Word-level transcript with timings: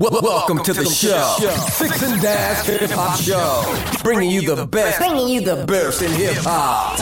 Wel- 0.00 0.10
Welcome 0.22 0.60
to 0.64 0.72
the 0.74 0.84
show, 0.86 1.36
Six 1.70 2.02
and 2.02 2.20
Dash 2.20 2.66
Hip 2.66 2.90
Hop 2.96 3.16
Show, 3.16 3.64
bringing 4.02 4.28
you 4.28 4.42
the 4.42 4.66
best, 4.66 4.98
Bringing 4.98 5.28
you 5.28 5.40
the 5.40 5.64
best 5.66 6.02
in 6.02 6.10
hip 6.10 6.34
hop. 6.42 6.98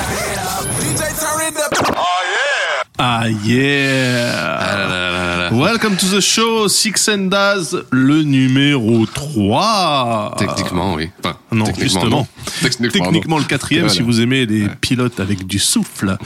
Ah 2.98 3.24
yeah 3.46 5.50
Welcome 5.54 5.96
to 5.96 6.04
the 6.06 6.20
show 6.20 6.68
Six 6.68 7.08
and 7.08 7.30
Daz, 7.30 7.74
le 7.92 8.22
numéro 8.24 9.06
3 9.06 10.34
Techniquement, 10.36 10.92
oui. 10.92 11.10
Enfin, 11.24 11.38
Non, 11.50 11.64
techniquement, 11.64 12.00
justement. 12.02 12.16
non. 12.18 12.26
Techniquement, 12.60 13.04
Techniquement 13.06 13.36
non. 13.36 13.42
le 13.42 13.48
quatrième 13.48 13.84
Voilà. 13.86 13.96
si 13.96 14.02
vous 14.02 14.20
aimez 14.20 14.44
les 14.44 14.68
pilotes 14.68 15.18
avec 15.18 15.46
du 15.46 15.58
souffle. 15.58 16.18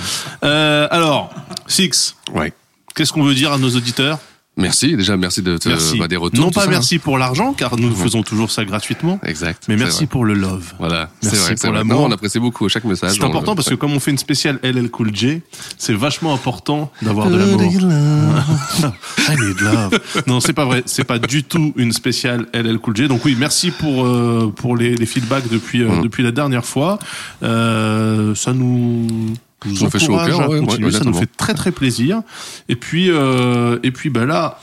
Euh, 0.42 0.88
alors, 0.90 1.30
Six, 1.68 2.16
Ouais. 2.34 2.52
qu'est-ce 2.96 3.12
qu'on 3.12 3.22
veut 3.22 3.34
dire 3.34 3.52
à 3.52 3.58
nos 3.58 3.70
auditeurs? 3.70 4.18
Merci, 4.58 4.96
déjà, 4.96 5.16
merci 5.18 5.42
de 5.42 5.58
te, 5.58 5.68
Merci. 5.68 5.98
bah, 5.98 6.08
des 6.08 6.16
retours. 6.16 6.42
non 6.42 6.50
pas 6.50 6.62
ça, 6.62 6.68
merci 6.70 6.98
pour 6.98 7.18
l'argent, 7.18 7.52
car 7.52 7.76
nous 7.76 7.94
faisons 7.94 8.22
toujours 8.22 8.50
ça 8.50 8.64
gratuitement. 8.64 9.20
hein. 9.22 9.26
Exact. 9.28 9.64
Mais 9.68 9.76
merci 9.76 9.98
vrai. 9.98 10.06
pour 10.06 10.24
le 10.24 10.32
love. 10.32 10.72
Voilà, 10.78 11.10
c'est 11.20 11.32
Merci 11.32 11.44
vrai. 11.44 11.54
c'est 11.58 11.66
pour 11.66 11.74
l'amour. 11.76 12.00
On 12.00 12.10
apprécie 12.10 12.38
beaucoup 12.38 12.66
chaque 12.70 12.84
message. 12.84 13.16
C'est 13.18 13.24
important 13.24 13.54
parce 13.54 13.68
que 13.68 13.74
comme 13.74 13.92
on 13.92 14.00
fait 14.00 14.12
une 14.12 14.18
spéciale 14.18 14.58
LL 14.62 14.88
Cool 14.90 15.14
J, 15.14 15.42
c'est 15.76 15.92
vachement 15.92 16.32
important 16.32 16.90
d'avoir 17.02 17.28
de 17.28 17.36
l'amour. 17.36 17.60
I 19.28 19.36
need 19.36 19.60
love. 19.60 20.00
Non, 20.26 20.40
c'est 20.40 20.52
pas 20.54 20.64
vrai. 20.64 20.82
C'est 20.86 21.04
pas 21.04 21.18
du 21.18 21.44
tout 21.44 21.74
une 21.76 21.92
spéciale 21.92 22.46
LL 22.54 22.78
Cool 22.78 22.96
J. 22.96 23.08
Donc 23.08 23.24
oui, 23.26 23.36
merci 23.38 23.70
pour 23.70 24.06
euh, 24.06 24.52
pour 24.56 24.76
les, 24.76 24.94
les 24.96 25.06
feedbacks 25.06 25.48
depuis 25.50 25.82
euh, 25.82 25.88
Mhm. 25.88 26.02
depuis 26.02 26.22
la 26.22 26.32
dernière 26.32 26.64
fois. 26.64 26.98
Euh, 27.42 28.34
ça 28.34 28.52
nous 28.54 29.06
nous 29.64 29.76
Ça 29.76 29.84
nous 29.84 29.90
fait 29.90 29.98
chaud 29.98 30.14
au 30.14 30.24
cœur, 30.26 30.48
ouais, 30.50 30.60
ouais, 30.60 30.90
ça 30.92 31.04
nous 31.04 31.14
fait 31.14 31.28
très 31.36 31.54
très 31.54 31.72
plaisir. 31.72 32.22
Et 32.68 32.76
puis 32.76 33.10
euh, 33.10 33.78
et 33.82 33.90
puis 33.90 34.10
bah 34.10 34.26
là. 34.26 34.58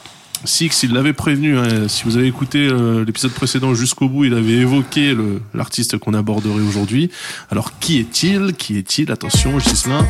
Six, 0.45 0.84
il 0.84 0.91
l'avait 0.91 1.13
prévenu. 1.13 1.57
hein, 1.57 1.88
si 1.88 2.03
vous 2.03 2.17
avez 2.17 2.27
écouté 2.27 2.67
euh, 2.70 3.05
l'épisode 3.05 3.31
précédent 3.31 3.73
jusqu'au 3.73 4.09
bout, 4.09 4.25
il 4.25 4.34
avait 4.34 4.51
évoqué 4.55 5.13
le- 5.13 5.41
l'artiste 5.53 5.98
qu'on 5.98 6.13
aborderait 6.13 6.59
aujourd'hui. 6.59 7.09
Alors, 7.49 7.79
qui 7.79 7.98
est-il? 7.99 8.51
Qui 8.51 8.77
est-il? 8.77 9.09
Attention, 9.09 9.57
Gislain. 9.59 10.05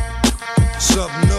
Something 0.80 1.30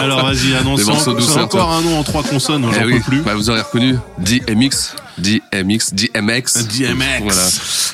Alors, 0.04 0.24
vas-y, 0.24 0.54
annonce 0.54 0.82
c'est 0.82 1.38
encore 1.40 1.70
un 1.72 1.82
nom 1.82 1.98
en 1.98 2.02
trois 2.02 2.22
consonnes. 2.22 2.66
Eh 2.70 2.74
J'en 2.74 2.86
oui, 2.86 2.94
peux 2.94 3.00
plus. 3.10 3.20
bah, 3.22 3.34
vous 3.34 3.50
aurez 3.50 3.60
reconnu 3.60 3.96
DMX, 4.18 4.94
DMX, 5.18 5.92
DMX. 5.94 6.66
DMX. 6.68 7.22
Voilà. 7.22 7.42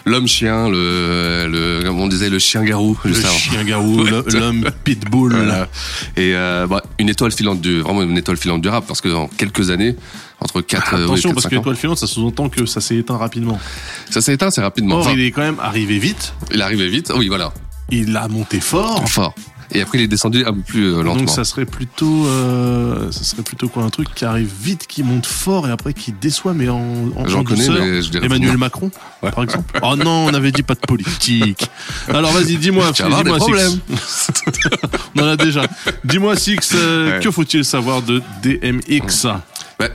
L'homme 0.06 0.28
chien, 0.28 0.68
le, 0.68 1.46
le, 1.50 1.82
comme 1.84 2.00
on 2.00 2.06
disait, 2.08 2.28
le 2.30 2.38
chien 2.38 2.62
garou. 2.64 2.96
le 3.04 3.14
chien 3.14 3.64
garou, 3.64 4.04
l'homme 4.04 4.70
pitbull. 4.84 5.34
Voilà. 5.34 5.68
Et 6.16 6.32
euh, 6.34 6.66
bah, 6.66 6.82
une 6.98 7.08
étoile 7.08 7.32
filante 7.32 7.60
du, 7.60 7.80
vraiment 7.80 8.02
une 8.02 8.16
étoile 8.18 8.36
filante 8.36 8.62
du 8.62 8.68
rap, 8.68 8.86
parce 8.86 9.00
que 9.00 9.08
dans 9.08 9.26
quelques 9.28 9.70
années, 9.70 9.96
entre 10.41 10.60
4 10.60 10.94
Attention, 10.94 11.32
parce 11.34 11.46
que 11.46 11.54
l'étoile 11.56 11.76
filante, 11.76 11.98
ça 11.98 12.06
sous-entend 12.06 12.48
que 12.48 12.66
ça 12.66 12.80
s'est 12.80 12.96
éteint 12.96 13.16
rapidement. 13.16 13.58
ça 14.10 14.20
s'est 14.20 14.34
éteint 14.34 14.48
assez 14.48 14.60
rapidement. 14.60 14.96
Or, 14.96 15.00
Enfin, 15.06 15.12
il 15.14 15.20
est 15.24 15.30
quand 15.32 15.42
même 15.42 15.58
arrivé 15.60 15.98
vite. 15.98 16.34
il 16.52 16.62
arrivait 16.62 16.88
vite. 16.88 17.12
Oui, 17.16 17.28
voilà, 17.28 17.52
Il 17.91 18.16
a 18.16 18.28
monté 18.28 18.60
fort. 18.60 19.08
fort. 19.08 19.34
Et 19.72 19.83
après, 19.83 19.98
il 19.98 20.05
est 20.05 20.09
descendu 20.09 20.45
un 20.45 20.53
peu 20.53 20.61
plus 20.61 20.84
euh, 20.86 20.97
lentement. 21.03 21.17
Donc 21.17 21.31
ça 21.31 21.45
serait 21.45 21.67
plutôt, 21.67 22.27
euh, 22.27 23.11
ça 23.11 23.25
serait 23.25 23.42
plutôt 23.42 23.69
quoi 23.69 23.83
un 23.83 23.91
truc 23.91 24.09
qui 24.14 24.25
arrive 24.25 24.50
vite, 24.61 24.86
qui 24.86 25.03
monte 25.03 25.27
fort 25.27 25.67
et 25.69 25.70
après 25.70 25.92
qui 25.92 26.12
déçoit, 26.12 26.55
mais 26.55 26.69
en, 26.69 26.77
en, 27.17 27.27
J'en 27.27 27.41
en 27.41 27.45
connais, 27.45 27.67
douceur. 27.67 27.84
mais 27.84 28.03
je 28.03 28.11
dirais 28.11 28.27
Emmanuel. 28.27 28.56
Macron, 28.56 28.91
par 29.20 29.42
exemple. 29.42 29.78
Oh 29.83 29.97
non, 29.97 30.27
on 30.27 30.34
avait 30.34 30.53
dit 30.53 30.62
pas 30.62 30.75
de 30.75 30.81
politique. 30.81 31.69
Alors 32.09 32.33
vas-y, 32.33 32.56
dis-moi, 32.56 32.91
dis-moi 32.92 33.38
Six. 33.41 33.81
On 35.16 35.22
en 35.22 35.26
a 35.28 35.37
déjà. 35.37 35.66
Dis-moi 36.05 36.37
Six, 36.37 36.72
euh, 36.75 37.16
Ouais. 37.16 37.21
que 37.22 37.31
faut-il 37.31 37.65
savoir 37.65 38.03
de 38.03 38.22
DMX 38.43 39.26
Ouais. 39.81 39.93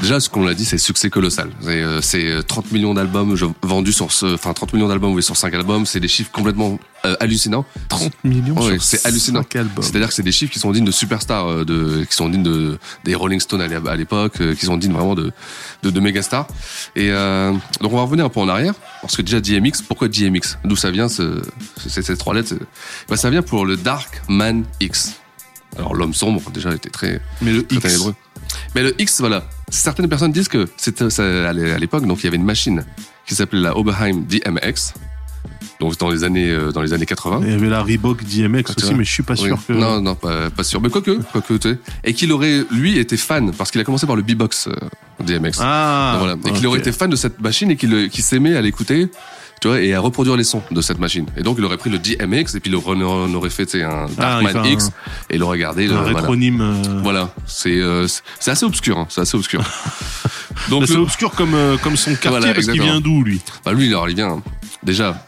Déjà, 0.00 0.18
ce 0.18 0.28
qu'on 0.30 0.44
l'a 0.44 0.54
dit, 0.54 0.64
c'est 0.64 0.78
succès 0.78 1.10
colossal. 1.10 1.50
C'est, 1.60 1.68
euh, 1.82 2.00
C'est 2.00 2.24
euh, 2.26 2.42
30 2.42 2.72
millions 2.72 2.94
d'albums 2.94 3.36
vendus 3.62 3.92
sur 3.92 4.12
ce, 4.12 4.34
enfin 4.34 4.52
30 4.54 4.72
millions 4.72 4.88
d'albums 4.88 5.12
oui, 5.12 5.22
sur 5.22 5.36
5 5.36 5.52
albums. 5.54 5.84
C'est 5.84 6.00
des 6.00 6.08
chiffres 6.08 6.30
complètement 6.32 6.78
euh, 7.04 7.16
hallucinants. 7.20 7.66
30 7.88 8.12
millions 8.24 8.54
Ouais, 8.56 8.78
sur 8.78 8.82
c'est 8.82 9.06
hallucinant. 9.06 9.42
C'est-à-dire 9.82 10.08
que 10.08 10.14
c'est 10.14 10.22
des 10.22 10.32
chiffres 10.32 10.52
qui 10.52 10.58
sont 10.58 10.72
dignes 10.72 10.84
de 10.86 10.90
superstars, 10.90 11.46
euh, 11.48 11.64
de, 11.64 12.04
qui 12.08 12.14
sont 12.16 12.28
dignes 12.30 12.42
de 12.42 12.78
des 13.04 13.14
Rolling 13.14 13.40
Stones 13.40 13.60
à 13.60 13.66
l'é- 13.68 13.78
à 13.86 13.96
l'époque, 13.96 14.40
euh, 14.40 14.54
qui 14.54 14.64
sont 14.66 14.76
dignes 14.78 14.92
vraiment 14.92 15.14
de 15.14 15.32
de, 15.82 15.90
de 15.90 16.00
méga 16.00 16.22
stars. 16.22 16.46
Et 16.96 17.10
euh, 17.10 17.52
donc 17.82 17.92
on 17.92 17.96
va 17.96 18.02
revenir 18.02 18.24
un 18.24 18.28
peu 18.30 18.40
en 18.40 18.48
arrière, 18.48 18.74
parce 19.02 19.16
que 19.16 19.22
déjà 19.22 19.40
DMX, 19.40 19.82
pourquoi 19.86 20.08
DMX 20.08 20.56
D'où 20.64 20.76
ça 20.76 20.90
vient 20.90 21.08
ce, 21.08 21.42
ce- 21.86 22.00
ces 22.02 22.16
trois 22.16 22.32
lettres? 22.34 22.48
C'est- 22.50 22.66
bah, 23.08 23.16
ça 23.16 23.28
vient 23.28 23.42
pour 23.42 23.66
le 23.66 23.76
Dark 23.76 24.22
Man 24.28 24.64
X. 24.80 25.12
Alors 25.76 25.94
l'homme 25.94 26.14
sombre 26.14 26.50
déjà 26.50 26.72
était 26.74 26.90
très 26.90 27.20
Mais 27.42 27.52
le 27.52 27.64
très 27.66 27.76
X, 27.76 27.84
ténébreux. 27.86 28.14
Mais 28.74 28.82
le 28.82 29.00
X, 29.00 29.20
voilà. 29.20 29.44
Certaines 29.70 30.08
personnes 30.08 30.32
disent 30.32 30.48
que 30.48 30.66
c'était 30.76 31.04
à 31.20 31.52
l'é- 31.52 31.72
à 31.72 31.78
l'époque, 31.78 32.06
donc 32.06 32.20
il 32.20 32.24
y 32.24 32.26
avait 32.28 32.36
une 32.36 32.44
machine 32.44 32.84
qui 33.26 33.34
s'appelait 33.34 33.60
la 33.60 33.76
Oberheim 33.76 34.22
DMX. 34.28 34.94
Donc 35.78 35.96
dans 35.98 36.10
les 36.10 36.24
années 36.24 36.50
euh, 36.50 36.72
dans 36.72 36.82
les 36.82 36.92
années 36.92 37.06
80. 37.06 37.40
il 37.44 37.50
y 37.52 37.54
avait 37.54 37.68
la 37.70 37.82
Reebok 37.82 38.22
DMX 38.24 38.74
Tu 38.76 38.84
aussi, 38.84 38.94
mais 38.94 39.04
je 39.04 39.10
suis 39.12 39.22
pas 39.22 39.32
Oui. 39.34 39.46
sûr 39.46 39.58
que. 39.66 39.72
Non, 39.72 40.00
non, 40.02 40.14
pas, 40.14 40.50
pas 40.50 40.62
sûr. 40.64 40.80
Mais 40.80 40.90
quoique, 40.90 41.12
quoique, 41.32 41.54
tu 41.54 41.70
sais. 41.70 41.78
Et 42.04 42.12
qu'il 42.12 42.30
aurait, 42.32 42.64
lui, 42.70 42.98
été 42.98 43.16
fan, 43.16 43.52
parce 43.52 43.70
qu'il 43.70 43.80
a 43.80 43.84
commencé 43.84 44.06
par 44.06 44.16
le 44.16 44.22
B-Box 44.22 44.68
euh, 44.68 44.74
DMX. 45.24 45.52
Ah. 45.60 46.16
voilà. 46.18 46.36
Et 46.46 46.52
qu'il 46.52 46.66
aurait 46.66 46.80
été 46.80 46.92
fan 46.92 47.08
de 47.08 47.16
cette 47.16 47.40
machine 47.40 47.70
et 47.70 47.76
qu'il 47.76 48.10
qu'il 48.10 48.22
s'aimait 48.22 48.56
à 48.56 48.60
l'écouter, 48.60 49.08
tu 49.60 49.68
vois, 49.68 49.80
et 49.80 49.92
à 49.94 50.00
reproduire 50.00 50.36
les 50.36 50.44
sons 50.44 50.62
de 50.70 50.80
cette 50.80 50.98
machine. 50.98 51.26
Et 51.36 51.42
donc, 51.42 51.56
il 51.58 51.64
aurait 51.64 51.76
pris 51.76 51.90
le 51.90 51.98
DMX 51.98 52.54
et 52.54 52.60
puis 52.60 52.70
il 52.70 52.74
aurait, 52.74 52.96
on 52.96 53.34
aurait 53.34 53.50
fait, 53.50 53.74
un 53.82 54.06
Ah, 54.18 54.40
Darkman 54.42 54.56
un- 54.56 54.64
X 54.64 54.90
et 55.28 55.36
il 55.36 55.42
aurait 55.42 55.58
gardé 55.58 55.86
le, 55.86 55.94
un 55.96 56.00
voilà. 56.02 56.18
rétronyme. 56.18 56.60
euh, 56.60 57.00
Voilà. 57.02 57.30
C'est, 57.46 57.78
euh, 57.80 58.06
c'est- 58.08 58.50
assez 58.50 58.64
obscur, 58.64 58.98
hein. 58.98 59.06
C'est 59.10 59.20
assez 59.20 59.36
obscur. 59.36 59.62
donc, 60.70 60.86
C'est 60.86 60.94
le- 60.94 61.00
obscur 61.00 61.30
comme, 61.32 61.54
euh, 61.54 61.76
comme 61.78 61.96
son 61.96 62.12
quartier 62.12 62.30
Voilà, 62.30 62.54
parce 62.54 62.66
qu'il 62.68 62.80
vient 62.80 63.00
d'où 63.00 63.22
lui? 63.22 63.40
Bah, 63.64 63.72
lui, 63.72 63.88
alors, 63.88 64.08
il 64.08 64.16
vient, 64.16 64.42
déjà, 64.82 65.24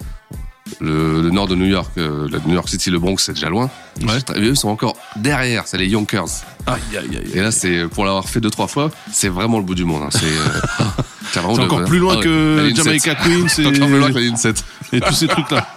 le, 0.81 1.23
le 1.23 1.31
nord 1.31 1.47
de 1.49 1.55
New 1.55 1.67
York, 1.67 1.91
euh, 1.99 2.29
le 2.29 2.41
New 2.47 2.55
York 2.55 2.69
City, 2.69 2.91
le 2.91 2.99
Bronx, 2.99 3.17
c'est 3.25 3.33
déjà 3.35 3.49
loin. 3.49 3.71
Ouais. 4.03 4.19
Eux, 4.37 4.49
ils 4.51 4.57
sont 4.57 4.69
encore 4.69 4.97
derrière, 5.17 5.67
c'est 5.67 5.79
les 5.79 5.87
Yonkers. 5.89 6.27
Aïe 6.67 6.81
aïe 6.93 7.17
aïe. 7.17 7.31
Et 7.35 7.41
là, 7.41 7.51
c'est 7.51 7.87
pour 7.89 8.05
l'avoir 8.05 8.29
fait 8.29 8.41
deux 8.41 8.51
trois 8.51 8.69
fois, 8.69 8.91
c'est 9.13 9.29
vraiment 9.29 9.59
le 9.59 9.65
bout 9.65 9.75
du 9.75 9.85
monde. 9.85 10.03
hein. 10.05 10.09
C'est 10.11 10.25
euh, 10.25 11.35
de- 11.57 11.61
encore 11.63 11.85
plus 11.85 11.99
loin 11.99 12.17
Ah 12.19 12.23
que 12.23 12.69
la 12.69 12.75
Jamaica 12.75 13.15
7. 13.17 13.19
Queens 13.25 13.49
C'est 13.49 13.67
encore 13.67 13.87
plus 13.89 13.99
loin 13.99 14.09
que 14.11 14.15
la 14.15 14.21
et, 14.21 14.25
ligne 14.25 14.37
7. 14.37 14.65
et 14.93 15.01
tous 15.01 15.15
ces 15.15 15.29
trucs-là. 15.29 15.67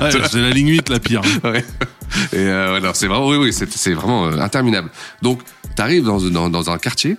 Ouais, 0.00 0.10
c'est 0.30 0.40
la 0.40 0.50
ligne 0.50 0.68
8 0.68 0.88
la 0.88 0.98
pire. 0.98 1.20
Ouais. 1.44 1.64
Et 2.32 2.36
euh, 2.38 2.92
c'est 2.94 3.06
vraiment, 3.06 3.28
oui, 3.28 3.36
oui, 3.36 3.52
c'est 3.52 3.70
c'est 3.70 3.92
vraiment 3.92 4.26
euh, 4.26 4.38
interminable. 4.40 4.90
Donc, 5.22 5.40
t'arrives 5.76 6.04
dans, 6.04 6.18
dans, 6.20 6.50
dans 6.50 6.70
un 6.70 6.78
quartier 6.78 7.16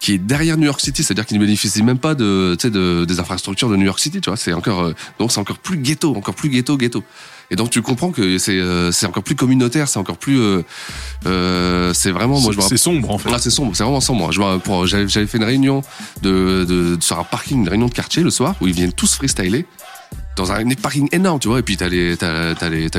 qui 0.00 0.14
est 0.14 0.18
derrière 0.18 0.56
New 0.56 0.64
York 0.64 0.80
City, 0.80 1.04
c'est-à-dire 1.04 1.26
qu'il 1.26 1.38
ne 1.38 1.44
bénéficie 1.44 1.82
même 1.82 1.98
pas 1.98 2.14
de, 2.14 2.56
tu 2.58 2.62
sais, 2.62 2.70
de, 2.70 3.04
des 3.04 3.20
infrastructures 3.20 3.68
de 3.68 3.76
New 3.76 3.84
York 3.84 3.98
City, 4.00 4.20
tu 4.20 4.30
vois. 4.30 4.36
C'est 4.36 4.54
encore, 4.54 4.80
euh, 4.80 4.94
donc 5.18 5.30
c'est 5.30 5.40
encore 5.40 5.58
plus 5.58 5.76
ghetto, 5.76 6.16
encore 6.16 6.34
plus 6.34 6.48
ghetto, 6.48 6.76
ghetto. 6.76 7.04
Et 7.50 7.56
donc 7.56 7.70
tu 7.70 7.82
comprends 7.82 8.12
que 8.12 8.38
c'est, 8.38 8.58
euh, 8.58 8.92
c'est 8.92 9.06
encore 9.06 9.24
plus 9.24 9.34
communautaire, 9.34 9.88
c'est 9.88 9.98
encore 9.98 10.16
plus, 10.16 10.40
euh, 10.40 10.62
euh, 11.26 11.92
c'est 11.92 12.12
vraiment, 12.12 12.40
moi 12.40 12.52
je 12.52 12.60
C'est 12.60 12.76
sombre 12.76 13.10
en 13.10 13.18
fait. 13.18 13.28
Ah, 13.32 13.38
c'est 13.38 13.50
sombre, 13.50 13.74
c'est 13.74 13.82
vraiment 13.82 14.00
sombre. 14.00 14.30
Je 14.30 14.40
vois, 14.40 14.58
pour, 14.60 14.86
j'avais, 14.86 15.08
fait 15.08 15.36
une 15.36 15.44
réunion 15.44 15.82
de, 16.22 16.64
de, 16.64 16.96
sur 17.00 17.18
un 17.18 17.24
parking, 17.24 17.58
une 17.62 17.68
réunion 17.68 17.86
de 17.86 17.92
quartier 17.92 18.22
le 18.22 18.30
soir 18.30 18.54
où 18.60 18.68
ils 18.68 18.74
viennent 18.74 18.92
tous 18.92 19.14
freestyler 19.16 19.66
dans 20.36 20.52
un 20.52 20.64
parking 20.80 21.08
énorme, 21.12 21.38
tu 21.38 21.48
vois. 21.48 21.58
Et 21.58 21.62
puis 21.62 21.76
t'avais 21.76 22.16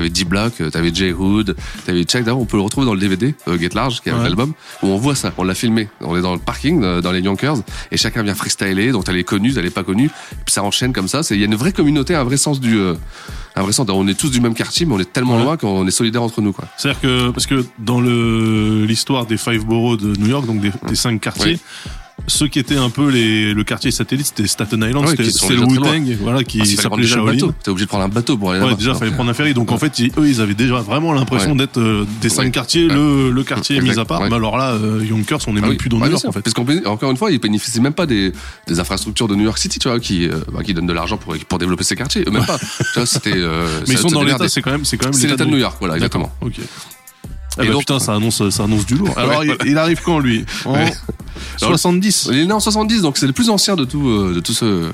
D-Block, 0.09 0.53
t'avais 0.71 0.93
J 0.93 1.11
Hood, 1.11 1.55
t'avais 1.85 2.03
Check. 2.03 2.23
D'ailleurs, 2.23 2.39
on 2.39 2.45
peut 2.45 2.57
le 2.57 2.63
retrouver 2.63 2.85
dans 2.85 2.93
le 2.93 2.99
DVD 2.99 3.33
euh, 3.47 3.57
Get 3.57 3.69
Large, 3.73 4.01
qui 4.01 4.09
est 4.09 4.11
Ouais. 4.13 4.23
l'album, 4.23 4.53
où 4.83 4.87
on 4.87 4.97
voit 4.97 5.15
ça. 5.15 5.33
On 5.37 5.43
l'a 5.43 5.55
filmé. 5.55 5.87
On 6.01 6.15
est 6.17 6.21
dans 6.21 6.33
le 6.33 6.39
parking, 6.39 6.83
euh, 6.83 7.01
dans 7.01 7.11
les 7.11 7.21
Yonkers, 7.21 7.57
et 7.91 7.97
chacun 7.97 8.21
vient 8.23 8.35
freestyler. 8.35 8.91
Donc 8.91 9.05
t'as 9.05 9.13
les 9.13 9.23
connus, 9.23 9.53
t'as 9.53 9.61
les 9.61 9.69
pas 9.69 9.83
connus. 9.83 10.07
Et 10.33 10.35
puis 10.45 10.53
ça 10.53 10.63
enchaîne 10.63 10.93
comme 10.93 11.07
ça. 11.07 11.21
Il 11.31 11.37
y 11.37 11.43
a 11.43 11.45
une 11.45 11.55
vraie 11.55 11.71
communauté, 11.73 12.13
un 12.15 12.23
vrai 12.23 12.37
sens 12.37 12.59
du, 12.59 12.77
euh, 12.77 12.95
un 13.55 13.61
vrai 13.63 13.71
sens. 13.71 13.87
On 13.89 14.07
est 14.07 14.13
tous 14.19 14.29
du 14.29 14.41
même 14.41 14.53
quartier, 14.53 14.85
mais 14.85 14.93
on 14.93 14.99
est 14.99 15.11
tellement 15.11 15.37
Ouais. 15.37 15.43
loin 15.43 15.57
qu'on 15.57 15.87
est 15.87 15.91
solidaires 15.91 16.23
entre 16.23 16.41
nous, 16.41 16.53
quoi. 16.53 16.65
C'est-à-dire 16.77 17.01
que, 17.01 17.29
parce 17.31 17.47
que 17.47 17.65
dans 17.79 18.01
l'histoire 18.01 19.25
des 19.25 19.37
Five 19.37 19.65
Boroughs 19.65 19.97
de 19.97 20.15
New 20.19 20.27
York, 20.27 20.45
donc 20.45 20.59
des, 20.61 20.71
des 20.87 20.95
cinq 20.95 21.19
quartiers, 21.21 21.53
Oui. 21.53 21.91
Ceux 22.27 22.47
qui 22.47 22.59
étaient 22.59 22.77
un 22.77 22.89
peu 22.89 23.09
les, 23.09 23.53
le 23.53 23.63
quartier 23.63 23.91
satellite, 23.91 24.27
c'était 24.27 24.47
Staten 24.47 24.81
Island, 24.83 25.05
Ouais, 25.05 25.15
c'était 25.23 25.53
le 25.55 25.61
Wu-Tang, 25.63 26.17
voilà, 26.21 26.43
qui 26.43 26.59
Ah, 26.61 26.65
fallait 26.65 26.75
s'appelait 26.77 27.07
Shaolin. 27.07 27.33
bateau. 27.33 27.53
T'es 27.63 27.69
obligé 27.69 27.85
de 27.85 27.89
prendre 27.89 28.03
un 28.03 28.09
bateau 28.09 28.37
pour 28.37 28.51
aller 28.51 28.59
Ouais, 28.61 28.67
là-bas. 28.67 28.77
déjà, 28.77 28.93
fallait 28.93 29.07
Donc, 29.11 29.15
prendre 29.15 29.29
un 29.31 29.33
ferry. 29.33 29.53
Donc, 29.53 29.71
en 29.71 29.77
fait, 29.77 29.99
ils- 29.99 30.11
eux, 30.17 30.27
ils 30.27 30.41
avaient 30.41 30.53
déjà 30.53 30.75
vraiment 30.81 31.13
l'impression 31.13 31.51
Ouais. 31.51 31.57
d'être 31.57 31.77
euh, 31.79 32.05
des 32.21 32.29
cinq 32.29 32.43
Ouais. 32.43 32.51
quartiers, 32.51 32.87
Ouais. 32.87 32.93
le, 32.93 33.31
le 33.31 33.43
quartier 33.43 33.77
Exact. 33.77 33.93
mis 33.93 33.99
à 33.99 34.05
part. 34.05 34.21
Ouais. 34.21 34.29
Mais 34.29 34.35
alors 34.35 34.57
là, 34.57 34.71
euh, 34.73 35.03
Yonkers, 35.03 35.39
on 35.47 35.55
est 35.55 35.59
Ah 35.59 35.61
même 35.61 35.69
oui. 35.71 35.75
plus 35.77 35.89
dans 35.89 35.97
Ouais, 35.97 36.05
New 36.07 36.11
York, 36.13 36.25
en 36.25 36.31
fait. 36.31 36.41
Parce 36.41 36.53
qu'en 36.53 36.63
béné- 36.63 36.85
encore 36.85 37.11
une 37.11 37.17
fois, 37.17 37.31
ils 37.31 37.39
bénéficient 37.39 37.81
même 37.81 37.93
pas 37.93 38.05
des, 38.05 38.31
des 38.67 38.79
infrastructures 38.79 39.27
de 39.27 39.35
New 39.35 39.43
York 39.43 39.57
City, 39.57 39.79
tu 39.79 39.87
vois, 39.89 39.99
qui, 39.99 40.27
euh, 40.27 40.39
bah, 40.53 40.63
qui 40.63 40.73
donnent 40.73 40.87
de 40.87 40.93
l'argent 40.93 41.17
pour, 41.17 41.35
pour 41.47 41.59
développer 41.59 41.83
ces 41.83 41.95
quartiers. 41.95 42.23
Eux 42.27 42.31
même 42.31 42.45
pas. 42.45 42.57
tu 42.79 42.83
vois, 42.95 43.05
c'était. 43.05 43.33
euh, 43.35 43.81
Mais 43.87 43.93
ils 43.95 43.97
sont 43.97 44.07
dans 44.09 44.23
l'état, 44.23 44.47
c'est 44.47 44.61
quand 44.61 44.71
même, 44.71 44.85
c'est 44.85 44.97
quand 44.97 45.07
même 45.07 45.13
C'est 45.13 45.27
l'État 45.27 45.45
de 45.45 45.49
New 45.51 45.57
York, 45.57 45.77
voilà, 45.79 45.95
exactement. 45.95 46.31
Ah 47.57 47.63
Et 47.63 47.67
bah 47.67 47.73
donc- 47.73 47.81
putain, 47.81 47.99
ça 47.99 48.13
annonce, 48.15 48.49
ça 48.49 48.63
annonce 48.63 48.85
du 48.85 48.95
lourd. 48.95 49.13
Alors, 49.17 49.39
Ouais, 49.39 49.45
il, 49.47 49.55
voilà. 49.55 49.65
il 49.71 49.77
arrive 49.77 50.01
quand, 50.03 50.19
lui 50.19 50.45
En 50.65 50.73
Ouais. 50.73 50.91
70 51.57 52.29
Il 52.31 52.39
est 52.39 52.45
né 52.45 52.53
en 52.53 52.59
70, 52.59 53.01
donc 53.01 53.17
c'est 53.17 53.27
le 53.27 53.33
plus 53.33 53.49
ancien 53.49 53.75
de 53.75 53.83
tout, 53.85 54.07
euh, 54.07 54.33
de 54.35 54.39
tous 54.39 54.53
ceux 54.53 54.91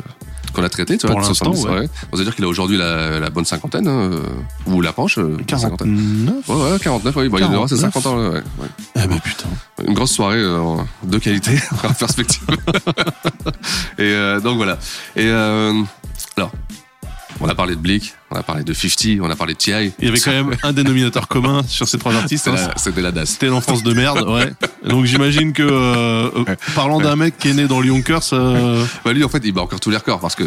qu'on 0.53 0.63
a 0.63 0.69
traités, 0.69 0.97
tu 0.97 1.05
vois. 1.05 1.15
Pour 1.15 1.21
de 1.23 1.27
l'instant, 1.27 1.53
70, 1.53 1.65
ouais. 1.81 1.89
On 2.11 2.17
va 2.17 2.23
dire 2.23 2.35
qu'il 2.35 2.43
a 2.45 2.47
aujourd'hui 2.47 2.77
la, 2.77 3.19
la 3.19 3.29
bonne 3.29 3.45
cinquantaine, 3.45 3.87
hein, 3.87 4.09
euh, 4.11 4.21
ou 4.65 4.81
euh, 4.81 5.37
cinquantaine. 5.45 5.95
49 5.95 6.49
Ouais, 6.49 6.71
ouais, 6.71 6.79
49, 6.79 7.15
oui, 7.17 7.29
bah, 7.29 7.37
il 7.41 7.55
aura 7.55 7.67
ses 7.67 7.75
49. 7.75 7.93
50 7.93 8.05
ans, 8.07 8.17
ouais, 8.17 8.29
ouais. 8.29 8.67
Eh 8.95 9.07
bah 9.07 9.15
putain. 9.23 9.49
Une 9.85 9.93
grosse 9.93 10.11
soirée 10.13 10.37
euh, 10.39 10.77
de 11.03 11.17
qualité, 11.19 11.51
en 11.83 11.93
perspective. 11.93 12.41
Et 13.99 14.03
euh, 14.03 14.39
donc 14.39 14.57
voilà. 14.57 14.79
Et 15.15 15.25
euh, 15.27 15.73
alors, 16.37 16.51
on 17.39 17.47
a 17.47 17.55
parlé 17.55 17.75
de 17.75 17.79
Blick, 17.79 18.13
on 18.31 18.35
a 18.35 18.43
parlé 18.43 18.63
de 18.63 18.73
50, 18.73 19.19
on 19.21 19.29
a 19.29 19.35
parlé 19.35 19.53
de 19.53 19.59
T.I. 19.59 19.91
Il 19.99 20.05
y 20.05 20.07
avait 20.07 20.19
quand 20.19 20.31
même 20.31 20.55
un 20.63 20.73
dénominateur 20.73 21.27
commun 21.27 21.63
sur 21.67 21.87
ces 21.87 21.97
trois 21.97 22.15
artistes. 22.15 22.49
C'était 22.77 22.99
hein, 22.99 23.03
la, 23.03 23.11
DAS. 23.11 23.25
C'était 23.25 23.47
l'enfance 23.47 23.83
de 23.83 23.93
merde, 23.93 24.27
ouais. 24.27 24.51
Donc 24.87 25.05
j'imagine 25.05 25.53
que, 25.53 25.63
euh, 25.63 26.29
euh, 26.35 26.55
parlant 26.75 26.99
d'un 26.99 27.15
mec 27.15 27.37
qui 27.37 27.49
est 27.49 27.53
né 27.53 27.67
dans 27.67 27.79
le 27.79 27.87
Yonkers, 27.87 28.33
euh, 28.33 28.85
Bah 29.05 29.13
lui 29.13 29.23
en 29.23 29.29
fait 29.29 29.41
il 29.43 29.51
bat 29.51 29.61
encore 29.61 29.79
tous 29.79 29.89
les 29.89 29.97
records 29.97 30.19
parce 30.19 30.35
que 30.35 30.45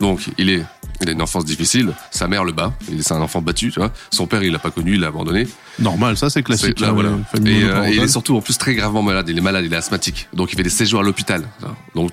donc 0.00 0.20
il 0.38 0.50
est 0.50 0.64
il 1.00 1.08
a 1.08 1.12
une 1.12 1.22
enfance 1.22 1.44
difficile, 1.44 1.92
sa 2.10 2.28
mère 2.28 2.44
le 2.44 2.52
bat, 2.52 2.72
c'est 3.00 3.14
un 3.14 3.20
enfant 3.20 3.42
battu, 3.42 3.70
tu 3.70 3.80
vois. 3.80 3.92
Son 4.10 4.26
père 4.26 4.42
il 4.42 4.52
l'a 4.52 4.58
pas 4.58 4.70
connu, 4.70 4.94
il 4.94 5.00
l'a 5.00 5.08
abandonné. 5.08 5.46
normal, 5.78 6.16
ça 6.16 6.30
c'est 6.30 6.42
classique. 6.42 6.80
Là, 6.80 6.88
hein, 6.88 6.92
voilà. 6.92 7.10
Et, 7.44 7.64
euh, 7.64 7.84
et 7.84 7.96
il 7.96 8.02
est 8.02 8.08
surtout 8.08 8.36
en 8.36 8.40
plus 8.40 8.56
très 8.58 8.74
gravement 8.74 9.02
malade, 9.02 9.28
il 9.28 9.36
est 9.36 9.42
malade, 9.42 9.64
il 9.66 9.72
est 9.72 9.76
asthmatique. 9.76 10.28
Donc 10.32 10.52
il 10.52 10.56
fait 10.56 10.62
des 10.62 10.70
séjours 10.70 11.00
à 11.00 11.02
l'hôpital. 11.02 11.48
Donc 11.94 12.12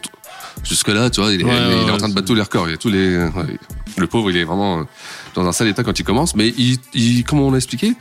jusque 0.63 0.87
là, 0.87 1.09
tu 1.09 1.21
vois, 1.21 1.31
il 1.31 1.41
est, 1.41 1.43
Ouais, 1.43 1.51
il 1.53 1.71
est 1.71 1.83
ouais, 1.85 1.91
en 1.91 1.97
train 1.97 2.09
de 2.09 2.13
battre 2.13 2.27
tous 2.27 2.35
les 2.35 2.41
records, 2.41 2.67
il 2.67 2.71
y 2.71 2.73
a 2.73 2.77
tous 2.77 2.89
les 2.89 3.17
ouais. 3.17 3.57
le 3.97 4.07
pauvre, 4.07 4.29
il 4.29 4.37
est 4.37 4.43
vraiment 4.43 4.79
euh, 4.79 4.83
dans 5.35 5.45
un 5.45 5.51
sale 5.51 5.67
état 5.67 5.83
quand 5.83 5.97
il 5.97 6.03
commence. 6.03 6.35
Mais 6.35 6.49
il, 6.57 6.77
il 6.93 7.23
comme 7.23 7.39
on 7.39 7.53
a 7.53 7.57
expliqué, 7.57 7.93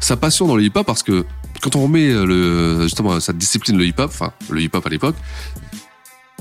sa 0.00 0.16
passion 0.16 0.46
dans 0.46 0.56
le 0.56 0.64
hip-hop 0.64 0.86
parce 0.86 1.02
que 1.02 1.24
quand 1.60 1.76
on 1.76 1.84
remet 1.84 2.10
euh, 2.10 2.26
le 2.26 2.82
justement 2.82 3.20
sa 3.20 3.32
discipline 3.32 3.78
le 3.78 3.86
hip-hop, 3.86 4.10
enfin 4.12 4.32
le 4.50 4.60
hip-hop 4.60 4.84
à 4.84 4.90
l'époque 4.90 5.16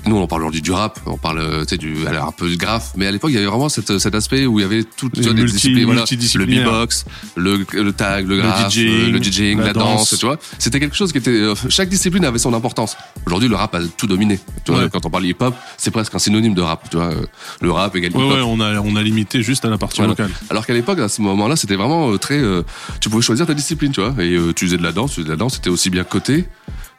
nous, 0.07 0.15
on 0.17 0.25
parle 0.27 0.41
aujourd'hui 0.41 0.61
du 0.61 0.71
rap, 0.71 0.99
on 1.05 1.17
parle, 1.17 1.39
euh, 1.39 1.61
tu 1.61 1.69
sais, 1.69 1.77
du, 1.77 2.07
alors 2.07 2.27
un 2.27 2.31
peu 2.31 2.49
de 2.49 2.55
graphe, 2.55 2.91
mais 2.95 3.05
à 3.07 3.11
l'époque, 3.11 3.29
il 3.31 3.35
y 3.35 3.37
avait 3.37 3.45
vraiment 3.47 3.69
cette, 3.69 3.99
cet 3.99 4.15
aspect 4.15 4.45
où 4.45 4.59
il 4.59 4.63
y 4.63 4.65
avait 4.65 4.83
tout, 4.83 5.09
tu 5.09 5.21
vois, 5.21 5.33
des 5.33 5.41
multi- 5.43 5.53
disciplines, 5.53 5.85
voilà, 5.85 6.03
le 6.35 6.45
beatbox, 6.45 7.05
le, 7.35 7.65
le 7.73 7.93
tag, 7.93 8.27
le 8.27 8.37
graphe, 8.37 8.69
DJing, 8.69 8.87
euh, 8.89 9.11
le 9.11 9.19
DJing, 9.21 9.59
la, 9.59 9.65
la 9.67 9.73
danse, 9.73 10.09
danse. 10.11 10.19
tu 10.19 10.25
vois. 10.25 10.37
C'était 10.57 10.79
quelque 10.79 10.95
chose 10.95 11.11
qui 11.11 11.19
était, 11.19 11.29
euh, 11.31 11.53
chaque 11.69 11.89
discipline 11.89 12.25
avait 12.25 12.39
son 12.39 12.53
importance. 12.53 12.97
Aujourd'hui, 13.27 13.47
le 13.49 13.55
rap 13.55 13.75
a 13.75 13.79
tout 13.97 14.07
dominé. 14.07 14.39
Tu 14.65 14.71
vois, 14.71 14.81
Ouais. 14.83 14.89
quand 14.91 15.05
on 15.05 15.09
parle 15.09 15.25
hip-hop, 15.25 15.53
c'est 15.77 15.91
presque 15.91 16.15
un 16.15 16.19
synonyme 16.19 16.53
de 16.55 16.61
rap, 16.61 16.89
tu 16.89 16.97
vois. 16.97 17.11
euh, 17.11 17.25
Le 17.61 17.71
rap 17.71 17.95
égale 17.95 18.11
Ouais, 18.15 18.23
ouais, 18.23 18.41
on 18.43 18.59
a, 18.59 18.79
on 18.79 18.95
a 18.95 19.03
limité 19.03 19.43
juste 19.43 19.65
à 19.65 19.69
la 19.69 19.77
partie 19.77 19.97
Voilà. 19.97 20.11
locale. 20.11 20.31
Alors 20.49 20.65
qu'à 20.65 20.73
l'époque, 20.73 20.99
à 20.99 21.09
ce 21.09 21.21
moment-là, 21.21 21.55
c'était 21.55 21.75
vraiment 21.75 22.11
euh, 22.11 22.17
très. 22.17 22.39
euh, 22.39 22.63
tu 22.99 23.09
pouvais 23.09 23.21
choisir 23.21 23.45
ta 23.45 23.53
discipline, 23.53 23.91
tu 23.91 24.01
vois. 24.01 24.13
Et 24.23 24.33
euh, 24.35 24.53
tu 24.53 24.65
faisais 24.65 24.77
de 24.77 24.83
la 24.83 24.91
danse, 24.91 25.11
tu 25.11 25.15
faisais 25.17 25.25
de 25.25 25.31
la 25.31 25.37
danse, 25.37 25.53
c'était 25.55 25.69
aussi 25.69 25.89
bien 25.89 26.03
coté 26.03 26.45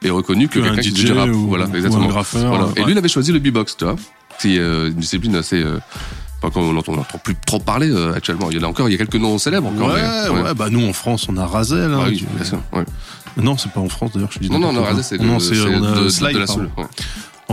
et 0.04 0.10
reconnu 0.10 0.49
que 0.49 0.58
Que 0.58 0.64
un 0.64 0.75
quelqu'un 0.75 0.82
qui 0.82 0.93
du 0.93 1.12
rap. 1.12 1.28
ou- 1.31 1.49
voilà, 1.49 1.66
ou 1.66 1.75
exactement. 1.76 2.04
un 2.04 2.08
graffeur, 2.08 2.49
Voilà. 2.49 2.64
Et 2.76 2.81
ouais. 2.81 2.87
lui, 2.87 2.93
il 2.93 2.99
avait 2.99 3.08
choisi 3.08 3.32
le 3.32 3.38
beatbox, 3.38 3.76
tu 3.76 3.84
vois. 3.84 3.96
C'est 4.38 4.58
euh, 4.58 4.88
une 4.88 4.94
discipline 4.94 5.34
assez. 5.37 5.62
Euh, 5.62 5.78
pas 6.40 6.50
qu'on 6.50 6.72
n'entend 6.72 6.94
plus 7.22 7.37
trop 7.46 7.60
parler 7.60 7.88
euh, 7.90 8.14
actuellement. 8.14 8.50
Il 8.50 8.56
y 8.56 8.60
en 8.60 8.64
a 8.64 8.66
encore, 8.66 8.88
il 8.88 8.93
y 8.93 8.94
a 8.96 8.99
quelques 8.99 9.14
noms 9.14 9.38
célèbres 9.38 9.69
encore. 9.69 9.88
Ouais, 9.94 10.43
ouais, 10.43 10.54
bah 10.54 10.69
nous 10.70 10.84
en 10.84 10.93
France 10.93 11.26
on 11.28 11.37
a 11.37 11.46
Razel. 11.46 11.93
hein, 11.93 12.00
Ah 12.02 12.06
oui, 12.08 12.16
du- 12.16 12.25
ouais. 12.76 12.84
Non, 13.37 13.56
c'est 13.56 13.70
pas 13.70 13.81
en 13.81 13.88
France 13.88 14.10
d'ailleurs, 14.12 14.31
je 14.32 14.40
dis 14.40 14.50
Non, 14.50 14.58
non, 14.58 14.72
non, 14.72 14.82
quoi. 14.82 15.02
c'est 15.02 15.16
de, 15.19 15.22
on 15.26 15.38
de, 15.38 16.32
de- 16.32 16.38
la 16.38 16.46
soul. 16.46 16.69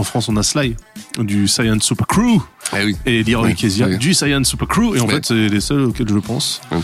En 0.00 0.04
France, 0.04 0.28
on 0.28 0.36
a 0.36 0.42
Sly 0.42 0.76
du 1.18 1.46
Science 1.48 1.84
Super 1.84 2.06
Crew 2.06 2.40
Eh 2.76 2.84
oui. 2.84 2.96
et 3.06 3.22
Leroy 3.22 3.48
Ouais, 3.48 3.54
Kezia 3.54 3.86
ouais. 3.86 3.96
du 3.98 4.14
Science 4.14 4.48
Super 4.48 4.66
Crew. 4.68 4.96
Et 4.96 5.00
en 5.00 5.06
Ouais. 5.06 5.14
fait, 5.14 5.26
c'est 5.26 5.48
les 5.48 5.60
seuls 5.60 5.82
auxquels 5.84 6.08
je 6.08 6.18
pense. 6.18 6.60
Ouais. 6.72 6.78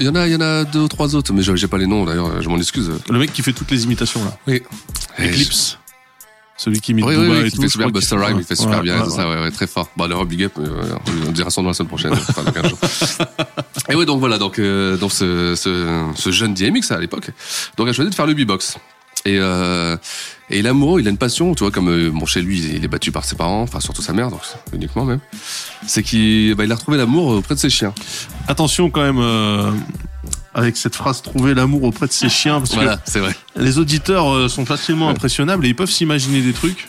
Il 0.00 0.04
y 0.04 0.08
en 0.08 0.14
a, 0.14 0.26
il 0.26 0.32
y 0.32 0.36
en 0.36 0.40
a 0.40 0.64
deux 0.64 0.80
ou 0.80 0.88
trois 0.88 1.14
autres, 1.14 1.32
mais 1.32 1.42
j'ai 1.42 1.68
pas 1.68 1.78
les 1.78 1.86
noms 1.86 2.04
d'ailleurs. 2.04 2.40
Je 2.42 2.48
m'en 2.48 2.56
excuse. 2.58 2.90
Le 3.10 3.18
mec 3.18 3.32
qui 3.32 3.42
fait 3.42 3.52
toutes 3.52 3.70
les 3.70 3.84
imitations 3.84 4.24
là. 4.24 4.36
Oui. 4.46 4.62
Eclipse. 5.18 5.78
Celui 6.58 6.80
qui 6.80 6.92
imite 6.92 7.04
Oui, 7.06 7.16
oui, 7.16 7.26
oui, 7.28 7.38
et 7.38 7.50
qui 7.50 7.56
tout. 7.56 7.62
fait 7.62 7.68
super 7.68 7.90
Buster 7.90 8.14
Rhyme, 8.16 8.36
il 8.38 8.44
fait 8.44 8.54
super 8.54 8.76
ouais, 8.76 8.82
bien, 8.82 8.98
ouais, 9.00 9.04
c'est 9.08 9.16
ça, 9.16 9.28
ouais, 9.28 9.40
ouais, 9.40 9.50
très 9.50 9.66
fort. 9.66 9.88
Bah, 9.96 10.06
le 10.06 10.24
Big 10.24 10.44
Up, 10.44 10.52
euh, 10.58 10.94
on 11.26 11.32
dira 11.32 11.50
son 11.50 11.62
nom 11.62 11.68
la 11.70 11.74
semaine 11.74 11.88
prochaine, 11.88 12.12
enfin, 12.28 12.44
dans 12.44 12.52
15 12.52 12.68
jours. 12.68 12.78
Et 13.88 13.94
oui, 13.96 14.06
donc 14.06 14.20
voilà, 14.20 14.38
donc, 14.38 14.60
euh, 14.60 14.96
donc 14.96 15.10
ce, 15.12 15.54
ce, 15.56 16.04
ce 16.14 16.30
jeune 16.30 16.54
DMX 16.54 16.92
à 16.92 16.98
l'époque, 17.00 17.30
donc 17.76 17.88
a 17.88 17.92
choisi 17.92 18.10
de 18.10 18.14
faire 18.14 18.26
le 18.26 18.34
beatbox. 18.34 18.76
Et, 19.24 19.38
euh, 19.38 19.96
et 20.50 20.62
l'amoureux, 20.62 21.00
il 21.00 21.06
a 21.06 21.10
une 21.10 21.16
passion, 21.18 21.54
tu 21.54 21.62
vois, 21.64 21.70
comme 21.70 21.88
euh, 21.88 22.10
bon, 22.10 22.26
chez 22.26 22.42
lui, 22.42 22.58
il 22.60 22.84
est 22.84 22.88
battu 22.88 23.12
par 23.12 23.24
ses 23.24 23.36
parents, 23.36 23.62
enfin 23.62 23.80
surtout 23.80 24.02
sa 24.02 24.12
mère, 24.12 24.30
donc 24.30 24.40
uniquement 24.72 25.04
même. 25.04 25.20
C'est 25.86 26.02
qu'il 26.02 26.54
bah, 26.54 26.64
il 26.64 26.72
a 26.72 26.74
retrouvé 26.74 26.98
l'amour 26.98 27.28
auprès 27.28 27.54
de 27.54 27.60
ses 27.60 27.70
chiens. 27.70 27.94
Attention 28.48 28.90
quand 28.90 29.02
même 29.02 29.20
euh, 29.20 29.70
avec 30.54 30.76
cette 30.76 30.94
phrase 30.96 31.22
trouver 31.22 31.54
l'amour 31.54 31.84
auprès 31.84 32.06
de 32.06 32.12
ses 32.12 32.28
chiens 32.28 32.58
parce 32.58 32.74
Voilà, 32.74 33.00
c'est 33.04 33.20
vrai. 33.20 33.34
que 33.54 33.60
les 33.62 33.78
auditeurs 33.78 34.32
euh, 34.34 34.48
sont 34.48 34.66
facilement 34.66 35.08
impressionnables 35.08 35.64
et 35.64 35.68
ils 35.70 35.76
peuvent 35.76 35.90
s'imaginer 35.90 36.42
des 36.42 36.52
trucs. 36.52 36.88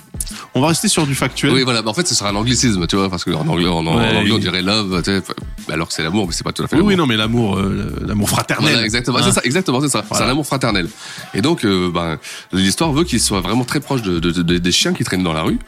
On 0.56 0.62
va 0.62 0.68
rester 0.68 0.88
sur 0.88 1.06
du 1.08 1.16
factuel. 1.16 1.54
Oui, 1.54 1.64
voilà. 1.64 1.82
Mais 1.82 1.90
en 1.90 1.94
fait, 1.94 2.08
ce 2.08 2.16
sera 2.16 2.30
un 2.30 2.36
anglicisme, 2.36 2.86
tu 2.88 2.96
vois, 2.96 3.10
parce 3.10 3.24
qu'en 3.24 3.48
anglais, 3.48 3.68
en, 3.68 3.86
en 3.86 3.98
Ouais, 3.98 4.18
anglais, 4.18 4.32
on 4.32 4.38
dirait 4.38 4.62
love, 4.62 5.02
tu 5.04 5.12
sais, 5.12 5.24
alors 5.72 5.88
que 5.88 5.94
c'est 5.94 6.04
l'amour, 6.04 6.28
mais 6.28 6.34
c'est 6.34 6.44
pas 6.44 6.52
tout 6.52 6.64
à 6.64 6.68
fait 6.68 6.76
Oui, 6.78 6.82
oui, 6.84 6.96
non, 6.96 7.06
mais 7.06 7.18
l'amour, 7.18 7.58
euh, 7.58 7.96
l'amour 8.06 8.30
fraternel. 8.30 8.72
Voilà, 8.72 8.86
exactement, 8.86 9.18
Hein. 9.18 9.22
c'est 9.26 9.32
ça, 9.32 9.42
exactement, 9.44 9.82
c'est 9.82 9.90
ça. 9.90 10.04
C'est 10.12 10.24
un 10.24 10.30
amour 10.30 10.46
fraternel. 10.46 10.88
Et 11.34 11.42
donc, 11.42 11.66
euh, 11.66 11.90
ben, 11.94 12.18
l'histoire 12.52 12.92
veut 12.94 13.04
qu'il 13.04 13.20
soit 13.20 13.42
vraiment 13.42 13.66
très 13.66 13.80
proche 13.80 14.02
de, 14.02 14.20
de- 14.20 14.32
de- 14.32 14.58
des 14.58 14.72
chiens 14.72 14.94
qui 14.94 15.04
traînent 15.04 15.24
dans 15.24 15.34
la 15.34 15.42
rue. 15.44 15.60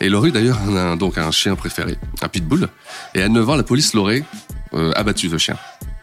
Et 0.00 0.08
Laurie, 0.08 0.32
d'ailleurs, 0.32 0.58
a 0.58 0.80
un, 0.92 0.96
donc 0.96 1.18
un 1.18 1.30
chien 1.30 1.54
préféré, 1.56 1.98
un 2.22 2.28
pitbull. 2.28 2.68
Et 3.14 3.22
à 3.22 3.28
9 3.28 3.48
ans, 3.50 3.56
la 3.56 3.62
police 3.64 3.94
l'aurait 3.94 4.24
euh, 4.74 4.92
abattu, 4.96 5.28
ce 5.28 5.38
chien. 5.38 5.56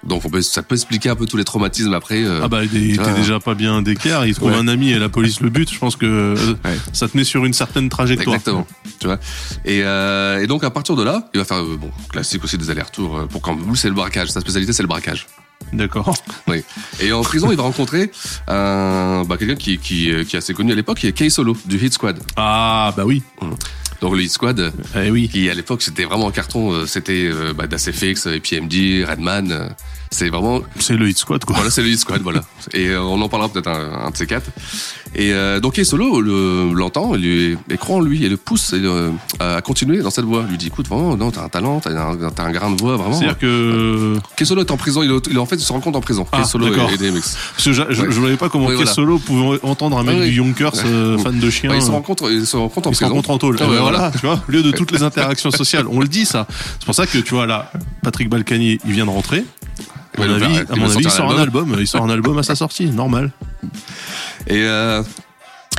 Donc, 0.06 0.24
on 0.26 0.30
peut, 0.30 0.42
ça 0.42 0.62
peut 0.64 0.76
expliquer 0.76 1.10
un 1.10 1.16
peu 1.16 1.26
tous 1.26 1.38
les 1.38 1.44
traumatismes 1.44 1.94
après. 1.94 2.24
euh, 2.24 2.42
Ah 2.44 2.48
bah 2.48 2.64
il 2.64 2.94
était 2.94 3.14
déjà 3.14 3.40
pas 3.40 3.56
bien 3.56 3.82
d'équerre, 3.82 4.26
il 4.26 4.36
trouve 4.36 4.52
Ouais. 4.52 4.58
un 4.58 4.68
ami 4.68 4.92
et 4.92 5.00
la 5.00 5.10
police 5.10 5.42
le 5.42 5.50
bute, 5.50 5.74
je 5.74 5.80
pense 5.80 5.96
que 5.96 6.06
euh, 6.06 6.36
Ouais. 6.64 6.78
ça 6.94 7.08
tenait 7.08 7.24
sur 7.24 7.44
une 7.46 7.54
certaine 7.54 7.90
trajectoire. 7.90 8.36
Exactement. 8.36 8.68
Tu 9.00 9.08
vois. 9.08 9.20
Et, 9.66 9.82
euh, 9.84 10.42
et 10.44 10.48
donc 10.48 10.64
à 10.64 10.70
partir 10.70 10.96
de 10.96 11.04
là, 11.04 11.28
il 11.34 11.40
va 11.40 11.46
faire 11.46 11.64
bon 11.64 11.90
classique 12.10 12.44
aussi 12.44 12.58
des 12.58 12.70
allers-retours 12.70 13.28
pour 13.30 13.42
quand 13.42 13.58
c'est 13.76 13.88
le 13.90 13.96
braquage. 13.96 14.30
Sa 14.30 14.42
spécialité 14.42 14.74
c'est 14.74 14.84
le 14.84 14.88
braquage. 14.88 15.26
D'accord. 15.74 16.14
Oui. 16.48 16.64
Et 17.00 17.12
en 17.14 17.22
prison, 17.22 17.50
il 17.50 17.58
va 17.58 17.64
rencontrer 17.64 18.12
un 18.48 19.24
bah, 19.28 19.38
quelqu'un 19.38 19.56
qui, 19.56 19.78
qui 19.78 20.12
qui 20.26 20.36
est 20.36 20.38
assez 20.38 20.54
connu 20.54 20.72
à 20.72 20.76
l'époque, 20.76 21.00
qui 21.00 21.08
est 21.08 21.14
Kay 21.14 21.30
Solo 21.30 21.56
du 21.66 21.78
Hit 21.84 21.94
Squad. 21.94 22.20
Ah 22.36 22.94
bah 22.96 23.04
oui. 23.06 23.24
Donc 23.42 23.58
le 24.14 24.22
Hit 24.24 24.32
Squad, 24.32 24.72
Eh 24.96 25.10
oui. 25.10 25.30
qui 25.30 25.50
à 25.50 25.54
l'époque 25.54 25.82
c'était 25.82 26.04
vraiment 26.04 26.28
un 26.28 26.32
carton. 26.32 26.72
euh, 26.74 26.86
C'était 26.86 27.26
euh, 27.32 27.54
bah, 27.54 27.66
d'ACFX, 27.66 28.28
euh, 28.28 28.40
PMD, 28.40 29.06
Redman. 29.10 29.74
c'est 30.12 30.30
vraiment 30.30 30.62
C'est 30.80 30.96
le 30.98 31.10
hit 31.10 31.18
squad 31.18 31.44
quoi. 31.44 31.56
voilà, 31.56 31.72
c'est 31.72 31.82
le 31.82 31.90
Hit 31.90 32.00
Squad, 32.00 32.22
voilà. 32.22 32.44
Et 32.74 32.96
on 32.96 33.22
en 33.22 33.30
parlera 33.30 33.50
peut-être 33.50 33.68
un, 33.70 34.06
un 34.06 34.12
de 34.12 34.18
ces 34.18 34.28
quatre. 34.28 34.50
Et 35.18 35.32
euh, 35.34 35.60
donc 35.60 35.80
Solo 35.84 36.20
le- 36.20 36.74
l'entend, 36.74 37.14
lui- 37.16 37.58
et 37.70 37.78
croit 37.78 37.98
en 37.98 38.02
lui 38.02 38.26
et 38.26 38.30
le 38.30 38.38
pousse 38.38 38.74
et, 38.74 38.82
euh, 38.84 39.12
à 39.40 39.62
continuer 39.62 40.00
dans 40.00 40.10
cette 40.10 40.26
voie. 40.26 40.44
Lui 40.50 40.58
dit 40.58 40.68
écoute 40.68 40.88
vraiment, 40.90 41.16
non, 41.16 41.32
t'as 41.32 41.44
un 41.44 41.50
talent, 41.50 41.80
t'as 41.80 41.92
un, 41.92 42.52
grain 42.52 42.70
de 42.72 42.80
voix 42.82 42.98
vraiment. 42.98 43.14
C'est-à-dire 43.18 43.38
que 43.38 44.16
Kay 44.36 44.46
Solo 44.46 44.62
est 44.62 44.72
en 44.72 44.78
prison, 44.78 45.04
il, 45.04 45.12
est, 45.12 45.28
il 45.28 45.36
est- 45.36 45.40
en 45.40 45.46
fait 45.46 45.56
il 45.56 45.62
se 45.62 45.72
rencontre 45.72 45.98
en 45.98 46.02
prison. 46.02 46.26
Ah, 46.32 46.38
Kay 46.40 46.46
Solo 46.46 46.70
d'accord. 46.70 46.90
et, 46.92 46.96
et 46.96 46.98
DMX. 46.98 47.38
je, 47.58 47.72
je, 47.72 47.82
Ouais. 47.82 47.88
je 47.92 48.20
voyais 48.20 48.36
pas 48.38 48.50
comment 48.50 48.66
Oui, 48.66 48.72
Kay 48.72 48.76
voilà. 48.78 48.92
Solo 48.92 49.18
pouvait 49.20 49.60
entendre 49.64 49.98
un 49.98 50.04
mec 50.04 50.16
Ah 50.18 50.22
oui. 50.24 50.30
du 50.32 50.36
Yonkers 50.38 50.74
euh, 50.86 51.18
fan 51.18 51.40
de. 51.40 51.46
Ouais, 51.48 51.78
ils 51.78 51.82
se 51.82 51.90
euh, 51.90 51.92
rencontrent, 51.92 52.30
ils 52.32 52.46
se 52.46 52.58
rencontrent 52.58 52.88
en 52.88 52.92
ils 52.92 52.96
se 52.96 53.00
prison. 53.00 53.14
rencontrent 53.16 53.30
en 53.32 53.38
tôle. 53.38 53.56
Ah 53.60 53.64
Eh 53.66 53.70
ouais, 53.70 53.76
ben 53.76 53.82
voilà. 53.84 53.98
voilà, 53.98 54.12
tu 54.12 54.26
vois, 54.26 54.42
au 54.48 54.52
lieu 54.52 54.64
de 54.64 54.72
toutes 54.72 54.92
les 54.92 55.04
interactions 55.04 55.52
sociales, 55.52 55.86
on 55.90 56.00
le 56.02 56.08
dit 56.08 56.26
ça. 56.26 56.48
C'est 56.80 56.86
pour 56.86 56.96
ça 56.96 57.08
que 57.08 57.18
tu 57.20 57.34
vois 57.36 57.46
là, 57.46 57.72
Patrick 58.04 58.30
Balkany, 58.30 58.80
il 58.86 58.92
vient 58.92 59.06
de 59.06 59.12
rentrer. 59.12 59.46
À 60.18 60.26
mon 60.28 60.34
avis, 60.34 60.58
à 60.58 60.62
il 60.62 60.80
mon 60.80 60.86
va 60.88 60.92
avis, 60.94 60.98
il 61.00 61.04
sortir 61.04 61.12
sort 61.12 61.32
un 61.32 61.42
album. 61.42 61.76
Il 61.80 61.88
sort 61.88 62.04
un 62.04 62.10
album 62.10 62.38
à 62.38 62.44
sa 62.44 62.56
sortie, 62.56 62.88
normal. 62.88 63.32
Et, 64.48 64.64
euh, 64.64 65.02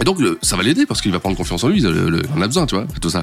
et 0.01 0.05
donc 0.05 0.21
le- 0.21 0.39
ça 0.43 0.57
va 0.57 0.63
l'aider 0.63 0.87
parce 0.87 1.01
qu'il 1.01 1.13
va 1.13 1.21
prendre 1.21 1.37
confiance 1.37 1.63
en 1.65 1.69
lui, 1.69 1.79
il, 1.81 1.87
le- 1.89 2.23
il 2.25 2.39
en 2.39 2.43
a 2.43 2.47
besoin, 2.47 2.67
tu 2.67 2.75
vois, 2.75 2.85
et 2.97 3.01
tout 3.01 3.11
ça. 3.11 3.23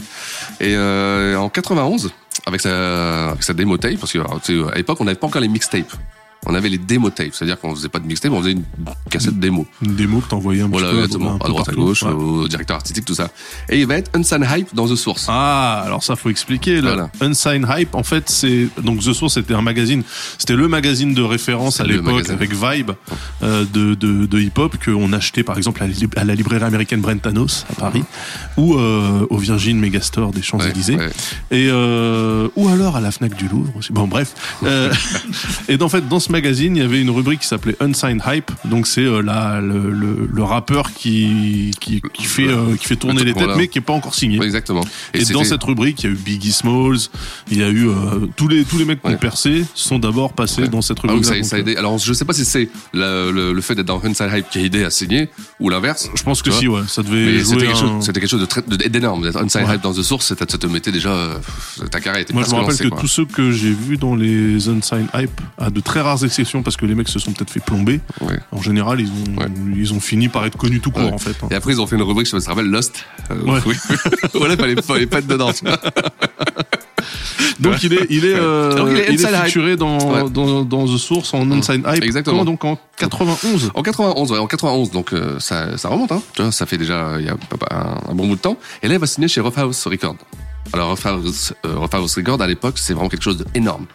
Et 0.59 0.73
euh, 0.75 1.35
en 1.37 1.49
91, 1.49 2.11
avec 2.45 2.61
sa, 2.61 3.29
avec 3.31 3.43
sa 3.43 3.53
démo 3.53 3.77
tape, 3.77 3.97
parce 3.99 4.11
que 4.11 4.17
alors, 4.19 4.39
tu 4.41 4.59
sais, 4.61 4.71
à 4.71 4.75
l'époque 4.75 4.99
on 5.01 5.05
n'avait 5.05 5.17
pas 5.19 5.27
encore 5.27 5.41
les 5.41 5.47
mixtapes. 5.47 5.91
On 6.45 6.53
avait 6.55 6.69
les 6.69 6.77
démo 6.77 7.09
tapes, 7.09 7.29
c'est-à-dire 7.33 7.59
qu'on 7.59 7.73
faisait 7.75 7.89
pas 7.89 7.99
de 7.99 8.05
mixtape, 8.07 8.31
on 8.31 8.39
faisait 8.39 8.51
une 8.53 8.63
cassette 9.09 9.39
démo. 9.39 9.65
Une 9.81 9.95
démo 9.95 10.19
que 10.19 10.27
t'envoyais 10.29 10.61
un 10.61 10.67
Voilà, 10.67 10.87
petit 10.89 10.93
peu 10.95 11.03
exactement, 11.03 11.35
à 11.37 11.47
droite 11.47 11.69
à 11.69 11.71
gauche, 11.73 12.03
Ouais. 12.03 12.11
au 12.11 12.47
directeur 12.47 12.75
artistique, 12.77 13.05
tout 13.05 13.15
ça. 13.15 13.29
Et 13.69 13.79
il 13.79 13.87
va 13.87 13.95
être 13.95 14.11
Unsigned 14.15 14.47
Hype 14.49 14.75
dans 14.75 14.87
The 14.87 14.95
Source. 14.95 15.25
Ah, 15.29 15.83
alors 15.85 16.03
ça 16.03 16.15
faut 16.15 16.29
expliquer. 16.29 16.75
Le 16.75 16.81
Voilà. 16.81 17.09
Unsigned 17.21 17.65
Hype, 17.77 17.95
en 17.95 18.03
fait, 18.03 18.29
c'est 18.29 18.67
donc 18.81 18.99
The 18.99 19.13
Source, 19.13 19.35
c'était 19.35 19.53
un 19.53 19.61
magazine, 19.61 20.03
c'était 20.37 20.55
le 20.55 20.67
magazine 20.67 21.13
de 21.13 21.21
référence 21.21 21.79
à 21.79 21.85
l'époque 21.85 22.29
avec 22.29 22.51
Vibe 22.53 22.91
euh, 23.41 23.65
de, 23.73 23.93
de, 23.95 24.25
de 24.25 24.39
hip-hop 24.39 24.75
qu'on 24.83 25.13
achetait 25.13 25.43
par 25.43 25.57
exemple 25.57 25.81
à, 25.83 26.23
la 26.23 26.35
librairie 26.35 26.63
américaine 26.63 27.01
Brentanos 27.01 27.65
à 27.71 27.73
Paris 27.79 28.03
ou 28.57 28.75
euh, 28.75 29.25
au 29.29 29.37
Virgin 29.37 29.79
Megastore 29.79 30.31
des 30.31 30.41
Champs 30.41 30.59
Élysées 30.59 30.95
Ouais, 30.95 31.05
ouais. 31.07 31.11
et 31.51 31.67
euh, 31.69 32.47
ou 32.55 32.67
alors 32.69 32.95
à 32.95 33.01
la 33.01 33.11
Fnac 33.11 33.35
du 33.35 33.47
Louvre 33.47 33.71
aussi. 33.77 33.91
Bon 33.93 34.07
bref. 34.07 34.33
Et 35.69 35.81
en 35.81 35.89
fait 35.89 36.07
dans 36.07 36.19
ce 36.19 36.31
Magazine, 36.33 36.75
il 36.75 36.81
y 36.81 36.85
avait 36.85 37.01
une 37.01 37.09
rubrique 37.09 37.39
qui 37.41 37.47
s'appelait 37.47 37.75
Unsigned 37.79 38.21
Hype. 38.27 38.51
Donc 38.65 38.87
c'est 38.87 39.01
euh, 39.05 39.21
la 39.21 39.61
le, 39.61 39.89
le, 39.91 40.29
le 40.31 40.43
rappeur 40.43 40.91
qui 40.93 41.71
qui, 41.79 42.01
qui 42.13 42.23
fait 42.25 42.47
euh, 42.47 42.75
qui 42.75 42.85
fait 42.87 42.95
tourner 42.97 43.23
les 43.23 43.33
têtes, 43.33 43.43
Voilà. 43.43 43.55
mais 43.55 43.67
qui 43.69 43.77
est 43.77 43.81
pas 43.81 43.93
encore 43.93 44.15
signé. 44.15 44.39
Ouais, 44.39 44.45
Exactement. 44.45 44.83
Et, 45.13 45.19
dans 45.19 45.25
c'était- 45.25 45.43
cette 45.45 45.63
rubrique, 45.63 46.03
il 46.03 46.07
y 46.07 46.09
a 46.09 46.11
eu 46.13 46.17
Biggie 46.17 46.51
Smalls, 46.51 46.97
il 47.51 47.57
y 47.59 47.63
a 47.63 47.69
eu 47.69 47.87
euh, 47.87 47.93
tous 48.35 48.47
les 48.47 48.63
tous 48.65 48.77
les 48.77 48.85
mecs 48.85 49.01
qui 49.01 49.07
ont 49.07 49.17
percé 49.17 49.63
sont 49.75 49.99
d'abord 49.99 50.33
passés 50.33 50.63
Ouais. 50.63 50.67
dans 50.67 50.81
cette 50.81 50.97
Ah 51.03 51.11
rubrique. 51.11 51.25
ça, 51.25 51.49
ça 51.49 51.55
a 51.55 51.59
aidé. 51.59 51.75
Alors, 51.77 51.97
je 51.97 52.11
sais 52.13 52.25
pas 52.25 52.33
si 52.33 52.43
c'est 52.45 52.69
le, 52.93 53.59
fait 53.61 53.75
d'être 53.75 53.85
dans 53.87 54.03
Inside 54.03 54.29
Hype 54.33 54.49
qui 54.49 54.57
a 54.59 54.61
aidé 54.61 54.83
à 54.83 54.89
signer 54.89 55.29
ou 55.59 55.69
l'inverse. 55.69 56.09
Je 56.15 56.23
pense 56.23 56.41
que 56.41 56.51
si, 56.51 56.67
ouais, 56.67 56.81
ça 56.87 57.03
devait 57.03 57.43
c'était 57.43 57.67
quelque, 57.67 57.83
un- 57.85 57.99
quelque 58.01 58.27
chose 58.27 58.47
d'énorme. 58.89 59.23
Ouais. 59.23 59.31
Hype 59.75 59.81
dans 59.81 59.93
The 59.93 60.01
Source, 60.01 60.25
ça 60.27 60.35
te, 60.35 60.67
mettait 60.67 60.91
déjà, 60.91 61.39
ta 61.91 61.99
carrière 61.99 62.21
était 62.23 62.33
Moi, 62.33 62.43
je 62.43 62.51
me 62.55 62.59
rappelle 62.61 62.77
que 62.77 62.87
tous 62.99 63.07
ceux 63.07 63.25
que 63.25 63.51
j'ai 63.51 63.71
vus 63.71 63.97
dans 63.97 64.15
les 64.15 64.67
Unsigned 64.67 65.07
Hype, 65.13 65.39
à 65.57 65.69
de 65.69 65.79
très 65.79 66.01
rares 66.01 66.22
exceptions, 66.25 66.63
parce 66.63 66.77
que 66.77 66.85
les 66.85 66.95
mecs 66.95 67.07
se 67.09 67.19
sont 67.19 67.31
peut-être 67.31 67.49
fait 67.51 67.59
plomber, 67.59 67.99
Ouais. 68.21 68.39
en 68.51 68.61
général, 68.61 68.99
ils 69.01 69.09
ont, 69.09 69.39
Ouais. 69.41 69.47
ils 69.75 69.93
ont 69.93 69.99
fini 69.99 70.27
par 70.29 70.45
être 70.45 70.57
connus 70.57 70.79
tout 70.79 70.91
court, 70.91 71.03
Ouais. 71.05 71.11
en 71.13 71.17
fait. 71.17 71.35
hein. 71.43 71.47
Et 71.51 71.55
après, 71.55 71.71
ils 71.73 71.81
ont 71.81 71.87
fait 71.87 71.95
une 71.95 72.01
rubrique, 72.03 72.27
je 72.27 72.37
te 72.37 72.49
rappelles, 72.49 72.65
Lost. 72.69 73.05
Euh, 73.31 73.35
Ouais. 73.43 73.59
Oui. 73.65 73.75
voilà, 74.33 74.55
fallait, 74.57 74.81
fallait 74.81 75.05
pas 75.07 75.19
être 75.19 75.27
dedans. 75.27 75.51
Donc, 77.59 77.83
il 77.83 77.93
est, 77.93 78.07
il 78.09 78.25
est, 78.25 78.33
euh, 78.35 78.71
il 78.89 78.97
est 78.97 79.05
il 79.09 79.13
Inside 79.13 79.27
est 79.29 79.37
Hype. 79.37 79.45
featuré 79.45 79.75
dans, 79.77 79.97
Ouais. 80.23 80.29
dans, 80.29 80.63
dans 80.63 80.85
The 80.85 80.97
Source 80.97 81.33
en 81.33 81.49
Unsigned 81.51 81.85
Hype. 81.87 82.03
Exactement. 82.03 82.39
Quand, 82.39 82.45
donc 82.45 82.65
en 82.65 82.79
91. 82.97 83.71
En 83.75 83.83
91, 83.83 84.31
ouais, 84.31 84.39
en 84.39 84.47
91, 84.47 84.91
donc 84.91 85.13
euh, 85.13 85.39
ça, 85.39 85.77
ça 85.77 85.89
remonte, 85.89 86.11
hein. 86.11 86.21
Tu 86.33 86.41
vois, 86.41 86.51
ça 86.51 86.65
fait 86.65 86.77
déjà 86.77 87.15
il 87.19 87.25
y 87.25 87.29
a 87.29 87.35
un 88.09 88.15
bon 88.15 88.27
bout 88.27 88.35
de 88.35 88.41
temps. 88.41 88.57
Et 88.81 88.87
là, 88.87 88.95
il 88.95 88.99
va 88.99 89.07
signer 89.07 89.27
chez 89.27 89.39
Rough 89.41 89.57
House 89.57 89.85
Records. 89.87 90.15
Alors 90.71 90.97
House, 91.03 91.53
euh, 91.65 92.37
à 92.39 92.47
l'époque, 92.47 92.75
c'est 92.77 92.93
vraiment 92.93 93.09
quelque 93.09 93.23
chose 93.23 93.43
d'énorme. 93.53 93.85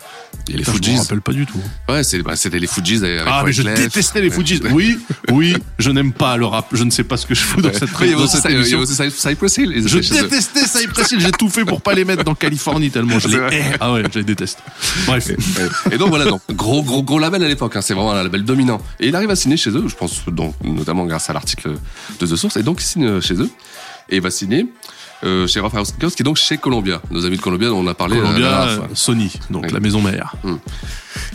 Il 0.46 0.52
y 0.52 0.54
a 0.54 0.58
les 0.58 0.64
Putain, 0.64 0.72
je 0.72 0.78
me 0.78 0.84
Fujis. 0.84 0.98
rappelle 0.98 1.20
pas 1.20 1.32
du 1.32 1.46
tout. 1.46 1.60
Ouais, 1.88 2.04
c'est, 2.04 2.22
bah, 2.22 2.36
c'était 2.36 2.58
les 2.58 2.66
Fujis 2.66 2.98
avec 2.98 3.22
Ah, 3.26 3.42
mais 3.44 3.52
je 3.52 3.62
détestais 3.62 4.20
les 4.20 4.30
Fujis. 4.30 4.60
Oui, 4.70 4.98
oui, 5.30 5.56
je 5.78 5.90
n'aime 5.90 6.12
pas 6.12 6.36
le 6.36 6.46
rap. 6.46 6.68
Je 6.72 6.84
ne 6.84 6.90
sais 6.90 7.04
pas 7.04 7.16
ce 7.16 7.26
que 7.26 7.34
je 7.34 7.40
fous 7.40 7.60
dans 7.60 7.72
cette, 7.72 7.82
Ouais, 7.98 8.06
il 8.06 8.10
y 8.10 8.12
avait 8.14 8.22
dans 8.22 8.28
cette 8.28 8.46
émission. 8.46 8.84
Cypress 8.84 9.56
Hill. 9.56 9.88
Je 9.88 9.98
détestais 9.98 10.66
Cypress 10.66 11.12
Hill. 11.12 11.20
J'ai 11.20 11.32
tout 11.32 11.48
fait 11.48 11.64
pour 11.64 11.80
pas 11.80 11.94
les 11.94 12.04
mettre 12.04 12.24
dans 12.24 12.34
Californie 12.34 12.90
tellement 12.90 13.18
je 13.18 13.28
les 13.28 13.56
hais. 13.56 13.64
Ah 13.80 13.92
ouais, 13.92 14.02
je 14.12 14.18
les 14.18 14.24
déteste. 14.24 14.58
Bref. 15.06 15.30
Et 15.90 15.98
donc 15.98 16.10
voilà, 16.10 16.26
donc, 16.26 16.42
gros, 16.50 16.82
gros, 16.82 17.02
gros 17.02 17.18
label 17.18 17.42
à 17.42 17.48
l'époque, 17.48 17.76
hein, 17.76 17.80
c'est 17.80 17.94
vraiment 17.94 18.12
un 18.12 18.22
label 18.22 18.44
dominant. 18.44 18.80
Et 19.00 19.08
il 19.08 19.16
arrive 19.16 19.30
à 19.30 19.36
signer 19.36 19.56
chez 19.56 19.70
eux, 19.70 19.84
je 19.86 19.94
pense, 19.94 20.24
donc, 20.28 20.54
notamment 20.62 21.04
grâce 21.06 21.30
à 21.30 21.32
l'article 21.32 21.72
de 22.20 22.26
The 22.26 22.36
Source, 22.36 22.56
et 22.56 22.62
donc 22.62 22.80
il 22.80 22.84
signe 22.84 23.20
chez 23.20 23.34
eux, 23.34 23.50
et 24.08 24.16
il 24.16 24.22
va 24.22 24.30
signer 24.30 24.66
euh, 25.24 25.46
chez 25.46 25.60
Rough 25.60 25.74
House 25.74 25.92
qui 25.98 26.04
est 26.04 26.22
donc 26.22 26.36
chez 26.36 26.56
Columbia, 26.58 27.00
nos 27.10 27.24
amis 27.26 27.36
de 27.36 27.42
Columbia 27.42 27.68
dont 27.68 27.78
on 27.80 27.86
a 27.86 27.94
parlé 27.94 28.16
euh, 28.16 28.22
la 28.22 28.26
Columbia, 28.28 28.62
euh, 28.68 28.78
Sony, 28.94 29.32
donc 29.50 29.70
la 29.72 29.80
maison 29.80 30.00
mère. 30.00 30.34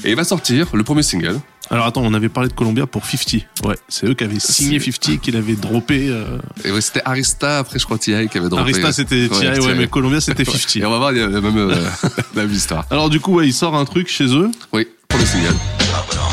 Et 0.05 0.09
il 0.11 0.15
va 0.15 0.23
sortir 0.23 0.67
le 0.73 0.83
premier 0.83 1.03
single. 1.03 1.39
Alors 1.69 1.85
attends, 1.85 2.01
on 2.03 2.13
avait 2.13 2.27
parlé 2.29 2.49
de 2.49 2.53
Columbia 2.53 2.85
pour 2.87 3.05
50. 3.05 3.45
Ouais, 3.65 3.75
c'est 3.87 4.05
eux 4.05 4.13
qui 4.13 4.23
avaient 4.25 4.39
signé 4.39 4.79
C'est- 4.79 4.91
50 4.91 5.21
qu'il 5.21 5.35
avait 5.37 5.55
droppé. 5.55 6.07
euh, 6.09 6.37
Et 6.65 6.71
ouais, 6.71 6.81
c'était 6.81 7.01
Arista, 7.05 7.59
après 7.59 7.79
je 7.79 7.85
crois 7.85 7.97
T.I. 7.97 8.27
qui 8.29 8.37
avait 8.37 8.49
droppé. 8.49 8.63
Arista 8.63 8.91
c'était 8.91 9.27
T.I., 9.29 9.59
ouais, 9.59 9.75
mais 9.75 9.87
Columbia 9.87 10.19
c'était 10.21 10.47
Ouais. 10.47 10.57
50. 10.57 10.75
Et 10.77 10.85
on 10.85 10.91
va 10.91 10.97
voir, 10.97 11.11
il 11.13 11.19
y 11.19 11.21
a 11.21 11.27
la 11.27 11.41
même, 11.41 11.57
euh, 11.57 11.75
la 12.35 12.43
même 12.43 12.53
histoire. 12.53 12.85
Alors 12.91 13.09
du 13.09 13.19
coup, 13.19 13.33
ouais, 13.35 13.47
il 13.47 13.53
sort 13.53 13.75
un 13.75 13.85
truc 13.85 14.07
chez 14.09 14.25
eux. 14.35 14.49
Oui, 14.73 14.87
single. 15.25 15.53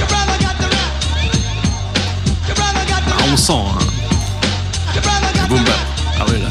Brother 0.06 0.38
got 2.86 3.00
the 3.06 3.12
Ah, 3.18 3.24
on 3.32 3.36
sent. 3.36 3.52
hein. 3.52 3.78
Boom 5.48 5.62
bap. 5.64 5.74
Ah 6.22 6.26
ouais, 6.26 6.38
là 6.38 6.50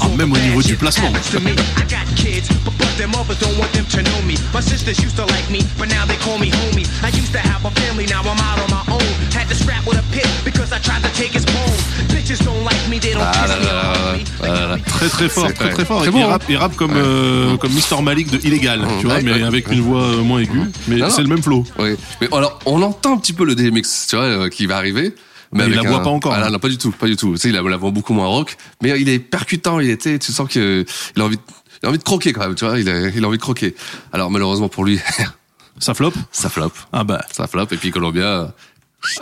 Ah, 0.00 0.08
même 0.16 0.32
au 0.32 0.36
niveau 0.36 0.62
du 0.62 0.76
placement. 0.76 1.08
happens 1.08 1.30
to 1.30 1.40
me. 1.40 1.52
I 1.52 1.82
got 1.88 2.04
kids, 2.16 2.48
but, 2.64 2.72
but 2.78 2.88
their 2.98 3.08
mothers 3.08 3.38
don't 3.40 3.56
want 3.58 3.72
them 3.72 3.86
to 3.86 4.02
know 4.02 4.20
me. 4.26 4.34
My 4.52 4.60
sisters 4.60 4.98
used 5.02 5.16
to 5.16 5.24
like 5.26 5.48
me, 5.50 5.60
but 5.78 5.88
now 5.88 6.04
they 6.06 6.16
call 6.16 6.38
me 6.38 6.50
homie. 6.50 6.86
I 7.02 7.08
used 7.16 7.32
to 7.32 7.38
have 7.38 7.64
a 7.64 7.70
family, 7.80 8.06
now 8.06 8.20
I'm 8.20 8.38
out 8.38 8.60
on 8.60 8.70
my 8.70 8.82
own. 8.92 9.00
Had 9.32 9.48
to 9.48 9.54
scrap 9.54 9.86
with 9.86 9.98
a 9.98 10.04
pit 10.12 10.28
because 10.44 10.72
I 10.72 10.78
tried 10.80 11.02
to 11.02 11.10
take 11.14 11.32
his 11.32 11.44
bone. 11.46 11.78
Bitches 12.08 12.44
don't 12.44 12.62
like 12.64 12.88
me, 12.90 12.98
they 12.98 13.12
don't 13.14 13.22
Ah 13.22 13.46
là 13.48 13.56
là 13.56 13.72
là. 13.72 14.76
Très 14.86 15.08
très 15.08 15.28
fort, 15.28 15.52
très 15.54 15.64
ouais. 15.66 15.72
très 15.72 15.84
fort. 15.84 16.00
Très 16.00 16.08
Et 16.08 16.10
bon, 16.10 16.18
il, 16.18 16.22
hein. 16.24 16.28
rappe, 16.28 16.44
il 16.48 16.56
rappe 16.56 16.76
comme, 16.76 16.92
euh, 16.96 17.56
comme 17.56 17.72
Mr. 17.72 18.02
Malik 18.02 18.30
de 18.30 18.38
Illégal, 18.46 18.86
tu 19.00 19.06
vois, 19.06 19.16
Ouais, 19.16 19.22
mais 19.22 19.32
ouais. 19.32 19.42
avec 19.42 19.70
une 19.72 19.80
voix 19.80 20.02
euh, 20.02 20.22
moins 20.22 20.40
aiguë. 20.40 20.60
Mais 20.88 20.98
c'est 21.10 21.22
le 21.22 21.28
même 21.28 21.42
flow. 21.42 21.64
Oui. 21.78 21.96
Mais 22.20 22.28
alors, 22.32 22.58
on 22.66 22.82
entend 22.82 23.14
un 23.14 23.18
petit 23.18 23.32
peu 23.32 23.44
le 23.44 23.54
DMX, 23.54 24.06
tu 24.08 24.16
vois, 24.16 24.24
euh, 24.26 24.48
qui 24.48 24.66
va 24.66 24.76
arriver. 24.76 25.14
Mais 25.52 25.66
il 25.66 25.74
la 25.74 25.82
voit 25.82 26.02
pas 26.02 26.10
encore, 26.10 26.32
Ah, 26.32 26.46
hein. 26.46 26.50
non, 26.50 26.58
pas 26.58 26.68
du 26.68 26.78
tout, 26.78 26.92
pas 26.92 27.06
du 27.06 27.16
tout. 27.16 27.32
Tu 27.32 27.38
sais, 27.38 27.48
il 27.48 27.54
la 27.54 27.62
voix 27.76 27.90
beaucoup 27.90 28.12
moins 28.12 28.26
rock, 28.28 28.56
mais 28.82 29.00
il 29.00 29.08
est 29.08 29.18
percutant. 29.18 29.80
Il 29.80 29.90
était, 29.90 30.18
tu 30.18 30.30
sens 30.32 30.48
que 30.48 30.84
il 31.16 31.22
a 31.22 31.24
envie, 31.24 31.36
de- 31.36 31.42
il 31.82 31.86
a 31.86 31.88
envie 31.88 31.98
de 31.98 32.04
croquer 32.04 32.32
quand 32.32 32.40
même, 32.42 32.54
tu 32.54 32.64
vois. 32.64 32.78
Il 32.78 32.88
a, 32.88 33.08
il 33.08 33.24
a 33.24 33.26
envie 33.28 33.38
de 33.38 33.42
croquer. 33.42 33.74
Alors 34.12 34.30
malheureusement 34.30 34.68
pour 34.68 34.84
lui, 34.84 35.00
Ça 35.78 35.94
flop 35.94 36.12
ça 36.30 36.50
flop, 36.50 36.72
Ah 36.92 37.04
bah, 37.04 37.24
ça 37.32 37.46
flop. 37.46 37.66
Et 37.70 37.76
puis 37.78 37.90
Columbia, 37.90 38.52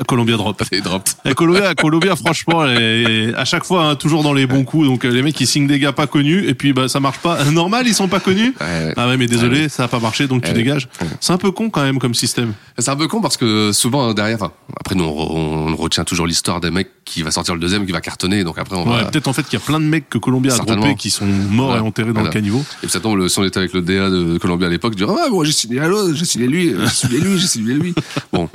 Columbia 0.07 0.37
drop. 0.37 0.63
drop. 0.83 1.09
Et 1.25 1.35
Columbia, 1.35 2.17
franchement, 2.17 2.67
est- 2.67 3.33
à 3.35 3.45
chaque 3.45 3.65
fois, 3.65 3.85
hein, 3.85 3.95
toujours 3.97 4.23
dans 4.23 4.33
les 4.33 4.47
bons 4.47 4.65
coups. 4.65 4.87
Donc 4.87 5.05
euh, 5.05 5.11
les 5.11 5.23
mecs, 5.23 5.41
ils 5.41 5.47
signent 5.47 5.67
des 5.67 5.79
gars 5.79 5.93
pas 5.93 6.07
connus, 6.07 6.47
et 6.49 6.55
puis 6.55 6.73
bah 6.73 6.89
ça 6.89 7.01
marche 7.01 7.19
pas. 7.19 7.45
Normal, 7.53 7.87
ils 7.87 7.95
sont 7.95 8.09
pas 8.09 8.21
connus? 8.21 8.55
Ouais. 8.61 8.93
Ah 8.97 9.09
ouais, 9.09 9.17
mais 9.17 9.27
désolé, 9.27 9.69
ça 9.69 9.85
a 9.85 9.89
pas 9.89 10.01
marché, 10.01 10.27
donc 10.27 10.43
tu 10.43 10.49
Ouais. 10.49 10.55
dégages. 10.55 10.89
C'est 11.21 11.33
un 11.33 11.39
peu 11.39 11.51
con 11.53 11.71
quand 11.71 11.83
même 11.83 11.99
comme 11.99 12.15
système. 12.15 12.55
C'est 12.79 12.91
un 12.91 12.97
peu 12.97 13.09
con 13.09 13.21
parce 13.21 13.37
que 13.37 13.73
souvent 13.73 14.13
derrière, 14.15 14.37
enfin, 14.37 14.53
après 14.81 14.95
nous 14.95 15.05
on, 15.05 15.13
re- 15.13 15.73
on 15.73 15.77
retient 15.77 16.05
toujours 16.05 16.27
l'histoire 16.27 16.61
des 16.61 16.71
mecs 16.71 16.91
qui 17.05 17.23
va 17.23 17.31
sortir 17.31 17.55
le 17.55 17.61
deuxième, 17.61 17.87
qui 17.87 17.93
va 17.93 18.01
cartonner. 18.01 18.45
Donc 18.45 18.59
après 18.59 18.77
on 18.77 18.85
va. 18.85 19.05
peut-être 19.05 19.29
en 19.29 19.33
fait 19.33 19.43
qu'il 19.45 19.59
y 19.59 19.63
a 19.63 19.65
plein 19.65 19.81
de 19.81 19.85
mecs 19.85 20.09
que 20.09 20.19
Columbia 20.19 20.55
a 20.55 20.59
droppé 20.59 20.95
qui 20.97 21.11
sont 21.11 21.27
morts 21.27 21.77
et 21.77 21.81
enterrés 21.81 22.13
dans 22.13 22.23
le 22.23 22.31
caniveau. 22.31 22.61
Et 22.61 22.87
puis 22.87 22.91
ça 22.91 23.01
tombe, 23.01 23.17
le 23.17 23.29
son 23.29 23.45
était 23.45 23.59
avec 23.59 23.73
le 23.73 23.83
DA 23.83 24.11
de 24.11 24.39
Columbia 24.39 24.67
à 24.67 24.71
l'époque, 24.71 24.95
dire 24.97 25.09
ah 25.11 25.29
moi 25.31 25.45
j'ai 25.45 25.53
signé 25.53 25.81
à 25.81 25.89
l'autre, 25.89 26.15
j'ai 26.15 26.25
signé 26.25 26.47
lui, 26.47 26.75
j'ai 26.79 26.89
signé 26.89 27.21
lui, 27.21 27.39
j'ai 27.39 27.47
signé 27.47 27.75
lui. 27.75 27.95
Bon, 28.33 28.49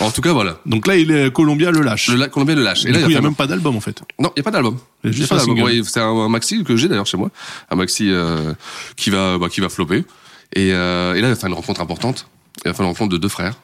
en 0.00 0.10
tout 0.10 0.20
cas 0.20 0.32
voilà. 0.32 0.49
Donc 0.66 0.86
là, 0.86 0.96
il 0.96 1.10
est 1.10 1.32
Columbia 1.32 1.70
le 1.70 1.80
lâche. 1.82 2.08
Le 2.08 2.16
la- 2.16 2.28
Columbia 2.28 2.54
le 2.54 2.62
lâche. 2.62 2.84
Et 2.84 2.88
du 2.88 2.92
là 2.94 3.00
coup, 3.02 3.10
il 3.10 3.14
y 3.14 3.16
a 3.16 3.20
même 3.20 3.34
pas 3.34 3.46
d'album 3.46 3.76
en 3.76 3.80
fait. 3.80 4.02
Non, 4.18 4.30
il 4.36 4.38
y 4.38 4.40
a 4.40 4.42
pas 4.44 4.50
d'album. 4.50 4.76
C'est 5.12 6.00
un, 6.00 6.04
un 6.08 6.28
maxi 6.28 6.62
que 6.64 6.76
j'ai 6.76 6.88
d'ailleurs 6.88 7.06
chez 7.06 7.16
moi, 7.16 7.30
un 7.70 7.76
maxi 7.76 8.10
euh, 8.10 8.52
qui 8.96 9.10
va 9.10 9.38
bah, 9.38 9.48
qui 9.48 9.60
va 9.60 9.68
flopper. 9.68 10.04
Et, 10.54 10.72
euh, 10.72 11.14
et 11.14 11.20
là, 11.20 11.28
il 11.28 11.30
va 11.30 11.36
faire 11.36 11.48
une 11.48 11.54
rencontre 11.54 11.80
importante. 11.80 12.26
Il 12.64 12.68
va 12.68 12.74
faire 12.74 12.84
une 12.84 12.90
rencontre 12.92 13.12
de 13.12 13.18
deux 13.18 13.28
frères 13.28 13.54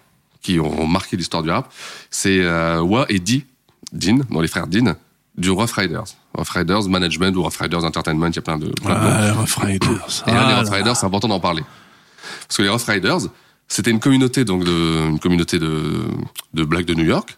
qui 0.42 0.60
ont 0.60 0.86
marqué 0.86 1.16
l'histoire 1.16 1.42
du 1.42 1.50
rap. 1.50 1.72
C'est 2.10 2.40
euh, 2.40 2.80
Wa 2.80 3.06
et 3.08 3.18
Di, 3.18 3.44
Dean, 3.92 4.20
dans 4.30 4.40
les 4.40 4.48
frères 4.48 4.66
Dean, 4.68 4.94
du 5.36 5.50
Rough 5.50 5.72
Riders. 5.72 6.04
Rough 6.34 6.48
Riders 6.50 6.88
Management 6.88 7.34
ou 7.36 7.42
Rough 7.42 7.56
Riders 7.58 7.84
Entertainment, 7.84 8.28
il 8.28 8.36
y 8.36 8.38
a 8.38 8.42
plein 8.42 8.58
de. 8.58 8.68
plein 8.68 8.94
de. 8.94 9.00
Ah, 9.00 9.32
Rough 9.32 9.56
Riders. 9.56 10.22
Et 10.26 10.30
là, 10.30 10.42
Ah 10.42 10.46
les 10.48 10.52
là 10.54 10.60
Rough 10.60 10.70
Riders, 10.72 10.96
c'est 10.96 11.06
important 11.06 11.28
d'en 11.28 11.40
parler. 11.40 11.62
Parce 12.46 12.58
que 12.58 12.62
les 12.62 12.68
Rough 12.68 12.84
Riders, 12.86 13.18
c'était 13.68 13.90
une 13.90 14.00
communauté, 14.00 14.44
donc, 14.44 14.64
de, 14.64 15.08
une 15.10 15.18
communauté 15.18 15.58
de, 15.58 15.80
de 16.54 16.64
blacks 16.64 16.86
de 16.86 16.94
New 16.94 17.04
York, 17.04 17.36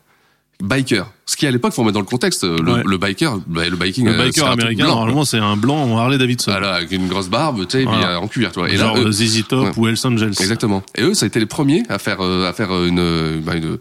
biker. 0.62 1.06
Ce 1.24 1.36
qui, 1.36 1.46
à 1.46 1.50
l'époque, 1.50 1.72
faut 1.72 1.82
mettre 1.82 1.94
dans 1.94 2.00
le 2.00 2.06
contexte, 2.06 2.42
le, 2.44 2.60
Ouais. 2.72 2.82
le 2.84 2.98
biker, 2.98 3.38
bah, 3.46 3.68
le 3.68 3.76
biking, 3.76 4.06
Le 4.06 4.12
euh, 4.12 4.24
biker 4.24 4.46
américain, 4.46 4.84
blanc, 4.86 4.94
normalement, 4.96 5.24
c'est 5.24 5.38
un 5.38 5.56
blanc 5.56 5.76
en 5.84 5.98
Harley 5.98 6.18
Davidson. 6.18 6.50
Voilà, 6.50 6.74
avec 6.74 6.90
une 6.90 7.06
grosse 7.06 7.28
barbe, 7.28 7.66
tu 7.68 7.78
sais, 7.78 7.84
Voilà. 7.84 8.12
euh, 8.12 8.16
en 8.16 8.26
cuir, 8.28 8.50
tu 8.52 8.58
vois. 8.58 8.68
Et 8.70 8.76
Genre 8.76 8.94
là, 8.96 9.02
eux- 9.02 9.06
euh, 9.06 9.12
ZZ 9.12 9.44
Top 9.48 9.64
ouais. 9.66 9.72
ou 9.76 9.86
Hells 9.88 9.98
Angels. 10.04 10.30
exactement. 10.40 10.82
Et 10.96 11.02
eux, 11.02 11.14
ça 11.14 11.26
a 11.26 11.28
été 11.28 11.38
les 11.38 11.46
premiers 11.46 11.84
à 11.88 11.98
faire, 11.98 12.20
euh, 12.22 12.48
à 12.48 12.52
faire 12.52 12.72
euh, 12.74 12.88
une, 12.88 12.98
euh, 12.98 13.40
bah, 13.40 13.54
une, 13.56 13.78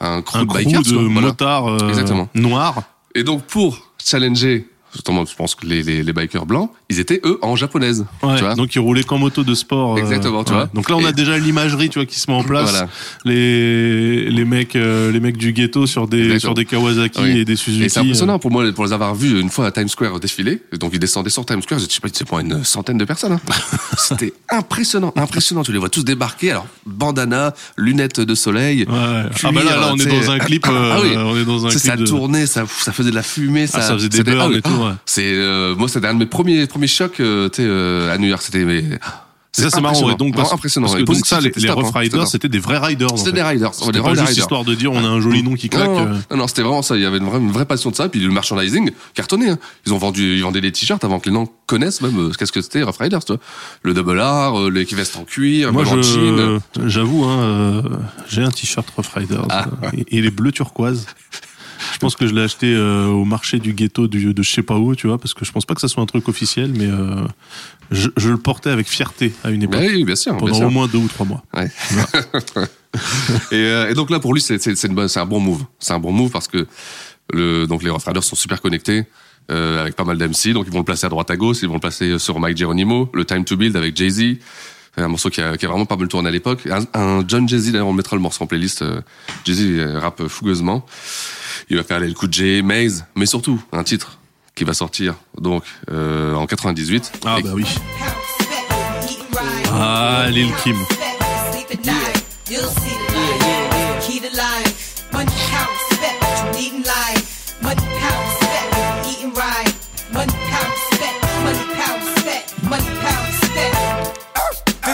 un 0.00 0.22
crew 0.22 0.36
Un 0.38 0.44
de 0.44 0.52
bikers, 0.52 0.82
de 0.82 0.92
quoi. 0.92 1.02
Voilà. 1.02 1.20
motards 1.28 1.68
euh, 1.68 1.88
Exactement. 1.88 2.28
noirs. 2.34 2.82
Et 3.14 3.22
donc, 3.22 3.42
pour 3.44 3.92
challenger, 4.02 4.66
justement, 4.94 5.24
je 5.26 5.34
pense 5.34 5.54
que 5.54 5.66
les, 5.66 5.82
les, 5.82 6.02
les 6.02 6.12
bikers 6.12 6.46
blancs, 6.46 6.70
ils 6.88 7.00
étaient, 7.00 7.20
eux, 7.24 7.38
en 7.42 7.56
japonaise. 7.56 8.06
Ouais, 8.22 8.36
tu 8.36 8.44
vois. 8.44 8.54
donc 8.54 8.74
ils 8.74 8.78
roulaient 8.78 9.02
qu'en 9.02 9.18
moto 9.18 9.42
de 9.44 9.54
sport. 9.54 9.96
euh, 9.96 10.00
Exactement, 10.00 10.44
tu 10.44 10.52
vois. 10.52 10.68
Donc 10.72 10.88
là, 10.88 10.96
on 10.96 11.04
a 11.04 11.12
déjà 11.12 11.36
l'imagerie, 11.38 11.88
tu 11.90 11.98
vois, 11.98 12.06
qui 12.06 12.18
se 12.18 12.30
met 12.30 12.36
en 12.36 12.44
place. 12.44 12.70
Voilà. 12.70 12.88
Les 13.24 14.30
les 14.30 14.44
mecs, 14.44 14.76
euh, 14.76 15.10
les 15.10 15.20
mecs 15.20 15.36
du 15.36 15.52
ghetto 15.52 15.86
sur 15.86 16.06
des 16.08 16.18
Exactement. 16.18 16.40
sur 16.40 16.54
des 16.54 16.64
Kawasaki 16.64 17.20
Oui. 17.22 17.38
et 17.38 17.44
des 17.44 17.56
Suzuki. 17.56 17.84
Et 17.84 17.88
c'est 17.88 18.00
impressionnant 18.00 18.38
pour 18.38 18.50
moi, 18.50 18.64
pour 18.72 18.84
les 18.84 18.92
avoir 18.92 19.14
vus 19.14 19.40
une 19.40 19.50
fois 19.50 19.66
à 19.66 19.70
Times 19.72 19.88
Square 19.88 20.20
défiler. 20.20 20.60
Donc 20.78 20.90
ils 20.94 20.98
descendaient 20.98 21.30
sur 21.30 21.44
Times 21.44 21.62
Square, 21.62 21.80
je 21.80 21.86
sais 21.86 22.00
pas, 22.00 22.08
c'est 22.12 22.26
pour 22.26 22.38
une 22.38 22.62
centaine 22.64 22.98
de 22.98 23.04
personnes. 23.04 23.32
hein. 23.32 23.40
C'était 23.98 24.32
impressionnant, 24.50 25.12
impressionnant. 25.16 25.62
Tu 25.62 25.72
les 25.72 25.78
vois 25.78 25.88
tous 25.88 26.04
débarquer, 26.04 26.52
alors 26.52 26.66
bandana, 26.86 27.54
lunettes 27.76 28.20
de 28.20 28.34
soleil. 28.34 28.80
Ouais, 28.88 29.30
cuir, 29.34 29.48
ah 29.48 29.52
bah 29.52 29.62
là, 29.64 29.76
là, 29.76 29.90
on 29.92 29.96
est 29.96 30.06
dans 30.06 30.30
un 30.30 30.38
clip. 30.38 30.66
euh, 30.68 30.92
Ah 30.94 30.98
oui. 31.02 31.10
On 31.16 31.36
est 31.36 31.44
dans 31.44 31.66
un 31.66 31.70
clip 31.70 31.80
ça 31.80 31.96
de- 31.96 32.06
tournait, 32.06 32.46
ça, 32.46 32.64
ça 32.68 32.92
faisait 32.92 33.10
de 33.10 33.14
la 33.14 33.22
fumée, 33.22 33.66
ça, 33.66 33.78
Ah, 33.80 33.82
ça 33.82 33.94
faisait 33.94 34.08
des 34.08 34.18
c'était- 34.18 34.32
burns 34.32 34.54
et 34.54 34.62
tout, 34.62 34.70
ouais. 34.88 34.94
C'est 35.06 35.22
euh, 35.34 35.74
moi, 35.74 35.88
c'était 35.88 36.06
un 36.06 36.14
de 36.14 36.18
mes 36.20 36.26
premiers 36.26 36.66
premiers 36.66 36.86
chocs, 36.86 37.20
euh, 37.20 37.48
tu 37.48 37.62
sais, 37.62 37.68
euh, 37.68 38.12
à 38.12 38.18
New 38.18 38.28
York. 38.28 38.42
C'était 38.42 38.64
mais 38.64 38.84
Ça, 39.52 39.70
c'est 39.70 39.80
marrant. 39.80 40.06
ouais. 40.08 40.16
Donc, 40.16 40.34
parce, 40.34 40.52
impressionnant. 40.52 40.88
parce 40.88 40.98
que 40.98 41.04
donc 41.04 41.24
ça, 41.24 41.40
les, 41.40 41.70
Rough 41.70 41.92
Riders, 41.94 42.26
c'était 42.26 42.48
des 42.48 42.58
vrais 42.58 42.78
riders. 42.78 43.16
C'était 43.16 43.32
des 43.32 43.42
riders. 43.42 43.70
on 43.80 43.84
C'était 43.86 44.00
pas 44.02 44.14
juste 44.14 44.36
histoire 44.36 44.64
de 44.64 44.74
dire 44.74 44.90
on 44.92 45.04
a 45.04 45.08
un 45.08 45.20
joli 45.20 45.42
nom 45.42 45.54
qui 45.54 45.68
claque. 45.68 45.88
Non, 45.88 46.36
non, 46.36 46.46
c'était 46.48 46.62
vraiment 46.62 46.82
ça. 46.82 46.96
Il 46.96 47.02
y 47.02 47.06
avait 47.06 47.18
une 47.18 47.26
vraie, 47.26 47.38
une 47.38 47.52
vraie 47.52 47.64
passion 47.64 47.90
de 47.90 47.94
ça. 47.96 48.08
Puis 48.08 48.20
le 48.20 48.30
merchandising 48.30 48.90
cartonné. 49.14 49.50
hein. 49.50 49.58
Ils 49.86 49.92
ont 49.92 49.98
vendu, 49.98 50.34
ils 50.36 50.42
vendaient 50.42 50.60
des 50.60 50.72
t-shirts 50.72 51.04
avant 51.04 51.20
que 51.20 51.28
les 51.28 51.34
gens 51.34 51.48
connaissent 51.66 52.00
même 52.00 52.32
qu'est-ce 52.36 52.52
que 52.52 52.60
c'était 52.62 52.82
Rough 52.82 52.96
Riders. 52.98 53.24
Tu 53.24 53.32
vois. 53.32 53.40
Le 53.82 53.94
double 53.94 54.20
R, 54.20 54.70
les 54.70 54.84
vestes 54.84 55.16
en 55.16 55.24
cuir, 55.24 55.72
Moi, 55.72 55.84
j'avoue, 56.86 57.24
hein, 57.24 57.82
j'ai 58.28 58.42
un 58.42 58.50
t-shirt 58.50 58.88
Rough 58.96 59.06
Riders. 59.14 59.46
Ah. 59.50 59.66
et- 59.96 60.04
Il 60.10 60.26
est 60.26 60.30
bleu 60.30 60.50
turquoise. 60.52 61.06
Je 61.94 62.00
pense 62.00 62.16
que 62.16 62.26
je 62.26 62.34
l'ai 62.34 62.42
acheté 62.42 62.74
euh, 62.74 63.06
au 63.06 63.24
marché 63.24 63.60
du 63.60 63.72
ghetto 63.72 64.08
du, 64.08 64.34
de 64.34 64.42
je 64.42 64.50
sais 64.50 64.64
pas 64.64 64.76
où, 64.76 64.96
tu 64.96 65.06
vois, 65.06 65.16
parce 65.16 65.32
que 65.32 65.44
je 65.44 65.52
pense 65.52 65.64
pas 65.64 65.74
que 65.74 65.80
ça 65.80 65.86
soit 65.86 66.02
un 66.02 66.06
truc 66.06 66.28
officiel, 66.28 66.72
mais 66.76 66.86
euh, 66.86 67.24
je, 67.92 68.08
je 68.16 68.30
le 68.30 68.36
portais 68.36 68.70
avec 68.70 68.88
fierté 68.88 69.32
à 69.44 69.50
une 69.50 69.62
époque. 69.62 69.78
Bah 69.78 69.86
oui, 69.88 70.02
bien 70.02 70.16
sûr. 70.16 70.32
bien 70.32 70.40
pendant 70.40 70.54
sûr. 70.54 70.66
au 70.66 70.70
moins 70.70 70.88
deux 70.88 70.98
ou 70.98 71.06
trois 71.06 71.24
mois. 71.24 71.44
Ouais. 71.54 71.70
et, 73.52 73.54
euh, 73.54 73.90
et 73.90 73.94
donc 73.94 74.10
là, 74.10 74.18
pour 74.18 74.34
lui, 74.34 74.40
c'est 74.40 74.58
un 74.58 75.26
bon 75.26 75.38
move. 75.38 75.64
C'est 75.78 75.92
un 75.92 76.00
bon 76.00 76.10
move 76.10 76.32
parce 76.32 76.48
que 76.48 76.66
le, 77.32 77.66
donc 77.68 77.84
les 77.84 77.90
Rough 77.90 78.02
Riders 78.04 78.24
sont 78.24 78.34
super 78.34 78.60
connectés 78.60 79.04
euh, 79.52 79.80
avec 79.80 79.94
pas 79.94 80.04
mal 80.04 80.18
d'MC. 80.18 80.52
Donc 80.52 80.66
ils 80.66 80.72
vont 80.72 80.80
le 80.80 80.84
placer 80.84 81.06
à 81.06 81.10
droite 81.10 81.30
à 81.30 81.36
gauche. 81.36 81.58
Ils 81.62 81.68
vont 81.68 81.74
le 81.74 81.80
placer 81.80 82.18
sur 82.18 82.40
Mike 82.40 82.56
Geronimo, 82.56 83.08
le 83.14 83.24
Time 83.24 83.44
to 83.44 83.56
Build 83.56 83.76
avec 83.76 83.96
Jay 83.96 84.10
Z. 84.10 84.22
Un 84.96 85.08
morceau 85.08 85.28
qui 85.30 85.40
a, 85.40 85.56
qui 85.56 85.66
a 85.66 85.68
vraiment 85.68 85.86
pas 85.86 85.96
mal 85.96 86.06
tourné 86.08 86.28
à 86.28 86.32
l'époque. 86.32 86.66
Un, 86.70 86.84
un 86.98 87.24
John 87.26 87.48
Jay 87.48 87.58
Z, 87.58 87.72
d'ailleurs, 87.72 87.88
on 87.88 87.92
mettra 87.92 88.14
le 88.16 88.22
morceau 88.22 88.44
en 88.44 88.46
playlist. 88.46 88.82
euh, 88.82 89.00
Jay 89.44 89.54
Z 89.54 89.60
euh, 89.62 89.98
rappe 89.98 90.26
fougueusement. 90.28 90.86
Il 91.70 91.76
va 91.76 91.82
faire 91.82 91.98
les 92.00 92.12
coups 92.14 92.30
de 92.30 92.34
J, 92.34 92.62
Maze, 92.62 93.04
mais 93.16 93.26
surtout 93.26 93.60
un 93.72 93.82
titre 93.82 94.18
qui 94.54 94.62
va 94.64 94.72
sortir 94.74 95.14
donc 95.40 95.64
euh, 95.90 96.34
en 96.34 96.46
98. 96.46 97.12
Ah 97.24 97.36
Et- 97.38 97.42
bah 97.42 97.50
oui. 97.54 97.64
Ah, 99.72 100.26
Lil 100.30 100.52
Kim. 100.62 100.76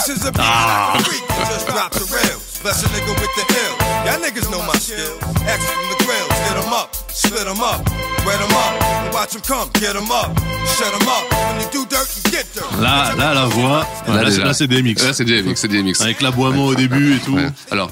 This 0.01 0.17
is 0.17 0.25
a 0.25 0.33
beat 0.33 0.41
ah. 0.41 0.97
freak 1.05 1.21
who 1.29 1.45
just 1.53 1.69
dropped 1.69 1.93
the 1.93 2.09
rails. 2.09 2.57
Bless 2.65 2.81
a 2.81 2.89
nigga 2.89 3.13
with 3.21 3.35
the 3.37 3.45
ill. 3.53 3.75
Y'all 4.09 4.17
niggas 4.25 4.49
know 4.51 4.65
my 4.65 4.73
skill. 4.81 5.13
X 5.45 5.61
from 5.61 5.87
the 5.93 5.99
grills, 6.09 6.33
get 6.49 6.57
'em 6.57 6.73
up, 6.73 6.89
split 7.13 7.45
'em 7.45 7.61
up, 7.61 7.85
wet 8.25 8.41
'em 8.41 8.49
up, 8.49 8.73
and 8.81 9.13
watch 9.13 9.37
'em 9.37 9.43
come, 9.45 9.69
get 9.77 9.97
'em 10.01 10.09
up, 10.11 10.33
shut 10.81 10.89
'em 10.89 11.05
up. 11.07 11.29
When 11.53 11.61
you 11.61 11.69
do 11.69 11.85
dirt, 11.85 12.09
you 12.17 12.33
get 12.33 12.49
dirt. 12.55 12.65
Là, 12.81 13.13
là, 13.15 13.35
la 13.35 13.45
voix. 13.45 13.87
Là, 14.09 14.15
là, 14.15 14.25
c'est- 14.25 14.37
déjà. 14.37 14.45
là, 14.47 14.55
c'est 14.55 14.67
DMX. 14.69 15.05
Là, 15.05 15.13
c'est 15.13 15.25
DMX, 15.27 15.61
c'est 15.61 15.69
DMX. 15.69 16.01
Avec 16.01 16.23
l'aboiement 16.23 16.65
au 16.65 16.75
début 16.75 17.17
et 17.17 17.19
tout. 17.19 17.37
Ouais. 17.37 17.51
Alors, 17.71 17.91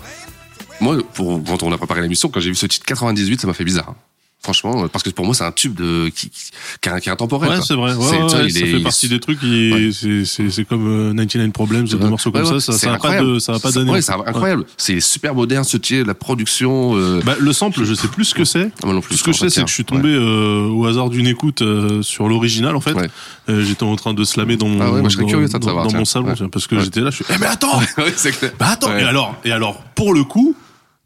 moi, 0.80 0.96
pour, 1.12 1.44
quand 1.44 1.62
on 1.62 1.72
a 1.72 1.76
préparé 1.76 2.00
l'émission, 2.00 2.30
quand 2.30 2.40
j'ai 2.40 2.48
vu 2.48 2.56
ce 2.56 2.64
titre 2.64 2.86
98, 2.86 3.42
ça 3.42 3.46
m'a 3.46 3.52
fait 3.52 3.64
bizarre. 3.64 3.92
Franchement, 4.40 4.86
parce 4.88 5.02
que 5.02 5.10
pour 5.10 5.24
moi, 5.26 5.34
c'est 5.34 5.42
un 5.44 5.50
tube 5.50 5.74
de 5.74 6.08
qui, 6.14 6.30
qui, 6.30 6.50
qui 6.80 6.88
est, 6.88 7.00
qui 7.00 7.08
est 7.08 7.12
intemporel. 7.12 7.50
Ouais, 7.50 7.56
c'est 7.60 7.74
vrai. 7.74 7.92
Ouais, 7.94 8.04
C'est- 8.08 8.16
ouais, 8.36 8.44
il 8.46 8.52
ça 8.52 8.60
est- 8.60 8.66
fait 8.66 8.80
partie 8.82 9.08
des 9.08 9.18
trucs 9.18 9.40
qui, 9.40 9.72
Ouais. 9.72 9.90
c'est, 9.92 10.24
c'est, 10.24 10.48
c'est 10.50 10.64
comme 10.64 10.86
euh, 10.86 11.12
99 11.12 11.52
Problems, 11.52 11.86
des 11.88 11.96
morceaux 11.96 12.30
comme 12.30 12.46
ça, 12.46 12.60
ça, 12.60 12.72
ça 12.72 12.94
a 12.94 12.98
pas 12.98 13.20
de, 13.20 13.40
ça 13.40 13.54
a 13.54 13.58
pas 13.58 13.72
d'année. 13.72 13.90
Ouais, 13.90 14.00
c'est 14.00 14.12
incroyable. 14.12 14.64
C'est 14.76 15.00
super 15.00 15.34
moderne, 15.34 15.64
ce 15.64 15.76
titre, 15.76 16.06
la 16.06 16.14
production. 16.14 16.96
euh, 16.96 17.20
Bah, 17.26 17.34
le 17.38 17.52
sample, 17.52 17.82
je 17.82 17.92
sais 17.94 18.06
plus 18.06 18.26
ce 18.26 18.34
que 18.34 18.44
c'est. 18.44 18.70
Ah, 18.84 18.88
Tout 19.08 19.16
ce 19.16 19.24
que 19.24 19.32
je 19.32 19.38
sais, 19.38 19.50
c'est 19.50 19.62
que 19.62 19.68
je 19.68 19.74
suis 19.74 19.84
tombé 19.84 20.08
euh, 20.14 20.68
au 20.68 20.86
hasard 20.86 21.10
d'une 21.10 21.26
écoute 21.26 21.62
euh, 21.62 22.00
sur 22.02 22.28
l'original, 22.28 22.76
en 22.76 22.80
fait. 22.80 22.92
Ouais. 22.92 23.10
Euh, 23.50 23.64
j'étais 23.64 23.82
en 23.82 23.96
train 23.96 24.14
de 24.14 24.22
slammer 24.22 24.56
dans 24.56 24.68
mon, 24.68 24.80
Ah 24.80 25.02
dans, 25.02 25.08
curieux, 25.26 25.48
ça, 25.48 25.58
de 25.58 25.62
dans- 25.64 25.66
savoir, 25.66 25.84
dans 25.84 25.90
tiens. 25.90 25.98
mon 25.98 26.04
salon, 26.04 26.34
parce 26.50 26.66
que 26.68 26.78
j'étais 26.78 27.00
là, 27.00 27.10
je 27.10 27.16
suis, 27.16 27.24
eh 27.28 27.38
mais 27.38 27.46
attends, 27.46 27.80
bah 28.58 28.66
attends, 28.70 28.96
et 28.96 29.02
alors, 29.02 29.34
et 29.44 29.50
alors, 29.50 29.82
pour 29.96 30.14
le 30.14 30.22
coup, 30.24 30.54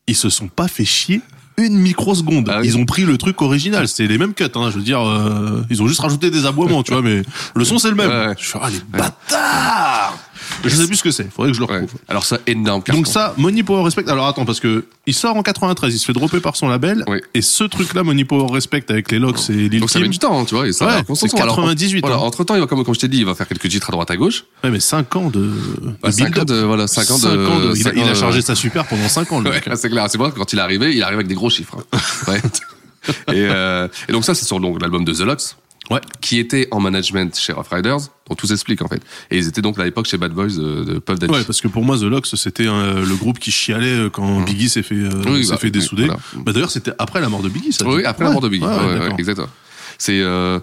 ils 0.07 0.17
se 0.17 0.29
sont 0.29 0.49
pas 0.49 0.69
fait 0.69 0.85
chier 0.85 1.23
une 1.57 1.79
microseconde. 1.79 2.49
Ah 2.51 2.61
oui. 2.61 2.69
Ils 2.69 2.77
ont 2.77 2.85
pris 2.85 3.03
le 3.03 3.19
truc 3.19 3.43
original, 3.43 3.89
c'était 3.89 4.07
les 4.07 4.19
mêmes 4.19 4.35
cuts, 4.35 4.45
hein, 4.55 4.71
je 4.71 4.77
veux 4.77 4.83
dire, 4.83 5.07
euh, 5.07 5.65
ils 5.71 5.83
ont 5.83 5.87
juste 5.87 6.01
rajouté 6.01 6.31
des 6.31 6.47
aboiements, 6.47 6.83
tu 6.83 6.93
vois, 6.93 7.03
mais 7.03 7.23
le 7.55 7.65
son 7.65 7.79
c'est 7.79 7.91
le 7.91 7.95
même. 7.95 8.11
Ouais, 8.11 8.27
ouais. 8.29 8.35
Je 8.39 8.47
suis, 8.47 8.59
ah 8.61 8.69
les 8.71 8.81
bâtards 8.99 10.19
Je 10.65 10.75
sais 10.77 10.87
plus 10.87 10.97
ce 10.97 11.03
que 11.03 11.11
c'est, 11.11 11.31
faudrait 11.33 11.51
que 11.51 11.57
je 11.57 11.61
le 11.61 11.67
Ouais. 11.67 11.81
retrouve. 11.81 11.99
Alors 12.09 12.25
ça, 12.25 12.39
énorme 12.47 12.83
carton. 12.83 13.01
Donc 13.01 13.07
ça, 13.09 13.35
Money 13.37 13.63
Power 13.63 13.83
Respect. 13.85 14.09
Alors 14.09 14.27
attends, 14.27 14.45
parce 14.45 14.61
que 14.61 14.85
il 15.07 15.15
sort 15.15 15.37
en 15.37 15.43
93, 15.43 15.95
il 15.95 15.99
se 15.99 16.05
fait 16.05 16.13
dropper 16.13 16.41
par 16.41 16.57
son 16.57 16.69
label. 16.69 17.05
Oui. 17.09 17.19
Et 17.35 17.43
ce 17.43 17.65
truc-là, 17.65 18.03
Money 18.05 18.25
Power 18.25 18.53
Respect 18.53 18.85
avec 18.89 19.11
les 19.11 19.19
Locks 19.19 19.51
et 19.51 19.69
Lil 19.69 19.81
Donc 19.81 19.91
ça 19.91 19.99
met 20.01 20.09
du 20.09 20.19
temps, 20.19 20.45
tu 20.45 20.55
vois. 20.55 20.67
Et 20.69 20.73
ça 20.73 20.87
Ouais, 20.87 21.15
c'est 21.15 21.29
98, 21.29 22.05
Alors, 22.05 22.23
hein. 22.23 22.27
entre 22.27 22.45
temps, 22.45 22.55
il 22.55 22.61
va 22.61 22.67
comme, 22.67 22.85
comme 22.85 22.95
je 22.95 23.01
t'ai 23.01 23.09
dit, 23.09 23.19
il 23.19 23.27
va 23.27 23.35
faire 23.35 23.49
quelques 23.49 23.69
titres 23.69 23.91
à 23.91 23.93
droite 23.93 24.11
à 24.11 24.17
gauche. 24.17 24.45
Ouais, 24.65 24.71
mais 24.71 24.81
5 24.81 25.15
ans 25.17 25.31
de, 25.31 25.51
Bah, 26.03 26.13
cinq 26.13 26.27
build-up. 26.27 26.43
ans 26.43 26.45
de- 26.55 26.61
voilà, 26.63 26.87
cinq 26.87 27.11
ans 27.11 27.19
de- 27.19 27.75
il, 27.77 27.89
a, 27.89 27.93
il 28.11 28.15
chargé 28.17 28.43
sa 28.43 28.55
super 28.55 28.87
pendant 28.87 29.09
5 29.09 29.33
ans, 29.33 29.41
le 29.41 29.51
Ouais, 29.51 29.61
c'est 29.77 29.89
clair. 29.91 30.07
C'est 30.09 30.19
vrai 30.19 30.31
que 30.31 30.37
quand 30.37 30.53
il 30.53 30.59
est 30.59 30.63
arrivé, 30.63 30.95
il 30.95 31.03
arrive 31.03 31.17
avec 31.17 31.27
des 31.29 31.35
gros 31.35 31.51
chiffres. 31.51 31.77
hein. 31.93 31.99
Ouais. 32.29 32.41
et, 33.35 33.47
euh, 33.51 33.89
et 34.09 34.13
donc 34.13 34.25
ça, 34.25 34.33
c'est 34.35 34.45
sur 34.45 34.61
l'album 34.61 35.05
de 35.05 35.13
The 35.13 35.21
Locks. 35.23 35.57
Ouais. 35.91 36.01
Qui 36.21 36.39
était 36.39 36.69
en 36.71 36.81
management 36.81 37.37
chez 37.39 37.53
Rough 37.53 37.67
Riders, 37.71 37.99
dont 38.29 38.35
tout 38.37 38.47
s'explique 38.47 38.81
en 38.83 38.89
fait. 38.89 39.03
Et 39.31 39.37
ils 39.39 39.49
étaient 39.49 39.61
donc 39.63 39.79
à 39.79 39.85
l'époque 39.85 40.07
chez 40.07 40.17
Bad 40.17 40.33
Boys 40.33 40.47
de, 40.57 40.85
de 40.85 40.99
Puff 41.01 41.19
Daddy. 41.19 41.33
Ouais, 41.33 41.45
parce 41.45 41.61
que 41.61 41.69
pour 41.69 41.85
moi, 41.85 41.99
The 41.99 42.03
Locks, 42.05 42.29
c'était 42.29 42.67
euh, 42.69 43.05
le 43.05 43.15
groupe 43.17 43.39
qui 43.41 43.51
chialait 43.51 43.87
euh, 44.05 44.09
quand 44.11 44.41
Biggie 44.43 44.69
s'est 44.69 44.83
fait, 44.85 44.95
euh, 44.95 45.11
Oui, 45.27 45.45
s'est 45.45 45.51
bah, 45.53 45.59
fait 45.59 45.71
dessouder. 45.71 46.05
voilà. 46.07 46.21
Bah, 46.37 46.53
D'ailleurs, 46.53 46.71
c'était 46.71 46.93
après 46.99 47.21
la 47.21 47.29
mort 47.29 47.43
de 47.43 47.49
Biggie, 47.49 47.73
ça. 47.73 47.87
Oui, 47.87 48.05
après 48.05 48.25
la 48.25 48.31
mort 48.31 48.41
de 48.41 48.49
Biggie. 48.49 48.65
Ouais, 48.65 48.99
Ouais, 49.01 49.11
exactement. 49.19 49.49
C'est 49.99 50.21
euh... 50.21 50.59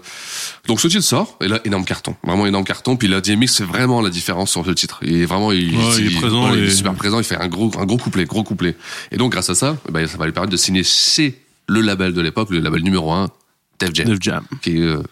donc 0.66 0.80
ce 0.80 0.88
titre 0.88 1.02
sort 1.04 1.38
et 1.40 1.48
là 1.48 1.60
énorme 1.64 1.84
carton, 1.86 2.14
vraiment 2.24 2.46
énorme 2.46 2.64
carton. 2.64 2.96
Puis 2.96 3.08
là 3.08 3.22
DMX 3.22 3.46
fait 3.58 3.64
vraiment 3.64 4.02
la 4.02 4.10
différence 4.10 4.50
sur 4.50 4.66
ce 4.66 4.70
titre. 4.72 4.98
Il 5.02 5.14
est 5.22 5.24
vraiment 5.24 5.50
il, 5.52 5.74
Ouais, 5.76 5.82
il 5.98 6.08
est 6.14 6.18
présent 6.18 6.52
il 6.52 6.64
est 6.64 6.66
et- 6.66 6.70
super 6.70 6.92
présent. 6.92 7.18
Il 7.18 7.24
fait 7.24 7.36
un 7.36 7.48
gros 7.48 7.70
un 7.78 7.86
gros 7.86 7.96
couplet, 7.96 8.26
gros 8.26 8.42
couplet. 8.42 8.76
Et 9.12 9.16
donc 9.16 9.32
grâce 9.32 9.48
à 9.48 9.54
ça, 9.54 9.78
ben, 9.90 10.06
ça 10.06 10.18
va 10.18 10.26
lui 10.26 10.32
permettre 10.32 10.52
de 10.52 10.58
signer 10.58 10.82
chez 10.84 11.40
le 11.68 11.80
label 11.80 12.12
de 12.12 12.20
l'époque, 12.20 12.50
le 12.50 12.58
label 12.58 12.82
numéro 12.82 13.12
un, 13.12 13.30
Def 13.80 13.90
Jam, 13.94 14.06
Def 14.08 14.18
Jam. 14.20 14.44
qui 14.62 14.76
est 14.76 14.80
euh, 14.82 15.02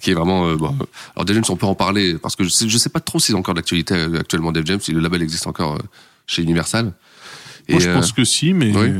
qui 0.00 0.10
est 0.10 0.14
vraiment 0.14 0.46
euh, 0.48 0.56
bon. 0.56 0.76
Alors 1.16 1.24
Def 1.24 1.34
Jam, 1.34 1.44
on 1.48 1.56
peut 1.56 1.66
en 1.66 1.74
parler 1.74 2.16
parce 2.18 2.36
que 2.36 2.44
je 2.44 2.48
sais, 2.50 2.68
je 2.68 2.78
sais 2.78 2.90
pas 2.90 3.00
trop 3.00 3.18
si 3.18 3.28
c'est 3.32 3.34
encore 3.34 3.54
d'actualité 3.54 3.94
euh, 3.94 4.20
actuellement 4.20 4.52
Def 4.52 4.64
Jam, 4.66 4.80
si 4.80 4.92
le 4.92 5.00
label 5.00 5.22
existe 5.22 5.46
encore 5.46 5.74
euh, 5.74 5.78
chez 6.26 6.42
Universal. 6.42 6.92
Moi, 7.68 7.80
je 7.80 7.88
euh, 7.88 7.94
pense 7.94 8.12
que 8.12 8.24
si, 8.24 8.52
mais, 8.52 8.76
oui. 8.76 8.90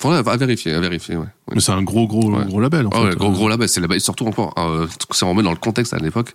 faudrait 0.00 0.18
à 0.26 0.36
vérifier, 0.36 0.72
à 0.72 0.80
vérifier. 0.80 1.16
Ouais. 1.16 1.22
Ouais. 1.22 1.54
mais 1.54 1.60
c'est 1.60 1.72
un 1.72 1.82
gros, 1.82 2.06
gros, 2.06 2.30
Ouais. 2.34 2.44
gros 2.46 2.60
label. 2.60 2.86
En 2.86 2.90
Ah 2.92 2.96
fait. 3.00 3.04
ouais, 3.10 3.16
gros, 3.16 3.30
gros 3.32 3.48
label, 3.50 3.68
c'est 3.68 3.80
label. 3.80 4.00
Surtout 4.00 4.26
encore, 4.26 4.54
euh, 4.58 4.86
si 5.12 5.24
on 5.24 5.30
remet 5.30 5.42
dans 5.42 5.50
le 5.50 5.56
contexte 5.58 5.92
à 5.92 5.98
l'époque, 5.98 6.34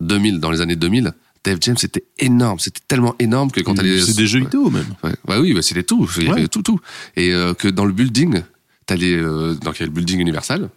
2000, 0.00 0.40
dans 0.40 0.50
les 0.50 0.60
années 0.60 0.74
2000, 0.76 1.12
Def 1.44 1.58
Jam, 1.60 1.76
c'était 1.76 2.04
énorme. 2.18 2.58
C'était 2.58 2.80
tellement 2.88 3.14
énorme 3.20 3.50
que 3.52 3.60
quand 3.60 3.74
t'allais... 3.74 4.00
C'est 4.00 4.16
des 4.16 4.26
jeux 4.26 4.40
vidéo, 4.40 4.70
même. 4.70 4.86
Ouais, 5.04 5.14
ouais, 5.28 5.36
oui, 5.38 5.54
bah, 5.54 5.62
c'était 5.62 5.82
tout. 5.84 6.08
Ouais. 6.18 6.48
tout, 6.48 6.62
tout. 6.62 6.80
Et 7.16 7.32
euh, 7.32 7.54
que 7.54 7.68
dans 7.68 7.84
le 7.84 7.92
building, 7.92 8.42
t'allais, 8.86 9.12
euh, 9.14 9.54
donc 9.54 9.78
il 9.78 9.80
y 9.80 9.82
a 9.84 9.86
le 9.86 9.92
building 9.92 10.18
Universal. 10.20 10.68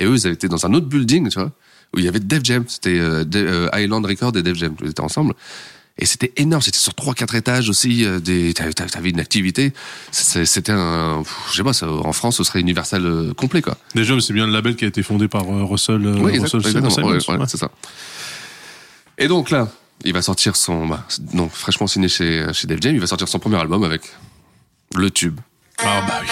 Et 0.00 0.04
eux, 0.06 0.14
ils 0.16 0.26
avaient 0.26 0.34
été 0.34 0.48
dans 0.48 0.66
un 0.66 0.74
autre 0.74 0.86
building, 0.86 1.28
tu 1.28 1.38
vois, 1.38 1.52
où 1.94 1.98
il 1.98 2.04
y 2.04 2.08
avait 2.08 2.18
Def 2.20 2.40
Jam. 2.42 2.64
C'était 2.66 2.98
euh, 2.98 3.24
euh, 3.34 3.68
Island 3.74 4.04
Record 4.04 4.36
et 4.36 4.42
Def 4.42 4.56
Jam. 4.56 4.74
Ils 4.82 4.90
étaient 4.90 5.00
ensemble. 5.02 5.34
Et 5.98 6.06
c'était 6.06 6.32
énorme. 6.38 6.62
C'était 6.62 6.78
sur 6.78 6.94
trois, 6.94 7.12
quatre 7.14 7.34
étages 7.34 7.68
aussi. 7.68 8.04
euh, 8.06 8.18
Des, 8.18 8.54
t'avais, 8.54 9.10
une 9.10 9.20
activité. 9.20 9.72
C'était 10.10 10.72
un, 10.72 11.22
je 11.50 11.56
sais 11.56 11.62
pas, 11.62 11.74
ça, 11.74 11.88
en 11.90 12.12
France, 12.14 12.38
ce 12.38 12.44
serait 12.44 12.60
Universal 12.60 13.04
euh, 13.04 13.34
complet, 13.34 13.60
quoi. 13.60 13.76
Déjà, 13.94 14.18
c'est 14.20 14.32
bien 14.32 14.46
le 14.46 14.52
label 14.52 14.74
qui 14.76 14.84
a 14.86 14.88
été 14.88 15.02
fondé 15.02 15.28
par 15.28 15.44
Russell, 15.46 16.06
Oui, 16.06 16.38
Russell 16.38 16.60
exactement. 16.60 16.90
Simmons. 16.90 17.06
Ouais, 17.08 17.18
ouais, 17.28 17.36
Ouais. 17.36 17.44
c'est 17.46 17.58
ça. 17.58 17.70
Et 19.18 19.28
donc 19.28 19.50
là, 19.50 19.68
il 20.04 20.14
va 20.14 20.22
sortir 20.22 20.56
son, 20.56 20.86
bah, 20.86 21.06
donc 21.34 21.52
fraîchement 21.52 21.86
signé 21.86 22.08
chez 22.08 22.46
chez 22.54 22.66
Def 22.66 22.80
Jam, 22.80 22.94
il 22.94 23.00
va 23.00 23.06
sortir 23.06 23.28
son 23.28 23.38
premier 23.38 23.56
album 23.56 23.84
avec 23.84 24.00
le 24.96 25.10
tube. 25.10 25.38
Ah 25.76 26.02
bah 26.08 26.20
oui. 26.22 26.28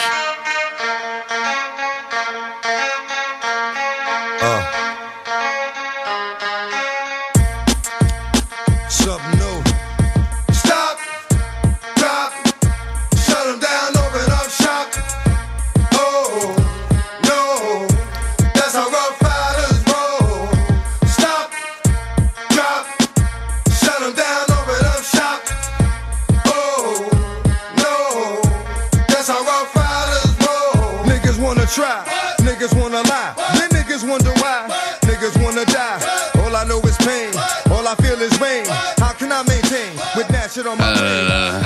Euh, 40.81 41.61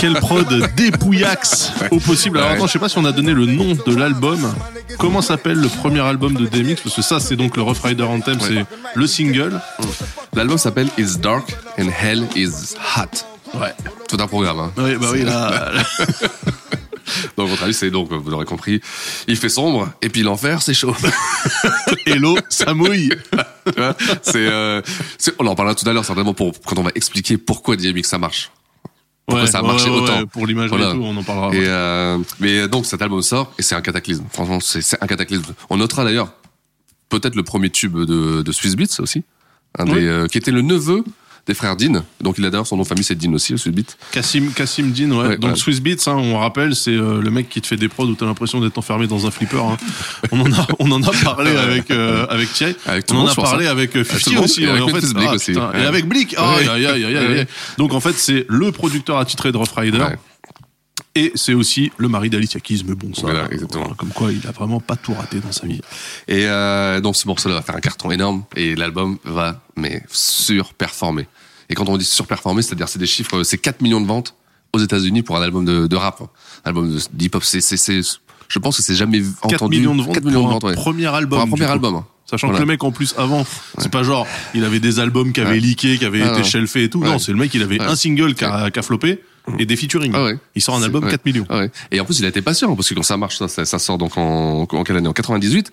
Quel 0.00 0.14
prod 0.14 0.46
dépouillax 0.76 1.72
au 1.90 1.98
possible. 1.98 2.38
Alors 2.38 2.50
attends, 2.50 2.66
je 2.66 2.72
sais 2.72 2.78
pas 2.78 2.88
si 2.88 2.98
on 2.98 3.04
a 3.04 3.12
donné 3.12 3.32
le 3.32 3.46
nom 3.46 3.76
de 3.86 3.94
l'album. 3.94 4.54
Comment 4.98 5.22
s'appelle 5.22 5.58
le 5.58 5.68
premier 5.68 6.00
album 6.00 6.34
de 6.34 6.46
DMX 6.46 6.80
Parce 6.82 6.96
que 6.96 7.02
ça, 7.02 7.20
c'est 7.20 7.36
donc 7.36 7.56
le 7.56 7.62
Rough 7.62 7.80
Rider 7.82 8.04
Anthem, 8.04 8.38
Ouais. 8.40 8.46
c'est 8.48 8.66
le 8.98 9.06
single. 9.06 9.60
L'album 10.34 10.58
s'appelle 10.58 10.88
It's 10.98 11.18
Dark 11.18 11.54
and 11.78 11.88
Hell 12.02 12.26
is 12.36 12.74
Hot. 12.96 13.58
Ouais. 13.58 13.74
Tout 14.08 14.16
un 14.20 14.26
programme. 14.26 14.60
Hein. 14.60 14.72
Oui, 14.76 14.96
bah 14.96 15.06
oui, 15.12 15.22
là. 15.24 15.72
Donc 17.36 17.48
votre 17.48 17.62
avis, 17.62 17.72
c'est 17.74 17.90
donc 17.90 18.10
vous 18.12 18.30
l'aurez 18.30 18.44
compris, 18.44 18.80
il 19.28 19.36
fait 19.36 19.48
sombre 19.48 19.88
et 20.02 20.08
puis 20.08 20.22
l'enfer, 20.22 20.60
c'est 20.60 20.74
chaud. 20.74 20.94
Et 22.06 22.14
l'eau, 22.14 22.36
ça 22.48 22.74
mouille. 22.74 23.10
Tu 23.74 23.80
vois, 23.80 23.96
c'est, 24.22 24.36
euh, 24.46 24.80
c'est- 25.18 25.34
on 25.38 25.46
en 25.46 25.54
parlera 25.54 25.74
tout 25.74 25.88
à 25.88 25.92
l'heure 25.92 26.04
certainement 26.04 26.34
pour 26.34 26.52
quand 26.64 26.78
on 26.78 26.82
va 26.82 26.90
expliquer 26.94 27.36
pourquoi 27.36 27.76
DMX 27.76 28.04
ça 28.04 28.18
marche. 28.18 28.50
pourquoi 29.26 29.44
Ouais, 29.44 29.50
ça 29.50 29.58
a 29.58 29.62
ouais, 29.62 29.68
marché 29.68 29.90
ouais, 29.90 29.96
autant. 29.96 30.24
pour 30.26 30.46
Voilà. 30.46 30.90
et 30.90 30.92
tout, 30.94 31.02
on 31.02 31.16
en 31.16 31.22
parlera. 31.24 31.54
Et 31.54 31.64
euh, 31.66 32.18
mais 32.38 32.68
donc 32.68 32.86
cet 32.86 33.02
album 33.02 33.22
sort 33.22 33.52
et 33.58 33.62
c'est 33.62 33.74
un 33.74 33.80
cataclysme. 33.80 34.24
Franchement, 34.32 34.60
c'est 34.60 34.80
c'est 34.82 35.02
un 35.02 35.06
cataclysme. 35.06 35.52
On 35.68 35.76
notera 35.78 36.04
d'ailleurs 36.04 36.32
peut-être 37.08 37.34
le 37.34 37.42
premier 37.42 37.70
tube 37.70 37.96
de, 37.96 38.42
de 38.42 38.52
Swiss 38.52 38.76
Beats 38.76 39.00
aussi, 39.00 39.24
un 39.78 39.84
des, 39.84 39.92
Oui. 39.92 40.06
euh, 40.06 40.26
qui 40.28 40.38
était 40.38 40.50
le 40.52 40.62
neveu 40.62 41.02
des 41.46 41.54
frères 41.54 41.76
Dean. 41.76 42.02
Donc 42.20 42.36
il 42.38 42.44
a 42.44 42.50
d'ailleurs 42.50 42.66
son 42.66 42.76
nom 42.76 42.82
de 42.82 42.88
famille, 42.88 43.04
c'est 43.04 43.14
Dean 43.14 43.32
aussi, 43.32 43.52
le 43.52 43.58
Swiss 43.58 43.74
Beats. 43.74 43.94
Kassim, 44.10 44.50
Kassim 44.52 44.90
Dean, 44.92 45.10
ouais. 45.12 45.28
Ouais, 45.28 45.36
Donc 45.38 45.52
ouais. 45.52 45.56
Swiss 45.56 45.80
Beats, 45.80 46.08
hein, 46.08 46.14
on 46.16 46.38
rappelle, 46.38 46.74
c'est 46.74 46.90
euh, 46.90 47.20
le 47.20 47.30
mec 47.30 47.48
qui 47.48 47.60
te 47.60 47.66
fait 47.68 47.76
des 47.76 47.88
prods 47.88 48.06
où 48.06 48.14
t'as 48.14 48.26
l'impression 48.26 48.60
d'être 48.60 48.76
enfermé 48.78 49.06
dans 49.06 49.26
un 49.26 49.30
flipper. 49.30 49.58
hein. 49.62 49.76
On 50.32 50.40
en 50.40 50.52
a, 50.52 50.66
on 50.80 50.90
en 50.90 51.02
a 51.02 51.10
parlé 51.24 51.56
avec 51.56 51.90
euh, 51.90 52.26
avec 52.28 52.52
Thierry. 52.52 52.74
Avec 52.86 53.06
on 53.12 53.18
en 53.18 53.26
a 53.28 53.34
parlé 53.34 53.66
hein. 53.66 53.70
avec 53.70 53.94
euh, 53.96 54.00
Avec 54.00 54.22
tout 54.24 54.30
50 54.30 54.32
le 54.32 54.34
monde, 54.36 54.44
aussi. 54.44 54.64
et 54.64 54.68
avec 54.68 54.82
en 54.82 54.88
fait, 54.88 55.06
ah, 55.16 55.34
aussi. 55.34 55.52
putain. 55.52 55.72
Et 55.74 55.84
avec 55.84 56.06
Blick. 56.08 56.34
Aïe. 56.36 57.46
Donc 57.78 57.92
en 57.94 58.00
fait, 58.00 58.14
c'est 58.16 58.44
le 58.48 58.72
producteur 58.72 59.18
attitré 59.18 59.52
de 59.52 59.56
Rough 59.56 59.72
Rider. 59.76 60.04
Et 61.16 61.32
c'est 61.34 61.54
aussi 61.54 61.90
le 61.96 62.08
mari 62.08 62.28
d'Alicia 62.30 62.60
Keys, 62.60 62.82
mais 62.86 62.94
bon, 62.94 63.12
ça, 63.14 63.22
Voilà, 63.22 63.50
exactement. 63.50 63.88
comme 63.96 64.10
quoi 64.10 64.30
il 64.32 64.46
a 64.46 64.52
vraiment 64.52 64.80
pas 64.80 64.96
tout 64.96 65.14
raté 65.14 65.40
dans 65.40 65.50
sa 65.50 65.66
vie. 65.66 65.80
Et 66.28 66.46
euh, 66.46 67.00
donc 67.00 67.16
ce 67.16 67.26
morceau-là 67.26 67.54
va 67.56 67.62
faire 67.62 67.74
un 67.74 67.80
carton 67.80 68.10
énorme 68.10 68.44
et 68.54 68.76
l'album 68.76 69.16
va 69.24 69.62
mais 69.76 70.02
surperformer. 70.10 71.26
Et 71.68 71.74
quand 71.74 71.88
on 71.88 71.96
dit 71.96 72.04
surperformer, 72.04 72.62
c'est-à-dire 72.62 72.88
c'est 72.88 72.98
des 72.98 73.06
chiffres, 73.06 73.42
c'est 73.42 73.58
4 73.58 73.80
millions 73.80 74.00
de 74.00 74.06
ventes 74.06 74.34
aux 74.72 74.78
États-Unis 74.78 75.22
pour 75.22 75.36
un 75.36 75.42
album 75.42 75.64
de, 75.64 75.86
de 75.86 75.96
rap, 75.96 76.20
hein. 76.20 76.28
un 76.64 76.68
album 76.68 76.92
de 76.92 77.24
hip-hop. 77.24 77.42
C'est, 77.44 77.60
je 78.48 78.58
pense 78.58 78.76
que 78.76 78.82
c'est 78.82 78.94
jamais 78.94 79.20
4 79.20 79.54
entendu. 79.54 79.78
millions 79.78 79.94
de 79.96 80.02
ventes 80.02 80.14
4 80.14 80.24
millions 80.24 80.40
pour 80.42 80.48
de 80.48 80.52
ventes, 80.54 80.64
un 80.64 80.68
ouais. 80.68 80.74
premier 80.74 81.06
album. 81.06 81.38
Pour 81.38 81.46
un 81.48 81.50
premier 81.50 81.70
album. 81.70 81.94
hein. 81.96 82.06
Sachant 82.28 82.48
Voilà. 82.48 82.58
que 82.58 82.62
le 82.64 82.72
mec 82.72 82.82
en 82.82 82.90
plus 82.90 83.14
avant, 83.16 83.46
c'est 83.78 83.90
pas 83.90 84.02
genre 84.02 84.26
il 84.52 84.64
avait 84.64 84.80
des 84.80 84.98
albums 84.98 85.32
qui 85.32 85.40
avaient 85.40 85.50
Ouais. 85.52 85.60
leaké, 85.60 85.96
qui 85.96 86.04
avaient 86.04 86.22
Ah, 86.22 86.32
été 86.32 86.42
shelfés 86.42 86.82
et 86.84 86.90
tout. 86.90 87.00
Non, 87.02 87.20
c'est 87.20 87.30
le 87.30 87.38
mec 87.38 87.54
il 87.54 87.62
avait 87.62 87.80
un 87.80 87.94
single 87.94 88.34
qui 88.34 88.44
a, 88.44 88.70
qui 88.72 88.78
a 88.78 88.82
floppé 88.82 89.22
et 89.58 89.66
des 89.66 89.76
featuring. 89.76 90.12
Ah 90.14 90.24
ouais. 90.24 90.38
Il 90.54 90.62
sort 90.62 90.76
un 90.76 90.82
album 90.82 91.04
ouais. 91.04 91.10
4 91.10 91.24
millions. 91.24 91.46
Ah 91.48 91.58
ouais. 91.58 91.70
Et 91.90 92.00
en 92.00 92.04
plus, 92.04 92.18
il 92.18 92.24
a 92.24 92.28
été 92.28 92.42
patient, 92.42 92.74
parce 92.74 92.88
que 92.88 92.94
quand 92.94 93.02
ça 93.02 93.16
marche, 93.16 93.38
ça, 93.38 93.48
ça, 93.48 93.64
ça 93.64 93.78
sort 93.78 93.98
donc 93.98 94.16
en, 94.16 94.62
en 94.70 94.84
quelle 94.84 94.96
année? 94.96 95.08
En 95.08 95.12
98. 95.12 95.72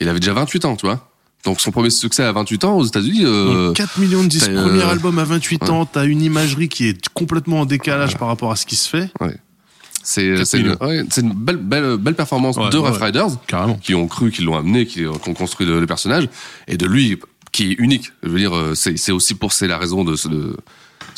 Il 0.00 0.08
avait 0.08 0.20
déjà 0.20 0.32
28 0.32 0.64
ans, 0.64 0.76
tu 0.76 0.86
vois. 0.86 1.08
Donc 1.44 1.60
son 1.60 1.72
premier 1.72 1.90
succès 1.90 2.22
à 2.22 2.32
28 2.32 2.64
ans 2.64 2.76
aux 2.76 2.84
États-Unis. 2.84 3.22
Euh, 3.24 3.68
Donc, 3.68 3.76
4 3.76 3.98
millions 3.98 4.22
de 4.22 4.28
disques, 4.28 4.48
euh, 4.48 4.62
premier 4.62 4.82
album 4.82 5.18
à 5.18 5.24
28 5.24 5.62
ouais. 5.62 5.70
ans, 5.70 5.86
t'as 5.86 6.04
une 6.06 6.22
imagerie 6.22 6.68
qui 6.68 6.86
est 6.88 7.08
complètement 7.08 7.60
en 7.60 7.64
décalage 7.66 8.16
par 8.16 8.28
rapport 8.28 8.52
à 8.52 8.56
ce 8.56 8.64
qui 8.64 8.76
se 8.76 8.88
fait. 8.88 9.10
c'est 10.04 10.34
4 10.36 10.44
c'est 10.46 10.60
une, 10.60 10.76
ouais, 10.80 11.04
une 11.16 11.32
belle, 11.32 11.56
belle, 11.56 11.96
belle 11.96 12.14
performance 12.14 12.56
Ouais, 12.56 12.70
de 12.70 12.78
ouais, 12.78 12.88
Rough 12.88 12.98
ouais. 13.00 13.06
Riders 13.06 13.26
Carrément. 13.48 13.74
qui 13.74 13.94
ont 13.94 14.06
cru, 14.06 14.30
qui 14.30 14.42
l'ont 14.42 14.56
amené, 14.56 14.86
qui, 14.86 15.04
ont 15.04 15.18
construit 15.34 15.66
le, 15.66 15.80
le 15.80 15.86
personnage, 15.86 16.28
et 16.68 16.76
de 16.76 16.86
lui 16.86 17.18
qui 17.50 17.72
est 17.72 17.74
unique. 17.78 18.12
Je 18.22 18.28
veux 18.28 18.38
dire, 18.38 18.56
euh, 18.56 18.74
c'est 18.74 19.12
aussi 19.12 19.34
pour 19.34 19.52
c'est 19.52 19.66
la 19.68 19.78
raison 19.78 20.04
de 20.04 20.14
de, 20.28 20.56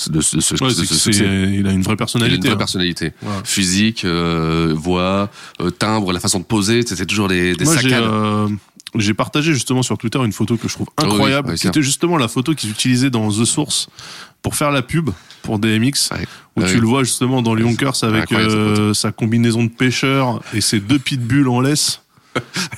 de 0.09 0.20
ce, 0.20 0.40
ce- 0.40 0.54
Ouais, 0.62 0.68
de 0.70 0.74
c'est 0.74 0.85
ce 0.85 0.88
que 0.88 0.94
c'est- 0.94 1.12
succès. 1.12 1.24
il 1.24 1.66
a 1.66 1.72
une 1.72 1.83
vraie 1.83 1.83
Il 1.83 1.88
a 1.88 1.90
une 1.92 1.96
personnalité. 1.96 2.38
vraie 2.48 2.54
hein. 2.54 2.57
personnalité, 2.59 3.12
Ouais. 3.22 3.28
physique, 3.44 4.04
euh, 4.04 4.72
voix, 4.76 5.30
euh, 5.61 5.70
timbre, 5.70 6.12
la 6.12 6.20
façon 6.20 6.38
de 6.40 6.44
poser, 6.44 6.83
c'était 6.87 7.07
toujours 7.07 7.28
des, 7.28 7.54
des 7.54 7.64
Moi, 7.64 7.76
j'ai 7.78 7.94
euh, 7.94 9.14
partagé 9.14 9.52
justement 9.52 9.83
sur 9.83 9.96
Twitter 9.98 10.18
une 10.24 10.33
photo 10.33 10.57
que 10.57 10.68
je 10.68 10.74
trouve 10.74 10.88
incroyable, 10.96 11.48
ouais, 11.48 11.54
qui 11.54 11.62
tiens. 11.62 11.70
était 11.70 11.83
justement 11.83 12.16
la 12.16 12.28
photo 12.28 12.54
qu'ils 12.54 12.70
utilisaient 12.70 13.11
dans 13.11 13.28
The 13.30 13.44
Source 13.44 13.88
pour 14.42 14.57
faire 14.57 14.70
la 14.70 14.83
pub 14.83 15.11
pour 15.42 15.59
DMX, 15.59 16.11
Ouais. 16.12 16.26
où 16.57 16.61
Ouais. 16.62 16.72
tu 16.72 16.80
le 16.80 16.87
vois 16.87 17.02
justement 17.04 17.42
dans 17.42 17.54
avec 18.04 18.22
incroyable, 18.22 18.50
cette 18.50 18.61
euh, 18.61 18.94
sa 18.94 19.12
combinaison 19.12 19.64
de 19.64 19.68
pêcheur 19.70 20.40
et 20.54 20.61
ses 20.61 20.80
deux 20.80 20.98
pitbulls 20.98 21.48
en 21.48 21.61
laisse. 21.61 22.00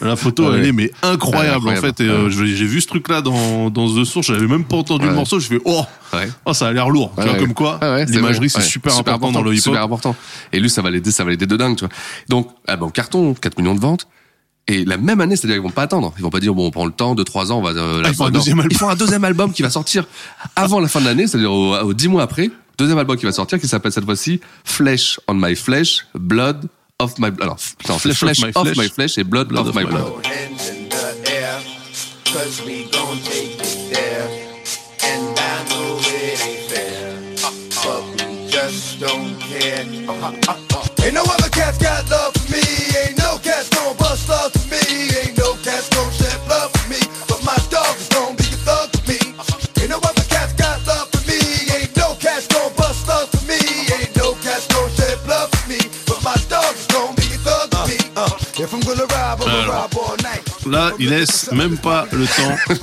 La 0.00 0.16
photo, 0.16 0.50
Ouais. 0.50 0.58
elle 0.58 0.66
est 0.66 0.72
mais 0.72 0.90
incroyable, 1.02 1.66
Ouais, 1.66 1.78
en 1.78 1.80
fait. 1.80 2.00
Et, 2.00 2.08
euh, 2.08 2.28
j'ai 2.30 2.44
vu 2.66 2.80
ce 2.80 2.86
truc-là 2.86 3.22
dans, 3.22 3.70
dans 3.70 3.88
The 3.88 4.04
Source, 4.04 4.26
j'avais 4.26 4.46
même 4.46 4.64
pas 4.64 4.76
entendu 4.76 5.06
le 5.06 5.14
morceau, 5.14 5.40
je 5.40 5.46
fais 5.48 5.60
oh, 5.64 5.84
Ouais. 6.12 6.28
oh 6.44 6.52
ça 6.52 6.68
a 6.68 6.72
l'air 6.72 6.88
lourd. 6.90 7.12
tu 7.16 7.22
vois, 7.26 7.34
comme 7.38 7.54
quoi, 7.54 7.80
l'imagerie 8.08 8.50
c'est 8.50 8.60
super, 8.60 8.96
important, 8.96 9.32
dans 9.32 9.42
le 9.42 9.52
hip-hop. 9.52 9.64
Super 9.64 9.82
important. 9.82 10.16
Et 10.52 10.60
lui, 10.60 10.70
ça 10.70 10.82
va 10.82 10.90
l'aider, 10.90 11.10
ça 11.10 11.24
va 11.24 11.30
l'aider 11.30 11.46
de 11.46 11.56
dingue, 11.56 11.76
tu 11.76 11.84
vois. 11.84 11.94
Donc, 12.28 12.50
ah 12.68 12.76
bon, 12.76 12.90
carton, 12.90 13.34
4 13.34 13.58
millions 13.58 13.74
de 13.74 13.80
ventes. 13.80 14.06
Et 14.68 14.84
la 14.84 14.96
même 14.96 15.20
année, 15.20 15.36
c'est-à-dire 15.36 15.56
qu'ils 15.56 15.62
vont 15.62 15.70
pas 15.70 15.82
attendre. 15.82 16.12
Ils 16.18 16.22
vont 16.22 16.30
pas 16.30 16.40
dire, 16.40 16.52
bon, 16.52 16.66
on 16.66 16.70
prend 16.72 16.86
le 16.86 16.92
temps, 16.92 17.14
de 17.14 17.22
3 17.22 17.52
ans, 17.52 17.58
on 17.58 17.62
va, 17.62 17.70
euh, 17.70 18.02
la 18.02 18.08
Ah, 18.08 18.10
ils 18.10 18.16
font 18.16 18.26
un 18.26 18.30
deuxième 18.30 18.58
album. 18.58 18.72
Ils 18.72 18.76
font 18.78 18.88
un 18.88 18.96
deuxième 18.96 19.24
album 19.24 19.52
qui 19.52 19.62
va 19.62 19.70
sortir 19.70 20.04
avant 20.56 20.80
la 20.80 20.88
fin 20.88 21.00
de 21.00 21.04
l'année, 21.06 21.26
c'est-à-dire 21.28 21.52
au, 21.52 21.76
au 21.78 21.94
10 21.94 22.08
mois 22.08 22.22
après. 22.22 22.50
Deuxième 22.76 22.98
album 22.98 23.16
qui 23.16 23.24
va 23.24 23.32
sortir, 23.32 23.58
qui 23.60 23.68
s'appelle 23.68 23.92
cette 23.92 24.04
fois-ci 24.04 24.40
Flesh 24.64 25.18
on 25.28 25.34
my 25.34 25.54
flesh, 25.56 26.06
Blood 26.14 26.66
of 26.98 27.18
my 27.18 27.30
blood. 27.30 27.48
Alors, 27.48 27.58
non, 27.88 27.98
Flesh 27.98 28.18
Flesh, 28.18 28.38
of 28.38 28.44
my 28.44 28.48
of 28.48 28.66
flesh. 28.66 28.76
my 28.76 28.88
flesh 28.88 29.18
et 29.18 29.24
Blood, 29.24 29.48
Blood 29.48 29.62
of, 29.62 29.68
of 29.68 29.74
my 29.74 29.84
blood. 29.84 30.12
blood. 30.12 30.26
hands 30.26 30.68
in 30.70 30.88
the 30.88 31.30
air, 31.30 31.60
il 61.06 61.10
laisse 61.10 61.50
même 61.52 61.76
pas 61.78 62.06
le 62.12 62.24
temps 62.26 62.74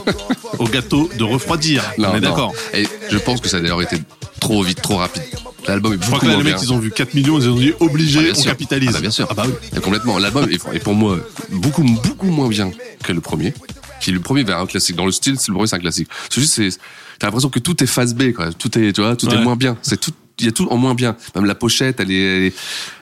au 0.60 0.66
gâteau 0.66 1.10
de 1.18 1.24
refroidir. 1.24 1.84
Non, 1.98 2.10
On 2.14 2.18
est 2.18 2.22
d'accord. 2.22 2.54
Et 2.74 2.88
je 3.10 3.18
pense 3.18 3.42
que 3.42 3.48
ça 3.50 3.58
a 3.58 3.60
d'ailleurs 3.62 3.82
été 3.82 3.98
trop 4.40 4.64
vite, 4.64 4.82
trop 4.82 4.98
rapide. 4.98 5.24
L'album 5.68 5.94
est 5.94 5.96
Je 5.96 6.02
crois 6.08 6.12
beaucoup 6.20 6.26
que 6.26 6.32
là, 6.32 6.38
les 6.38 6.44
mecs, 6.44 6.62
ils 6.62 6.74
ont 6.74 6.80
vu 6.80 6.92
4 6.92 7.14
millions, 7.14 7.40
ils 7.40 7.48
ont 7.48 7.56
dit 7.56 7.74
obligé, 7.80 8.20
Ah, 8.28 8.32
on 8.32 8.36
sûr. 8.36 8.52
capitalise. 8.52 8.90
Ah 8.90 8.94
bah, 8.94 9.00
bien 9.02 9.12
sûr. 9.12 9.28
Ah 9.30 9.34
bah 9.34 9.46
oui. 9.48 9.80
Complètement. 9.82 10.18
L'album 10.20 10.50
est, 10.50 10.80
pour 10.80 10.94
moi 10.94 11.18
beaucoup, 11.52 11.84
beaucoup 11.84 12.28
moins 12.28 12.50
bien 12.50 12.72
que 13.04 13.14
le 13.14 13.22
premier. 13.22 13.54
Qui 14.02 14.12
le 14.12 14.20
premier 14.20 14.44
vers 14.44 14.60
un 14.60 14.66
classique. 14.66 14.98
Dans 14.98 15.06
le 15.06 15.14
style, 15.14 15.36
c'est 15.40 15.48
le 15.48 15.54
premier, 15.54 15.68
c'est 15.68 15.78
un 15.78 15.80
classique. 15.80 16.10
C'est 16.30 16.42
juste, 16.42 16.62
t'as 17.20 17.28
l'impression 17.28 17.50
que 17.50 17.60
tout 17.60 17.82
est 17.82 17.88
phase 17.88 18.14
B, 18.14 18.34
quoi. 18.34 18.52
Tout 18.52 18.78
est, 18.78 18.92
tu 18.92 19.00
vois, 19.02 19.16
tout 19.16 19.28
Ouais. 19.28 19.36
est 19.36 19.42
moins 19.42 19.56
bien. 19.56 19.78
C'est 19.82 19.98
tout, 19.98 20.12
il 20.40 20.46
y 20.46 20.50
a 20.50 20.52
tout 20.52 20.68
en 20.70 20.78
moins 20.78 20.96
bien. 20.96 21.16
Même 21.36 21.46
la 21.46 21.56
pochette, 21.56 22.00
elle 22.00 22.12
est, 22.12 22.16
elle 22.16 22.44
est, 22.46 22.54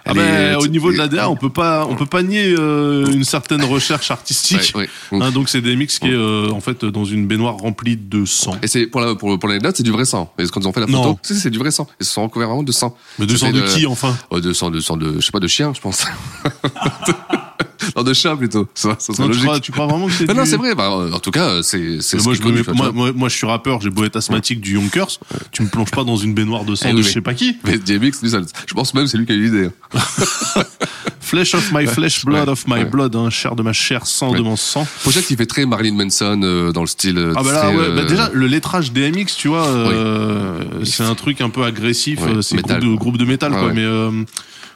Ah 0.06 0.12
elle 0.12 0.16
bah, 0.16 0.24
est- 0.24 0.56
au 0.56 0.68
niveau 0.68 0.92
de 0.92 0.98
l'ADA, 0.98 1.30
on 1.30 1.36
peut 1.36 1.50
pas, 1.50 1.86
on 1.90 1.96
peut 1.96 2.06
pas 2.06 2.24
nier 2.24 2.54
euh, 2.58 3.06
une 3.12 3.24
certaine 3.24 3.64
recherche 3.64 4.12
artistique. 4.12 4.74
Ouais, 4.76 4.90
ouais. 5.12 5.22
Hein, 5.22 5.32
donc 5.32 5.50
c'est 5.50 5.62
des 5.62 5.76
mix 5.76 6.00
qui 6.00 6.08
est 6.10 6.14
euh, 6.14 6.50
en 6.52 6.60
fait 6.60 6.84
dans 6.84 7.06
une 7.06 7.28
baignoire 7.28 7.58
remplie 7.58 7.98
de 7.98 8.26
sang. 8.26 8.58
Et 8.62 8.68
c'est, 8.68 8.88
pour 8.88 9.02
la, 9.02 9.16
pour, 9.16 9.38
pour 9.40 9.48
l'anecdote, 9.48 9.76
c'est 9.78 9.84
du 9.84 9.92
vrai 9.92 10.06
sang. 10.06 10.34
Et 10.38 10.46
quand 10.48 10.60
ils 10.60 10.68
ont 10.68 10.74
fait 10.74 10.82
la 10.82 10.88
photo, 10.88 11.18
c'est, 11.22 11.50
du 11.50 11.60
vrai 11.60 11.72
sang. 11.72 11.88
Ils 12.00 12.06
se 12.06 12.14
sont 12.14 12.24
recouverts 12.24 12.50
vraiment 12.50 12.64
de 12.64 12.72
sang. 12.72 12.96
Mais 13.18 13.26
de 13.26 13.36
sang 13.36 13.52
de 13.52 13.62
qui 13.62 13.86
enfin? 13.86 14.18
Oh, 14.30 14.40
de 14.40 14.54
sang, 14.54 14.70
de 14.70 14.80
sang 14.80 14.98
de, 14.98 15.16
je 15.20 15.26
sais 15.26 15.32
pas, 15.32 15.40
de 15.40 15.48
chien, 15.48 15.72
je 15.74 15.82
pense. 15.82 16.06
non, 17.96 18.04
de 18.04 18.14
chat 18.14 18.36
plutôt. 18.36 18.68
Ça, 18.74 18.96
ça 19.00 19.14
serait 19.14 19.24
non, 19.24 19.30
tu, 19.30 19.34
logique. 19.36 19.44
crois, 19.46 19.60
tu 19.60 19.72
crois 19.72 19.88
vraiment 19.88 20.08
que 20.08 20.14
c'est 20.14 20.34
Non, 20.34 20.46
c'est 20.46 20.58
vrai. 20.58 20.76
Bah, 20.76 20.90
en 21.14 21.20
tout 21.20 21.32
cas, 21.32 21.62
c'est, 21.64 22.02
c'est 22.02 22.22
moi, 22.24 22.34
je 22.34 22.42
connu, 22.42 22.62
moi, 22.68 22.74
vois. 22.76 22.92
moi, 22.92 23.12
moi, 23.14 23.30
je 23.30 23.36
suis 23.36 23.48
rappeur, 23.48 23.82
j'ai 23.82 23.90
beau 23.90 24.04
être 24.04 24.16
asthmatique 24.16 24.62
du 24.62 24.74
Yonkers, 24.76 25.20
tu 25.52 25.62
me 25.64 25.68
plonges 25.68 25.92
pas 25.92 26.04
dans 26.04 26.18
une 26.18 26.34
baignoire 26.34 26.64
de 26.66 26.76
sang 26.76 26.88
Eh 26.90 26.94
de 26.94 26.98
oui, 26.98 27.04
je 27.04 27.10
sais 27.10 27.22
pas 27.22 27.34
qui. 27.34 27.58
Mais 27.66 27.78
DMX, 27.78 28.22
lui, 28.22 28.30
ça- 28.30 28.42
je 28.68 28.74
pense 28.74 28.94
même 28.94 29.08
c'est 29.08 29.18
lui 29.18 29.26
qui 29.26 29.32
a 29.32 29.36
eu 29.36 29.44
l'idée. 29.44 29.70
hein. 29.94 30.00
Flesh 31.20 31.54
of 31.56 31.72
my 31.72 31.88
flesh, 31.88 32.26
blood 32.26 32.48
Ouais, 32.48 32.52
of 32.52 32.68
my 32.68 32.74
ouais. 32.74 32.86
blood, 32.86 33.16
hein, 33.16 33.30
chair 33.30 33.56
de 33.56 33.64
ma 33.64 33.72
chair, 33.72 34.06
sang 34.06 34.32
de 34.34 34.38
Ouais. 34.38 34.44
mon 34.44 34.56
sang. 34.58 34.86
Pochette 35.04 35.26
qui 35.26 35.38
fait 35.38 35.46
très 35.46 35.66
Marilyn 35.66 35.94
Manson 35.96 36.42
euh, 36.44 36.72
dans 36.74 36.82
le 36.82 36.88
style. 36.88 37.18
euh, 37.18 37.34
Ah 37.38 37.44
bah 37.44 37.54
là, 37.54 37.70
ouais, 37.72 37.78
euh, 37.78 37.96
bah 37.96 38.04
déjà 38.04 38.30
le 38.34 38.48
lettrage 38.48 38.92
DMX, 38.92 39.28
tu 39.38 39.48
vois, 39.48 39.66
euh, 39.66 40.60
c'est 40.84 41.04
un 41.04 41.16
truc 41.16 41.40
un 41.40 41.50
peu 41.50 41.64
agressif, 41.64 42.20
Ouais, 42.22 42.42
c'est 42.42 42.58
groupe 42.58 42.80
de, 42.80 42.96
groupe 42.96 43.18
de 43.18 43.24
métal, 43.26 43.54
Ouais, 43.54 43.60
quoi. 43.60 43.68
ouais. 43.70 43.74
Mais 43.74 44.24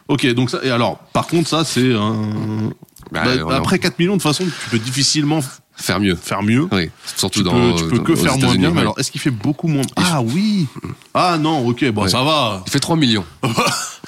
ok, 0.08 0.34
donc 0.34 0.50
ça. 0.50 0.60
Et 0.63 0.70
alors, 0.70 1.00
par 1.12 1.28
contre, 1.28 1.50
ça 1.50 1.65
c'est 1.65 1.94
un. 1.94 2.72
Bah, 3.12 3.24
bah, 3.46 3.56
après 3.58 3.80
4 3.80 4.00
millions, 4.00 4.13
de 4.18 4.22
toute 4.22 4.30
façon, 4.32 4.46
tu 4.46 4.70
peux 4.70 4.80
difficilement 4.80 5.41
faire 5.78 6.00
mieux. 6.00 6.15
faire 6.15 6.41
mieux. 6.41 6.68
Oui, 6.72 6.89
surtout 7.15 7.39
Tu 7.39 7.44
dans. 7.44 7.52
peux, 7.52 7.76
tu 7.78 7.88
peux 7.89 8.00
que 8.00 8.15
faire 8.15 8.38
moins 8.38 8.56
bien, 8.56 8.72
mais 8.72 8.82
alors 8.82 8.98
est-ce 9.00 9.12
qu'il 9.12 9.20
fait 9.22 9.30
beaucoup 9.32 9.68
moins 9.68 9.84
Ah 9.98 10.22
oui 10.22 10.68
Ah 11.13 11.38
non, 11.39 11.65
ok, 11.68 11.86
bon 11.91 12.04
Ouais. 12.04 12.10
ça 12.10 12.24
va. 12.24 12.63
Il 12.65 12.72
fait 12.72 12.80
3 12.80 12.96
millions. 12.96 13.26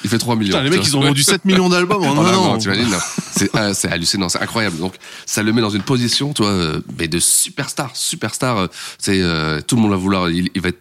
Il 0.03 0.09
fait 0.11 0.19
3 0.19 0.35
millions. 0.35 0.51
Putain, 0.51 0.63
les 0.63 0.69
mecs, 0.69 0.85
ils 0.87 0.95
ont 0.95 1.01
vendu 1.01 1.23
7 1.23 1.43
millions 1.45 1.69
d'albums 1.69 2.03
en 2.03 2.21
un 2.23 2.33
an. 2.35 2.51
non, 2.51 2.57
t'imagines, 2.59 2.89
là. 2.91 3.73
C'est 3.73 3.91
hallucinant, 3.91 4.29
c'est 4.29 4.39
incroyable. 4.39 4.77
Donc 4.77 4.93
ça 5.25 5.41
le 5.41 5.51
met 5.51 5.59
dans 5.61 5.71
une 5.71 5.81
position, 5.81 6.33
tu 6.33 6.43
vois, 6.43 6.51
euh, 6.51 6.81
mais 6.99 7.07
de 7.07 7.17
superstar, 7.19 7.89
superstar. 7.95 8.57
euh, 8.57 8.67
C'est 8.99 9.19
euh, 9.21 9.59
tout 9.59 9.75
le 9.75 9.81
monde 9.81 9.91
va 9.91 9.97
vouloir. 9.97 10.29
Il, 10.29 10.49
il 10.53 10.61
va 10.61 10.69
être 10.69 10.79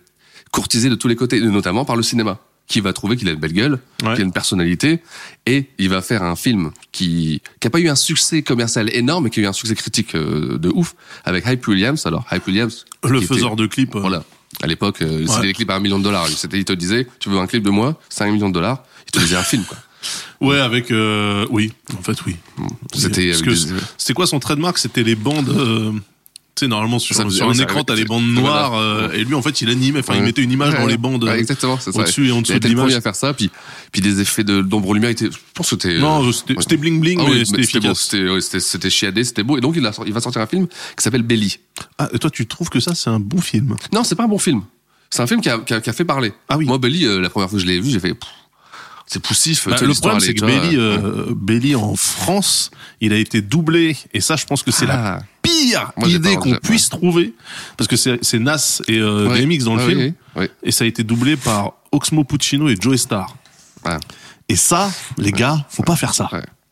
courtisé 0.52 0.90
de 0.90 0.94
tous 0.96 1.09
les 1.09 1.16
côtés, 1.16 1.40
notamment 1.40 1.87
par 1.87 1.96
le 1.96 2.02
cinéma, 2.02 2.38
qui 2.66 2.81
va 2.81 2.92
trouver 2.92 3.16
qu'il 3.16 3.29
a 3.29 3.33
une 3.33 3.38
belle 3.40 3.52
gueule, 3.52 3.79
Ouais. 4.02 4.12
qu'il 4.14 4.22
a 4.22 4.24
une 4.24 4.33
personnalité, 4.33 5.00
et 5.46 5.66
il 5.79 5.88
va 5.88 6.02
faire 6.02 6.22
un 6.22 6.35
film 6.37 6.72
qui 6.92 7.40
qui 7.61 7.66
a 7.66 7.70
pas 7.70 7.79
eu 7.79 7.88
un 7.88 7.94
succès 7.94 8.42
commercial 8.42 8.88
énorme, 8.94 9.24
mais 9.24 9.31
qui 9.31 9.40
a 9.40 9.44
eu 9.44 9.46
un 9.46 9.52
succès 9.52 9.74
critique 9.74 10.14
euh, 10.14 10.59
de 10.59 10.68
ouf 10.70 10.94
avec 11.24 11.44
Hype 11.46 11.66
Williams. 11.68 12.05
Alors 12.07 12.24
Hype 12.33 12.46
Williams, 12.46 12.85
Le 13.05 13.18
était- 13.18 13.26
faiseur 13.26 13.57
de 13.57 13.66
clips. 13.66 13.94
euh, 13.94 14.00
voilà. 14.00 14.24
À 14.62 14.66
l'époque, 14.66 15.02
euh, 15.02 15.24
c'était 15.26 15.40
Ouais. 15.40 15.46
des 15.48 15.52
clips 15.52 15.70
à 15.70 15.74
un 15.76 15.81
million 15.81 15.98
de 15.98 16.05
dollars. 16.05 16.29
C'était, 16.29 16.59
il 16.59 16.64
te 16.64 16.72
disait, 16.72 17.07
tu 17.18 17.29
veux 17.29 17.38
un 17.38 17.46
clip 17.46 17.62
de 17.62 17.70
moi, 17.70 18.00
5 18.09 18.31
millions 18.33 18.48
de 18.48 18.55
dollars. 18.55 18.83
Il 19.07 19.12
te 19.12 19.18
disait 19.18 19.37
un 19.37 19.42
film, 19.42 19.64
quoi. 19.64 19.76
Ouais, 20.40 20.59
avec 20.61 20.90
euh, 20.92 21.46
oui, 21.50 21.72
en 21.98 22.02
fait 22.02 22.16
oui. 22.26 22.37
C'était 22.94 23.33
des- 23.33 23.57
c'était 23.98 24.12
quoi 24.14 24.26
son 24.26 24.38
trademark? 24.38 24.79
C'était 24.79 25.02
les 25.02 25.14
bandes, 25.16 25.48
euh, 25.50 25.92
Tu 26.56 26.64
sais, 26.64 26.68
normalement, 26.68 26.98
sur, 26.98 27.14
Ça 27.14 27.28
sur 27.28 27.48
oui, 27.48 27.60
un 27.60 27.62
écran, 27.62 27.84
t'as 27.84 27.94
les 27.94 28.06
bandes 28.06 28.26
noires, 28.32 28.72
euh, 28.78 29.10
et 29.12 29.24
lui, 29.24 29.34
en 29.34 29.42
fait, 29.42 29.60
il 29.60 29.68
animait, 29.68 29.98
enfin, 30.00 30.14
il 30.16 30.22
mettait 30.22 30.42
une 30.42 30.50
image 30.50 30.72
Ouais, 30.72 30.80
dans 30.80 30.86
les 30.86 30.96
bandes. 30.96 31.22
Ouais, 31.22 31.30
euh, 31.32 31.38
exactement, 31.38 31.78
c'est 31.78 31.92
ça. 31.92 31.98
au-dessus 32.00 32.28
et 32.28 32.32
en 32.32 32.40
dessous 32.40 32.52
Il 32.52 32.54
a 32.54 32.56
été 32.56 32.68
de 32.70 32.74
l'image. 32.74 32.94
à 32.94 33.02
faire 33.02 33.14
ça, 33.14 33.34
puis, 33.34 33.50
puis 33.92 34.00
des 34.00 34.22
effets 34.22 34.42
de- 34.42 34.62
d'ombre 34.62 34.94
lumière 34.94 35.10
étaient, 35.10 35.26
je 35.26 35.36
pense 35.52 35.68
que 35.68 35.76
c'était. 35.76 35.98
Non, 35.98 36.26
euh, 36.26 36.32
c'était 36.32 36.78
bling 36.78 36.98
bling, 36.98 37.20
Ah 37.20 37.28
mais 37.30 37.44
c'était 37.44 37.60
efficace. 37.60 38.00
c'était 38.10 38.40
c'était- 38.40 38.60
c'était 38.60 38.88
chiadé, 38.90 39.22
c'était 39.24 39.42
beau. 39.42 39.58
Et 39.58 39.60
donc, 39.60 39.74
il, 39.76 39.84
a, 39.84 39.92
il 40.06 40.14
va 40.14 40.20
sortir 40.20 40.40
un 40.40 40.46
film 40.46 40.66
qui 40.66 40.74
s'appelle 40.96 41.22
Belly. 41.24 41.58
Ah, 41.98 42.08
et 42.14 42.18
toi, 42.18 42.30
tu 42.30 42.46
trouves 42.46 42.70
que 42.70 42.80
ça, 42.80 42.94
c'est 42.94 43.10
un 43.10 43.20
bon 43.20 43.42
film? 43.42 43.76
Non, 43.92 44.02
c'est 44.02 44.14
pas 44.14 44.24
un 44.24 44.28
bon 44.28 44.38
film. 44.38 44.62
C'est 45.10 45.20
un 45.20 45.26
film 45.26 45.42
qui 45.42 45.50
a, 45.50 45.58
qui 45.58 45.74
a- 45.74 45.80
qui 45.82 45.90
a 45.90 45.92
fait 45.92 46.06
parler. 46.06 46.32
Ah 46.48 46.56
oui. 46.56 46.64
Moi, 46.64 46.78
Belly, 46.78 47.04
euh, 47.04 47.20
la 47.20 47.28
première 47.28 47.50
fois 47.50 47.58
que 47.58 47.62
je 47.62 47.68
l'ai 47.70 47.80
vu, 47.80 47.90
j'ai 47.90 48.00
fait. 48.00 48.14
pff, 48.14 48.28
C'est 49.06 49.22
poussif. 49.22 49.68
Bah, 49.68 49.76
le 49.80 49.94
problème, 49.94 50.18
c'est 50.20 50.34
que 50.34 50.44
Belly, 50.44 50.76
euh, 50.76 51.26
Belly 51.34 51.76
en 51.76 51.94
France, 51.94 52.70
il 53.00 53.12
a 53.12 53.16
été 53.16 53.40
doublé, 53.40 53.96
et 54.12 54.20
ça, 54.20 54.34
je 54.36 54.44
pense 54.46 54.62
que 54.64 54.72
c'est 54.72 54.86
la 54.86 55.16
Ah. 55.16 55.22
pire 55.42 55.92
Moi, 55.96 56.08
idée 56.08 56.34
qu'on 56.36 56.56
puisse 56.56 56.88
trouver, 56.88 57.32
parce 57.76 57.86
que 57.88 57.94
c'est 57.96 58.38
Nas 58.40 58.82
et 58.88 58.98
euh, 58.98 59.28
Ouais. 59.28 59.40
DMX 59.46 59.64
dans 59.64 59.76
le 59.76 59.82
Ah 59.82 59.88
film, 59.88 60.14
oui. 60.34 60.48
et 60.64 60.72
ça 60.72 60.82
a 60.84 60.86
été 60.88 61.04
doublé 61.04 61.36
par 61.36 61.74
Oxmo 61.92 62.24
Puccino 62.24 62.68
et 62.68 62.76
Joe 62.80 62.96
Star. 63.00 63.36
Ouais. 63.84 63.96
Et 64.48 64.56
ça, 64.56 64.90
les 65.18 65.30
gars, 65.32 65.64
faut 65.70 65.82
pas 65.84 65.96
faire 65.96 66.12
ça. 66.14 66.28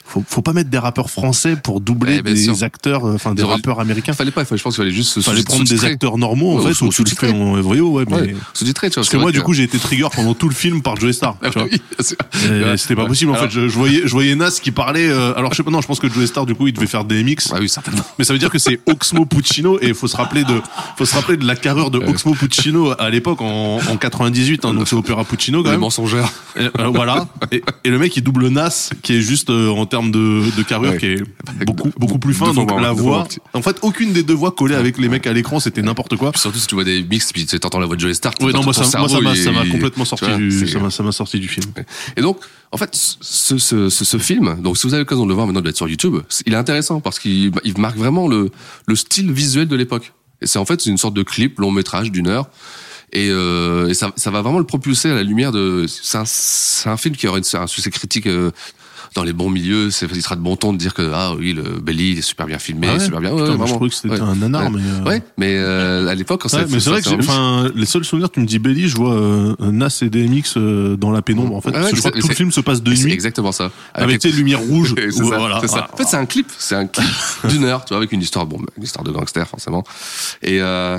Faut, 0.06 0.22
faut 0.28 0.42
pas 0.42 0.52
mettre 0.52 0.70
des 0.70 0.78
rappeurs 0.78 1.08
français 1.10 1.56
pour 1.56 1.80
doubler 1.80 2.16
Eh, 2.18 2.22
des 2.22 2.36
sûr. 2.44 2.62
acteurs, 2.62 3.04
euh, 3.06 3.14
enfin 3.14 3.34
des 3.34 3.42
rappeurs 3.42 3.80
américains. 3.80 4.12
Fallait 4.12 4.30
pas, 4.30 4.44
fallait- 4.44 4.58
je 4.58 4.62
pense 4.62 4.74
qu'il 4.74 4.84
fallait 4.84 4.94
juste 4.94 5.10
se 5.14 5.20
Fallait 5.20 5.42
prendre 5.42 5.64
des 5.64 5.84
acteurs 5.84 6.18
normaux, 6.18 6.52
en 6.58 6.62
Ouais, 6.62 6.72
fait, 6.74 6.84
ou 6.84 6.90
tu 6.90 7.02
le 7.02 7.08
fais 7.10 7.30
en 7.30 7.54
VO, 7.60 7.90
ouais, 7.92 8.04
mais. 8.08 8.14
Ouais, 8.16 8.36
sous-titré, 8.52 8.90
tu 8.90 8.94
vois. 8.94 9.02
Parce 9.02 9.08
que 9.08 9.16
moi, 9.16 9.32
du 9.32 9.40
coup, 9.40 9.54
j'ai 9.54 9.62
été 9.64 9.78
trigger 9.78 10.08
pendant 10.14 10.34
tout 10.34 10.48
le 10.48 10.54
film 10.54 10.82
par 10.82 10.96
Joe 10.96 11.14
Star. 11.16 11.36
vois. 11.54 11.64
oui. 11.64 11.80
C'était 12.76 12.94
pas 12.94 13.06
possible 13.06 13.30
en 13.32 13.34
Alors- 13.34 13.46
fait. 13.46 13.50
Je, 13.50 13.68
je 13.68 13.74
voyais, 13.76 14.02
je 14.04 14.10
voyais 14.10 14.34
Nas 14.34 14.50
qui 14.50 14.70
parlait. 14.70 15.08
euh, 15.08 15.32
alors 15.36 15.52
je 15.52 15.56
sais 15.58 15.62
pas. 15.62 15.70
Non, 15.70 15.80
je 15.80 15.86
pense 15.86 16.00
que 16.00 16.08
Joe 16.10 16.26
Star 16.26 16.46
du 16.46 16.54
coup 16.54 16.66
il 16.66 16.72
devait 16.72 16.86
faire 16.86 17.04
DMX. 17.04 17.50
Ah 17.52 17.56
oui, 17.60 17.68
certainement. 17.68 18.02
Mais 18.18 18.24
ça 18.24 18.32
veut 18.32 18.38
dire 18.38 18.50
que 18.50 18.58
c'est 18.58 18.80
Oxmo 18.86 19.24
Puccino 19.26 19.78
et 19.80 19.94
faut 19.94 20.08
se 20.08 20.16
rappeler 20.16 20.44
de, 20.44 20.60
faut 20.96 21.06
se 21.06 21.14
rappeler 21.14 21.36
de 21.36 21.46
la 21.46 21.56
carrure 21.56 21.90
de 21.90 21.98
Oxmo 21.98 22.34
Puccino 22.34 22.92
à 22.98 23.10
l'époque 23.10 23.40
en, 23.40 23.78
en 23.88 23.96
98. 23.96 24.64
Hein, 24.64 24.74
donc 24.74 24.88
c'est 24.88 24.96
Opéra 24.96 25.24
Puccino 25.24 25.62
quand 25.62 25.70
même. 25.70 25.80
mensongeurs. 25.80 26.30
Et, 26.56 26.64
euh, 26.78 26.88
voilà. 26.92 27.26
Et, 27.52 27.62
le 27.90 27.98
mec 27.98 28.16
il 28.16 28.22
double 28.22 28.48
Nas 28.48 28.90
qui 29.02 29.14
est 29.16 29.20
juste 29.20 29.50
euh, 29.50 29.70
en 29.70 29.86
termes 29.94 30.10
de, 30.10 30.42
de 30.56 30.62
carrure 30.64 30.90
Ouais. 30.90 30.98
qui 30.98 31.06
est 31.06 31.22
beaucoup 31.66 31.90
beaucoup 31.96 32.18
plus 32.18 32.34
fin. 32.34 32.52
Donc 32.52 32.68
la 32.80 32.92
voix. 32.92 33.28
En 33.52 33.62
fait, 33.62 33.76
aucune 33.82 34.12
des 34.12 34.24
deux 34.24 34.34
voix 34.34 34.50
collées 34.50 34.74
avec 34.74 34.98
les 34.98 35.08
mecs 35.08 35.26
à 35.26 35.32
l'écran, 35.32 35.60
c'était 35.60 35.82
n'importe 35.82 36.16
quoi. 36.16 36.32
Surtout 36.34 36.58
si 36.58 36.66
tu 36.66 36.74
vois 36.74 36.82
des 36.82 37.04
mix, 37.04 37.32
puis 37.32 37.44
tu 37.44 37.50
sais, 37.50 37.60
t'entends 37.60 37.78
la 37.78 37.86
voix 37.86 37.94
de 37.94 38.00
Joey 38.00 38.14
Stark. 38.14 38.36
Oui, 38.40 38.52
non, 38.52 38.64
moi 38.64 38.72
ça, 38.74 38.82
m'a, 38.98 39.66
complètement 39.70 40.04
sorti 40.04 40.26
du, 40.36 40.66
ça 40.68 41.02
m'a, 41.02 41.12
sorti 41.12 41.38
du 41.38 41.46
film. 41.46 41.66
Et 42.16 42.22
donc, 42.22 42.38
en 42.72 42.76
fait, 42.76 42.90
ce, 42.92 43.56
ce, 43.58 43.88
ce, 43.88 44.04
ce 44.04 44.18
film, 44.18 44.60
donc 44.62 44.76
si 44.76 44.86
vous 44.86 44.94
avez 44.94 45.02
l'occasion 45.02 45.24
de 45.24 45.28
le 45.28 45.34
voir 45.34 45.46
maintenant, 45.46 45.60
de 45.60 45.66
l'être 45.66 45.76
sur 45.76 45.88
YouTube, 45.88 46.16
il 46.44 46.52
est 46.52 46.56
intéressant 46.56 47.00
parce 47.00 47.20
qu'il 47.20 47.52
il 47.62 47.78
marque 47.78 47.96
vraiment 47.96 48.26
le, 48.26 48.50
le 48.86 48.96
style 48.96 49.30
visuel 49.32 49.68
de 49.68 49.76
l'époque. 49.76 50.12
Et 50.42 50.46
c'est 50.48 50.58
en 50.58 50.64
fait 50.64 50.86
une 50.86 50.98
sorte 50.98 51.14
de 51.14 51.22
clip 51.22 51.60
long 51.60 51.70
métrage 51.70 52.10
d'une 52.10 52.26
heure. 52.26 52.48
Et, 53.12 53.28
euh, 53.30 53.88
et 53.88 53.94
ça, 53.94 54.10
ça 54.16 54.32
va 54.32 54.42
vraiment 54.42 54.58
le 54.58 54.66
propulser 54.66 55.10
à 55.10 55.14
la 55.14 55.22
lumière 55.22 55.52
de. 55.52 55.86
C'est 55.86 56.18
un, 56.18 56.24
c'est 56.26 56.88
un 56.88 56.96
film 56.96 57.14
qui 57.14 57.28
aurait 57.28 57.42
un 57.54 57.66
succès 57.68 57.90
critique 57.90 58.26
euh, 58.26 58.50
dans 59.14 59.22
les 59.24 59.32
bons 59.32 59.48
milieux. 59.50 59.90
C'est, 59.90 60.06
il 60.12 60.22
sera 60.22 60.36
de 60.36 60.40
bon 60.40 60.56
ton 60.56 60.72
de 60.72 60.78
dire 60.78 60.92
que 60.94 61.10
ah 61.14 61.34
oui, 61.38 61.52
le 61.52 61.62
Belly 61.80 62.12
il 62.12 62.18
est 62.18 62.22
super 62.22 62.46
bien 62.46 62.58
filmé, 62.58 62.88
Ah 62.90 62.94
ouais 62.94 63.00
super 63.00 63.20
bien. 63.20 63.30
Putain, 63.30 63.50
Ouais, 63.50 63.56
moi, 63.56 63.66
je 63.66 63.72
trouvais 63.72 63.88
que 63.90 63.94
c'était 63.96 64.20
un 64.20 64.34
nanar, 64.34 64.70
mais. 64.70 64.80
euh, 64.82 65.04
Ouais, 65.04 65.22
mais 65.38 65.56
euh, 65.56 66.08
à 66.08 66.14
l'époque, 66.14 66.42
quand 66.42 66.48
ça 66.48 66.64
mais 66.68 66.80
c'est 66.80 66.90
vrai 66.90 67.02
que 67.02 67.08
enfin, 67.18 67.70
les 67.74 67.86
seuls 67.86 68.04
souvenirs, 68.04 68.30
tu 68.30 68.40
me 68.40 68.46
dis 68.46 68.58
Belly, 68.58 68.88
je 68.88 68.96
vois 68.96 69.14
euh, 69.14 69.54
Nas 69.60 69.98
et 70.02 70.10
DMX 70.10 70.56
euh, 70.56 70.96
dans 70.96 71.10
la 71.10 71.22
pénombre 71.22 71.54
en 71.54 71.60
fait. 71.60 71.72
Parce 71.72 71.90
que 71.90 71.96
je 71.96 72.00
crois 72.00 72.10
que 72.12 72.20
tout 72.20 72.28
le 72.28 72.34
film 72.34 72.50
se 72.52 72.60
passe 72.60 72.82
de 72.82 72.90
Mais 72.90 72.96
C'est 72.96 73.04
nuit 73.04 73.12
exactement 73.12 73.52
ça. 73.52 73.70
avec 73.94 74.18
tes 74.20 74.30
lumières 74.32 74.60
rouges. 74.68 74.94
voilà. 75.20 75.58
En 75.58 75.60
fait, 75.96 76.04
c'est 76.06 76.16
un 76.16 76.26
clip, 76.26 76.48
c'est 76.58 76.74
un 76.74 76.86
clip 76.86 77.06
d'une 77.48 77.64
heure, 77.64 77.84
tu 77.84 77.90
vois, 77.90 77.98
avec 77.98 78.12
une 78.12 78.20
histoire, 78.22 78.46
bon, 78.46 78.58
une 78.76 78.82
histoire 78.84 79.04
de 79.04 79.10
gangster 79.10 79.46
forcément. 79.48 79.84
Et 80.42 80.60
euh, 80.60 80.98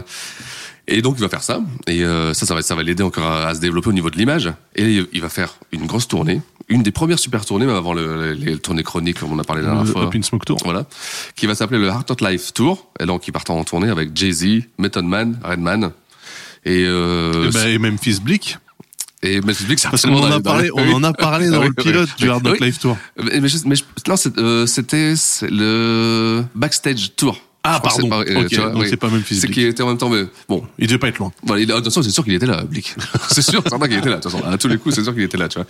et 0.87 1.01
donc 1.01 1.15
il 1.17 1.21
va 1.21 1.29
faire 1.29 1.41
ça, 1.41 1.61
et 1.87 2.03
euh, 2.03 2.33
ça, 2.35 2.45
ça 2.45 2.53
va, 2.53 2.61
ça 2.61 2.75
va 2.75 2.83
l'aider 2.83 3.01
encore 3.01 3.25
à, 3.25 3.47
à 3.47 3.55
se 3.55 3.59
développer 3.59 3.89
au 3.89 3.93
niveau 3.93 4.11
de 4.11 4.17
l'image. 4.17 4.53
Et 4.75 5.03
il 5.13 5.21
va 5.21 5.29
faire 5.29 5.55
une 5.71 5.87
grosse 5.87 6.07
tournée, 6.07 6.41
une 6.67 6.81
des 6.83 6.91
premières 6.91 7.19
super 7.19 7.45
tournées, 7.45 7.65
même 7.65 7.75
avant 7.75 7.93
le, 7.93 8.33
les, 8.33 8.57
tournées 8.57 8.83
chroniques, 8.83 9.19
comme 9.19 9.31
on 9.31 9.39
a 9.39 9.43
parlé 9.43 9.61
la 9.61 9.69
dernière 9.69 9.87
fois. 9.91 10.09
Smoke 10.21 10.45
Tour. 10.45 10.57
Voilà, 10.63 10.85
qui 11.35 11.45
va 11.45 11.55
s'appeler 11.55 11.79
le 11.79 11.87
Heart 11.87 12.11
of 12.11 12.21
Life 12.21 12.53
Tour. 12.53 12.89
Et 12.99 13.05
donc, 13.05 13.27
ils 13.27 13.31
partent 13.31 13.49
en 13.49 13.63
tournée 13.63 13.89
avec 13.89 14.15
Jay-Z, 14.15 14.63
Method 14.79 15.05
Man, 15.05 15.39
Redman. 15.43 15.91
Et, 16.65 16.83
euh, 16.87 17.47
Et, 17.49 17.51
bah, 17.51 17.69
et 17.69 17.77
Memphis 17.77 18.19
Bleak, 18.19 18.57
et 19.21 19.39
Memphis 19.41 19.65
Bleak, 19.65 19.77
c'est 19.79 19.89
parce 19.89 20.01
qu'on 20.01 20.15
en 20.17 20.31
a 20.31 20.39
parlé, 20.39 20.69
on 20.73 20.93
en 20.93 21.03
a 21.03 21.13
parlé 21.13 21.49
dans 21.49 21.59
Oui, 21.61 21.67
le 21.67 21.73
pilote 21.73 22.09
oui, 22.19 22.25
du 22.25 22.29
Hard 22.31 22.41
oui. 22.43 22.51
Knock 22.51 22.59
Live 22.61 22.77
Tour. 22.79 22.97
Mais, 23.23 23.39
mais, 23.39 23.47
je- 23.47 23.57
mais 23.67 23.75
je- 23.75 23.83
non, 24.07 24.15
euh, 24.37 24.65
c'était 24.65 25.15
c'est 25.15 25.49
le 25.51 26.43
backstage 26.55 27.15
tour. 27.15 27.39
Ah, 27.67 27.79
pardon. 27.81 28.09
pas- 28.09 28.21
euh, 28.21 28.41
Ok, 28.43 28.47
tu 28.49 28.55
vois, 28.57 28.69
donc 28.69 28.81
oui. 28.83 28.87
c'est 28.89 28.97
pas 28.97 29.09
Memphis 29.09 29.35
C'est 29.35 29.47
Bleak. 29.47 29.53
qui 29.53 29.65
était 29.65 29.83
en 29.83 29.87
même 29.87 29.97
temps, 29.97 30.09
mais 30.09 30.23
bon. 30.47 30.63
Il 30.77 30.87
devait 30.87 30.99
pas 30.99 31.07
être 31.07 31.17
loin. 31.19 31.31
Voilà, 31.43 31.61
il, 31.61 31.67
de 31.67 31.73
toute 31.73 31.83
façon, 31.85 32.01
c'est 32.03 32.11
sûr 32.11 32.23
qu'il 32.23 32.33
était 32.33 32.45
là, 32.45 32.63
Blick. 32.63 32.95
c'est 33.31 33.41
sûr, 33.41 33.61
certain 33.67 33.87
qu'il 33.87 33.97
était 33.97 34.09
là. 34.09 34.17
De 34.17 34.21
toute 34.21 34.31
façon, 34.31 34.43
à 34.45 34.57
tous 34.57 34.67
les 34.67 34.77
coups, 34.77 34.93
c'est 34.95 35.03
sûr 35.03 35.13
qu'il 35.13 35.23
était 35.23 35.37
là, 35.37 35.47
tu 35.49 35.57
vois. 35.59 35.67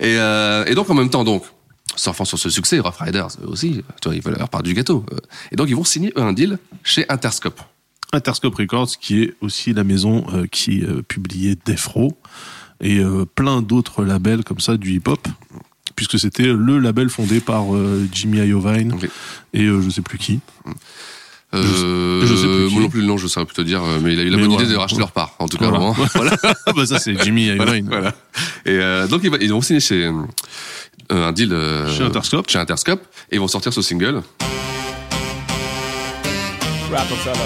Et, 0.00 0.16
euh, 0.18 0.64
et 0.66 0.74
donc, 0.74 0.88
en 0.90 0.94
même 0.94 1.10
temps, 1.10 1.24
donc, 1.24 1.44
surfant 1.96 2.24
sur 2.24 2.38
ce 2.38 2.50
succès, 2.50 2.78
Rough 2.78 2.96
Riders 3.00 3.28
aussi, 3.46 3.82
tu 4.00 4.08
vois, 4.08 4.14
ils 4.14 4.22
veulent 4.22 4.36
leur 4.38 4.48
part 4.50 4.62
du 4.62 4.74
gâteau. 4.74 5.04
Euh, 5.12 5.16
Et 5.52 5.56
donc, 5.56 5.68
ils 5.68 5.74
vont 5.76 5.84
signer 5.84 6.12
eux, 6.16 6.22
un 6.22 6.32
deal 6.32 6.58
chez 6.84 7.04
Interscope. 7.08 7.60
Interscope 8.12 8.54
Records, 8.54 8.90
qui 9.00 9.22
est 9.22 9.34
aussi 9.40 9.72
la 9.72 9.84
maison 9.84 10.24
euh, 10.32 10.46
qui 10.50 10.82
euh, 10.82 11.02
publiait 11.02 11.56
Death 11.66 11.84
Row 11.86 12.16
et 12.80 12.98
euh, 13.00 13.24
plein 13.26 13.60
d'autres 13.60 14.02
labels 14.04 14.44
comme 14.44 14.60
ça 14.60 14.76
du 14.76 14.92
hip-hop, 14.94 15.26
puisque 15.96 16.18
c'était 16.18 16.44
le 16.46 16.78
label 16.78 17.10
fondé 17.10 17.40
par 17.40 17.64
Jimmy 18.12 18.38
Iovine 18.38 18.96
et 19.52 19.66
je 19.66 19.90
sais 19.90 20.00
plus 20.02 20.16
qui. 20.16 20.38
Euh, 21.54 22.26
je 22.26 22.34
sais 22.34 22.42
plus 22.46 22.68
moi 22.72 22.82
non 22.82 22.88
plus 22.90 23.00
le 23.00 23.06
nom, 23.06 23.16
je 23.16 23.26
saurais 23.26 23.46
plus 23.46 23.54
te 23.54 23.62
dire, 23.62 23.82
euh, 23.82 23.98
mais 24.02 24.12
il 24.12 24.20
a 24.20 24.22
eu 24.22 24.28
la 24.28 24.36
Mais 24.36 24.42
bonne 24.42 24.56
ouais, 24.56 24.64
idée 24.64 24.72
de 24.72 24.76
racheter 24.76 24.96
ouais. 24.96 25.00
leur 25.00 25.12
part, 25.12 25.34
en 25.38 25.48
tout 25.48 25.56
cas, 25.56 25.68
Voilà. 25.68 25.92
vraiment. 25.92 26.08
Voilà. 26.14 26.36
bah 26.76 26.84
ça 26.86 26.98
c'est 26.98 27.18
Jimmy 27.22 27.54
voilà, 27.56 27.72
Iovine. 27.72 27.88
voilà. 27.88 28.12
Et 28.66 28.72
euh, 28.72 29.06
donc 29.06 29.22
ils, 29.24 29.30
ils 29.40 29.50
vont 29.50 29.62
signer 29.62 29.80
chez 29.80 30.04
euh, 30.04 30.12
un 31.10 31.32
deal 31.32 31.52
euh, 31.54 31.90
Chez 31.96 32.02
Interscope. 32.04 32.50
chez 32.50 32.58
Interscope 32.58 33.00
et 33.30 33.36
ils 33.36 33.40
vont 33.40 33.48
sortir 33.48 33.72
ce 33.72 33.80
single. 33.80 34.22
Rockefeller, 36.90 37.38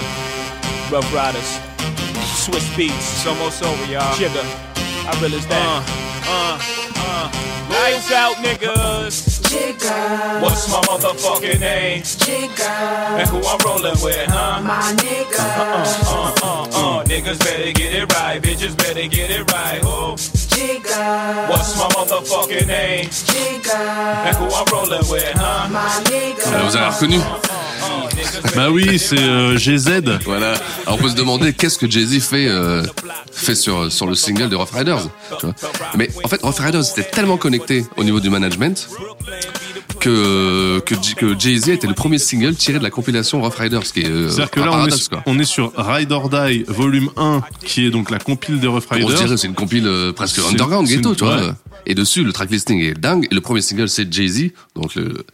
Rough 0.91 1.05
Riders, 1.13 1.59
Swiss 2.37 2.63
Beats. 2.77 2.91
It's 2.91 3.25
almost 3.25 3.61
over, 3.63 3.91
y'all. 3.91 4.15
Jigger, 4.17 4.43
I 5.07 5.17
real 5.21 5.35
as 5.35 5.45
that. 5.47 5.61
Uh, 5.61 5.81
uh, 6.29 6.59
uh. 6.97 7.29
Lights 7.69 8.11
out, 8.11 8.35
niggas. 8.43 9.32
Jigga, 9.53 10.41
What's 10.41 10.67
my 10.71 10.79
motherfucking 10.89 11.59
name? 11.59 12.01
jigga, 12.01 12.69
And 13.19 13.29
who 13.29 13.37
I'm 13.45 13.59
rolling 13.65 13.99
with, 14.01 14.25
huh? 14.29 14.61
my 14.61 14.93
nigga. 14.97 15.45
Uh, 15.45 16.33
uh, 16.41 16.43
uh. 16.43 16.99
uh, 16.99 17.03
Niggas 17.05 17.37
better 17.39 17.71
get 17.71 17.93
it 17.93 18.11
right. 18.13 18.41
Bitches 18.41 18.75
better 18.75 19.07
get 19.07 19.29
it 19.29 19.45
right. 19.53 19.79
Oh, 19.83 20.15
Jigga, 20.17 21.49
what's 21.49 21.77
my 21.77 21.87
motherfucking 21.95 22.65
name? 22.67 23.05
jigga, 23.09 23.77
And 24.25 24.35
who 24.37 24.45
I'm 24.57 24.65
rolling 24.73 25.05
with, 25.11 25.31
huh? 25.35 25.69
my 25.69 26.01
nigga. 26.09 26.49
Vous 26.65 26.75
avez 26.75 26.89
reconnu 26.89 27.17
Uh, 27.17 27.21
niggas 27.21 27.52
Bah 28.55 28.69
oui, 28.71 28.99
c'est 28.99 29.19
euh, 29.19 29.57
GZ. 29.57 30.19
Voilà. 30.25 30.53
Alors 30.85 30.97
on 30.99 31.01
peut 31.01 31.09
se 31.09 31.15
demander 31.15 31.53
qu'est-ce 31.53 31.77
que 31.77 31.89
Jay-Z 31.89 32.19
fait 32.21 32.47
euh, 32.47 32.83
fait 33.31 33.55
sur 33.55 33.91
sur 33.91 34.05
le 34.07 34.15
single 34.15 34.49
de 34.49 34.55
Rough 34.55 34.71
Riders. 34.73 35.07
Tu 35.39 35.45
vois. 35.45 35.55
Mais 35.97 36.09
en 36.23 36.27
fait, 36.27 36.41
Rough 36.43 36.59
Riders 36.59 36.83
était 36.91 37.03
tellement 37.09 37.37
connecté 37.37 37.85
au 37.97 38.03
niveau 38.03 38.19
du 38.19 38.29
management 38.29 38.87
que 39.99 40.79
que, 40.85 40.95
que 41.15 41.39
Jay-Z 41.39 41.69
était 41.69 41.87
le 41.87 41.93
premier 41.93 42.17
single 42.17 42.55
tiré 42.55 42.77
de 42.79 42.83
la 42.83 42.89
compilation 42.89 43.41
Rough 43.41 43.55
Riders, 43.55 43.83
qui 43.83 44.01
est 44.01 44.07
euh, 44.09 44.29
C'est-à-dire 44.29 44.51
que 44.51 44.59
un 44.59 44.65
là, 44.65 44.71
on 44.71 44.75
paradoxe, 44.75 45.05
est, 45.05 45.09
quoi. 45.09 45.23
on 45.25 45.39
est 45.39 45.45
sur 45.45 45.71
Ride 45.77 46.11
or 46.11 46.29
Die 46.29 46.65
volume 46.67 47.09
1, 47.17 47.41
qui 47.65 47.85
est 47.85 47.89
donc 47.89 48.09
la 48.11 48.19
compile 48.19 48.59
des 48.59 48.67
Rough 48.67 48.83
On 48.91 49.07
se 49.07 49.15
Riders. 49.15 49.39
c'est 49.39 49.47
une 49.47 49.53
compile 49.53 49.87
euh, 49.87 50.11
presque 50.11 50.35
C'est- 50.41 50.47
underground 50.47 50.87
c'est 50.87 50.95
ghetto, 50.97 51.15
tu 51.15 51.23
vois. 51.23 51.35
ouais. 51.37 51.51
Et 51.85 51.95
dessus, 51.95 52.23
le 52.23 52.31
tracklisting 52.31 52.79
est 52.79 52.93
dingue. 52.93 53.27
Et 53.29 53.35
le 53.35 53.41
premier 53.41 53.61
single, 53.61 53.89
c'est 53.89 54.11
Jay-Z, 54.11 54.51
donc 54.75 54.95
le, 54.95 55.25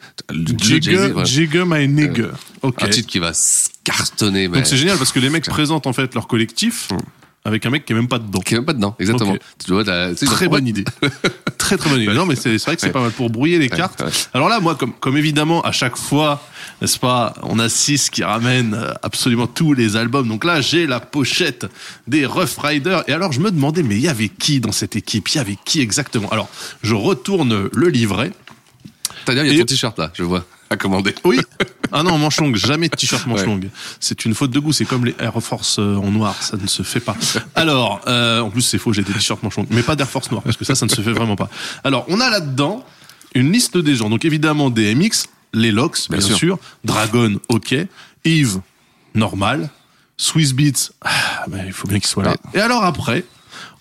Jigga. 0.58 1.24
Jigga 1.24 1.64
my 1.66 1.88
nigga. 1.88 2.32
Ok. 2.62 2.84
un 2.84 2.90
titre 2.90 3.08
qui 3.08 3.20
va 3.20 3.32
cartonner, 3.84 4.48
mais 4.48 4.58
Donc 4.58 4.68
c'est 4.68 4.78
génial 4.78 4.98
parce 4.98 5.12
que 5.12 5.20
les 5.20 5.30
mecs 5.30 5.46
présentent 5.46 5.88
en 5.88 5.94
fait 5.94 6.14
leur 6.14 6.28
collectif 6.28 6.90
Mm. 6.92 6.98
Avec 7.46 7.66
un 7.66 7.70
mec 7.70 7.86
qui 7.86 7.94
est 7.94 7.96
même 7.96 8.08
pas 8.08 8.20
dedans. 8.20 8.40
qui 8.42 8.54
est 8.54 8.58
même 8.58 8.66
pas 8.66 8.74
dedans, 8.74 8.96
exactement. 9.00 9.32
Ok. 9.34 9.40
Tu 9.66 9.72
vois, 9.72 9.84
t'as- 9.84 10.14
Très 10.14 10.48
bonne 10.48 10.68
idée. 10.68 10.84
très 11.58 11.78
très 11.78 11.90
bonne 11.90 12.02
idée. 12.02 12.14
Non 12.14 12.26
mais 12.26 12.36
c'est 12.36 12.58
vrai 12.58 12.76
que 12.76 12.82
c'est 12.82 12.88
Ouais. 12.88 12.94
pas 12.94 13.02
mal 13.02 13.12
pour 13.12 13.30
brouiller 13.30 13.60
les 13.60 13.70
cartes. 13.70 14.02
ouais. 14.02 14.12
Alors 14.34 14.50
là 14.50 14.60
moi 14.60 14.76
comme 14.76 14.94
comme 14.94 15.18
évidemment 15.18 15.62
à 15.62 15.72
chaque 15.72 15.96
fois 15.98 16.42
n'est-ce 16.82 16.98
pas 17.00 17.34
on 17.44 17.60
a 17.60 17.70
six 17.70 18.10
qui 18.10 18.24
ramènent 18.24 18.74
euh, 18.74 18.94
absolument 19.04 19.48
tous 19.48 19.74
les 19.74 19.96
albums. 19.96 20.28
Donc 20.28 20.44
là 20.46 20.62
j'ai 20.62 20.88
la 20.88 21.00
pochette 21.00 21.66
des 22.08 22.26
Rough 22.26 22.58
Riders 22.62 23.04
et 23.08 23.14
alors 23.14 23.32
je 23.32 23.40
me 23.40 23.52
demandais 23.52 23.84
mais 23.84 23.96
il 23.96 24.02
y 24.02 24.08
avait 24.10 24.30
qui 24.30 24.60
dans 24.60 24.72
cette 24.72 24.96
équipe? 24.96 25.28
Il 25.30 25.36
y 25.38 25.40
avait 25.40 25.58
qui 25.66 25.82
exactement? 25.82 26.30
Alors 26.30 26.50
je 26.82 26.94
retourne 26.96 27.70
le 27.74 27.88
livret. 27.90 28.32
C'est-à-dire, 29.26 29.46
il 29.46 29.54
y 29.54 29.56
a 29.58 29.60
ton 29.60 29.66
t-shirt 29.66 30.00
là, 30.00 30.12
je 30.14 30.24
vois, 30.24 30.46
à 30.70 30.78
commander. 30.78 31.16
Oui. 31.24 31.40
Ah 31.92 32.04
non, 32.04 32.20
manche 32.20 32.40
longue, 32.40 32.56
jamais 32.56 32.88
de 32.88 32.96
t-shirt 32.96 33.26
manche 33.26 33.40
Ouais. 33.40 33.46
longue. 33.48 33.70
C'est 34.00 34.24
une 34.26 34.36
faute 34.36 34.52
de 34.52 34.60
goût, 34.60 34.72
c'est 34.74 34.86
comme 34.86 35.06
les 35.06 35.16
Air 35.18 35.34
Force 35.42 35.78
euh, 35.80 35.96
en 35.96 36.12
noir, 36.12 36.36
ça 36.40 36.56
ne 36.56 36.68
se 36.68 36.84
fait 36.84 37.00
pas. 37.00 37.16
Alors, 37.56 38.02
euh, 38.06 38.42
en 38.42 38.52
plus 38.52 38.62
c'est 38.62 38.78
faux, 38.78 38.94
j'ai 38.94 39.02
des 39.02 39.12
t-shirts 39.12 39.42
manche 39.42 39.58
longue, 39.58 39.66
mais 39.72 39.82
pas 39.82 39.96
d'Air 39.96 40.08
Force 40.08 40.30
noir, 40.30 40.44
parce 40.44 40.56
que 40.56 40.66
ça, 40.66 40.76
ça 40.76 40.86
ne 40.86 40.92
se 40.92 41.02
fait 41.02 41.12
vraiment 41.14 41.36
pas. 41.36 41.50
Alors, 41.84 42.06
on 42.08 42.20
a 42.20 42.30
là-dedans 42.30 42.86
une 43.34 43.52
liste 43.52 43.76
des 43.76 43.96
gens. 43.96 44.12
Donc 44.12 44.24
évidemment 44.24 44.70
DMX, 44.70 45.26
les 45.54 45.72
Locks, 45.72 46.10
bien, 46.12 46.20
Bien 46.20 46.28
sûr. 46.28 46.38
sûr. 46.38 46.60
Dragon, 46.84 47.40
ok, 47.50 47.74
Yves, 48.24 48.60
normal, 49.16 49.72
Swiss 50.16 50.54
Beats, 50.54 50.92
ah, 51.02 51.10
bah, 51.48 51.58
il 51.66 51.74
faut 51.74 51.88
bien 51.88 51.98
qu'il 51.98 52.08
soit 52.08 52.24
là. 52.24 52.36
Et 52.54 52.60
alors 52.60 52.84
après, 52.84 53.26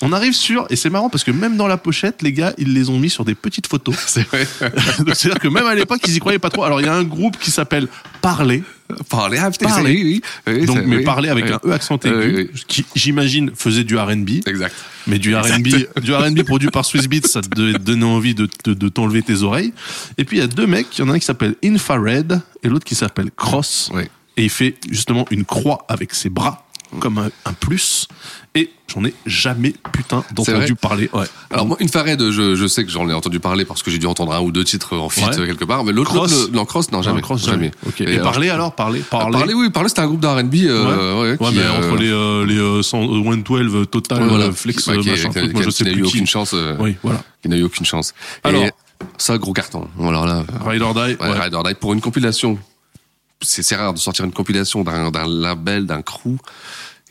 on 0.00 0.12
arrive 0.12 0.32
sur, 0.32 0.66
et 0.70 0.76
c'est 0.76 0.90
marrant 0.90 1.11
parce 1.11 1.24
que 1.24 1.30
même 1.30 1.56
dans 1.56 1.66
la 1.66 1.76
pochette, 1.76 2.22
les 2.22 2.32
gars, 2.32 2.54
ils 2.58 2.72
les 2.72 2.88
ont 2.88 2.98
mis 2.98 3.11
sur 3.11 3.24
des 3.24 3.34
petites 3.34 3.66
photos. 3.66 3.96
C'est 4.06 4.26
vrai. 4.28 4.46
C'est-à-dire 5.14 5.40
que 5.40 5.48
même 5.48 5.66
à 5.66 5.74
l'époque, 5.74 6.00
ils 6.06 6.14
y 6.14 6.20
croyaient 6.20 6.38
pas 6.38 6.50
trop. 6.50 6.64
Alors 6.64 6.80
il 6.80 6.87
y 6.87 6.88
a 6.88 6.94
un 6.94 7.04
groupe 7.04 7.37
qui 7.38 7.50
s'appelle 7.50 7.88
Parler. 8.20 8.62
Parler, 9.11 9.38
ah, 9.38 9.50
Parler. 9.50 9.92
oui, 9.92 10.22
oui, 10.46 10.54
oui, 10.61 10.66
Donc, 10.66 10.78
mais 10.87 11.02
parler 11.02 11.28
avec 11.28 11.50
un 11.50 11.61
E 11.62 11.72
accent 11.72 11.98
aigu, 12.04 12.50
qui, 12.66 12.87
j'imagine, 12.94 13.50
faisait 13.54 13.84
du 13.84 13.98
R&B. 13.98 14.46
Exact. 14.46 14.74
Mais 15.06 15.18
du 15.18 15.37
R&B, 15.37 16.00
du 16.02 16.14
R&B 16.14 16.42
produit 16.42 16.70
par 16.70 16.87
Swiss 16.87 17.06
Beats, 17.06 17.28
ça 17.28 17.42
te 17.42 17.76
donner 17.76 18.04
envie 18.04 18.34
de, 18.34 18.48
de, 18.64 18.72
de 18.72 18.88
t'enlever 18.88 19.20
tes 19.20 19.42
oreilles. 19.42 19.74
Et 20.16 20.24
puis 20.24 20.38
il 20.38 20.40
y 20.40 20.42
a 20.42 20.46
deux 20.46 20.66
mecs, 20.66 20.87
il 20.96 21.02
y 21.02 21.04
en 21.04 21.11
a 21.11 21.14
un 21.14 21.18
qui 21.18 21.26
s'appelle 21.26 21.54
Infrared 21.62 22.40
et 22.62 22.68
l'autre 22.68 22.87
qui 22.87 22.94
s'appelle 22.94 23.30
Cross. 23.37 23.90
Et 24.38 24.44
il 24.44 24.50
fait 24.50 24.76
justement 24.90 25.26
une 25.30 25.44
croix 25.44 25.84
avec 25.88 26.14
ses 26.14 26.30
bras 26.30 26.67
comme 27.01 27.18
un, 27.18 27.31
un 27.44 27.53
plus. 27.53 28.07
Et 28.55 28.70
j'en 28.92 29.05
ai 29.05 29.14
jamais 29.27 29.74
putain 29.92 30.24
d'entendu 30.35 30.74
parler. 30.74 31.11
Ouais. 31.12 31.27
Alors 31.51 31.66
moi, 31.66 31.77
une 31.81 31.88
Fared, 31.88 32.31
je, 32.31 32.55
je 32.57 32.66
sais 32.66 32.85
que 32.85 32.90
j'en 32.90 33.09
ai 33.09 33.12
entendu 33.12 33.38
parler 33.40 33.64
parce 33.64 33.83
que 33.83 33.90
j'ai 33.90 33.98
dû 33.98 34.07
entendre 34.07 34.33
un 34.33 34.40
ou 34.40 34.51
deux 34.51 34.64
titres 34.64 34.96
en 34.96 35.07
Ouais. 35.09 35.38
euh, 35.38 35.46
quelque 35.46 35.64
part, 35.64 35.85
mais 35.85 35.92
l'autre, 35.92 36.12
Cross. 36.14 36.51
non, 36.51 36.64
Cross, 36.64 36.90
non, 36.90 37.03
jamais, 37.03 37.20
Cross, 37.20 37.44
jamais. 37.44 37.70
Ok. 37.87 38.01
Et 38.01 38.05
Et, 38.05 38.14
alors, 38.14 38.33
parler 38.33 38.48
alors, 38.51 38.74
parler, 38.74 39.03
Ah, 39.05 39.11
parler. 39.18 39.38
Parler, 39.38 39.55
oui, 39.55 39.70
parler, 39.70 39.88
c'était 39.90 40.01
un 40.01 40.07
groupe 40.09 40.20
d'R&B, 40.20 40.55
euh, 40.64 41.20
ouais, 41.20 41.37
Ouais, 41.38 41.51
qui, 41.51 41.57
mais 41.57 41.62
euh, 41.62 41.79
entre 41.79 41.96
les, 42.01 42.11
euh, 42.11 42.46
les 42.46 42.59
euh, 42.59 42.83
100, 42.83 43.03
euh, 43.03 43.22
112 43.22 43.87
Total, 43.90 44.27
voilà, 44.27 44.46
euh, 44.46 44.53
Flex, 44.53 44.88
euh, 44.88 44.96
qui, 45.01 45.11
machin, 45.11 45.29
qui- 45.29 45.38
truc, 45.38 45.53
moi 45.53 45.61
qui- 45.62 45.66
je 45.66 45.70
sais 45.70 45.85
qui 45.85 45.90
n'a 45.90 45.92
plus 45.92 46.01
eu 46.01 46.05
qui. 46.05 46.09
aucune 46.16 46.27
chance, 46.27 46.51
euh, 46.55 46.74
Oui, 46.81 46.96
voilà. 47.03 47.22
qui 47.42 47.48
n'a 47.48 47.57
eu 47.59 47.62
aucune 47.64 47.87
chance. 47.87 48.14
Alors. 48.42 48.62
Et 48.64 48.70
ça, 49.18 49.38
gros 49.38 49.53
carton. 49.53 49.87
Alors 50.01 50.27
là, 50.27 50.38
euh, 50.64 50.68
Ride 50.68 50.83
or 50.83 50.94
Die. 50.94 51.01
ouais, 51.01 51.16
ouais. 51.20 51.38
Ride 51.40 51.55
or 51.55 51.62
Die, 51.62 51.74
pour 51.74 51.92
une 51.92 52.01
compilation, 52.01 52.59
c'est 53.40 53.77
rare 53.77 53.94
de 53.94 53.98
sortir 53.98 54.24
une 54.24 54.33
compilation 54.33 54.83
d'un 54.85 55.11
d'un 55.11 55.27
label, 55.27 55.87
d'un 55.87 56.03
crew, 56.03 56.37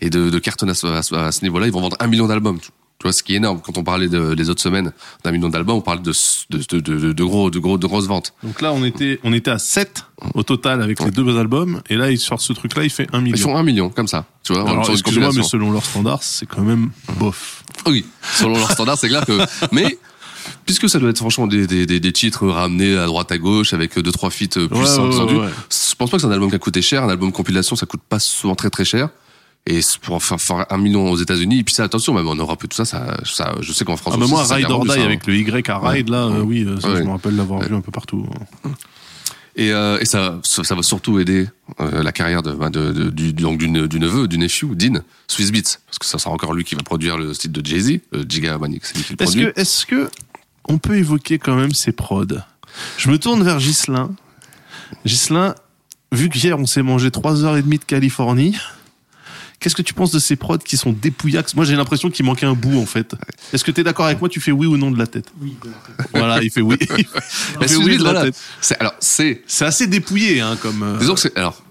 et 0.01 0.09
de, 0.09 0.29
de 0.29 0.39
cartonner 0.39 0.71
à 0.71 0.75
ce, 0.75 1.15
à 1.15 1.31
ce- 1.31 1.43
niveau-là. 1.43 1.65
Ils 1.67 1.71
vont 1.71 1.81
vendre 1.81 1.97
un 1.99 2.07
million 2.07 2.27
d'albums. 2.27 2.59
Tu 2.59 3.03
vois, 3.03 3.13
ce 3.13 3.21
qui 3.21 3.33
est 3.33 3.37
énorme. 3.37 3.61
Quand 3.63 3.77
on 3.77 3.83
parlait 3.83 4.07
de, 4.07 4.31
les 4.33 4.49
autres 4.49 4.61
semaines 4.61 4.91
d'un 5.23 5.31
million 5.31 5.49
d'albums, 5.49 5.77
on 5.77 5.81
parlait 5.81 6.01
de, 6.01 6.11
de, 6.49 6.79
de, 6.79 7.13
de, 7.13 7.23
gros, 7.23 7.51
de 7.51 7.59
gros, 7.59 7.77
de 7.77 7.85
grosses 7.85 8.07
ventes. 8.07 8.33
Donc 8.43 8.59
là, 8.59 8.73
on 8.73 8.83
était, 8.83 9.19
on 9.23 9.33
était 9.33 9.51
à 9.51 9.59
7 9.59 10.03
au 10.33 10.41
total 10.41 10.81
avec 10.81 10.99
les 11.03 11.11
deux 11.11 11.37
albums. 11.37 11.81
Et 11.89 11.95
là, 11.95 12.09
ils 12.09 12.17
sortent 12.19 12.41
ce 12.41 12.53
truc-là, 12.53 12.83
il 12.83 12.89
fait 12.89 13.07
1 13.13 13.21
million. 13.21 13.35
Ils 13.35 13.39
font 13.41 13.55
un 13.55 13.61
million, 13.61 13.89
comme 13.89 14.07
ça. 14.07 14.25
Tu 14.43 14.51
vois, 14.53 14.67
Alors, 14.67 14.89
excusez-moi, 14.89 15.29
mais 15.35 15.43
selon 15.43 15.71
leurs 15.71 15.85
standards, 15.85 16.23
c'est 16.23 16.47
quand 16.47 16.63
même 16.63 16.89
bof. 17.19 17.63
Oui, 17.85 18.03
selon 18.33 18.57
leur 18.57 18.71
standard, 18.71 18.97
c'est 18.97 19.09
clair 19.09 19.23
que. 19.25 19.37
Mais 19.71 19.97
puisque 20.65 20.89
ça 20.89 20.99
doit 20.99 21.09
être 21.09 21.17
franchement 21.17 21.47
des, 21.47 21.67
des, 21.67 21.85
des, 21.85 21.99
des 21.99 22.11
titres 22.11 22.47
ramenés 22.47 22.97
à 22.97 23.05
droite 23.05 23.31
à 23.31 23.37
gauche 23.37 23.73
avec 23.73 23.97
deux 23.99 24.11
trois 24.11 24.29
feats 24.29 24.57
euh, 24.57 24.67
puissants 24.67 25.09
ouais, 25.09 25.23
ouais, 25.33 25.39
ouais. 25.45 25.49
je 25.71 25.95
pense 25.95 26.09
pas 26.09 26.17
que 26.17 26.21
c'est 26.21 26.27
un 26.27 26.31
album 26.31 26.49
qui 26.49 26.55
a 26.55 26.59
coûté 26.59 26.81
cher. 26.81 27.03
Un 27.03 27.09
album 27.09 27.31
compilation, 27.31 27.75
ça 27.75 27.85
coûte 27.85 28.01
pas 28.07 28.19
souvent 28.19 28.55
très 28.55 28.69
très 28.69 28.85
cher. 28.85 29.09
Et 29.69 29.81
pour 30.01 30.23
faire, 30.23 30.39
faire 30.39 30.65
un 30.69 30.77
million 30.77 31.11
aux 31.11 31.17
États-Unis, 31.17 31.59
et 31.59 31.63
puis 31.65 31.73
ça, 31.75 31.83
attention, 31.83 32.13
même 32.13 32.27
en 32.27 32.35
Europe 32.35 32.63
et 32.63 32.67
tout 32.69 32.75
ça, 32.77 32.85
ça, 32.85 33.17
ça 33.25 33.53
je 33.59 33.73
sais 33.73 33.83
qu'en 33.83 33.97
France, 33.97 34.13
Ah 34.15 34.17
bah 34.17 34.23
aussi, 34.23 34.33
moi, 34.33 34.45
ça 34.45 34.55
Ride 34.55 34.71
or 34.71 34.85
Die 34.85 34.91
ça, 34.91 35.03
avec 35.03 35.27
le 35.27 35.35
Y 35.35 35.69
à 35.69 35.79
Ride, 35.79 36.07
là, 36.07 36.23
euh, 36.27 36.39
oui, 36.41 36.63
euh, 36.65 36.79
ça, 36.79 36.95
je 36.95 37.03
me 37.03 37.09
rappelle 37.09 37.35
l'avoir 37.35 37.59
vu 37.67 37.75
un 37.75 37.81
peu 37.81 37.91
partout. 37.91 38.25
Et, 39.57 39.71
euh, 39.73 39.97
et 39.99 40.05
ça, 40.05 40.39
ça, 40.43 40.75
va 40.75 40.83
surtout 40.83 41.19
aider 41.19 41.49
euh, 41.81 42.03
la 42.03 42.11
carrière 42.11 42.43
de, 42.43 42.51
bah, 42.53 42.69
de, 42.69 42.91
de- 42.91 43.09
du, 43.09 43.33
donc 43.33 43.57
du, 43.57 43.67
ne- 43.69 43.87
du 43.87 43.99
neveu, 43.99 44.27
du 44.27 44.37
nephew, 44.37 44.75
Dean, 44.75 45.01
Swiss 45.27 45.51
Beats, 45.51 45.79
parce 45.87 45.97
que 45.99 46.05
ça 46.05 46.19
sera 46.19 46.29
encore 46.31 46.53
lui 46.53 46.63
qui 46.63 46.75
va 46.75 46.83
produire 46.83 47.17
le 47.17 47.33
style 47.33 47.51
de 47.51 47.65
Jay-Z, 47.65 47.99
euh, 48.13 48.23
Giga 48.29 48.57
Manic, 48.59 48.85
c'est 48.85 48.95
lui 48.97 49.03
qui 49.03 49.13
le 49.13 49.21
Est-ce 49.23 49.31
produit. 49.31 49.51
que, 49.53 49.59
est-ce 49.59 49.85
que 49.87 50.09
on 50.67 50.77
peut 50.77 50.97
évoquer 50.97 51.39
quand 51.39 51.55
même 51.55 51.73
ces 51.73 51.91
prods 51.91 52.25
Je 52.97 53.09
me 53.09 53.17
tourne 53.17 53.43
vers 53.43 53.57
Ghislain. 53.59 54.11
Ghislain, 55.05 55.55
vu 56.11 56.29
qu'hier 56.29 56.57
on 56.59 56.65
s'est 56.65 56.81
mangé 56.83 57.09
3h30 57.09 57.67
de 57.79 57.83
Californie, 57.83 58.55
qu'est-ce 59.59 59.75
que 59.75 59.81
tu 59.81 59.93
penses 59.93 60.11
de 60.11 60.19
ces 60.19 60.35
prods 60.35 60.57
qui 60.59 60.77
sont 60.77 60.91
dépouillax 60.93 61.55
Moi 61.55 61.65
j'ai 61.65 61.75
l'impression 61.75 62.09
qu'il 62.09 62.25
manquait 62.25 62.45
un 62.45 62.53
bout 62.53 62.79
en 62.79 62.85
fait. 62.85 63.15
Est-ce 63.53 63.63
que 63.63 63.71
tu 63.71 63.81
es 63.81 63.83
d'accord 63.83 64.05
avec 64.05 64.19
moi? 64.19 64.29
Tu 64.29 64.39
fais 64.39 64.51
oui 64.51 64.67
ou 64.67 64.77
non 64.77 64.91
de 64.91 64.97
la 64.99 65.07
tête 65.07 65.27
Oui. 65.41 65.55
Voilà, 66.13 66.41
il 66.41 66.51
fait 66.51 66.61
oui. 66.61 66.77
Il 67.61 67.67
fait 67.67 67.75
oui 67.77 67.97
de 67.97 68.03
la 68.03 68.11
voilà. 68.11 68.23
tête. 68.25 68.35
C'est- 68.61 68.79
alors, 68.79 68.93
c'est 68.99 69.43
C'est 69.47 69.65
assez 69.65 69.87
dépouillé 69.87 70.41
hein, 70.41 70.57
comme. 70.61 70.83
euh, 70.83 70.97
Disons 70.99 71.15
que 71.15 71.19
c'est 71.21 71.37
alors 71.37 71.61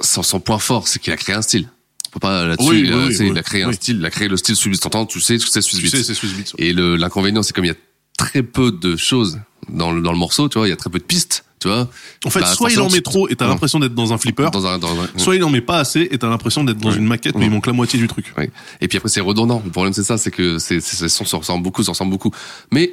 son, 0.00 0.22
son 0.22 0.40
point 0.40 0.58
fort, 0.58 0.86
c'est 0.88 0.98
qu'il 0.98 1.12
a 1.12 1.16
créé 1.16 1.34
un 1.34 1.42
style. 1.42 1.68
On 2.08 2.10
peut 2.10 2.20
pas 2.20 2.46
là-dessus. 2.46 2.68
Oui, 2.70 2.82
il, 2.86 2.92
a- 2.92 2.96
oui, 2.96 3.16
oui, 3.18 3.28
il 3.32 3.38
a 3.38 3.42
créé 3.42 3.62
un 3.64 3.72
style, 3.72 3.96
il 3.98 4.04
a 4.06 4.10
créé 4.10 4.28
le 4.28 4.36
style 4.36 4.56
Swiss 4.56 4.72
Beats. 4.78 4.82
T'entends, 4.82 5.06
tu 5.06 5.20
sais 5.20 5.36
que 5.38 5.44
c'est 5.44 5.60
Swiss 5.60 5.80
tu 5.80 5.88
sais, 5.88 6.02
c'est 6.02 6.14
Swiss. 6.14 6.52
Et 6.58 6.72
le 6.72 6.96
l'inconvénient, 6.96 7.42
c'est 7.42 7.52
comme 7.54 7.64
il 7.64 7.68
y 7.68 7.72
a 7.72 7.74
très 8.18 8.42
peu 8.42 8.70
de 8.70 8.96
choses 8.96 9.40
dans 9.70 9.90
le 9.92 10.02
dans 10.02 10.12
le 10.12 10.18
morceau, 10.18 10.48
tu 10.50 10.58
vois, 10.58 10.66
il 10.66 10.70
y 10.70 10.74
a 10.74 10.76
très 10.76 10.90
peu 10.90 10.98
de 10.98 11.04
pistes, 11.04 11.44
tu 11.60 11.68
vois. 11.68 11.88
En 12.26 12.30
fait, 12.30 12.40
Bah, 12.40 12.46
soit 12.46 12.70
il 12.70 12.80
en 12.80 12.90
met 12.90 13.00
trop 13.00 13.28
et 13.28 13.36
t'as 13.36 13.46
Non. 13.46 13.52
l'impression 13.52 13.78
d'être 13.78 13.94
dans 13.94 14.12
un 14.12 14.18
flipper, 14.18 14.50
dans 14.52 14.66
un 14.66 14.78
dans 14.78 15.00
un 15.00 15.08
soit 15.16 15.36
il 15.36 15.44
en 15.44 15.50
met 15.50 15.60
pas 15.62 15.78
assez 15.78 16.06
et 16.10 16.18
t'as 16.18 16.28
l'impression 16.28 16.64
d'être 16.64 16.78
dans 16.78 16.90
une 16.90 17.06
maquette 17.06 17.36
mais 17.36 17.46
il 17.46 17.50
manque 17.50 17.66
la 17.66 17.72
moitié 17.72 17.98
du 17.98 18.08
truc. 18.08 18.32
Oui. 18.36 18.44
Et 18.80 18.88
puis 18.88 18.98
après, 18.98 19.08
c'est 19.08 19.20
redondant. 19.20 19.62
Le 19.64 19.70
problème, 19.70 19.92
c'est 19.94 20.02
ça, 20.04 20.18
c'est 20.18 20.30
que 20.30 20.58
c'est, 20.58 20.80
se 20.80 21.36
ressemble 21.36 21.62
beaucoup, 21.62 21.82
ça 21.82 21.92
ressemble 21.92 22.10
beaucoup. 22.10 22.30
Mais 22.72 22.92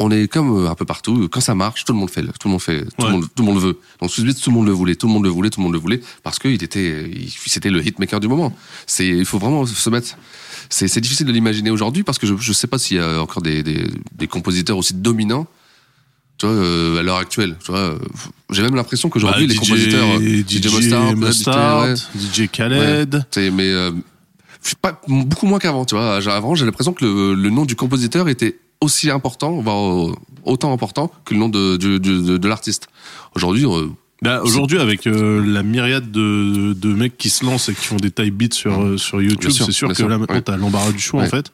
on 0.00 0.10
est 0.10 0.26
comme 0.26 0.64
euh, 0.64 0.70
un 0.70 0.74
peu 0.74 0.84
partout. 0.84 1.28
Quand 1.30 1.40
ça 1.40 1.54
marche, 1.54 1.84
tout 1.84 1.92
le 1.92 1.98
monde 1.98 2.10
fait, 2.10 2.22
tout 2.22 2.46
le 2.46 2.50
monde 2.50 2.60
fait, 2.60 2.80
tout 2.84 3.02
Ouais. 3.04 3.06
le 3.06 3.12
monde, 3.12 3.24
tout 3.34 3.42
le 3.44 3.52
monde 3.52 3.62
veut. 3.62 3.78
Donc 4.00 4.10
tout 4.12 4.22
le 4.22 4.50
monde 4.52 4.66
le 4.66 4.72
voulait, 4.72 4.94
tout 4.96 5.06
le 5.06 5.12
monde 5.12 5.22
le 5.24 5.28
voulait, 5.30 5.50
tout 5.50 5.60
le 5.60 5.64
monde 5.64 5.72
le 5.72 5.78
voulait, 5.78 6.00
parce 6.22 6.38
qu'il 6.38 6.62
était, 6.62 7.10
c'était 7.46 7.70
le 7.70 7.86
hitmaker 7.86 8.18
du 8.20 8.26
moment. 8.28 8.56
C'est, 8.86 9.06
il 9.06 9.24
faut 9.24 9.38
vraiment 9.38 9.64
se 9.66 9.90
mettre. 9.90 10.16
C'est, 10.70 11.00
difficile 11.00 11.26
de 11.26 11.32
l'imaginer 11.32 11.70
aujourd'hui 11.70 12.02
parce 12.02 12.18
que 12.18 12.26
je, 12.26 12.34
je 12.38 12.52
sais 12.52 12.66
pas 12.66 12.78
s'il 12.78 12.96
y 12.96 13.00
a 13.00 13.20
encore 13.22 13.42
des, 13.42 13.62
des, 13.62 13.86
des 14.16 14.26
compositeurs 14.26 14.76
aussi 14.78 14.94
dominants. 14.94 15.46
Tu 16.38 16.46
vois, 16.46 16.54
euh, 16.56 16.98
à 16.98 17.02
l'heure 17.04 17.18
actuelle, 17.18 17.56
tu 17.64 17.70
vois, 17.70 17.96
j'ai 18.50 18.62
même 18.62 18.74
l'impression 18.74 19.08
qu'aujourd'hui 19.08 19.46
Bah, 19.46 19.52
les 19.52 19.58
compositeurs, 19.58 20.08
euh, 20.18 20.42
DJ 20.48 20.64
Mustard, 20.74 21.04
peut-être, 21.14 21.16
Mustard, 21.18 21.82
ouais. 21.84 21.94
DJ 22.16 22.48
Khaled. 22.50 23.24
C'est- 23.30 23.50
mais 23.52 23.68
euh, 23.68 23.92
pas 24.82 25.00
beaucoup 25.06 25.46
moins 25.46 25.60
qu'avant, 25.60 25.84
tu 25.84 25.94
vois. 25.94 26.16
Avant, 26.16 26.56
j'ai 26.56 26.64
l'impression 26.64 26.92
que 26.92 27.04
le, 27.04 27.34
le 27.34 27.50
nom 27.50 27.64
du 27.64 27.76
compositeur 27.76 28.28
était 28.28 28.58
aussi 28.84 29.10
important, 29.10 29.52
voire 29.60 30.08
euh, 30.08 30.14
autant 30.44 30.72
important 30.72 31.10
que 31.24 31.34
le 31.34 31.40
nom 31.40 31.48
de, 31.48 31.76
de, 31.76 31.98
de 31.98 32.48
l'artiste. 32.48 32.88
Aujourd'hui, 33.34 33.64
euh, 33.66 33.88
Bah, 34.22 34.40
aujourd'hui, 34.42 34.78
avec 34.78 35.06
euh, 35.06 35.42
la 35.44 35.62
myriade 35.62 36.10
de, 36.10 36.72
de 36.72 36.88
mecs 36.94 37.18
qui 37.18 37.28
se 37.28 37.44
lancent 37.44 37.68
et 37.68 37.74
qui 37.74 37.84
font 37.84 37.96
des 37.96 38.10
type 38.10 38.34
beats 38.34 38.54
sur, 38.54 38.80
euh, 38.80 38.96
sur 38.96 39.20
YouTube, 39.20 39.50
sûr, 39.50 39.66
c'est 39.66 39.72
sûr 39.72 39.88
bien 39.88 39.92
que 39.94 39.98
sûr, 39.98 40.08
là 40.08 40.16
maintenant 40.18 40.36
ouais. 40.36 40.40
t'as 40.42 40.56
l'embarras 40.56 40.92
du 40.92 40.98
choix 41.00 41.22
en 41.22 41.26
fait. 41.26 41.52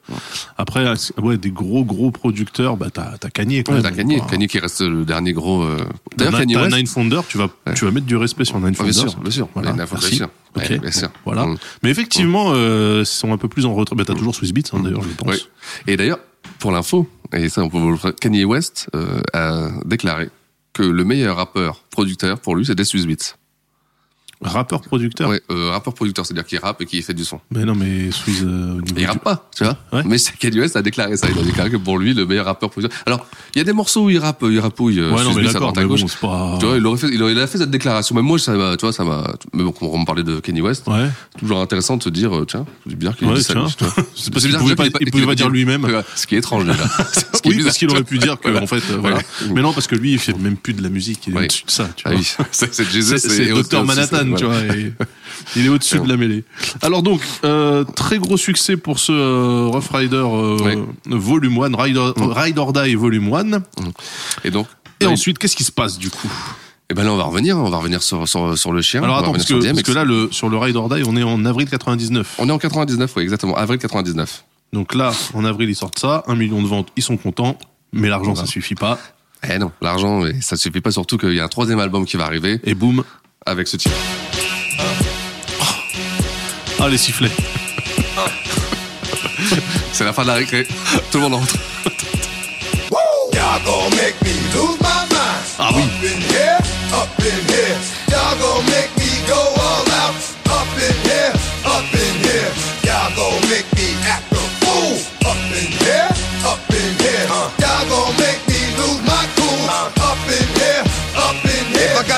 Après, 0.57 0.85
c'est- 0.97 1.19
ouais, 1.19 1.37
des 1.37 1.51
gros 1.51 1.85
gros 1.85 2.11
producteurs, 2.13 2.77
bah 2.77 2.89
t'as 2.93 3.17
t'as 3.19 3.31
Kanye 3.31 3.65
quand 3.65 3.75
ouais, 3.75 3.83
t'as 3.83 3.91
Kanye. 3.91 4.21
Kanye 4.31 4.47
qui 4.47 4.59
reste 4.61 4.83
le 4.83 5.05
dernier 5.05 5.33
gros. 5.33 5.63
Euh... 5.63 5.79
D'ailleurs, 6.17 6.39
Kanye 6.39 6.57
West. 6.57 6.77
Nine 6.77 6.87
Founder, 6.87 7.21
tu 7.29 7.39
vas 7.39 7.49
tu 7.75 7.85
vas 7.87 7.91
mettre 7.91 8.07
du 8.07 8.17
respect 8.17 8.45
sur 8.45 8.61
Nine 8.61 8.75
Founder. 8.75 8.93
bien 8.93 9.01
sûr, 9.09 9.17
bien 9.21 9.31
sûr. 9.31 9.49
Voilà, 9.55 9.73
Nine 9.73 9.87
Founder, 9.87 10.07
bien 10.09 10.17
sûr. 10.17 10.29
Bien 10.81 10.91
sûr. 10.93 11.11
voilà. 11.25 11.47
Mm. 11.47 11.57
Mais 11.83 11.91
effectivement, 11.91 12.53
euh, 12.55 13.01
ils 13.03 13.07
sont 13.07 13.33
un 13.33 13.39
peu 13.39 13.49
plus 13.49 13.67
en 13.67 13.75
retrait. 13.75 13.97
Bah, 13.97 14.05
t'as 14.07 14.15
toujours 14.15 14.35
Swiss 14.35 14.53
Beats, 14.53 14.71
hein, 14.75 14.81
d'ailleurs, 14.85 15.03
je 15.03 15.09
pense. 15.17 15.49
Et 15.89 15.97
d'ailleurs, 15.97 16.19
pour 16.61 16.71
l'info, 16.71 17.09
et 17.33 17.49
ça, 17.49 17.63
on 17.65 17.69
peut 17.69 17.79
vous 17.79 17.91
le 17.91 17.97
faire, 17.97 18.15
Kanye 18.15 18.45
West 18.45 18.89
euh, 18.95 19.21
a 19.33 19.71
déclaré 19.85 20.29
que 20.73 20.83
le 20.83 21.05
meilleur 21.05 21.37
rappeur 21.37 21.83
producteur 21.91 22.39
pour 22.39 22.55
lui, 22.55 22.65
c'était 22.65 22.85
Swiss 22.85 23.07
Beats. 23.07 23.37
Rappeur 24.43 24.81
producteur. 24.81 25.29
Ouais, 25.29 25.43
euh, 25.51 25.71
rappeur 25.71 25.93
producteur, 25.93 26.25
c'est-à-dire 26.25 26.47
qu'il 26.47 26.59
rappe 26.59 26.81
et 26.81 26.87
qu'il 26.87 27.03
fait 27.03 27.13
du 27.13 27.25
son. 27.25 27.41
Mais 27.51 27.65
non, 27.65 27.75
mais 27.75 28.11
Swiss. 28.11 28.41
euh, 28.43 28.81
il 28.97 29.05
rappe 29.07 29.23
pas, 29.23 29.51
tu 29.55 29.65
vois. 29.65 29.77
Ouais. 29.93 30.03
Mais 30.07 30.17
Kanye 30.39 30.61
West 30.61 30.77
a 30.77 30.83
déclaré 30.83 31.17
ça. 31.19 31.27
Il 31.31 31.39
a 31.39 31.43
déclaré 31.43 31.71
que 31.71 31.77
pour 31.77 31.99
lui, 31.99 32.15
le 32.15 32.25
meilleur 32.25 32.47
rappeur 32.47 32.71
producteur. 32.71 32.99
Alors, 33.05 33.27
il 33.55 33.59
y 33.59 33.61
a 33.61 33.65
des 33.65 33.75
morceaux 33.75 34.05
où 34.05 34.11
il 34.11 34.19
rappe, 34.19 34.43
il 34.49 34.59
rappouille, 34.59 34.99
euh, 35.01 35.13
Ouais, 35.15 35.23
non, 35.25 35.35
mais 35.35 35.43
d'accord, 35.45 35.75
mais 35.77 35.85
gauche. 35.85 36.01
bon, 36.01 36.29
pas. 36.29 36.57
Tu 36.59 36.65
vois, 36.67 36.77
il 36.79 36.87
aurait 36.87 36.97
fait, 36.99 37.09
il, 37.13 37.23
aurait- 37.23 37.33
il 37.33 37.39
a 37.39 37.47
fait 37.47 37.59
cette 37.59 37.71
déclaration. 37.71 38.15
Même 38.15 38.25
moi, 38.25 38.39
ça 38.39 38.53
m'a, 38.53 38.77
tu 38.79 38.87
vois, 38.87 38.93
ça 38.95 39.05
m'a, 39.05 39.31
mais 39.53 39.63
bon, 39.63 39.75
on 39.83 39.99
me 39.99 40.07
parlait 40.07 40.23
de 40.23 40.41
Kanye 40.41 40.63
West. 40.63 40.87
Ouais. 40.87 41.09
Toujours 41.39 41.61
intéressant 41.61 41.99
de 41.99 42.03
se 42.03 42.09
dire, 42.09 42.35
euh, 42.35 42.47
tiens, 42.47 42.65
c'est 42.89 42.97
bien 42.97 43.13
qu'il 43.13 43.29
Ouais, 43.29 43.35
dit 43.35 43.43
ça. 43.43 43.53
tiens. 43.53 43.67
vois. 43.79 44.05
C'est 44.15 44.33
parce 44.33 44.45
qu'il 44.45 44.53
bizarre 44.53 44.61
pouvait 44.63 44.75
pas, 44.77 44.87
il 45.01 45.11
pouvait 45.11 45.27
pas 45.27 45.35
dire 45.35 45.51
lui-même. 45.51 45.87
Ce 46.17 46.27
qui 46.27 46.35
est 46.35 46.39
étrange 46.39 46.65
déjà. 46.65 46.79
Oui, 47.47 47.53
bizarre, 47.53 47.65
parce 47.69 47.79
qu'il 47.79 47.91
aurait 47.91 48.05
pu 48.05 48.19
dire 48.19 48.39
que, 48.39 48.63
en 48.63 48.67
fait, 48.67 48.83
euh, 48.91 48.99
voilà. 49.01 49.19
Mais 49.55 49.63
non, 49.63 49.73
parce 49.73 49.87
que 49.87 49.95
lui, 49.97 50.13
il 50.13 50.19
fait 50.19 50.35
même 50.37 50.57
plus 50.59 50.75
de 50.75 50.83
la 50.83 50.91
musique, 50.91 51.27
il 51.27 51.37
est 51.39 51.63
ça, 51.67 51.89
tu 51.97 52.07
vois. 52.09 52.19
c'est 52.53 53.49
Docteur 53.49 53.85
Manhattan, 53.85 54.27
c'est- 54.37 54.45
tu 54.45 54.45
voilà. 54.47 54.67
vois. 54.67 54.77
et 54.77 54.93
il 55.57 55.67
est 55.67 55.69
au-dessus 55.69 55.99
de 56.01 56.09
la 56.09 56.17
mêlée. 56.17 56.45
Alors 56.83 57.03
donc, 57.03 57.23
euh, 57.45 57.85
très 57.85 58.19
gros 58.19 58.37
succès 58.37 58.77
pour 58.77 58.99
ce 58.99 59.13
euh, 59.13 59.67
Rough 59.67 59.91
Rider 59.93 60.17
euh. 60.17 60.85
Volume 61.07 61.59
1, 61.63 61.77
Ride, 61.83 61.99
Ride 62.17 62.59
or 62.59 62.73
Die 62.73 62.95
Volume 62.95 63.33
1. 63.33 63.63
Et 64.45 64.51
donc, 64.51 64.67
Et 65.01 65.05
là, 65.05 65.11
ensuite, 65.11 65.39
qu'est-ce 65.39 65.57
qui 65.57 65.65
se 65.65 65.73
passe 65.73 65.99
du 65.99 66.11
coup? 66.11 66.31
Et 66.91 66.95
ben 66.95 67.05
là, 67.05 67.13
on 67.13 67.17
va 67.17 67.23
revenir, 67.25 67.57
on 67.57 67.71
va 67.71 67.79
revenir 67.79 68.03
sur, 68.03 68.27
sur, 68.27 68.59
sur 68.59 68.73
le 68.73 68.83
chien. 68.83 69.03
Alors 69.03 69.19
attends, 69.19 69.33
parce 69.33 69.45
que, 69.45 69.55
parce 69.55 69.89
là, 69.95 70.05
le, 70.05 70.29
sur 70.33 70.49
le 70.49 70.59
Ride 70.59 70.75
or 70.75 70.89
Die, 70.89 71.03
on 71.07 71.17
est 71.17 71.23
en 71.23 71.45
avril 71.45 71.69
99. 71.69 72.35
On 72.39 72.49
est 72.49 72.53
en 72.53 72.59
99, 72.59 73.13
oui, 73.17 73.23
exactement, 73.23 73.57
avril 73.57 73.79
99. 73.79 74.45
Donc 74.73 74.95
là, 74.95 75.13
en 75.35 75.45
avril, 75.45 75.69
ils 75.71 75.77
sortent 75.77 75.99
ça, 76.01 76.25
un 76.27 76.35
million 76.35 76.61
de 76.61 76.67
ventes, 76.67 76.89
ils 76.97 77.03
sont 77.03 77.17
contents, 77.17 77.57
mais 77.93 78.09
l'argent, 78.09 78.35
ça 78.35 78.47
suffit 78.47 78.75
pas. 78.75 78.99
Eh 79.49 79.59
non, 79.59 79.73
l'argent, 79.81 80.23
ça 80.41 80.57
suffit 80.57 80.81
pas, 80.81 80.91
surtout 80.91 81.17
qu'il 81.17 81.33
y 81.33 81.41
a 81.41 81.45
un 81.45 81.49
troisième 81.49 81.79
album 81.81 82.05
qui 82.05 82.17
va 82.17 82.25
arriver 82.27 82.61
Et 82.65 82.75
boum, 82.75 83.05
avec 83.47 83.69
ce 83.69 83.77
titre. 83.77 83.95
ah 86.79 86.89
les 86.89 86.99
sifflets. 86.99 87.31
C'est 89.93 90.05
la 90.05 90.13
fin 90.13 90.23
de 90.23 90.29
la 90.29 90.35
récré, 90.35 90.67
tout 91.11 91.19
le 91.19 91.29
monde 91.29 91.33
mind. 91.35 91.47
Ah 95.59 95.71
oui. 95.75 95.83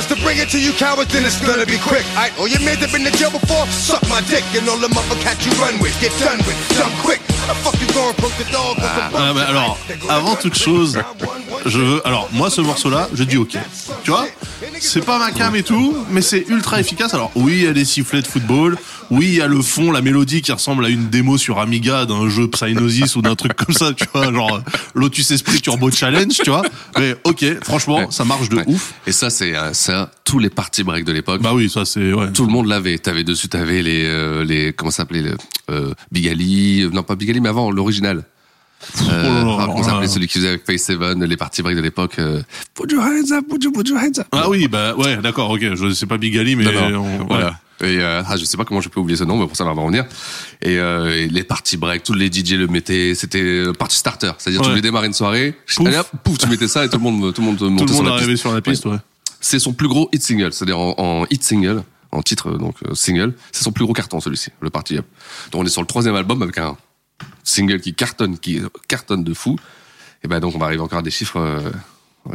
To 0.08 0.58
you 0.60 0.72
cowards, 0.72 1.12
then 1.12 1.24
it's 1.24 1.40
gonna 1.40 1.66
be 1.66 1.78
quick. 1.78 2.04
Alright, 2.14 2.36
all 2.38 2.48
your 2.48 2.60
men 2.60 2.76
have 2.78 2.92
been 2.92 3.04
to 3.04 3.10
jail 3.12 3.30
before, 3.30 3.66
suck 3.68 4.02
my 4.08 4.20
dick, 4.22 4.44
and 4.54 4.68
all 4.68 4.78
the 4.78 4.88
motherfuckers 4.88 5.46
you 5.46 5.52
run 5.62 5.78
with, 5.80 5.94
get 6.00 6.12
done 6.18 6.38
with, 6.46 6.58
done 6.76 6.92
quick. 7.02 7.20
How 7.42 7.54
the 7.54 7.54
fuck 7.60 7.80
you 7.80 7.86
gonna 7.94 8.12
poke 8.14 8.32
the 8.38 8.44
dog 8.52 8.76
with 8.76 8.84
the 8.84 9.16
Ah, 9.16 9.32
bah, 9.34 9.46
alors, 9.48 9.78
avant 10.08 10.36
toute 10.36 10.56
chose, 10.56 11.00
je 11.66 11.78
veux. 11.78 12.06
Alors, 12.06 12.28
moi, 12.32 12.50
ce 12.50 12.60
morceau-là, 12.60 13.08
je 13.14 13.24
dis 13.24 13.36
ok. 13.36 13.56
Tu 14.04 14.10
vois 14.10 14.26
C'est 14.80 15.04
pas 15.04 15.18
ma 15.18 15.30
cam 15.30 15.54
et 15.56 15.62
tout, 15.62 15.96
mais 16.10 16.22
c'est 16.22 16.44
ultra 16.48 16.80
efficace. 16.80 17.14
Alors, 17.14 17.30
oui, 17.34 17.54
il 17.54 17.64
y 17.64 17.68
a 17.68 17.72
des 17.72 17.84
sifflets 17.84 18.22
de 18.22 18.26
football. 18.26 18.76
Oui, 19.12 19.26
il 19.28 19.34
y 19.34 19.40
a 19.42 19.46
le 19.46 19.60
fond, 19.60 19.92
la 19.92 20.00
mélodie 20.00 20.40
qui 20.42 20.52
ressemble 20.52 20.86
à 20.86 20.88
une 20.88 21.08
démo 21.08 21.36
sur 21.36 21.58
Amiga 21.58 22.06
d'un 22.06 22.28
jeu 22.30 22.48
Psygnosis 22.48 23.14
ou 23.14 23.20
d'un 23.22 23.34
truc 23.34 23.52
comme 23.54 23.74
ça, 23.74 23.92
tu 23.92 24.04
vois, 24.12 24.32
genre 24.32 24.56
euh, 24.56 24.60
Lotus 24.94 25.30
Esprit 25.30 25.60
Turbo 25.60 25.90
Challenge, 25.90 26.32
tu 26.32 26.48
vois. 26.50 26.62
Mais 26.98 27.14
ok, 27.24 27.44
franchement, 27.62 27.98
Ouais. 27.98 28.06
ça 28.10 28.24
marche 28.24 28.48
de 28.48 28.56
Ouais. 28.56 28.64
ouf. 28.66 28.94
Et 29.06 29.12
ça, 29.12 29.28
c'est 29.28 29.54
euh, 29.54 29.72
ça, 29.74 30.10
tous 30.24 30.38
les 30.38 30.48
parties 30.50 30.82
break 30.82 31.04
de 31.04 31.12
l'époque. 31.12 31.42
Bah 31.42 31.52
oui, 31.54 31.68
ça 31.68 31.84
c'est 31.84 32.12
ouais. 32.12 32.32
Tout 32.32 32.46
le 32.46 32.52
monde 32.52 32.66
l'avait. 32.68 32.96
T'avais 32.98 33.22
dessus, 33.24 33.48
t'avais 33.48 33.82
les, 33.82 34.04
euh, 34.06 34.44
les, 34.44 34.72
comment 34.72 34.90
ça 34.90 34.98
s'appelait, 34.98 35.22
le, 35.22 35.36
euh, 35.70 35.92
Big 36.10 36.26
Ali, 36.28 36.80
euh, 36.82 36.90
non 36.90 37.02
pas 37.02 37.14
Big 37.14 37.28
Ali, 37.30 37.40
mais 37.40 37.48
avant 37.50 37.70
l'original. 37.70 38.24
Euh, 39.12 39.42
Oh 39.46 39.56
ah, 39.60 39.66
comment 39.66 39.82
ça 39.84 39.90
s'appelait 39.90 40.08
celui 40.08 40.26
qui 40.26 40.38
faisait 40.38 40.48
avec 40.48 40.66
Face 40.66 40.82
Seven, 40.82 41.22
les 41.24 41.36
parties 41.36 41.62
break 41.62 41.76
de 41.76 41.80
l'époque. 41.82 42.14
euh, 42.18 42.42
put 42.74 42.90
your 42.92 43.02
hands 43.04 43.30
up, 43.30 43.44
put 43.48 43.62
your, 43.62 43.72
put 43.72 43.88
your 43.88 43.96
hands 43.98 44.18
up. 44.18 44.26
Ah 44.32 44.48
oui, 44.48 44.66
bah 44.66 44.96
ouais, 44.96 45.18
d'accord, 45.18 45.50
ok. 45.50 45.60
Je 45.76 45.90
sais 45.92 46.06
pas 46.06 46.18
Bigali, 46.18 46.56
mais 46.56 46.64
Non, 46.64 46.90
non, 46.90 46.98
on- 47.04 47.18
ouais. 47.20 47.26
voilà. 47.28 47.60
Et 47.82 47.98
euh, 48.00 48.22
ah, 48.26 48.36
je 48.36 48.44
sais 48.44 48.56
pas 48.56 48.64
comment 48.64 48.80
je 48.80 48.88
peux 48.88 49.00
oublier 49.00 49.16
ce 49.16 49.24
nom, 49.24 49.36
mais 49.38 49.46
pour 49.46 49.56
ça, 49.56 49.64
on 49.64 49.74
va 49.74 49.80
revenir. 49.82 50.04
Et, 50.60 50.78
euh, 50.78 51.16
et 51.16 51.28
les 51.28 51.42
parties 51.44 51.76
break, 51.76 52.02
tous 52.04 52.14
les 52.14 52.26
DJ 52.30 52.52
le 52.52 52.66
mettaient. 52.68 53.14
C'était 53.14 53.40
euh, 53.42 53.72
party 53.72 53.96
starter, 53.96 54.32
c'est-à-dire 54.38 54.60
tu 54.60 54.66
Ouais. 54.66 54.70
voulais 54.72 54.82
démarrer 54.82 55.06
une 55.08 55.12
soirée, 55.12 55.54
Pouf. 55.76 55.86
allez 55.86 55.96
hop, 55.98 56.08
pouf, 56.24 56.38
tu 56.38 56.46
mettais 56.48 56.68
ça 56.68 56.84
et 56.84 56.88
tout 56.88 56.96
le 56.98 57.02
monde, 57.02 57.34
tout 57.34 57.40
le 57.40 57.46
monde 57.46 57.58
Tout 57.58 57.68
montait 57.70 57.84
le 57.84 57.88
sur 57.94 58.02
monde 58.04 58.16
la 58.18 58.22
est 58.22 58.26
piste. 58.26 58.40
sur 58.40 58.52
la 58.54 58.60
piste, 58.60 58.86
ouais. 58.86 58.96
C'est 59.40 59.58
son 59.58 59.72
plus 59.72 59.88
gros 59.88 60.08
hit 60.12 60.22
single, 60.22 60.52
c'est-à-dire 60.52 60.78
en, 60.78 60.94
en 60.98 61.26
hit 61.30 61.42
single, 61.42 61.82
en 62.12 62.22
titre 62.22 62.50
euh, 62.50 62.58
donc 62.58 62.76
euh, 62.86 62.94
single, 62.94 63.34
c'est 63.50 63.64
son 63.64 63.72
plus 63.72 63.84
gros 63.84 63.92
carton 63.92 64.20
celui-ci, 64.20 64.50
le 64.60 64.70
Party 64.70 64.98
Up. 64.98 65.06
Donc 65.50 65.62
on 65.62 65.66
est 65.66 65.70
sur 65.70 65.80
le 65.80 65.86
troisième 65.88 66.14
album 66.14 66.42
avec 66.42 66.58
un 66.58 66.76
single 67.42 67.80
qui 67.80 67.94
cartonne, 67.94 68.38
qui 68.38 68.60
cartonne 68.86 69.24
de 69.24 69.34
fou. 69.34 69.58
Et 70.24 70.28
ben 70.28 70.38
donc 70.38 70.54
on 70.54 70.58
va 70.58 70.66
arriver 70.66 70.82
encore 70.82 71.00
à 71.00 71.02
des 71.02 71.10
chiffres, 71.10 71.38
euh, 71.40 71.58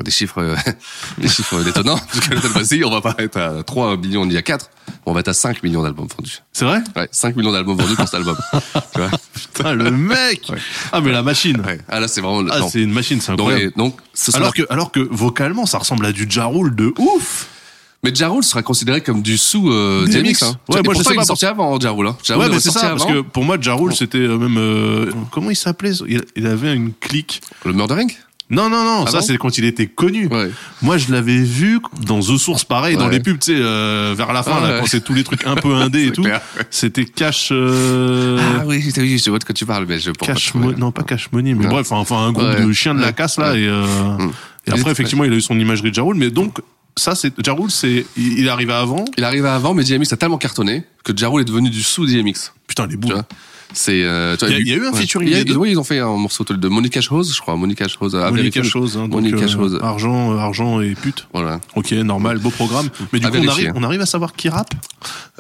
des 0.03 0.11
chiffres, 0.11 0.41
euh, 0.41 0.55
des 1.17 1.27
chiffres 1.29 1.63
détonnants. 1.63 1.97
Parce 1.97 2.27
que 2.27 2.39
cette 2.41 2.51
fois-ci, 2.51 2.81
on 2.85 2.89
va 2.91 3.01
pas 3.01 3.15
être 3.19 3.37
à 3.37 3.63
3 3.63 3.97
millions 3.97 4.25
ni 4.25 4.35
à 4.37 4.41
4, 4.41 4.69
on 5.05 5.13
va 5.13 5.21
être 5.21 5.29
à 5.29 5.33
5 5.33 5.63
millions 5.63 5.81
d'albums 5.83 6.07
vendus. 6.17 6.39
C'est 6.53 6.65
vrai? 6.65 6.81
Ouais, 6.95 7.07
5 7.11 7.35
millions 7.35 7.51
d'albums 7.51 7.77
vendus 7.77 7.95
pour 7.95 8.05
cet 8.05 8.15
album. 8.15 8.37
tu 8.93 8.99
vois? 8.99 9.09
Putain, 9.33 9.73
le 9.73 9.91
mec 9.91 10.41
Ouais. 10.49 10.57
Ah, 10.91 11.01
mais 11.01 11.11
la 11.11 11.23
machine 11.23 11.59
Ouais. 11.65 11.79
Ah 11.87 11.99
là 11.99 12.07
c'est 12.07 12.21
vraiment 12.21 12.41
le 12.41 12.51
Ah, 12.51 12.59
c'est 12.69 12.81
une 12.81 12.91
machine, 12.93 13.19
c'est 13.21 13.35
donc, 13.35 13.47
incroyable. 13.49 13.73
donc 13.77 13.97
ce 14.13 14.31
sera- 14.31 14.41
Alors 14.43 14.53
que, 14.53 14.63
alors 14.69 14.91
que 14.91 14.99
vocalement, 14.99 15.65
ça 15.65 15.77
ressemble 15.77 16.05
à 16.05 16.11
du 16.11 16.25
Jarul 16.29 16.75
de 16.75 16.93
ouf. 16.97 17.47
Mais 18.03 18.13
Ja 18.13 18.29
Rule 18.29 18.43
sera 18.43 18.61
considéré 18.61 19.01
comme 19.01 19.23
du 19.23 19.37
sous 19.39 19.71
euh, 19.71 20.05
DMX. 20.05 20.43
Hein. 20.43 20.55
Ouais, 20.69 20.79
Et 20.79 20.83
moi, 20.83 20.93
je 20.93 21.01
sais 21.01 21.09
il 21.13 21.15
pas, 21.15 21.23
est 21.23 21.25
sorti 21.25 21.45
avant 21.47 21.79
Ja 21.79 21.89
Rule. 21.89 22.07
Hein. 22.07 22.17
Ja 22.23 22.35
Rule 22.35 22.43
ouais, 22.43 22.49
mais 22.51 22.59
c'est 22.59 22.69
ça, 22.69 22.89
parce 22.89 23.05
que 23.05 23.21
pour 23.21 23.43
moi, 23.43 23.57
Jarul, 23.59 23.95
c'était 23.95 24.19
euh, 24.19 24.37
même 24.37 24.57
euh, 24.57 25.11
comment 25.31 25.49
il 25.49 25.55
s'appelait 25.55 25.93
il, 26.07 26.23
il 26.35 26.45
avait 26.45 26.73
une 26.75 26.93
clique. 26.93 27.41
Le 27.65 27.73
Murdering? 27.73 28.11
Non, 28.49 28.69
non, 28.69 28.83
non, 28.85 29.03
Ah 29.05 29.11
ça 29.11 29.21
c'est 29.21 29.37
quand 29.37 29.57
il 29.57 29.65
était 29.65 29.87
connu. 29.87 30.27
Ouais. 30.27 30.49
Moi, 30.81 30.97
je 30.97 31.11
l'avais 31.11 31.37
vu 31.37 31.79
dans 32.05 32.19
The 32.21 32.37
Source, 32.37 32.63
pareil, 32.63 32.95
dans 32.95 33.09
les 33.09 33.19
pubs, 33.19 33.39
tu 33.39 33.51
sais, 33.53 33.59
euh, 33.59 34.13
vers 34.17 34.31
la 34.31 34.41
fin, 34.41 34.53
Ah 34.59 34.61
là, 34.61 34.73
ouais. 34.75 34.79
quand 34.79 34.85
c'est 34.87 35.03
tous 35.03 35.13
les 35.13 35.25
trucs 35.25 35.45
un 35.45 35.55
peu 35.55 35.73
indés 35.75 36.05
et 36.07 36.11
tout. 36.13 36.23
C'était 36.69 37.03
Cash, 37.05 37.49
euh, 37.51 38.39
Ah 38.59 38.63
oui, 38.65 38.81
oui, 38.97 39.17
je 39.17 39.29
vois 39.29 39.39
de 39.39 39.43
quoi 39.43 39.53
tu 39.53 39.65
parles, 39.65 39.85
mais 39.87 39.99
je 39.99 40.11
pourrais 40.11 40.31
Cash 40.33 40.53
pas. 40.53 40.59
Mo- 40.59 40.71
non 40.73 40.91
pas 40.91 41.03
Cash 41.03 41.29
Money, 41.33 41.53
mais 41.55 41.65
Non. 41.65 41.71
bref, 41.71 41.91
enfin, 41.91 42.17
un 42.19 42.31
groupe 42.31 42.55
de 42.67 42.71
chiens 42.71 42.95
de 42.95 43.01
la 43.01 43.11
casse 43.11 43.37
là, 43.37 43.53
et, 43.57 43.67
euh, 43.67 43.83
Mm. 44.17 44.31
et 44.67 44.71
après 44.71 44.91
effectivement, 44.91 45.25
il 45.25 45.33
a 45.33 45.35
eu 45.35 45.41
son 45.41 45.59
imagerie 45.59 45.89
de 45.89 45.95
Jarul, 45.95 46.15
mais 46.15 46.29
donc 46.29 46.59
ça, 46.95 47.15
c'est 47.15 47.33
Jarul, 47.45 47.69
c'est 47.69 48.05
il, 48.15 48.47
arrivé 48.47 48.71
avant. 48.73 49.03
Il 49.17 49.23
arrivait 49.25 49.49
avant, 49.49 49.73
mais 49.73 49.83
DMX 49.83 50.13
a 50.13 50.17
tellement 50.17 50.37
cartonné 50.37 50.83
que 51.03 51.11
Ja 51.15 51.27
Rule 51.27 51.41
est 51.41 51.45
devenu 51.45 51.69
du 51.69 51.83
sous 51.83 52.05
DMX. 52.05 52.53
Putain, 52.65 52.87
les 52.87 52.95
boules. 52.97 53.21
C'est. 53.73 54.03
euh, 54.03 54.35
Il 54.41 54.49
y 54.49 54.53
a- 54.53 54.59
il 54.59 54.67
y 54.67 54.73
a 54.73 54.75
eu 54.77 54.85
un 54.87 54.91
ouais. 54.91 54.99
featuring 55.01 55.27
Il 55.29 55.49
y 55.49 55.53
a- 55.53 55.57
Oui, 55.57 55.71
ils 55.71 55.77
ont 55.79 55.83
fait 55.83 55.99
un 55.99 56.15
morceau 56.15 56.43
de 56.43 56.67
Monica 56.67 57.01
Chose, 57.01 57.33
je 57.35 57.39
crois. 57.41 57.55
Monica 57.55 57.87
Chose. 57.87 58.13
Monica 58.13 58.27
American. 58.27 58.63
chose, 58.63 58.97
hein, 58.97 59.07
Monica 59.09 59.37
euh, 59.43 59.47
Chose. 59.47 59.79
argent, 59.81 60.33
euh, 60.33 60.37
argent 60.37 60.79
et 60.81 60.93
pute. 60.95 61.27
Voilà. 61.33 61.59
Ok, 61.75 61.91
normal, 61.91 62.37
beau 62.39 62.49
programme. 62.49 62.89
Mais 63.11 63.19
du 63.19 63.25
À 63.25 63.29
coup, 63.29 63.37
on 63.43 63.47
arrive, 63.47 63.71
on 63.75 63.83
arrive 63.83 64.01
à 64.01 64.05
savoir 64.05 64.33
qui 64.33 64.49
rappe? 64.49 64.73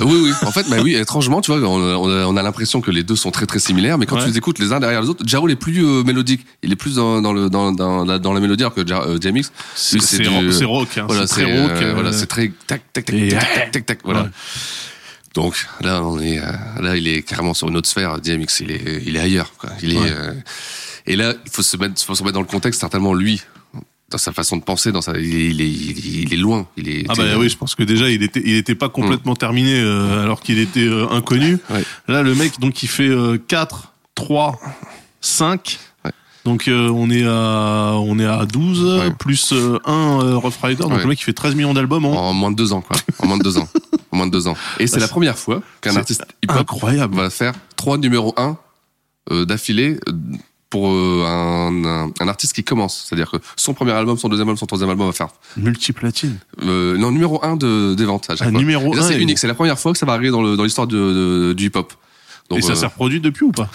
Euh, 0.01 0.05
Oui, 0.05 0.19
oui. 0.25 0.31
En 0.45 0.51
fait, 0.51 0.69
bah 0.69 0.77
oui, 0.83 0.95
étrangement, 0.95 1.41
tu 1.41 1.51
vois, 1.51 1.59
on 1.69 1.77
a, 1.81 1.95
on 1.95 2.09
a- 2.09 2.25
on 2.25 2.35
a 2.37 2.41
l'impression 2.43 2.81
que 2.81 2.91
les 2.91 3.03
deux 3.03 3.15
sont 3.15 3.31
très 3.31 3.45
très 3.45 3.59
similaires, 3.59 3.97
mais 3.97 4.05
quand 4.05 4.15
Ouais. 4.17 4.23
tu 4.23 4.29
les 4.29 4.37
écoutes 4.37 4.59
les 4.59 4.71
uns 4.73 4.79
derrière 4.79 5.01
les 5.01 5.09
autres, 5.09 5.23
Ja 5.27 5.39
Rule 5.39 5.51
est 5.51 5.55
plus 5.55 5.83
euh, 5.85 6.03
mélodique. 6.03 6.41
Il 6.63 6.71
est 6.71 6.75
plus 6.75 6.95
dans, 6.95 7.21
dans 7.21 7.33
le 7.33 7.49
dans, 7.49 7.71
dans, 7.71 8.03
la, 8.05 8.19
dans 8.19 8.33
la 8.33 8.39
mélodie 8.39 8.63
alors 8.63 8.73
que 8.75 8.85
Ja- 8.85 9.03
euh, 9.07 9.17
DMX. 9.17 9.51
C'est 9.75 10.65
rock, 10.65 10.89
hein, 10.97 11.05
Voilà, 11.07 11.27
c'est 11.27 11.43
très 11.45 11.61
rock. 11.61 11.71
euh, 11.71 11.81
euh, 11.83 11.93
voilà, 11.93 12.11
c'est 12.13 12.27
très 12.27 12.51
tac 12.67 12.81
tac 12.93 13.05
tac 13.05 13.29
tac 13.29 13.71
tac 13.71 13.85
tac. 13.85 13.99
Voilà. 14.03 14.27
Donc 15.33 15.67
là, 15.81 16.03
on 16.03 16.19
est 16.19 16.39
euh, 16.39 16.51
là, 16.81 16.95
il 16.97 17.07
est 17.07 17.21
carrément 17.21 17.53
sur 17.53 17.67
une 17.69 17.77
autre 17.77 17.89
sphère. 17.89 18.19
DMX, 18.19 18.61
il 18.61 18.71
est 18.71 19.03
il 19.05 19.15
est 19.15 19.19
ailleurs. 19.19 19.51
Quoi. 19.57 19.69
Il 19.81 19.93
est 19.93 19.97
Ouais. 19.99 20.09
euh, 20.11 20.33
et 21.05 21.15
là, 21.15 21.33
il 21.45 21.51
faut 21.51 21.61
se 21.63 21.77
mettre 21.77 22.01
faut 22.03 22.15
se 22.15 22.23
mettre 22.23 22.33
dans 22.33 22.41
le 22.41 22.47
contexte. 22.47 22.79
Certainement, 22.81 23.13
lui, 23.13 23.41
dans 24.09 24.17
sa 24.17 24.31
façon 24.31 24.57
de 24.57 24.63
penser, 24.63 24.91
dans 24.91 25.01
sa, 25.01 25.17
il 25.17 25.35
est 25.35 25.47
il 25.49 25.61
est, 25.61 25.69
il 25.69 25.89
est, 26.19 26.21
il 26.23 26.33
est 26.33 26.37
loin. 26.37 26.67
Il 26.77 26.89
est 26.89 27.05
Ah 27.09 27.13
bah 27.15 27.23
oui, 27.37 27.49
je 27.49 27.57
pense 27.57 27.75
que 27.75 27.83
déjà 27.83 28.09
il 28.09 28.23
était 28.23 28.41
il 28.43 28.55
était 28.55 28.75
pas 28.75 28.89
complètement 28.89 29.35
terminé 29.35 29.79
euh, 29.79 30.23
alors 30.23 30.39
qu'il 30.41 30.59
était 30.59 30.87
euh, 30.87 31.07
inconnu. 31.11 31.59
Ouais. 31.69 31.83
Là 32.07 32.23
le 32.23 32.33
mec 32.33 32.59
donc 32.59 32.81
il 32.83 32.87
fait 32.89 33.07
euh, 33.09 33.37
4 33.47 33.93
3 34.15 34.59
5 35.21 35.79
Ouais. 35.96 35.96
Donc 36.47 36.67
euh, 36.67 36.89
on 36.89 37.09
est 37.09 37.25
à 37.25 37.93
on 37.99 38.17
est 38.19 38.25
à 38.25 38.45
12 38.45 38.99
Ouais. 39.01 39.11
plus 39.11 39.53
1 39.85 40.35
Rough 40.37 40.53
Rider 40.63 40.83
donc 40.83 40.93
Ouais. 40.93 40.99
le 41.01 41.07
mec 41.07 41.19
il 41.19 41.23
fait 41.23 41.33
13 41.33 41.55
millions 41.55 41.73
d'albums 41.73 42.05
en 42.05 42.29
en 42.29 42.33
moins 42.33 42.51
de 42.51 42.55
deux 42.55 42.71
ans, 42.73 42.81
quoi. 42.81 42.95
En 43.19 43.27
moins 43.27 43.37
de 43.37 43.43
deux 43.43 43.57
ans. 43.57 43.67
En 44.11 44.17
moins 44.17 44.27
de 44.27 44.31
deux 44.31 44.47
ans. 44.47 44.55
Et 44.79 44.87
c'est 44.87 44.97
Ah, 44.97 45.01
la 45.01 45.07
première 45.09 45.37
fois 45.37 45.61
qu'un 45.81 45.95
artiste 45.97 46.23
hip-hop 46.43 46.57
incroyable. 46.61 47.15
va 47.15 47.29
faire 47.29 47.53
trois 47.75 47.97
numéros 47.97 48.33
un 48.37 48.57
euh, 49.31 49.43
d'affilée 49.45 49.99
euh, 50.07 50.13
pour 50.69 50.89
euh, 50.89 51.23
un, 51.27 51.85
un, 51.85 52.11
un 52.19 52.27
artiste 52.27 52.53
qui 52.53 52.63
commence. 52.63 53.05
C'est-à-dire 53.07 53.29
que 53.31 53.37
son 53.57 53.73
premier 53.73 53.91
album, 53.91 54.17
son 54.17 54.29
deuxième 54.29 54.47
album, 54.47 54.57
son 54.57 54.65
troisième 54.67 54.89
album 54.89 55.07
va 55.07 55.13
faire 55.13 55.29
Multiplatine. 55.57 56.37
euh, 56.63 56.97
non 56.97 57.11
numéro 57.11 57.43
un 57.43 57.55
de, 57.57 57.93
des 57.95 58.05
ventes 58.05 58.29
à 58.29 58.35
chaque 58.37 58.47
Ah, 58.47 58.51
fois. 58.51 58.59
numéro 58.59 58.93
Et 58.93 58.97
là, 58.97 59.03
un, 59.03 59.07
c'est 59.09 59.19
unique. 59.19 59.37
C'est 59.37 59.47
la 59.47 59.53
première 59.53 59.77
fois 59.79 59.91
que 59.91 59.97
ça 59.97 60.05
va 60.05 60.13
arriver 60.13 60.29
dans 60.31 60.55
dans 60.55 60.63
l'histoire 60.63 60.87
de- 60.87 61.53
du 61.57 61.65
hip-hop. 61.67 61.91
Et 62.55 62.61
ça 62.61 62.71
euh, 62.71 62.75
s'est 62.75 62.85
reproduit 62.85 63.19
depuis 63.19 63.43
ou 63.45 63.51
pas? 63.51 63.69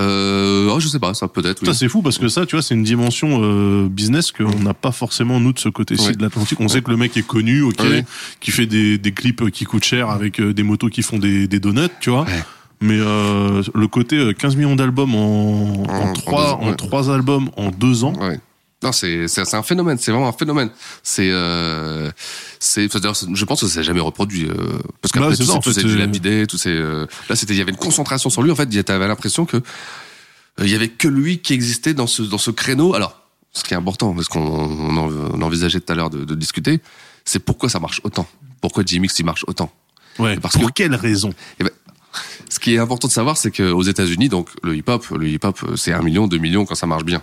Euh, 0.00 0.70
oh, 0.72 0.78
je 0.80 0.88
sais 0.88 0.98
pas, 0.98 1.12
ça 1.14 1.26
peut-être. 1.28 1.60
Oui. 1.62 1.66
Ça 1.66 1.74
c'est 1.74 1.88
fou 1.88 2.02
parce 2.02 2.18
que 2.18 2.28
ça 2.28 2.46
tu 2.46 2.54
vois 2.56 2.62
c'est 2.62 2.74
une 2.74 2.84
dimension 2.84 3.40
euh, 3.42 3.88
business 3.88 4.30
qu'on 4.32 4.58
n'a 4.60 4.74
pas 4.74 4.92
forcément 4.92 5.40
nous 5.40 5.52
de 5.52 5.58
ce 5.58 5.68
côté-ci 5.68 6.08
Ouais. 6.08 6.14
de 6.14 6.22
l'Atlantique. 6.22 6.60
On 6.60 6.68
sait 6.68 6.82
que 6.82 6.90
le 6.90 6.96
mec 6.96 7.16
est 7.16 7.26
connu, 7.26 7.62
ok, 7.62 7.80
Ouais. 7.80 8.04
qui 8.40 8.50
fait 8.52 8.66
des, 8.66 8.96
des 8.98 9.12
clips 9.12 9.50
qui 9.50 9.64
coûtent 9.64 9.84
cher 9.84 10.10
avec 10.10 10.40
euh, 10.40 10.54
des 10.54 10.62
motos 10.62 10.88
qui 10.88 11.02
font 11.02 11.18
des, 11.18 11.48
des 11.48 11.58
donuts, 11.60 11.88
tu 12.00 12.10
vois. 12.10 12.22
Ouais. 12.22 12.42
Mais 12.80 12.98
euh, 13.00 13.60
le 13.74 13.88
côté 13.88 14.16
euh, 14.16 14.32
15 14.32 14.54
millions 14.54 14.76
d'albums 14.76 15.14
en, 15.16 15.18
en, 15.18 15.82
En- 15.88 16.08
en 16.10 16.12
trois, 16.12 16.60
deux 16.62 16.68
en 16.70 16.74
trois 16.74 17.10
albums 17.12 17.50
en 17.56 17.70
deux 17.70 18.04
ans. 18.04 18.12
Ouais. 18.20 18.38
Non, 18.82 18.92
c'est 18.92 19.26
un 19.54 19.62
phénomène. 19.62 19.98
C'est 19.98 20.12
vraiment 20.12 20.28
un 20.28 20.32
phénomène. 20.32 20.70
C'est 21.02 21.28
euh, 21.30 22.10
je 22.60 23.44
pense 23.44 23.60
que 23.60 23.66
ça 23.66 23.74
s'est 23.74 23.82
jamais 23.82 24.00
reproduit 24.00 24.46
euh, 24.46 24.54
parce 25.02 25.10
qu'après 25.12 25.36
tout 25.36 25.42
ça, 25.44 25.54
en 25.54 25.58
tout 25.60 25.72
c'est 25.72 25.84
euh, 25.84 25.88
dilapidé, 25.88 26.46
tout 26.46 26.58
c'est 26.58 26.70
euh, 26.70 27.06
là 27.28 27.34
c'était 27.34 27.54
il 27.54 27.58
y 27.58 27.60
avait 27.60 27.72
une 27.72 27.76
concentration 27.76 28.30
sur 28.30 28.42
lui. 28.42 28.50
En 28.52 28.54
fait, 28.54 28.68
il 28.70 28.74
y 28.76 28.78
avait 28.90 29.08
l'impression 29.08 29.46
que 29.46 29.56
euh, 29.56 29.62
il 30.60 30.70
y 30.70 30.74
avait 30.76 30.88
que 30.88 31.08
lui 31.08 31.38
qui 31.40 31.54
existait 31.54 31.92
dans 31.94 32.06
ce 32.06 32.22
dans 32.22 32.38
ce 32.38 32.52
créneau. 32.52 32.94
Alors, 32.94 33.20
ce 33.52 33.64
qui 33.64 33.74
est 33.74 33.76
important, 33.76 34.14
parce 34.14 34.28
qu'on 34.28 34.40
on 34.40 34.96
en- 34.96 35.10
on 35.34 35.42
envisageait 35.42 35.80
tout 35.80 35.92
à 35.92 35.96
l'heure 35.96 36.10
de, 36.10 36.24
de 36.24 36.34
discuter, 36.36 36.80
c'est 37.24 37.40
pourquoi 37.40 37.68
ça 37.68 37.80
marche 37.80 38.00
autant? 38.04 38.28
Pourquoi 38.60 38.84
Jimmy 38.86 39.08
il 39.18 39.24
marche 39.24 39.44
autant? 39.48 39.72
Ouais. 40.20 40.36
Parce 40.38 40.56
Pour 40.56 40.68
que- 40.68 40.74
quelle 40.74 40.94
raison? 40.94 41.32
Ce 42.48 42.58
qui 42.58 42.74
est 42.74 42.78
important 42.78 43.08
de 43.08 43.12
savoir, 43.12 43.36
c'est 43.36 43.50
qu'aux 43.50 43.82
États-Unis, 43.82 44.28
donc 44.28 44.48
le 44.62 44.74
hip-hop, 44.76 45.06
le 45.10 45.28
hip-hop, 45.28 45.58
c'est 45.76 45.92
un 45.92 46.02
million, 46.02 46.26
deux 46.26 46.38
millions 46.38 46.64
quand 46.64 46.74
ça 46.74 46.86
marche 46.86 47.04
bien. 47.04 47.22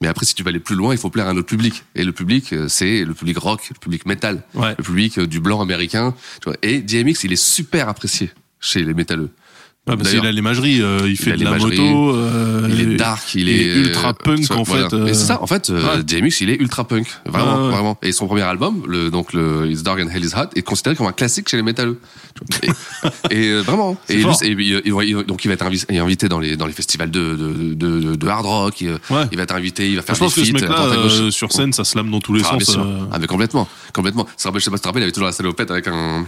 Mais 0.00 0.08
après, 0.08 0.26
si 0.26 0.34
tu 0.34 0.42
veux 0.42 0.48
aller 0.48 0.60
plus 0.60 0.74
loin, 0.76 0.92
il 0.92 0.98
faut 0.98 1.08
plaire 1.10 1.26
à 1.28 1.30
un 1.30 1.36
autre 1.36 1.46
public. 1.48 1.84
Et 1.94 2.04
le 2.04 2.12
public, 2.12 2.52
euh, 2.52 2.68
c'est 2.68 3.04
le 3.04 3.14
public 3.14 3.38
rock, 3.38 3.62
le 3.72 3.78
public 3.78 4.06
metal, 4.06 4.42
Ouais. 4.54 4.74
le 4.76 4.82
public 4.84 5.18
euh, 5.18 5.26
du 5.26 5.40
blanc 5.40 5.60
américain. 5.62 6.14
Tu 6.42 6.48
vois. 6.50 6.56
Et 6.62 6.80
DMX, 6.80 7.24
il 7.24 7.32
est 7.32 7.36
super 7.42 7.88
apprécié 7.88 8.30
chez 8.60 8.82
les 8.82 8.92
métalleux. 8.94 9.30
Ah, 9.86 9.98
parce 9.98 10.10
qu'il 10.12 10.24
a 10.24 10.32
l'imagerie, 10.32 10.80
euh, 10.80 11.00
il 11.06 11.16
fait 11.18 11.32
a 11.32 11.36
de 11.36 11.44
la 11.44 11.58
moto. 11.58 12.16
euh, 12.16 12.66
il 12.70 12.80
est 12.80 12.96
dark, 12.96 13.34
il, 13.34 13.42
il 13.42 13.48
est, 13.50 13.62
est 13.66 13.76
ultra 13.76 14.14
punk, 14.14 14.40
tu 14.40 14.46
vois, 14.46 14.56
en 14.56 14.62
voilà. 14.62 14.88
fait, 14.88 14.96
euh, 14.96 15.06
Et 15.08 15.12
c'est 15.12 15.26
ça, 15.26 15.42
en 15.42 15.46
fait, 15.46 15.68
euh, 15.68 15.96
ouais. 15.98 16.02
DMX, 16.02 16.40
il 16.40 16.48
est 16.48 16.54
ultra 16.58 16.84
punk, 16.88 17.06
vraiment, 17.26 17.66
ouais. 17.66 17.70
vraiment. 17.70 17.98
Et 18.00 18.12
son 18.12 18.26
premier 18.26 18.40
album, 18.42 18.82
le 18.88 19.10
donc 19.10 19.34
le 19.34 19.70
It's 19.70 19.82
Dark 19.82 20.00
and 20.00 20.08
Hell 20.08 20.24
Is 20.24 20.34
Hot, 20.34 20.48
est 20.56 20.62
considéré 20.62 20.96
comme 20.96 21.06
un 21.06 21.12
classique 21.12 21.50
chez 21.50 21.58
les 21.58 21.62
métalleux. 21.62 22.00
Et, 22.62 22.66
et, 23.30 23.48
euh, 23.50 23.60
vraiment. 23.60 23.98
Et, 24.08 24.14
lui, 24.16 24.24
et, 24.42 24.46
il- 24.52 24.60
il- 24.86 24.94
il- 25.04 25.24
donc 25.26 25.44
il 25.44 25.48
va 25.48 25.54
être 25.54 25.66
invi- 25.66 25.84
invité 26.00 26.30
dans 26.30 26.40
les 26.40 26.56
dans 26.56 26.66
les 26.66 26.72
festivals 26.72 27.10
de 27.10 27.34
de 27.36 27.74
de, 27.74 28.14
de, 28.14 28.26
hard 28.28 28.46
rock. 28.46 28.80
Il, 28.80 28.88
Ouais. 29.10 29.26
il 29.32 29.36
va 29.36 29.42
être 29.42 29.54
invité, 29.54 29.90
il 29.90 29.96
va 29.96 30.02
faire 30.02 30.14
Je 30.14 30.20
pense 30.20 30.34
des 30.34 30.40
que 30.40 30.46
ce 30.46 30.52
feats 30.52 30.60
mec-là, 30.66 30.86
euh, 30.86 31.30
sur 31.30 31.52
scène, 31.52 31.74
ça 31.74 31.84
slame 31.84 32.10
dans 32.10 32.20
tous 32.20 32.32
les 32.32 32.42
Ah, 32.46 32.58
sens. 32.58 32.76
euh. 32.78 33.00
Ah, 33.12 33.18
mais 33.20 33.26
complètement, 33.26 33.68
complètement. 33.92 34.26
Ça 34.38 34.48
rappelle, 34.48 34.60
je 34.60 34.64
sais 34.64 34.70
pas 34.70 34.78
si 34.78 34.80
tu 34.80 34.84
te 34.84 34.88
rappelles, 34.88 35.02
il 35.02 35.04
avait 35.04 35.12
toujours 35.12 35.26
la 35.26 35.32
salopette 35.32 35.70
avec 35.70 35.86
un 35.88 36.24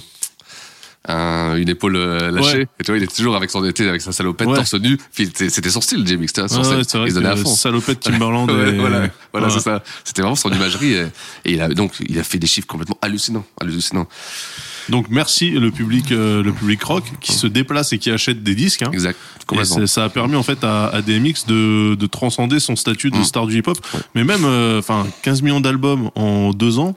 un- 1.09 1.57
une 1.57 1.69
épaule 1.69 1.97
euh, 1.97 2.31
lâchée. 2.31 2.59
Ouais. 2.59 2.69
Et 2.81 2.85
tu 2.85 2.91
vois, 2.91 2.99
il 2.99 3.03
était 3.05 3.15
toujours 3.15 3.37
avec 3.37 3.51
son 3.51 3.65
été, 3.65 3.89
avec 3.89 4.01
sa 4.01 4.13
salopette, 4.13 4.47
Ouais. 4.49 4.57
torse 4.57 4.75
nu. 4.75 4.99
C'était 5.13 5.71
son 5.71 5.81
style, 5.81 6.07
Jay 6.07 6.17
Mix, 6.17 6.33
tu 6.33 6.41
vois, 6.41 6.49
son 6.49 6.61
Ouais, 6.63 6.83
il 7.09 7.27
à 7.27 7.37
fond. 7.37 7.55
salopette 7.55 8.01
Timberland 8.01 8.51
Ouais, 8.51 8.71
et- 8.71 8.79
voilà, 8.79 9.09
voilà 9.33 9.51
c'est 9.51 9.61
ça. 9.61 9.83
C'était 10.05 10.23
vraiment 10.23 10.37
son 10.37 10.51
imagerie. 10.51 10.95
Et, 10.95 11.07
et 11.45 11.53
il 11.55 11.61
a 11.63 11.69
donc 11.69 11.93
il 12.09 12.19
a 12.19 12.23
fait 12.25 12.39
des 12.39 12.47
chiffres 12.47 12.67
complètement 12.67 12.99
hallucinants, 13.03 13.45
hallucinants. 13.61 14.09
Donc 14.89 15.07
merci 15.11 15.51
le 15.51 15.73
public, 15.73 16.13
euh, 16.13 16.45
le 16.45 16.53
public 16.53 16.81
rock 16.85 17.03
qui 17.21 17.33
se 17.33 17.49
déplace 17.49 17.93
et 17.93 17.99
qui 17.99 18.11
achète 18.11 18.45
des 18.45 18.55
disques. 18.55 18.83
Hein. 18.83 18.91
Exact. 18.93 19.19
Et 19.53 19.87
ça 19.87 20.05
a 20.05 20.09
permis 20.09 20.37
en 20.37 20.43
fait 20.45 20.63
à, 20.63 20.87
à 20.89 21.03
DMX 21.03 21.47
de, 21.49 21.97
de 21.97 22.07
transcender 22.07 22.61
son 22.61 22.77
statut 22.77 23.09
Mm. 23.11 23.19
de 23.19 23.23
star 23.25 23.47
du 23.47 23.59
hip-hop. 23.59 23.79
Mais 24.15 24.23
même, 24.25 24.45
euh, 24.45 24.79
enfin, 24.79 25.07
15 25.23 25.43
millions 25.43 25.61
d'albums 25.61 26.11
en 26.15 26.51
deux 26.53 26.79
ans. 26.79 26.95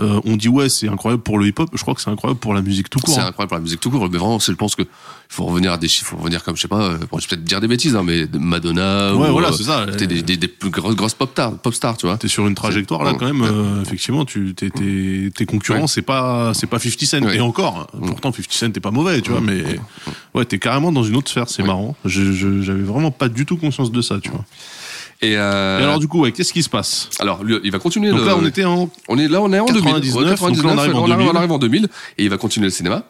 Euh, 0.00 0.20
on 0.24 0.36
dit 0.36 0.48
ouais 0.48 0.68
c'est 0.68 0.88
incroyable 0.88 1.22
pour 1.22 1.38
le 1.38 1.46
hip-hop. 1.46 1.68
Je 1.72 1.80
crois 1.82 1.94
que 1.94 2.00
c'est 2.00 2.10
incroyable 2.10 2.40
pour 2.40 2.52
la 2.54 2.62
musique 2.62 2.90
tout 2.90 2.98
court. 2.98 3.14
C'est 3.14 3.20
hein. 3.20 3.26
incroyable 3.28 3.48
pour 3.50 3.56
la 3.58 3.62
musique 3.62 3.80
tout 3.80 3.90
court, 3.90 4.08
mais 4.10 4.18
vraiment, 4.18 4.38
je 4.40 4.50
pense 4.52 4.74
que 4.74 4.82
il 4.82 5.34
faut 5.36 5.44
revenir 5.44 5.72
à 5.72 5.78
des 5.78 5.88
chiffres, 5.88 6.10
faut 6.10 6.16
revenir 6.16 6.42
comme 6.44 6.56
je 6.56 6.62
sais 6.62 6.68
pas, 6.68 6.82
euh, 6.82 6.98
bon, 7.10 7.18
je 7.18 7.24
vais 7.24 7.28
peut-être 7.36 7.44
dire 7.44 7.60
des 7.60 7.68
bêtises, 7.68 7.94
hein, 7.96 8.02
mais 8.04 8.26
Madonna, 8.38 9.14
Ouais, 9.14 9.28
ou, 9.28 9.32
voilà, 9.32 9.48
euh, 9.48 9.52
c'est 9.52 9.64
ça. 9.64 9.86
T'es 9.96 10.06
des, 10.06 10.22
des, 10.22 10.36
des 10.36 10.48
plus 10.48 10.70
grosses, 10.70 10.94
grosses 10.96 11.14
pop 11.14 11.30
stars, 11.30 11.56
pop 11.58 11.72
stars, 11.74 11.96
tu 11.96 12.06
vois. 12.06 12.16
T'es 12.18 12.28
sur 12.28 12.46
une 12.46 12.54
trajectoire 12.54 13.04
là 13.04 13.14
quand 13.14 13.26
même. 13.26 13.42
euh, 13.42 13.82
effectivement, 13.82 14.24
tu 14.24 14.54
t'es, 14.54 14.70
t'es- 14.70 15.30
tes 15.34 15.46
concurrents 15.46 15.82
Ouais. 15.82 15.86
c'est 15.86 16.02
pas 16.02 16.52
c'est 16.54 16.66
pas 16.66 16.78
50 16.78 17.00
Cent 17.06 17.22
Ouais. 17.24 17.36
et 17.36 17.40
encore. 17.40 17.86
Pourtant 18.06 18.32
50 18.32 18.52
Cent 18.52 18.70
t'es 18.72 18.80
pas 18.80 18.90
mauvais, 18.90 19.20
tu 19.22 19.30
vois. 19.30 19.40
Mais 19.40 19.62
ouais, 20.34 20.44
t'es 20.44 20.58
carrément 20.58 20.92
dans 20.92 21.02
une 21.04 21.16
autre 21.16 21.30
sphère. 21.30 21.48
C'est 21.48 21.62
marrant. 21.62 21.96
Je, 22.04 22.32
je- 22.32 22.62
j'avais 22.62 22.82
vraiment 22.82 23.10
pas 23.10 23.28
du 23.28 23.46
tout 23.46 23.56
conscience 23.56 23.90
de 23.92 24.02
ça, 24.02 24.18
tu 24.20 24.30
vois. 24.30 24.44
Et, 25.26 25.36
euh, 25.36 25.80
Et 25.80 25.82
alors 25.84 25.98
du 25.98 26.08
coup, 26.08 26.20
ouais, 26.20 26.32
qu'est-ce 26.32 26.52
qui 26.52 26.62
se 26.62 26.68
passe? 26.68 27.08
Alors, 27.18 27.42
lui, 27.44 27.56
il 27.64 27.70
va 27.70 27.78
continuer. 27.78 28.10
Donc 28.10 28.20
le- 28.20 28.26
là, 28.26 28.36
on 28.36 28.44
était 28.46 28.64
en 28.64 28.88
on 29.08 29.18
est 29.18 29.28
là, 29.28 29.40
on 29.40 29.52
est 29.52 29.58
en 29.60 29.66
2000. 29.66 29.82
99, 29.84 30.40
Ouais, 30.42 30.52
donc 30.52 30.64
là, 30.64 30.70
on 30.74 30.78
arrive 30.78 30.94
en 30.96 31.02
on 31.04 31.08
2000. 31.08 31.28
on 31.28 31.34
arrive 31.36 31.52
en 31.52 31.58
2000, 31.58 31.84
et 32.18 32.24
il 32.24 32.30
va 32.30 32.36
continuer 32.36 32.66
le 32.66 32.70
cinéma. 32.72 33.04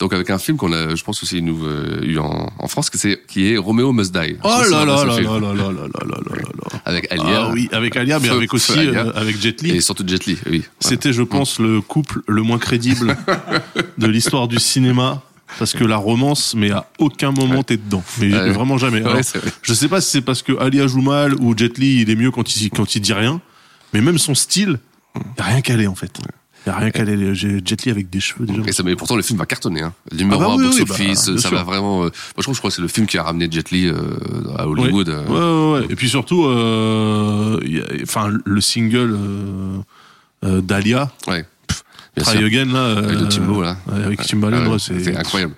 Donc 0.00 0.12
avec 0.12 0.28
un 0.30 0.38
film 0.38 0.56
qu'on 0.56 0.72
a, 0.72 0.96
je 0.96 1.04
pense 1.04 1.22
aussi 1.22 1.40
nous 1.40 1.64
euh, 1.64 2.00
eu 2.02 2.18
en, 2.18 2.50
en 2.58 2.66
France, 2.68 2.90
que 2.90 2.98
c'est 2.98 3.20
qui 3.28 3.52
est 3.52 3.56
Roméo 3.56 3.92
Must 3.92 4.12
Die. 4.12 4.36
Oh 4.42 4.48
là 4.48 4.84
là 4.84 4.84
là 4.84 5.04
là 5.04 5.20
là 5.20 5.38
là 5.40 5.52
là 5.52 5.72
là 5.72 6.18
là. 6.34 6.80
Avec 6.84 7.10
Alia. 7.12 7.24
Ah 7.46 7.50
oui, 7.52 7.68
avec 7.70 7.96
Alia, 7.96 8.18
mais 8.18 8.28
avec 8.28 8.52
aussi 8.52 8.72
euh, 8.76 9.12
avec 9.14 9.40
Jet 9.40 9.62
Li. 9.62 9.70
Et 9.76 9.80
surtout 9.80 10.02
Jet 10.06 10.26
Li, 10.26 10.36
oui. 10.50 10.64
C'était, 10.80 11.12
je 11.12 11.22
pense, 11.22 11.60
le 11.60 11.80
couple 11.80 12.22
le 12.26 12.42
moins 12.42 12.58
crédible 12.58 13.16
de 13.98 14.06
l'histoire 14.08 14.48
du 14.48 14.58
cinéma. 14.58 15.22
Parce 15.58 15.72
que 15.72 15.84
la 15.84 15.96
romance, 15.96 16.54
mais 16.56 16.70
à 16.70 16.86
aucun 16.98 17.30
moment 17.32 17.62
t'es 17.62 17.76
dedans. 17.76 18.02
Mais 18.20 18.32
Ouais. 18.32 18.50
vraiment 18.50 18.78
jamais. 18.78 18.98
Alors, 19.00 19.12
vrai. 19.14 19.22
je 19.62 19.74
sais 19.74 19.88
pas 19.88 20.00
si 20.00 20.10
c'est 20.10 20.20
parce 20.22 20.42
que 20.42 20.52
Alia 20.58 20.86
joue 20.86 21.00
mal 21.02 21.34
ou 21.34 21.56
Jet 21.56 21.78
Li 21.78 22.00
il 22.02 22.10
est 22.10 22.16
mieux 22.16 22.30
quand 22.30 22.56
il, 22.56 22.70
quand 22.70 22.94
il 22.94 23.00
dit 23.00 23.12
rien. 23.12 23.40
Mais 23.92 24.00
même 24.00 24.18
son 24.18 24.34
style, 24.34 24.80
y 25.38 25.40
a 25.40 25.44
rien 25.44 25.60
calé 25.60 25.86
en 25.86 25.94
fait. 25.94 26.18
Y 26.66 26.70
a 26.70 26.76
rien 26.76 26.90
calé. 26.90 27.34
J'ai 27.34 27.60
Jet 27.64 27.84
Li 27.84 27.90
avec 27.92 28.10
des 28.10 28.20
cheveux 28.20 28.46
déjà. 28.46 28.62
Et 28.66 28.72
ça, 28.72 28.82
mais 28.82 28.96
pourtant 28.96 29.14
le 29.16 29.22
film 29.22 29.38
va 29.38 29.46
cartonner. 29.46 29.82
Hein. 29.82 29.92
Numéro 30.12 30.40
Ah 30.42 30.46
bah 30.46 30.52
1 30.54 30.56
oui, 30.56 30.64
box 30.64 30.76
oui, 30.76 30.82
office, 30.82 31.28
bah, 31.28 31.36
ça 31.38 31.48
sûr. 31.48 31.56
va 31.58 31.62
vraiment. 31.62 32.00
euh, 32.00 32.06
moi 32.06 32.12
je 32.38 32.42
trouve, 32.42 32.54
je 32.54 32.60
crois 32.60 32.70
que 32.70 32.76
c'est 32.76 32.82
le 32.82 32.88
film 32.88 33.06
qui 33.06 33.18
a 33.18 33.22
ramené 33.22 33.46
Jet 33.50 33.70
Li 33.70 33.86
euh, 33.86 33.94
à 34.56 34.66
Hollywood. 34.66 35.08
Ouais. 35.08 35.14
euh. 35.14 35.72
Ouais, 35.72 35.78
ouais, 35.80 35.86
ouais. 35.86 35.92
Et 35.92 35.94
puis 35.96 36.08
surtout, 36.08 36.42
enfin, 38.02 38.30
le 38.44 38.60
single 38.60 39.16
d'Alia, 40.42 41.10
Ouais. 41.26 41.44
Bien 42.16 42.24
Try 42.24 42.38
sûr. 42.38 42.46
Again, 42.46 42.64
là. 42.72 42.92
Avec 42.98 43.10
le 43.18 43.24
euh, 43.24 43.28
Timbo, 43.28 43.62
là. 43.62 43.76
ouais, 43.92 44.04
avec 44.04 44.22
Timbaland, 44.22 44.58
Ah 44.60 44.64
ouais, 44.66 44.68
ouais, 44.74 44.78
c'est. 44.78 45.16
incroyable. 45.16 45.54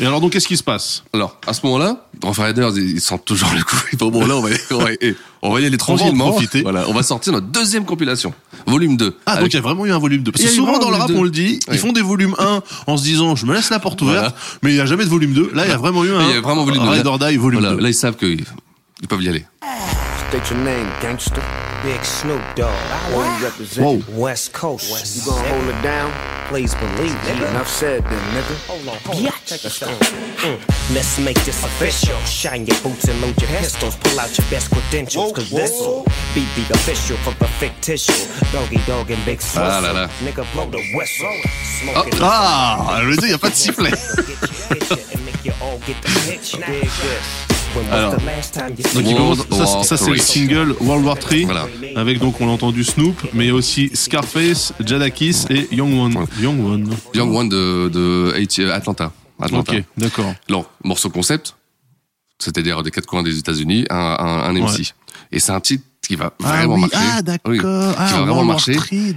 Et 0.00 0.04
alors, 0.06 0.20
donc, 0.20 0.32
qu'est-ce 0.32 0.48
qui 0.48 0.56
se 0.56 0.62
passe? 0.64 1.04
Alors, 1.14 1.38
à 1.46 1.52
ce 1.52 1.64
moment-là, 1.66 2.08
Rough 2.20 2.38
Riders, 2.38 2.76
ils 2.78 3.00
sentent 3.00 3.24
toujours 3.24 3.48
le 3.54 3.62
coup. 3.62 3.76
Et 3.92 3.96
bon, 3.96 4.10
bon, 4.10 4.26
là, 4.26 4.34
on 4.36 4.40
va, 4.40 4.48
on 4.72 4.78
va, 4.78 4.90
et 5.00 5.14
on 5.40 5.52
va 5.52 5.60
y 5.60 5.66
aller 5.66 5.76
On 5.80 5.84
va 5.86 5.92
en 5.92 5.96
tranquillement. 5.98 6.30
profiter. 6.32 6.62
Voilà, 6.62 6.84
on 6.88 6.92
va 6.92 7.04
sortir 7.04 7.32
notre 7.32 7.46
deuxième 7.46 7.84
compilation, 7.84 8.34
volume 8.66 8.96
2. 8.96 9.16
Ah, 9.24 9.36
donc 9.36 9.46
il 9.52 9.54
y 9.54 9.58
a 9.58 9.60
vraiment 9.60 9.86
eu 9.86 9.92
un 9.92 9.98
volume 10.00 10.24
2. 10.24 10.32
Parce 10.32 10.42
que 10.44 10.50
souvent 10.50 10.80
dans 10.80 10.90
le 10.90 10.96
rap, 10.96 11.02
volume 11.06 11.20
on 11.20 11.22
le 11.22 11.30
2. 11.30 11.34
dit, 11.40 11.60
Oui. 11.68 11.74
ils 11.74 11.78
font 11.78 11.92
des 11.92 12.02
volumes 12.02 12.34
1 12.40 12.62
en 12.88 12.96
se 12.96 13.04
disant, 13.04 13.36
je 13.36 13.46
me 13.46 13.54
laisse 13.54 13.70
la 13.70 13.78
porte 13.78 14.02
ouverte, 14.02 14.34
mais 14.64 14.72
il 14.72 14.74
n'y 14.74 14.80
a 14.80 14.86
jamais 14.86 15.04
de 15.04 15.10
volume 15.10 15.32
2. 15.32 15.52
Là, 15.54 15.64
il 15.64 15.68
y 15.70 15.72
a 15.72 15.76
vraiment 15.76 16.04
eu 16.04 16.10
un 16.12 16.22
Il 16.28 16.34
y 16.34 16.38
a 16.38 16.40
vraiment 16.40 16.64
volume 16.64 16.82
2. 16.82 16.88
Ride 16.90 17.06
or 17.06 17.20
Die 17.20 17.36
volume 17.36 17.60
Voilà, 17.60 17.76
2. 17.76 17.82
là, 17.82 17.88
ils 17.88 17.94
savent 17.94 18.16
qu'ils 18.16 18.44
ils 19.00 19.06
peuvent 19.08 19.22
y 19.22 19.28
aller. 19.28 19.44
State 20.28 20.50
your 20.50 20.58
name, 20.58 20.88
gangster. 21.00 21.40
Big 21.82 22.04
Snoop 22.04 22.42
Dogg. 22.54 22.74
One 23.12 23.42
representing 23.42 24.02
West 24.18 24.52
Coast. 24.52 24.90
West. 24.90 25.16
You 25.16 25.32
gonna 25.32 25.48
hold 25.48 25.68
it 25.74 25.82
down? 25.82 26.12
Please 26.48 26.74
believe 26.76 27.14
me. 27.24 27.46
Enough 27.48 27.68
said 27.68 28.04
then, 28.04 28.22
nigga. 28.34 28.56
Hold 28.68 28.88
on, 28.88 29.22
Let's 29.24 29.78
go. 29.78 29.86
Mm. 29.86 30.94
Let's 30.94 31.18
make 31.18 31.38
this 31.44 31.64
official. 31.64 32.16
Shine 32.20 32.66
your 32.66 32.78
boots 32.82 33.08
and 33.08 33.20
load 33.20 33.40
your 33.40 33.50
pistols. 33.50 33.96
Pull 33.96 34.20
out 34.20 34.36
your 34.38 34.46
best 34.48 34.70
credentials, 34.70 35.32
cause 35.32 35.50
this'll 35.50 36.04
be 36.34 36.46
the 36.56 36.72
official 36.74 37.16
for 37.18 37.34
the 37.38 37.48
fictitious. 37.58 38.28
Doggy 38.52 38.78
dog 38.86 39.10
and 39.10 39.24
big 39.24 39.40
swizzle. 39.40 39.70
Ah 39.70 39.80
là 39.80 39.92
là. 39.92 40.08
Nigga 40.22 40.44
blow 40.52 40.70
the 40.70 40.82
whistle. 40.94 41.34
Smoke 41.80 42.08
it. 42.08 42.20
Ah, 42.20 43.00
je 43.02 43.06
veux 43.06 43.16
dire, 43.16 43.24
il 43.24 43.28
n'y 43.28 43.34
a 43.34 43.38
pas 43.38 43.50
de 43.50 43.54
sifflet. 43.54 43.90
Alors, 47.92 48.12
Donc, 48.12 48.20
il 49.06 49.14
World 49.14 49.48
commence- 49.48 49.86
ça, 49.86 49.96
c'est 49.96 50.10
le 50.10 50.16
single 50.18 50.74
World 50.80 51.04
War 51.04 51.18
3 51.18 51.44
Voilà. 51.44 51.66
avec 51.96 52.18
donc 52.18 52.40
on 52.40 52.46
l'a 52.46 52.52
entendu 52.52 52.84
Snoop 52.84 53.14
mais 53.32 53.50
aussi 53.50 53.90
Scarface, 53.94 54.72
Jadakis 54.84 55.44
et 55.50 55.68
Young 55.74 55.94
One. 55.98 56.16
Ouais. 56.16 56.24
Young 56.40 56.64
One. 56.64 56.96
Young 57.14 57.34
One 57.34 57.48
de, 57.48 57.88
de 57.92 58.32
AT 58.36 58.72
Atlanta. 58.74 59.12
Atlanta. 59.40 59.72
Ok, 59.72 59.82
d'accord. 59.96 60.32
Alors, 60.48 60.70
morceau 60.84 61.10
concept, 61.10 61.54
c'est-à-dire 62.38 62.82
des 62.82 62.90
quatre 62.90 63.06
coins 63.06 63.22
des 63.22 63.38
États-Unis, 63.38 63.84
un, 63.90 63.96
un, 63.96 64.42
un 64.44 64.52
MC. 64.52 64.62
Ouais. 64.78 64.84
Et 65.32 65.40
c'est 65.40 65.52
un 65.52 65.60
titre 65.60 65.84
qui 66.06 66.14
va 66.14 66.32
Ah 66.44 66.58
vraiment 66.58 66.74
oui, 66.74 66.80
marcher. 66.82 66.96
ah, 67.16 67.20
d'accord. 67.22 67.50
Oui, 67.52 67.58
Ah, 67.62 68.06
qui 68.06 68.12
va 68.12 68.18
vraiment 68.20 68.34
World 68.34 68.36
War 68.36 68.44
marcher. 68.46 68.76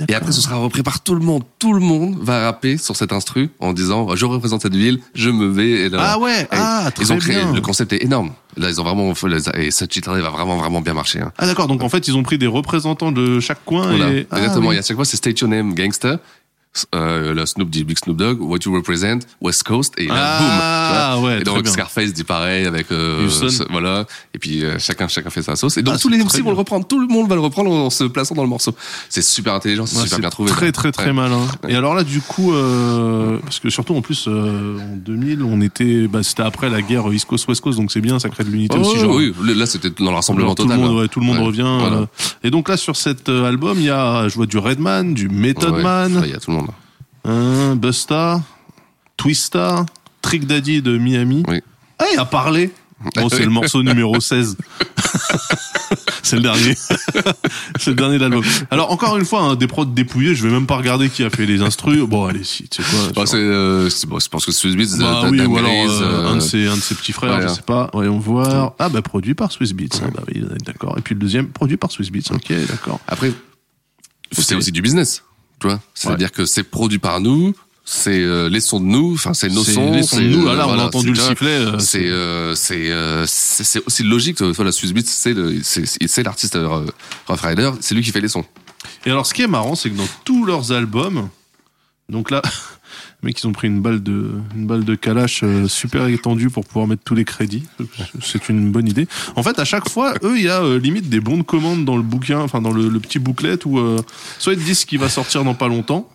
Et 0.10 0.16
après, 0.16 0.32
ce 0.32 0.41
sera 0.41 0.55
repris 0.55 0.82
par 0.82 1.01
tout 1.01 1.14
le 1.14 1.20
monde. 1.22 1.43
Tout 1.60 1.72
le 1.74 1.80
monde 1.82 2.18
va 2.20 2.45
rapper 2.45 2.78
sur 2.78 2.95
cet 2.95 3.14
instru 3.14 3.49
en 3.60 3.74
disant 3.74 4.16
je 4.16 4.26
représente 4.26 4.64
cette 4.64 4.76
ville, 4.76 4.99
je 5.14 5.30
me 5.30 5.47
vais. 5.47 5.70
Et 5.86 5.89
là, 5.89 5.99
Ah 6.01 6.20
ouais, 6.20 6.41
et 6.41 6.47
ah, 6.51 6.89
ils 6.99 7.14
ont 7.14 7.18
très 7.18 7.34
créé 7.34 7.43
bien. 7.43 7.53
le 7.53 7.62
concept 7.62 7.93
est 7.93 8.03
énorme. 8.03 8.32
Là, 8.60 8.70
ils 8.70 8.82
ont 8.82 8.84
vraiment 8.84 9.14
et 9.55 9.72
ce 9.72 9.86
titre-là 9.86 10.22
va 10.22 10.30
vraiment 10.32 10.57
vraiment 10.57 10.82
bien 10.82 10.93
marcher. 10.93 11.22
Hein. 11.22 11.32
Ah 11.38 11.45
d'accord, 11.45 11.68
donc 11.68 11.82
en 11.82 11.88
fait 11.88 12.10
ils 12.10 12.18
ont 12.18 12.24
pris 12.24 12.38
des 12.38 12.45
représentants 12.45 13.14
de 13.14 13.39
chaque 13.39 13.64
coin 13.64 13.88
Voilà, 13.88 14.12
et... 14.12 14.28
Ah, 14.30 14.38
exactement. 14.38 14.70
oui. 14.70 14.76
Et 14.76 14.80
à 14.80 14.82
chaque 14.82 14.97
fois, 14.97 15.05
c'est 15.05 15.16
State 15.16 15.39
Your 15.39 15.49
Name 15.49 15.74
Gangster. 15.74 16.18
Euh, 16.93 17.34
le 17.34 17.45
Snoop 17.47 17.70
dit 17.72 17.84
Big 17.84 17.97
Snoop 17.97 18.15
Dogg, 18.15 18.39
What 18.41 18.59
You 18.63 18.74
Represent, 18.74 19.20
West 19.41 19.63
Coast, 19.63 19.95
et 19.97 20.05
là, 20.05 20.13
Ah, 20.15 21.15
boum. 21.15 21.24
ouais, 21.26 21.41
et 21.41 21.43
donc 21.43 21.63
bien. 21.63 21.72
Scarface 21.72 22.13
dit 22.13 22.24
pareil 22.24 22.67
avec 22.67 22.91
euh, 22.91 23.28
ce- 23.28 23.63
voilà. 23.72 24.05
Et 24.36 24.39
puis 24.39 24.63
euh, 24.63 24.78
chacun 24.78 25.07
chacun 25.07 25.32
fait 25.32 25.41
sa 25.41 25.55
sauce. 25.55 25.78
Et 25.78 25.82
donc 25.82 25.95
Ah, 25.97 25.99
tous 25.99 26.09
les 26.09 26.20
MC 26.20 26.38
vont 26.38 26.43
bien. 26.43 26.51
le 26.53 26.57
reprendre, 26.59 26.86
tout 26.88 26.99
le 26.99 27.07
monde 27.07 27.28
va 27.28 27.34
le 27.36 27.41
reprendre 27.41 27.72
en 27.72 27.89
se 27.89 28.03
plaçant 28.03 28.36
dans 28.36 28.43
le 28.43 28.49
morceau. 28.49 28.76
C'est 29.09 29.24
super 29.24 29.55
intelligent, 29.55 29.88
c'est 29.88 29.97
Ouais, 29.97 30.03
super 30.03 30.20
bien 30.20 30.30
trouvé. 30.30 30.51
Très 30.51 30.72
très 30.72 30.91
très 30.91 31.07
Ouais. 31.07 31.13
malin. 31.13 31.39
Et 31.67 31.76
alors 31.76 31.95
là 31.95 32.03
du 32.03 32.22
coup, 32.22 32.53
euh, 32.53 33.39
parce 33.39 33.59
que 33.59 33.72
surtout 33.72 33.95
en 33.95 34.01
plus 34.01 34.26
euh, 34.28 34.78
en 34.80 34.95
2000 34.95 35.41
on 35.41 35.61
était, 35.61 36.07
bah, 36.07 36.22
c'était 36.22 36.43
après 36.43 36.70
la 36.70 36.84
guerre 36.84 37.11
East 37.11 37.26
Coast 37.26 37.47
West 37.47 37.61
Coast 37.61 37.80
donc 37.80 37.91
c'est 37.91 38.01
bien, 38.01 38.20
ça 38.20 38.30
crée 38.30 38.43
de 38.43 38.51
l'unité 38.51 38.78
Oh, 38.80 38.86
aussi. 38.86 38.99
Genre, 38.99 39.15
oui, 39.15 39.34
là 39.55 39.65
c'était 39.65 39.89
dans 39.89 40.11
le 40.11 40.15
rassemblement 40.15 40.49
genre, 40.49 40.55
tout 40.55 40.63
le 40.67 40.70
total. 40.76 40.86
monde, 40.86 41.09
tout 41.09 41.20
le 41.20 41.26
monde 41.26 41.39
revient. 41.39 41.78
voilà. 41.80 42.07
et 42.43 42.51
donc 42.51 42.70
là 42.70 42.78
sur 42.78 42.95
cet 42.95 43.28
album 43.28 43.80
il 43.80 43.86
y 43.86 43.89
a, 43.89 44.28
je 44.28 44.36
vois 44.36 44.45
du 44.45 44.59
Redman, 44.59 45.15
du 45.15 45.30
Method 45.30 45.82
Man, 45.82 46.22
Il 46.26 46.30
y 46.32 46.34
a 46.36 46.38
tout 46.39 46.51
le 46.51 46.57
monde. 46.57 46.67
Un 47.24 47.76
Busta, 47.76 48.41
Twista, 49.17 49.86
Trick 50.22 50.45
Daddy 50.47 50.82
de 50.82 50.97
Miami. 50.97 51.43
Oui. 51.47 51.61
Ah, 51.99 52.05
il 52.13 52.20
a 52.20 52.26
parlé. 52.26 52.72
Bon, 53.15 53.30
c'est 53.30 53.43
le 53.43 53.49
morceau 53.49 53.84
numéro 53.84 54.20
16. 54.20 54.57
c'est 56.24 56.36
le 56.36 56.41
dernier. 56.41 56.76
c'est 57.80 57.91
le 57.91 57.95
dernier 57.95 58.17
de 58.17 58.22
l'album. 58.24 58.43
Alors, 58.72 58.91
encore 58.91 59.17
une 59.17 59.26
fois, 59.26 59.41
hein, 59.41 59.55
des 59.55 59.67
prods 59.67 59.86
dépouillés, 59.86 60.36
je 60.36 60.45
vais 60.45 60.53
même 60.53 60.67
pas 60.67 60.78
regarder 60.78 61.09
qui 61.09 61.24
a 61.24 61.30
fait 61.30 61.45
les 61.45 61.61
instrus. 61.61 62.01
Bon, 62.01 62.26
allez, 62.26 62.43
si, 62.43 62.67
tu 62.67 62.84
sais 62.84 62.89
quoi. 62.89 63.11
Bah, 63.15 63.24
c'est, 63.26 63.38
euh, 63.38 63.89
bon, 64.07 64.20
je 64.20 64.28
pense 64.28 64.45
que 64.45 64.51
Swiss 64.51 64.76
Beats, 64.76 64.97
Bah 64.99 65.28
oui, 65.30 65.41
ou 65.41 65.57
alors 65.57 65.72
euh, 65.72 66.28
un, 66.28 66.36
de 66.36 66.38
euh, 66.38 66.39
ses, 66.41 66.67
un 66.67 66.76
de 66.76 66.82
ses 66.82 66.95
petits 66.95 67.13
frères, 67.13 67.36
ouais, 67.36 67.41
je 67.41 67.47
hein. 67.47 67.55
sais 67.55 67.61
pas. 67.61 67.89
Voyons 67.93 68.20
voir. 68.20 68.74
Ah, 68.80 68.89
bah, 68.89 69.01
produit 69.01 69.34
par 69.34 69.51
Swiss 69.51 69.74
Beats. 69.74 69.99
Ah, 70.03 70.09
bah 70.13 70.24
oui, 70.28 70.43
d'accord. 70.65 70.97
Et 70.97 71.01
puis 71.01 71.15
le 71.15 71.22
deuxième, 71.22 71.47
produit 71.47 71.78
par 71.78 71.91
Swiss 71.91 72.11
Beats. 72.11 72.34
Ok, 72.34 72.51
d'accord. 72.67 72.99
Après, 73.07 73.32
c'est 74.32 74.55
aussi 74.55 74.72
du 74.72 74.82
business, 74.82 75.24
tu 75.60 75.68
vois. 75.68 75.80
C'est-à-dire 75.93 76.32
que 76.32 76.45
c'est 76.45 76.64
produit 76.64 76.99
par 76.99 77.20
nous, 77.22 77.53
c'est 77.86 78.22
euh, 78.22 78.49
les 78.49 78.60
sons 78.60 78.80
de 78.80 78.86
nous, 78.86 79.14
enfin 79.16 79.34
c'est 79.34 79.49
nos 79.49 79.64
sons. 79.64 79.91
les 79.91 80.03
sons 80.03 80.18
de 80.18 80.24
nous. 80.28 80.47
euh, 80.47 80.51
Ah, 80.51 80.55
là, 80.55 80.68
on 80.68 80.72
a 80.72 80.74
voilà, 80.74 80.86
entendu 80.86 81.10
le 81.10 81.16
sifflet, 81.16 81.60
C'est 81.80 82.05
euh, 82.05 83.24
aussi 83.86 84.03
logique. 84.03 84.38
Tu 84.38 84.51
vois, 84.51 84.66
la 84.66 84.72
Swiss 84.72 84.93
Beats, 84.93 85.01
c'est 85.05 85.34
le 85.34 85.60
c'est 85.64 85.86
c'est 85.86 86.24
l'artiste 86.24 86.55
euh, 86.55 86.86
Rough 87.28 87.41
Rider, 87.41 87.72
c'est 87.82 87.95
lui 87.95 88.03
qui 88.03 88.12
fait 88.12 88.22
les 88.22 88.28
sons. 88.28 88.45
Et 89.05 89.10
alors, 89.12 89.26
ce 89.26 89.34
qui 89.34 89.41
est 89.41 89.47
marrant, 89.47 89.76
c'est 89.76 89.89
que 89.89 89.97
dans 89.97 90.07
tous 90.24 90.45
leurs 90.45 90.72
albums, 90.72 91.30
donc 92.10 92.30
là, 92.32 92.41
les 93.22 93.28
mecs, 93.28 93.41
ils 93.41 93.47
ont 93.47 93.51
pris 93.51 93.67
une 93.67 93.82
balle 93.82 94.01
de, 94.01 94.32
une 94.55 94.65
balle 94.65 94.86
de 94.86 94.95
Kalash 94.95 95.41
euh, 95.43 95.67
super 95.67 96.07
étendue 96.07 96.49
pour 96.49 96.65
pouvoir 96.65 96.88
mettre 96.88 97.03
tous 97.03 97.15
les 97.15 97.26
crédits. 97.26 97.63
C'est 98.22 98.47
une 98.49 98.72
bonne 98.72 98.88
idée. 98.88 99.07
En 99.36 99.43
fait, 99.43 99.59
à 99.59 99.65
chaque 99.65 99.89
fois, 99.89 100.13
eux, 100.24 100.38
il 100.38 100.43
y 100.43 100.49
a 100.49 100.61
euh, 100.63 100.80
limite 100.80 101.09
des 101.09 101.20
bons 101.20 101.38
de 101.38 101.43
commande 101.43 101.84
dans 101.86 101.97
le 101.97 102.03
bouquin, 102.03 102.39
enfin 102.39 102.61
dans 102.61 102.72
le, 102.72 102.88
le 102.88 102.99
petit 102.99 103.20
booklet 103.20 103.65
où 103.65 103.78
euh, 103.80 103.97
soit 104.38 104.53
ils 104.53 104.59
te 104.59 104.63
disent 104.63 104.86
qu'il 104.86 104.99
va 104.99 105.09
sortir 105.09 105.43
dans 105.43 105.53
pas 105.55 105.67
longtemps. 105.67 106.09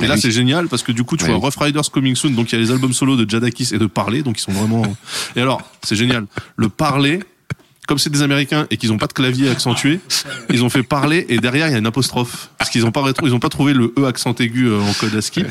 Et 0.00 0.06
là, 0.06 0.18
c'est 0.18 0.30
génial 0.30 0.68
parce 0.68 0.82
que 0.82 0.92
du 0.92 1.04
coup, 1.04 1.16
tu 1.16 1.24
Oui. 1.24 1.30
vois 1.30 1.38
Rough 1.38 1.56
Riders 1.58 1.90
Coming 1.90 2.14
Soon, 2.14 2.30
donc 2.34 2.52
il 2.52 2.56
y 2.56 2.58
a 2.58 2.60
les 2.62 2.70
albums 2.70 2.92
solo 2.92 3.16
de 3.16 3.28
Jadakis 3.28 3.70
et 3.72 3.78
de 3.78 3.86
Parler, 3.86 4.22
donc 4.22 4.38
ils 4.38 4.42
sont 4.42 4.52
vraiment. 4.52 4.82
Et 5.36 5.40
alors, 5.40 5.62
c'est 5.82 5.96
génial. 5.96 6.26
Le 6.56 6.68
Parler, 6.68 7.20
comme 7.86 7.98
c'est 7.98 8.10
des 8.10 8.22
Américains 8.22 8.66
et 8.70 8.76
qu'ils 8.76 8.92
ont 8.92 8.98
pas 8.98 9.06
de 9.06 9.12
clavier 9.12 9.48
accentué, 9.48 10.00
ils 10.50 10.62
ont 10.64 10.68
fait 10.70 10.82
parler 10.82 11.24
et 11.28 11.38
derrière 11.38 11.68
il 11.68 11.72
y 11.72 11.74
a 11.74 11.78
une 11.78 11.86
apostrophe 11.86 12.50
parce 12.58 12.70
qu'ils 12.70 12.84
ont 12.84 12.90
pas 12.92 13.04
ils 13.22 13.32
ont 13.34 13.38
pas 13.40 13.48
trouvé 13.48 13.72
le 13.74 13.92
e 13.98 14.04
accent 14.06 14.34
aigu 14.34 14.66
euh, 14.66 14.80
en 14.80 14.92
code 14.94 15.14
ASCII. 15.14 15.44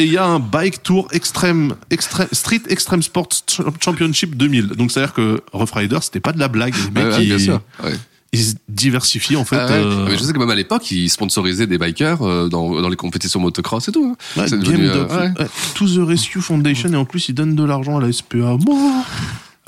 Et 0.00 0.04
il 0.04 0.12
y 0.12 0.16
a 0.16 0.24
un 0.24 0.38
Bike 0.38 0.82
Tour 0.84 1.08
Extreme, 1.12 1.74
Extreme- 1.90 2.28
Street 2.32 2.62
Extreme 2.68 3.02
Sports 3.02 3.30
Ch- 3.48 3.66
Championship 3.82 4.36
2000. 4.36 4.68
Donc, 4.68 4.92
c'est-à-dire 4.92 5.12
que 5.12 5.40
Rough 5.52 5.72
Rider, 5.72 5.98
c'était 6.02 6.20
pas 6.20 6.30
de 6.32 6.38
la 6.38 6.46
blague. 6.46 6.72
Les 6.76 6.90
mecs, 7.02 7.12
Ouais, 7.12 7.18
ouais, 7.18 7.24
bien 7.24 7.36
ils, 7.36 7.40
sûr. 7.42 7.60
Ouais. 7.82 7.94
ils 8.32 8.44
se 8.44 8.54
diversifient, 8.68 9.34
en 9.34 9.44
fait. 9.44 9.56
Ah 9.56 9.66
ouais. 9.66 9.72
euh, 9.72 10.06
Mais 10.08 10.16
je 10.16 10.22
sais 10.22 10.32
que 10.32 10.38
même 10.38 10.50
à 10.50 10.54
l'époque, 10.54 10.88
ils 10.92 11.08
sponsorisaient 11.10 11.66
des 11.66 11.78
bikers 11.78 12.22
euh, 12.22 12.48
dans, 12.48 12.80
dans 12.80 12.88
les 12.88 12.94
compétitions 12.94 13.40
motocross 13.40 13.88
et 13.88 13.92
tout. 13.92 14.14
hein. 14.36 14.44
C'est 14.46 14.60
devenu, 14.60 14.86
euh, 14.88 15.26
To 15.74 15.86
the 15.88 16.06
Rescue 16.06 16.40
Foundation, 16.42 16.92
et 16.92 16.96
en 16.96 17.04
plus, 17.04 17.28
ils 17.30 17.34
donnent 17.34 17.56
de 17.56 17.64
l'argent 17.64 17.98
à 17.98 18.00
la 18.00 18.12
SPA. 18.12 18.56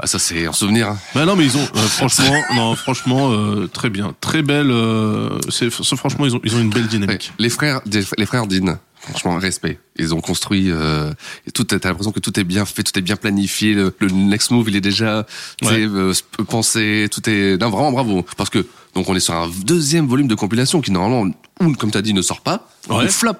Ah, 0.03 0.07
ça, 0.07 0.19
c'est 0.19 0.47
en 0.49 0.53
souvenir. 0.53 0.89
hein. 0.89 0.99
Bah 1.15 1.27
non 1.27 1.37
mais 1.37 1.45
ils 1.45 1.57
ont 1.57 1.61
euh, 1.77 1.79
franchement 1.89 2.35
non 2.55 2.75
franchement 2.75 3.31
euh, 3.33 3.67
très 3.69 3.91
bien 3.91 4.15
très 4.21 4.43
belle 4.43 4.71
euh, 4.71 5.39
c'est 5.51 5.69
franchement 5.71 6.25
ils 6.27 6.35
ont 6.37 6.41
ils 6.45 6.55
ont 6.57 6.61
une 6.61 6.71
belle 6.71 6.85
Ouais. 6.85 6.89
dynamique 6.89 7.33
Les 7.39 7.51
frères, 7.51 7.81
les 7.87 8.27
frères 8.27 8.47
Dean, 8.47 8.79
franchement, 9.01 9.37
respect. 9.39 9.79
Ils 9.99 10.15
ont 10.15 10.21
construit, 10.21 10.71
euh, 10.71 11.13
et 11.47 11.51
tout, 11.51 11.65
t'as 11.65 11.77
l'impression 11.89 12.13
que 12.13 12.21
tout 12.21 12.39
est 12.41 12.45
bien 12.45 12.65
fait, 12.65 12.83
tout 12.83 12.99
est 12.99 13.03
bien 13.03 13.17
planifié. 13.17 13.75
Le, 13.75 13.95
le 14.01 14.09
next 14.09 14.51
move, 14.51 14.69
il 14.69 14.77
est 14.77 14.81
déjà, 14.81 15.27
Ouais. 15.63 15.87
euh, 15.87 16.13
pensé, 16.49 17.09
tout 17.11 17.29
est, 17.29 17.57
non, 17.59 17.69
vraiment 17.71 17.93
bravo. 17.93 18.25
Parce 18.37 18.49
que, 18.51 18.67
donc, 18.95 19.09
on 19.09 19.15
est 19.17 19.21
sur 19.21 19.35
un 19.35 19.51
deuxième 19.65 20.07
volume 20.07 20.29
de 20.29 20.35
compilation 20.35 20.81
qui, 20.81 20.91
normalement, 20.91 21.31
ou, 21.61 21.73
comme 21.75 21.91
t'as 21.91 22.03
dit, 22.03 22.13
ne 22.15 22.23
sort 22.23 22.41
pas. 22.43 22.69
Ouais. 22.89 23.09
Flop 23.09 23.35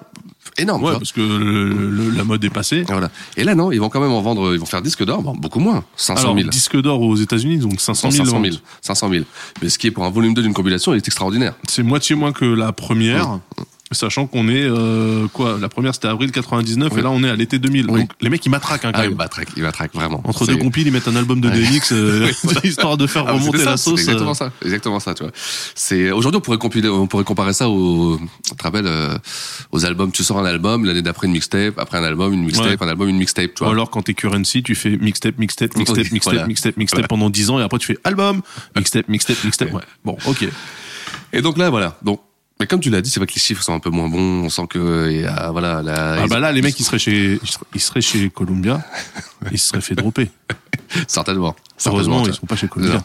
énorme, 0.57 0.83
ouais 0.83 0.93
parce 0.93 1.11
que 1.11 1.21
le- 1.21 1.89
le- 1.89 2.09
la 2.11 2.23
mode 2.23 2.43
est 2.43 2.49
passée 2.49 2.77
Et 2.77 2.83
Voilà. 2.83 3.09
Et 3.37 3.43
là, 3.43 3.55
non, 3.55 3.71
ils 3.71 3.79
vont 3.79 3.89
quand 3.89 3.99
même 4.01 4.11
en 4.11 4.21
vendre, 4.21 4.53
ils 4.53 4.59
vont 4.59 4.65
faire 4.65 4.81
disque 4.81 5.03
d'or, 5.05 5.21
bon, 5.21 5.33
beaucoup 5.35 5.59
moins, 5.59 5.83
500 5.95 6.21
alors 6.23 6.37
000. 6.37 6.49
disque 6.49 6.79
d'or 6.81 7.01
aux 7.01 7.15
États-Unis 7.15 7.57
donc 7.57 7.79
500 7.79 8.11
000, 8.11 8.25
500 8.25 8.41
000, 8.41 8.53
ventes. 8.55 8.63
500 8.81 9.09
000. 9.09 9.25
Mais 9.61 9.69
ce 9.69 9.77
qui 9.77 9.87
est 9.87 9.91
pour 9.91 10.03
un 10.05 10.09
volume 10.09 10.33
2 10.33 10.41
d'une 10.43 10.53
compilation, 10.53 10.93
il 10.93 10.97
est 10.97 11.07
extraordinaire. 11.07 11.53
c'est 11.67 11.83
moitié 11.83 12.15
moins 12.15 12.31
que 12.31 12.45
la 12.45 12.71
première 12.73 13.39
sachant 13.91 14.25
qu'on 14.27 14.47
est 14.47 14.63
euh, 14.63 15.27
quoi 15.33 15.57
la 15.59 15.69
première 15.69 15.93
c'était 15.93 16.07
avril 16.07 16.31
99 16.31 16.97
et 16.97 17.01
là 17.01 17.09
on 17.11 17.23
est 17.23 17.29
à 17.29 17.35
l'été 17.35 17.59
2000 17.59 17.85
Oui. 17.89 17.99
donc 18.01 18.11
les 18.21 18.29
mecs 18.29 18.45
ils 18.45 18.49
matraquent 18.49 18.85
hein, 18.85 18.91
quand 18.93 18.99
Ah, 19.01 19.07
même 19.07 19.17
va 19.17 19.27
track, 19.27 19.49
il 19.55 19.63
va 19.63 19.71
track, 19.71 19.93
vraiment. 19.93 20.21
entre 20.25 20.45
deux 20.47 20.57
compiles 20.57 20.87
ils 20.87 20.93
mettent 20.93 21.07
un 21.07 21.15
album 21.15 21.41
de. 21.41 21.49
DMX 21.49 21.91
euh, 21.91 22.31
histoire 22.63 22.97
de 22.97 23.07
faire 23.07 23.25
Ah, 23.27 23.33
remonter 23.33 23.59
ça, 23.59 23.71
la 23.71 23.77
sauce 23.77 23.99
C'est 24.01 24.11
exactement 24.11 24.31
euh. 24.31 24.33
ça, 24.33 24.51
exactement 24.63 24.99
ça, 24.99 25.13
tu 25.13 25.23
vois. 25.23 25.31
C'est 25.75 26.11
aujourd'hui 26.11 26.37
on 26.37 26.41
pourrait 26.41 26.57
compiler, 26.57 26.89
on 26.89 27.07
pourrait 27.07 27.23
comparer 27.23 27.53
ça 27.53 27.69
au, 27.69 28.19
tu 28.47 28.55
te 28.55 28.63
rappelles, 28.63 28.87
euh, 28.87 29.17
aux 29.71 29.85
albums. 29.85 30.11
Tu 30.11 30.23
sors 30.23 30.39
un 30.39 30.45
album, 30.45 30.85
l'année 30.85 31.01
d'après 31.01 31.27
une 31.27 31.33
mixtape, 31.33 31.77
après 31.79 31.97
un 31.97 32.03
album, 32.03 32.33
une 32.33 32.43
mixtape, 32.43 32.67
Ouais. 32.81 32.85
un 32.85 32.89
album, 32.89 33.09
une 33.09 33.17
mixtape, 33.17 33.53
tu 33.55 33.63
ou 33.63 33.65
vois. 33.65 33.73
alors 33.73 33.89
quand 33.89 34.01
t'es 34.03 34.13
currency 34.13 34.63
tu 34.63 34.75
fais 34.75 34.97
mixtape 34.97 35.37
mixtape 35.37 35.75
mixtape 35.75 36.11
mixtape 36.11 36.33
voilà. 36.33 36.47
mixtape 36.47 36.77
mixtape 36.77 36.97
Voilà. 36.99 37.07
pendant 37.07 37.29
10 37.29 37.49
ans 37.49 37.59
et 37.59 37.63
après 37.63 37.79
tu 37.79 37.87
fais 37.87 37.97
album 38.03 38.41
mixtape 38.75 39.07
mixtape 39.09 39.43
mixtape 39.43 39.73
ouais 39.73 39.81
bon 40.05 40.17
ok 40.27 40.45
Et 41.33 41.41
donc 41.41 41.57
là, 41.57 41.69
voilà. 41.69 41.97
Donc, 42.03 42.19
mais 42.61 42.67
comme 42.67 42.79
tu 42.79 42.91
l'as 42.91 43.01
dit, 43.01 43.09
c'est 43.09 43.19
vrai 43.19 43.25
que 43.25 43.33
les 43.33 43.41
chiffres 43.41 43.63
sont 43.63 43.73
un 43.73 43.79
peu 43.79 43.89
moins 43.89 44.07
bons. 44.07 44.43
On 44.45 44.49
sent 44.49 44.67
que, 44.69 45.09
il 45.09 45.21
y 45.21 45.25
a, 45.25 45.49
voilà, 45.49 45.81
là, 45.81 46.19
Ah 46.21 46.27
bah 46.27 46.39
là, 46.39 46.51
les 46.51 46.61
mecs, 46.61 46.79
ils 46.79 46.83
seraient 46.83 46.99
chez, 46.99 47.39
ils 47.73 47.81
seraient 47.81 48.01
chez 48.01 48.29
Columbia, 48.29 48.85
ils 49.51 49.57
se 49.57 49.69
seraient 49.69 49.81
fait 49.81 49.95
dropper. 49.95 50.29
certainement. 51.07 51.55
Heureusement, 51.87 52.17
certainement, 52.17 52.25
ils 52.27 52.33
sont 52.39 52.45
pas 52.45 52.55
chez 52.55 52.67
Columbia. 52.67 53.03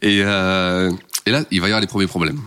Et, 0.00 0.22
euh, 0.22 0.90
et 1.26 1.30
là, 1.30 1.44
il 1.50 1.60
va 1.60 1.66
y 1.66 1.70
avoir 1.70 1.82
les 1.82 1.86
premiers 1.86 2.06
problèmes. 2.06 2.40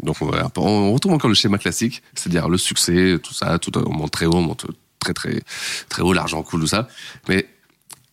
Donc, 0.00 0.16
on, 0.22 0.30
on 0.56 0.92
retrouve 0.92 1.12
encore 1.12 1.28
le 1.28 1.34
schéma 1.34 1.58
classique, 1.58 2.04
c'est-à-dire 2.14 2.48
le 2.48 2.56
succès, 2.56 3.18
tout 3.20 3.34
ça, 3.34 3.58
tout, 3.58 3.76
on 3.76 3.92
monte 3.92 4.12
très 4.12 4.26
haut, 4.26 4.36
on 4.36 4.42
monte 4.42 4.66
très 5.00 5.12
très 5.12 5.42
très 5.88 6.02
haut, 6.02 6.12
l'argent 6.12 6.40
coule, 6.44 6.60
tout 6.60 6.66
ça. 6.68 6.86
Mais 7.28 7.48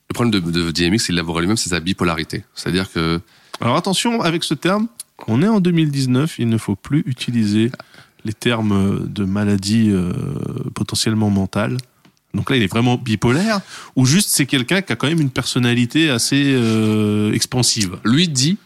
le 0.09 0.13
problème 0.15 0.31
de, 0.31 0.39
de 0.39 0.71
DMX, 0.71 1.09
il 1.09 1.15
l'avouera 1.15 1.41
lui-même, 1.41 1.57
c'est 1.57 1.69
sa 1.69 1.79
bipolarité. 1.79 2.43
C'est-à-dire 2.55 2.91
que 2.91 3.21
Alors 3.61 3.77
attention 3.77 4.21
avec 4.21 4.43
ce 4.43 4.55
terme, 4.55 4.87
on 5.27 5.41
est 5.41 5.47
en 5.47 5.59
2019, 5.59 6.35
il 6.39 6.49
ne 6.49 6.57
faut 6.57 6.75
plus 6.75 7.03
utiliser 7.05 7.71
les 8.25 8.33
termes 8.33 9.07
de 9.07 9.25
maladie 9.25 9.89
euh, 9.91 10.11
potentiellement 10.75 11.29
mentale. 11.29 11.77
Donc 12.33 12.49
là, 12.49 12.57
il 12.57 12.63
est 12.63 12.67
vraiment 12.67 12.97
bipolaire, 12.97 13.61
ou 13.95 14.05
juste 14.05 14.29
c'est 14.29 14.45
quelqu'un 14.45 14.81
qui 14.81 14.93
a 14.93 14.95
quand 14.95 15.07
même 15.07 15.21
une 15.21 15.29
personnalité 15.31 16.09
assez 16.09 16.43
euh, 16.45 17.31
expansive, 17.33 17.97
lui 18.03 18.27
dit 18.27 18.57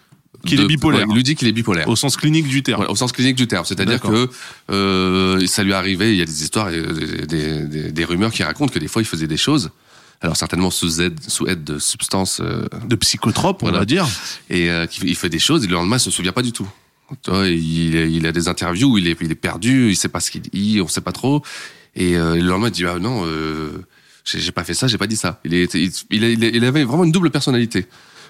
Qu'il 0.46 0.60
est 0.60 0.66
bipolaire. 0.66 1.02
ouais, 1.02 1.06
il 1.10 1.16
lui 1.16 1.24
dit 1.24 1.36
qu'il 1.36 1.48
est 1.48 1.52
bipolaire. 1.54 1.88
au 1.88 1.96
sens 1.96 2.18
clinique 2.18 2.48
du 2.48 2.64
terme. 2.64 2.86
Au 2.90 2.96
sens 2.96 3.12
clinique 3.12 3.36
du 3.38 3.48
terme. 3.48 3.64
C'est-à-dire 3.64 4.02
que 4.02 4.30
euh, 4.72 5.46
ça 5.48 5.64
lui 5.64 5.72
est 5.72 5.76
arrivé, 5.76 6.12
il 6.14 6.18
y 6.18 6.22
a 6.22 6.26
des 6.26 6.42
histoires, 6.44 6.70
et 6.70 6.82
des, 6.82 7.26
des, 7.28 7.66
des- 7.68 7.92
des 7.92 8.06
rumeurs 8.06 8.32
qui 8.32 8.44
racontent 8.44 8.74
que 8.74 8.80
des 8.80 8.88
fois 8.88 9.02
il 9.02 9.06
faisait 9.06 9.28
des 9.28 9.38
choses, 9.38 9.70
alors 10.22 10.38
certainement 10.38 10.70
sous 10.72 11.02
aide, 11.02 11.20
sous 11.28 11.48
aide 11.48 11.64
de 11.64 11.80
substances, 11.80 12.40
euh, 12.42 12.66
De 12.88 12.96
psychotrope, 12.96 13.64
on 13.64 13.72
va 13.72 13.86
dire. 13.86 14.08
et 14.50 14.70
euh, 14.70 14.86
il 15.04 15.16
fait 15.16 15.30
des 15.30 15.40
choses, 15.40 15.64
et 15.64 15.68
le 15.68 15.74
lendemain 15.74 15.98
il 15.98 16.00
se 16.02 16.12
souvient 16.12 16.32
pas 16.32 16.44
du 16.44 16.52
tout. 16.52 16.68
Il, 17.28 17.96
il 17.96 18.26
a 18.26 18.32
des 18.32 18.48
interviews 18.48 18.94
où 18.94 18.98
il 18.98 19.08
est, 19.08 19.18
il 19.22 19.32
est 19.32 19.36
perdu, 19.36 19.90
il 19.90 19.96
sait 19.98 20.08
pas 20.10 20.20
ce 20.22 20.32
qu'il 20.32 20.42
dit, 20.42 20.80
on 20.82 20.88
sait 20.88 21.02
pas 21.02 21.12
trop, 21.12 21.44
et 21.96 22.16
euh, 22.18 22.36
le 22.36 22.42
lendemain 22.42 22.68
il 22.68 22.72
dit 22.72 22.86
ah 22.86 23.00
non, 23.00 23.24
euh, 23.26 23.84
j'ai 24.24 24.52
pas 24.54 24.64
fait 24.64 24.74
ça, 24.74 24.88
j'ai 24.88 24.98
pas 24.98 25.08
dit 25.08 25.18
ça. 25.18 25.42
Il, 25.44 25.54
est, 25.54 25.74
il- 25.74 25.92
il 26.12 26.64
avait 26.66 26.84
vraiment 26.86 27.04
une 27.04 27.12
double 27.12 27.32
personnalité. 27.32 27.86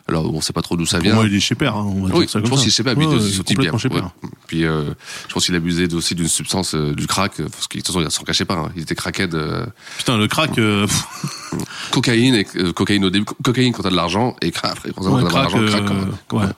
Alors 0.07 0.33
on 0.33 0.41
sait 0.41 0.51
pas 0.53 0.61
trop 0.61 0.75
d'où 0.75 0.85
ça 0.85 0.97
Pour 0.97 1.03
vient. 1.05 1.15
moi, 1.15 1.25
il 1.27 1.35
est 1.35 1.39
chez 1.39 1.55
père, 1.55 1.75
hein, 1.75 1.85
on 1.85 2.05
va 2.07 2.13
Oui, 2.15 2.21
dire 2.21 2.29
ça 2.29 2.39
je 2.39 2.43
comme 2.43 2.49
pense 2.51 2.63
qu'il 2.63 2.71
sait 2.71 2.83
pas, 2.83 2.91
se 2.95 2.95
tient 2.97 3.55
bien. 3.57 3.71
complètement 3.71 3.77
chez 3.77 3.87
ouais. 3.89 4.01
Puis 4.47 4.65
euh, 4.65 4.93
je 5.27 5.33
pense 5.33 5.45
qu'il 5.45 5.55
abusait 5.55 5.93
aussi 5.93 6.15
d'une 6.15 6.27
substance 6.27 6.75
euh, 6.75 6.93
du 6.93 7.07
crack, 7.07 7.39
euh, 7.39 7.47
parce 7.49 7.67
qu'il 7.67 7.81
de 7.81 7.85
toute 7.85 7.93
façon 7.95 8.05
il 8.05 8.11
s'en 8.11 8.23
cachait 8.23 8.45
pas. 8.45 8.55
hein. 8.55 8.71
Il 8.75 8.81
était 8.81 8.95
crackhead, 8.95 9.33
euh, 9.35 9.65
Putain, 9.97 10.17
le 10.17 10.27
crack, 10.27 10.57
euh, 10.57 10.87
cocaïne, 11.91 12.35
et, 12.35 12.47
euh, 12.57 12.73
cocaïne 12.73 13.05
au 13.05 13.09
début, 13.09 13.25
co- 13.25 13.35
cocaïne 13.43 13.73
quand 13.73 13.83
t'as 13.83 13.89
de 13.89 13.95
l'argent, 13.95 14.35
et 14.41 14.51
crack 14.51 14.71
après 14.77 14.91
quand 14.95 15.03
t'as 15.03 15.27
crack, 15.29 15.51
d'argent, 15.51 15.65
crack. 15.67 15.85
quand 15.85 15.93
même. 15.93 16.13
ouais. 16.47 16.53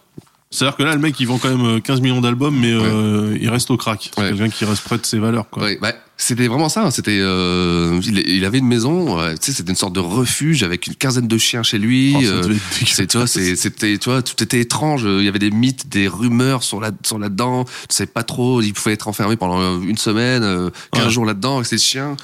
C'est-à-dire 0.54 0.78
que 0.78 0.84
là, 0.84 0.94
le 0.94 1.02
mec, 1.02 1.20
il 1.20 1.26
vend 1.28 1.40
quand 1.40 1.50
même 1.50 1.66
euh, 1.66 1.80
15 1.80 2.02
millions 2.02 2.22
d'albums, 2.22 2.56
mais 2.56 2.72
euh, 2.72 3.36
il 3.42 3.50
reste 3.50 3.72
au 3.72 3.78
crack. 3.78 4.12
C'est 4.14 4.22
Ouais. 4.22 4.30
quelqu'un 4.30 4.50
qui 4.50 4.66
reste 4.66 4.84
près 4.84 4.98
de 5.00 5.06
ses 5.06 5.18
valeurs, 5.18 5.50
quoi. 5.50 5.64
Ouais, 5.64 5.80
bah, 5.82 5.94
c'était 6.16 6.48
vraiment 6.48 6.70
ça. 6.70 6.84
hein. 6.86 6.92
C'était, 6.92 7.18
euh, 7.20 8.00
il, 8.06 8.20
il 8.30 8.46
avait 8.46 8.60
une 8.60 8.68
maison, 8.68 9.20
euh, 9.20 9.32
tu 9.32 9.48
sais, 9.48 9.52
c'était 9.52 9.72
une 9.72 9.76
sorte 9.76 9.94
de 9.94 10.00
refuge 10.00 10.62
avec 10.62 10.86
une 10.86 10.94
quinzaine 10.94 11.28
de 11.28 11.38
chiens 11.40 11.64
chez 11.64 11.80
lui. 11.80 12.14
Oh, 12.16 12.22
euh, 12.24 12.54
c'est, 12.86 13.08
tu 13.08 13.18
vois, 13.18 13.26
c'était, 13.26 13.98
tu 13.98 14.10
vois, 14.10 14.22
tout 14.22 14.42
était 14.44 14.60
étrange. 14.60 15.04
Il 15.06 15.24
y 15.24 15.28
avait 15.28 15.40
des 15.40 15.50
mythes, 15.50 15.90
des 15.90 16.08
rumeurs 16.08 16.62
sur 16.62 16.80
là, 16.80 16.92
sur 17.04 17.18
là-dedans. 17.18 17.66
Tu 17.66 17.72
sais 17.96 18.06
pas 18.06 18.22
trop. 18.24 18.62
Il 18.62 18.74
pouvait 18.74 18.94
être 18.94 19.08
enfermé 19.08 19.36
pendant 19.38 19.82
une 19.82 19.98
semaine, 19.98 20.44
euh, 20.44 20.70
15 20.92 21.06
Ouais. 21.06 21.10
jours 21.12 21.26
là-dedans 21.26 21.56
avec 21.56 21.66
ses 21.68 21.80
chiens. 21.80 22.16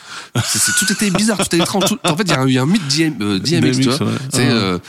C'est, 0.46 0.60
c'est- 0.60 0.74
tout 0.78 0.92
était 0.94 1.10
bizarre, 1.10 1.38
tout 1.38 1.46
était 1.46 1.58
étrange. 1.58 1.86
Tout- 1.88 1.98
en 2.04 2.16
fait, 2.16 2.24
il 2.24 2.30
y 2.30 2.34
a 2.34 2.46
eu 2.46 2.58
un 2.60 2.68
mythe 2.68 2.84
euh, 3.22 3.40
DMX, 3.40 3.78
tu 3.80 3.86
DMX, 3.86 3.98
vois. 3.98 4.08
ouais. 4.08 4.14
C'est, 4.32 4.48
Ah. 4.48 4.52
euh, 4.52 4.80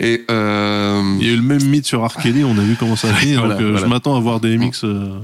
et 0.00 0.24
euh, 0.30 1.16
Il 1.20 1.26
y 1.26 1.30
a 1.30 1.32
eu 1.32 1.36
le 1.36 1.42
même 1.42 1.62
mythe 1.64 1.86
sur. 1.86 2.06
Kelly, 2.22 2.42
on 2.44 2.56
a 2.58 2.62
vu 2.62 2.74
comment 2.78 2.96
ça. 2.96 3.08
Voilà, 3.22 3.54
donc 3.54 3.62
euh, 3.62 3.70
voilà. 3.72 3.80
je 3.80 3.86
m'attends 3.86 4.16
à 4.16 4.20
voir 4.20 4.40
des 4.40 4.56
MX 4.58 4.84
euh, 4.84 5.20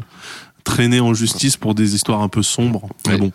traîner 0.65 1.01
en 1.01 1.15
justice 1.15 1.57
pour 1.57 1.75
des 1.75 1.95
histoires 1.95 2.21
un 2.23 2.29
peu 2.29 2.43
sombres. 2.43 2.89
Mais 3.07 3.15
Ouais. 3.15 3.19
bon. 3.19 3.33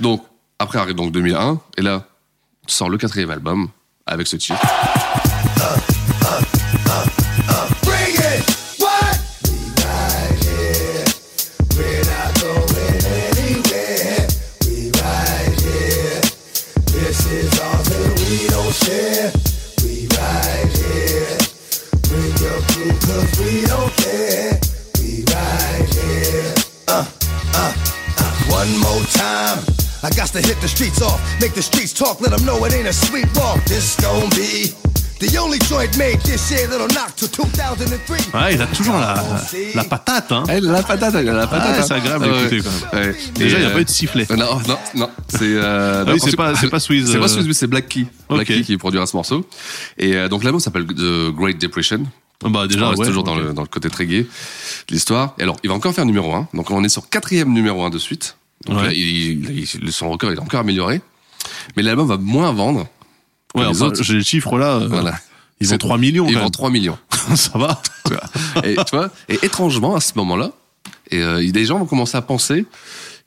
donc 0.00 0.22
après 0.58 0.78
arrive 0.78 0.94
donc 0.96 1.12
2001 1.12 1.60
et 1.78 1.82
là 1.82 2.06
sort 2.66 2.88
le 2.90 2.98
quatrième 2.98 3.30
album 3.30 3.68
avec 4.06 4.26
ce 4.26 4.36
titre. 4.36 4.58
Time. 29.30 29.58
I 30.02 30.10
got 30.16 30.28
to 30.32 30.40
hit 30.40 30.58
the 30.60 30.68
streets 30.68 31.02
off, 31.02 31.20
make 31.40 31.52
the 31.54 31.62
streets 31.62 31.92
talk, 31.92 32.20
let 32.20 32.30
them 32.30 32.44
know 32.46 32.64
it 32.64 32.72
ain't 32.72 32.88
a 32.88 32.92
sweet 32.92 33.28
walk. 33.36 33.62
This 33.66 33.96
gon' 34.00 34.30
be 34.30 34.72
the 35.20 35.36
only 35.38 35.58
joint 35.58 35.94
made 35.98 36.18
this 36.22 36.50
year 36.50 36.66
that'll 36.66 36.88
knock 36.88 37.14
to 37.16 37.28
2003. 37.28 38.16
Ouais, 38.32 38.54
il 38.54 38.62
a 38.62 38.66
toujours 38.68 38.96
la, 38.96 39.22
la 39.74 39.84
patate, 39.84 40.32
hein. 40.32 40.44
Ah, 40.48 40.56
il 40.56 40.66
a 40.68 40.72
la 40.72 40.82
patate, 40.82 41.14
il 41.20 41.28
a 41.28 41.32
la 41.34 41.46
patate. 41.46 41.68
Ah, 41.74 41.80
hein. 41.80 41.84
c'est 41.86 41.92
agréable 41.94 42.24
à 42.24 42.28
Ouais, 42.28 42.40
écouter, 42.40 42.60
quand 42.62 42.96
même. 42.96 43.08
ouais. 43.08 43.16
Déjà, 43.34 43.58
il 43.58 43.60
n'y 43.60 43.66
a 43.66 43.68
euh, 43.68 43.74
pas 43.74 43.80
eu 43.80 43.84
de 43.84 43.90
sifflet. 43.90 44.26
euh, 44.30 44.36
Non, 44.36 44.58
non, 44.66 44.78
non. 44.94 45.10
C'est. 45.28 45.38
Euh, 45.42 46.04
Ah 46.06 46.12
oui, 46.12 46.18
non, 46.18 46.24
c'est 46.30 46.36
pas- 46.36 46.54
c'est 46.54 46.70
pas 46.70 46.80
Swiss, 46.80 47.06
C'est 47.10 47.16
euh. 47.18 47.20
pas 47.20 47.28
Swiss, 47.28 47.46
mais 47.46 47.52
c'est 47.52 47.66
Black 47.66 47.86
Key. 47.88 48.06
Black. 48.30 48.46
Key 48.46 48.62
qui 48.62 48.78
produira 48.78 49.06
ce 49.06 49.14
morceau. 49.14 49.46
Et 49.98 50.16
euh, 50.16 50.28
donc 50.28 50.44
l'album 50.44 50.60
s'appelle 50.60 50.86
The 50.86 51.30
Great 51.36 51.60
Depression. 51.60 52.04
Bah, 52.42 52.66
déjà, 52.66 52.86
on 52.86 52.88
reste 52.88 53.00
ouais, 53.02 53.06
toujours 53.08 53.24
dans, 53.24 53.34
le, 53.34 53.52
dans 53.52 53.60
le 53.60 53.68
côté 53.68 53.90
très 53.90 54.06
gay 54.06 54.22
de 54.22 54.94
l'histoire. 54.94 55.34
Et 55.38 55.42
alors, 55.42 55.56
il 55.62 55.68
va 55.68 55.74
encore 55.74 55.92
faire 55.92 56.06
numéro 56.06 56.32
1. 56.34 56.48
Donc 56.54 56.70
on 56.70 56.82
est 56.82 56.88
sur 56.88 57.06
quatrième 57.10 57.52
numéro 57.52 57.84
1 57.84 57.90
de 57.90 57.98
suite. 57.98 58.36
Donc 58.66 58.78
Ouais. 58.78 58.86
là, 58.86 58.92
il, 58.92 59.90
son 59.92 60.10
record 60.10 60.30
il 60.32 60.36
est 60.36 60.40
encore 60.40 60.60
amélioré. 60.60 61.00
Mais 61.76 61.82
l'album 61.82 62.06
va 62.06 62.16
moins 62.18 62.52
vendre. 62.52 62.86
Ouais, 63.54 63.62
les 63.62 63.68
enfin, 63.68 63.86
autres. 63.86 64.02
j'ai 64.02 64.14
le 64.14 64.22
chiffre 64.22 64.58
là. 64.58 64.76
euh, 64.76 64.86
Voilà. 64.88 65.18
Ils 65.60 65.66
vendent 65.68 65.78
3 65.78 65.98
millions, 65.98 66.26
Ils 66.28 66.34
vendent 66.34 66.42
même. 66.44 66.50
3 66.50 66.70
millions. 66.70 66.98
ça 67.36 67.58
va. 67.58 67.80
tu 68.06 68.12
vois. 68.14 68.64
Et 68.64 68.76
tu 68.76 68.96
vois, 68.96 69.10
et 69.28 69.38
étrangement 69.42 69.94
à 69.94 70.00
ce 70.00 70.12
moment-là, 70.16 70.52
et 71.10 71.22
euh, 71.22 71.50
des 71.50 71.64
gens 71.66 71.78
vont 71.78 71.86
commencer 71.86 72.16
à 72.16 72.22
penser 72.22 72.64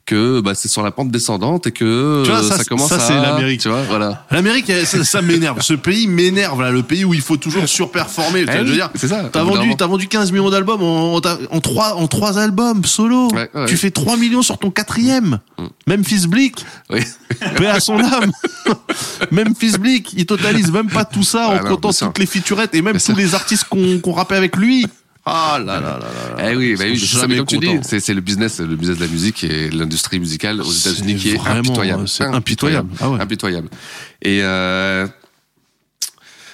que 0.06 0.40
bah, 0.40 0.54
c'est 0.54 0.68
sur 0.68 0.82
la 0.82 0.90
pente 0.90 1.10
descendante 1.10 1.66
et 1.66 1.72
que 1.72 2.22
Tu 2.24 2.30
vois, 2.30 2.40
euh, 2.40 2.48
ça, 2.48 2.58
ça, 2.58 2.64
commence 2.64 2.90
ça, 2.90 2.96
à 2.96 2.98
c'est 3.00 3.14
l'Amérique. 3.14 3.60
tu 3.60 3.68
vois 3.68 3.82
voilà 3.88 4.26
L'Amérique, 4.30 4.70
ça, 4.84 5.02
ça 5.04 5.22
m'énerve. 5.22 5.62
Ce 5.62 5.74
pays 5.74 6.06
m'énerve, 6.06 6.60
là. 6.60 6.70
Le 6.70 6.82
pays 6.82 7.04
où 7.04 7.14
il 7.14 7.20
faut 7.22 7.36
toujours 7.36 7.66
surperformer. 7.68 8.44
Eh 8.46 8.52
je 8.52 8.58
veux 8.58 8.72
dire, 8.74 8.90
c'est 8.94 9.08
ça, 9.08 9.30
T'as 9.32 9.42
vendu, 9.42 9.74
t'as 9.76 9.86
vendu 9.86 10.06
15 10.08 10.32
millions 10.32 10.50
d'albums 10.50 10.82
en, 10.82 11.14
en, 11.16 11.60
trois, 11.60 11.94
en 11.94 12.06
trois 12.06 12.38
albums 12.38 12.84
solo. 12.84 13.28
Ouais, 13.32 13.50
ouais. 13.54 13.66
Tu 13.66 13.76
fais 13.76 13.90
3 13.90 14.16
millions 14.16 14.42
sur 14.42 14.58
ton 14.58 14.70
quatrième. 14.70 15.38
Memphis 15.86 16.26
Bleak. 16.26 16.56
oui 16.90 17.00
Paix 17.56 17.66
à 17.66 17.80
son 17.80 17.98
âme. 17.98 18.30
Memphis 19.30 19.78
Bleak, 19.78 20.12
il 20.16 20.26
totalise 20.26 20.70
même 20.70 20.88
pas 20.88 21.04
tout 21.04 21.22
ça 21.22 21.48
Ah 21.50 21.54
en 21.64 21.68
comptant 21.68 21.92
toutes 21.92 22.18
les 22.18 22.26
featurettes 22.26 22.74
et 22.74 22.82
même 22.82 22.98
tous 23.00 23.16
les 23.16 23.34
artistes 23.34 23.64
qu'on 23.64 23.98
qu'on 24.00 24.12
rappait 24.12 24.36
avec 24.36 24.56
lui. 24.56 24.86
Ah 25.26 25.58
là 25.58 25.80
là 25.80 25.98
là 25.98 25.98
là. 26.36 26.50
Eh 26.50 26.56
oui, 26.56 26.76
bah 26.76 26.84
oui, 26.86 26.98
c'est 26.98 27.06
ça, 27.06 27.20
jamais 27.22 27.34
mais 27.34 27.38
comme 27.38 27.46
tu 27.46 27.58
dis, 27.58 27.66
contents. 27.68 27.82
c'est 27.82 28.00
c'est 28.00 28.12
le 28.12 28.20
business, 28.20 28.60
le 28.60 28.76
business 28.76 28.98
de 28.98 29.04
la 29.04 29.10
musique 29.10 29.42
et 29.44 29.70
l'industrie 29.70 30.20
musicale 30.20 30.60
aux 30.60 30.70
États-Unis 30.70 31.16
qui 31.16 31.30
est 31.30 31.38
impitoyable. 31.40 32.06
c'est 32.08 32.24
impitoyable. 32.24 32.90
Ah 33.00 33.08
ouais. 33.10 33.20
Impitoyable. 33.20 33.68
Et 34.20 34.40
euh, 34.42 35.06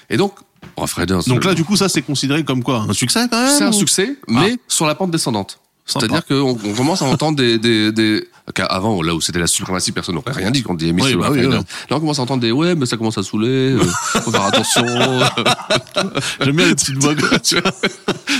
et 0.08 0.16
donc, 0.16 0.34
Rough 0.76 0.92
Riders. 0.94 1.24
Donc 1.24 1.44
euh, 1.44 1.48
là, 1.48 1.54
du 1.54 1.64
coup, 1.64 1.76
ça, 1.76 1.88
c'est 1.88 2.02
considéré 2.02 2.44
comme 2.44 2.62
quoi 2.62 2.86
Un 2.88 2.92
succès 2.92 3.26
quand 3.30 3.42
même 3.44 3.56
c'est 3.56 3.64
un 3.64 3.70
ou- 3.70 3.72
succès, 3.72 4.16
mais 4.28 4.56
sur 4.68 4.86
la 4.86 4.94
pente 4.94 5.10
descendante. 5.10 5.58
C'est-à-dire 5.86 6.24
qu'on 6.24 6.56
on 6.64 6.74
commence 6.74 7.02
à 7.02 7.06
entendre 7.06 7.36
des, 7.38 7.58
des, 7.58 7.90
des 7.90 8.28
qu'avant 8.52 9.02
là 9.02 9.14
où 9.14 9.20
c'était 9.20 9.38
la 9.38 9.46
suprématie, 9.46 9.92
personne 9.92 10.14
n'aurait 10.14 10.32
rien 10.32 10.50
dit 10.50 10.62
quand 10.62 10.72
on 10.74 10.76
Oui, 10.76 10.92
bah 10.92 11.28
oui, 11.30 11.40
Riders. 11.40 11.50
ouais. 11.50 11.56
Là, 11.90 11.96
on 11.96 12.00
commence 12.00 12.18
à 12.18 12.22
entendre 12.22 12.40
des 12.42 12.52
ouais, 12.52 12.74
mais 12.74 12.86
ça 12.86 12.96
commence 12.96 13.18
à 13.18 13.22
saouler. 13.22 13.48
euh, 13.72 13.78
faut 14.22 14.30
faire 14.30 14.44
attention. 14.44 14.84
J'aime 16.40 16.56
bien 16.56 16.66
les 16.66 16.74
petites 16.74 16.96
voix. 16.98 17.14
tu 17.42 17.60
vois, 17.60 17.70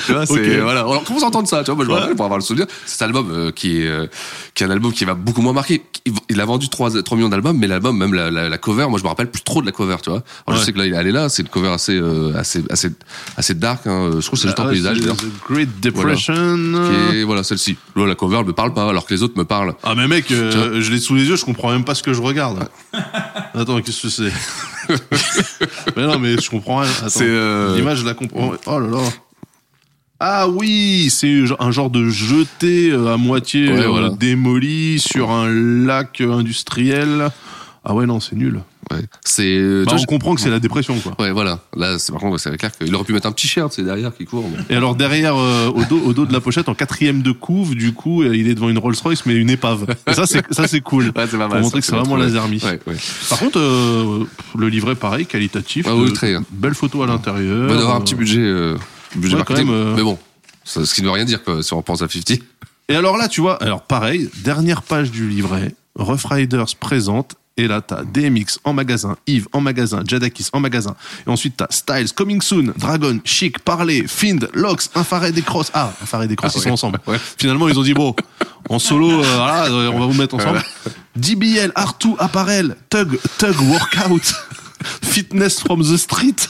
tu 0.07 0.13
vois, 0.13 0.27
c'est 0.27 0.33
Ok. 0.57 0.63
voilà. 0.63 0.89
On 0.89 1.01
commence 1.01 1.23
à 1.23 1.27
entendre 1.27 1.49
ça. 1.49 1.63
Tu 1.63 1.67
vois, 1.71 1.77
moi, 1.77 1.85
je 1.85 1.91
me 1.91 1.95
rappelle 1.97 2.17
pour 2.17 2.25
avoir 2.25 2.39
le 2.39 2.45
souvenir. 2.45 2.67
Cet 2.87 3.03
album 3.03 3.29
euh, 3.31 3.51
qui 3.51 3.83
est 3.83 3.87
euh, 3.87 4.07
qui 4.55 4.63
est 4.65 4.67
un 4.67 4.71
album 4.71 4.93
qui 4.93 5.05
va 5.05 5.15
beaucoup 5.15 5.43
moins 5.43 5.53
marquer. 5.53 5.83
Il, 6.29 6.41
a 6.41 6.45
vendu 6.45 6.69
3, 6.69 7.03
3 7.03 7.17
millions 7.17 7.29
d'albums, 7.29 7.57
mais 7.59 7.67
l'album, 7.67 7.97
même 7.97 8.15
la, 8.15 8.31
la, 8.31 8.49
la 8.49 8.59
cover, 8.59 8.87
moi 8.89 8.99
je 8.99 9.05
me 9.05 9.09
rappelle 9.09 9.31
plus 9.31 9.43
trop 9.43 9.61
de 9.61 9.67
la 9.67 9.73
cover. 9.73 9.97
Tu 10.03 10.11
vois. 10.11 10.23
Alors, 10.47 10.59
Ouais. 10.59 10.61
Je 10.61 10.65
sais 10.67 10.73
que 10.73 10.79
là, 10.79 10.87
il 10.87 10.95
est 10.95 10.97
allé 10.97 11.13
là. 11.13 11.29
C'est 11.29 11.43
une 11.43 11.49
cover 11.49 11.69
assez 11.69 11.95
euh, 11.97 12.33
assez 12.37 12.63
assez 12.71 12.91
assez 13.37 13.55
dark. 13.55 13.87
Hein. 13.87 14.11
Je 14.19 14.27
trouve 14.27 14.31
que 14.31 14.37
c'est 14.37 14.49
juste 14.49 14.61
un 14.61 14.67
Ah, 14.67 14.71
paysage. 14.71 14.99
The 15.01 15.51
Great 15.51 15.69
Depression. 15.81 16.59
Est- 17.13 17.23
voilà 17.25 17.43
celle-ci. 17.43 17.77
Là, 17.97 18.07
la 18.07 18.15
cover 18.15 18.43
me 18.45 18.53
parle 18.53 18.73
pas, 18.75 18.89
alors 18.89 19.07
que 19.07 19.15
les 19.15 19.23
autres 19.23 19.37
me 19.39 19.45
parlent. 19.45 19.75
Ah 19.83 19.95
mais 20.01 20.17
mec, 20.17 20.31
euh, 20.31 20.81
je 20.81 20.91
l'ai 20.91 20.99
sous 20.99 21.15
les 21.15 21.25
yeux, 21.25 21.37
je 21.37 21.45
comprends 21.45 21.71
même 21.71 21.85
pas 21.85 21.95
ce 21.95 22.03
que 22.03 22.13
je 22.13 22.21
regarde. 22.23 22.69
Attends, 23.55 23.81
qu'est-ce 23.81 24.03
que 24.03 24.09
c'est 24.09 24.33
Mais 25.97 26.03
non, 26.07 26.19
mais 26.19 26.37
je 26.41 26.49
comprends 26.51 26.79
rien. 26.79 26.91
Attends. 27.05 27.21
Euh, 27.23 27.77
L'image, 27.77 27.99
je 27.99 28.07
la 28.07 28.15
comprends. 28.15 28.53
Oh 28.67 28.79
là 28.79 28.87
là. 28.87 29.03
Ah 30.19 30.49
oui, 30.49 31.09
c'est 31.11 31.45
un 31.59 31.71
genre 31.71 31.89
de 31.91 32.09
jeté 32.09 32.91
euh, 32.91 33.15
à 33.15 33.17
moitié 33.17 33.73
Ouais, 33.73 33.87
voilà. 33.87 34.11
démoli 34.11 34.99
sur 35.01 35.31
un 35.31 35.49
lac 35.51 36.21
industriel. 36.21 37.29
Ah 37.85 37.95
ouais, 37.95 38.07
non, 38.07 38.21
c'est 38.21 38.37
nul. 38.37 38.61
Ouais. 38.93 39.03
C'est. 39.25 39.43
euh, 39.57 39.85
Bah, 39.87 39.93
on 39.99 40.05
comprend 40.05 40.35
que 40.35 40.41
c'est 40.41 40.51
la 40.51 40.59
dépression, 40.59 40.99
quoi. 40.99 41.15
Ouais, 41.19 41.31
voilà. 41.31 41.61
Là, 41.77 41.99
c'est 41.99 42.11
par 42.13 42.21
contre, 42.21 42.39
c'est 42.39 42.57
clair 42.57 42.73
qu'il 42.77 42.93
aurait 42.95 43.05
pu 43.05 43.13
mettre 43.13 43.27
un 43.29 43.33
petit 43.33 43.47
chien, 43.47 43.69
c'est 43.71 43.83
derrière 43.85 44.15
qui 44.17 44.25
court. 44.25 44.45
mais- 44.51 44.75
Et 44.75 44.77
alors 44.77 44.95
derrière, 44.97 45.37
euh, 45.37 45.69
au, 45.69 45.85
dos, 45.85 46.01
au 46.05 46.13
dos 46.13 46.27
de 46.27 46.33
la 46.33 46.41
pochette, 46.41 46.69
en 46.69 46.75
quatrième 46.75 47.23
de 47.23 47.31
couve, 47.33 47.75
du 47.75 47.93
coup, 47.93 48.23
euh, 48.23 48.35
il 48.37 48.49
est 48.49 48.55
devant 48.55 48.69
une 48.69 48.79
Rolls 48.79 48.97
Royce, 49.03 49.27
mais 49.27 49.35
une 49.35 49.51
épave. 49.51 49.87
Et 50.09 50.15
ça, 50.15 50.27
c'est 50.27 50.43
ça, 50.53 50.67
c'est 50.67 50.81
cool. 50.81 51.13
Ouais, 51.17 51.27
c'est 51.31 51.39
pas 51.39 51.49
mal. 51.49 51.49
Pour 51.49 51.57
ça, 51.57 51.61
montrer 51.63 51.81
que 51.81 51.87
c'est 51.87 51.93
vraiment. 51.93 52.17
Ouais, 52.65 52.81
ouais. 52.87 52.97
Par 53.29 53.39
contre, 53.39 53.59
euh, 53.59 54.25
le 54.59 54.69
livret 54.69 54.95
pareil, 54.95 55.27
qualitatif. 55.27 55.87
Ah 55.89 55.95
oui, 55.97 56.13
très. 56.13 56.35
Belle 56.51 56.75
photo 56.75 57.03
à 57.03 57.07
l'intérieur. 57.07 57.69
Va 57.69 57.75
avoir 57.79 57.97
un 57.97 58.01
petit 58.01 58.15
budget, 58.15 58.41
euh, 58.41 58.77
budget 59.15 59.37
marketing. 59.37 59.67
même. 59.71 59.95
Mais 59.97 60.03
bon, 60.03 60.19
ça- 60.65 60.85
ce 60.85 60.95
qui 60.95 61.03
ne 61.03 61.07
veut 61.07 61.13
rien 61.13 61.25
dire 61.25 61.43
quoi, 61.45 61.63
si 61.63 61.73
on 61.75 61.83
pense 61.83 62.03
à 62.03 62.09
50. 62.09 62.41
Et 62.89 62.95
alors 62.97 63.17
là, 63.17 63.29
tu 63.29 63.41
vois, 63.41 63.63
alors 63.63 63.83
pareil, 63.83 64.29
dernière 64.43 64.83
page 64.83 65.11
du 65.13 65.29
livret, 65.29 65.75
Rough 65.97 66.25
Riders 66.25 66.75
présente. 66.81 67.37
Et 67.57 67.67
là, 67.67 67.81
t'as 67.83 68.05
DMX 68.05 68.59
en 68.65 68.73
magasin, 68.73 69.17
Yves 69.27 69.49
en 69.53 69.61
magasin, 69.61 70.03
Jadakis 70.07 70.49
en 70.53 70.61
magasin. 70.61 70.95
Et 71.27 71.31
ensuite, 71.31 71.57
t'as 71.57 71.67
Styles, 71.71 72.13
Coming 72.13 72.41
Soon, 72.41 72.73
Dragon, 72.77 73.19
Chic, 73.25 73.59
Parley, 73.59 74.05
Find, 74.07 74.49
Lox, 74.55 74.91
Infrared 74.95 75.37
et 75.37 75.43
Cross. 75.43 75.71
Ah, 75.75 75.93
Infrared 76.01 76.31
et 76.31 76.37
Cross, 76.37 76.53
Ah 76.55 76.59
ils 76.59 76.63
sont 76.63 76.71
ensemble. 76.71 77.01
Ouais. 77.07 77.19
Finalement, 77.39 77.69
ils 77.69 77.79
ont 77.79 77.83
dit, 77.83 77.93
bon, 77.93 78.15
en 78.69 78.79
solo, 78.79 79.11
euh, 79.11 79.37
voilà, 79.37 79.67
on 79.93 79.99
va 79.99 80.07
vous 80.07 80.15
mettre 80.19 80.37
ensemble. 80.37 80.63
DBL, 81.17 81.73
Artu, 81.75 82.11
Apparel, 82.19 82.77
Tug, 82.89 83.19
Tug 83.39 83.57
Workout, 83.61 84.33
Fitness 85.03 85.61
from 85.61 85.83
the 85.83 85.97
Street. 85.97 86.49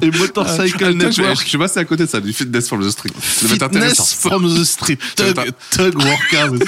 Et 0.00 0.10
Motorcycle 0.10 0.86
je, 0.86 0.90
Network. 0.92 1.40
je 1.40 1.48
suis 1.48 1.58
passé 1.58 1.80
à 1.80 1.84
côté 1.84 2.04
de 2.04 2.08
ça, 2.08 2.20
du 2.20 2.32
fitness 2.32 2.68
from 2.68 2.82
the 2.86 2.90
street. 2.90 3.12
Fitness 3.20 4.14
from 4.14 4.44
the 4.44 4.64
street. 4.64 4.98
Tug, 5.16 5.36
tug 5.70 5.94
workout. 5.96 6.62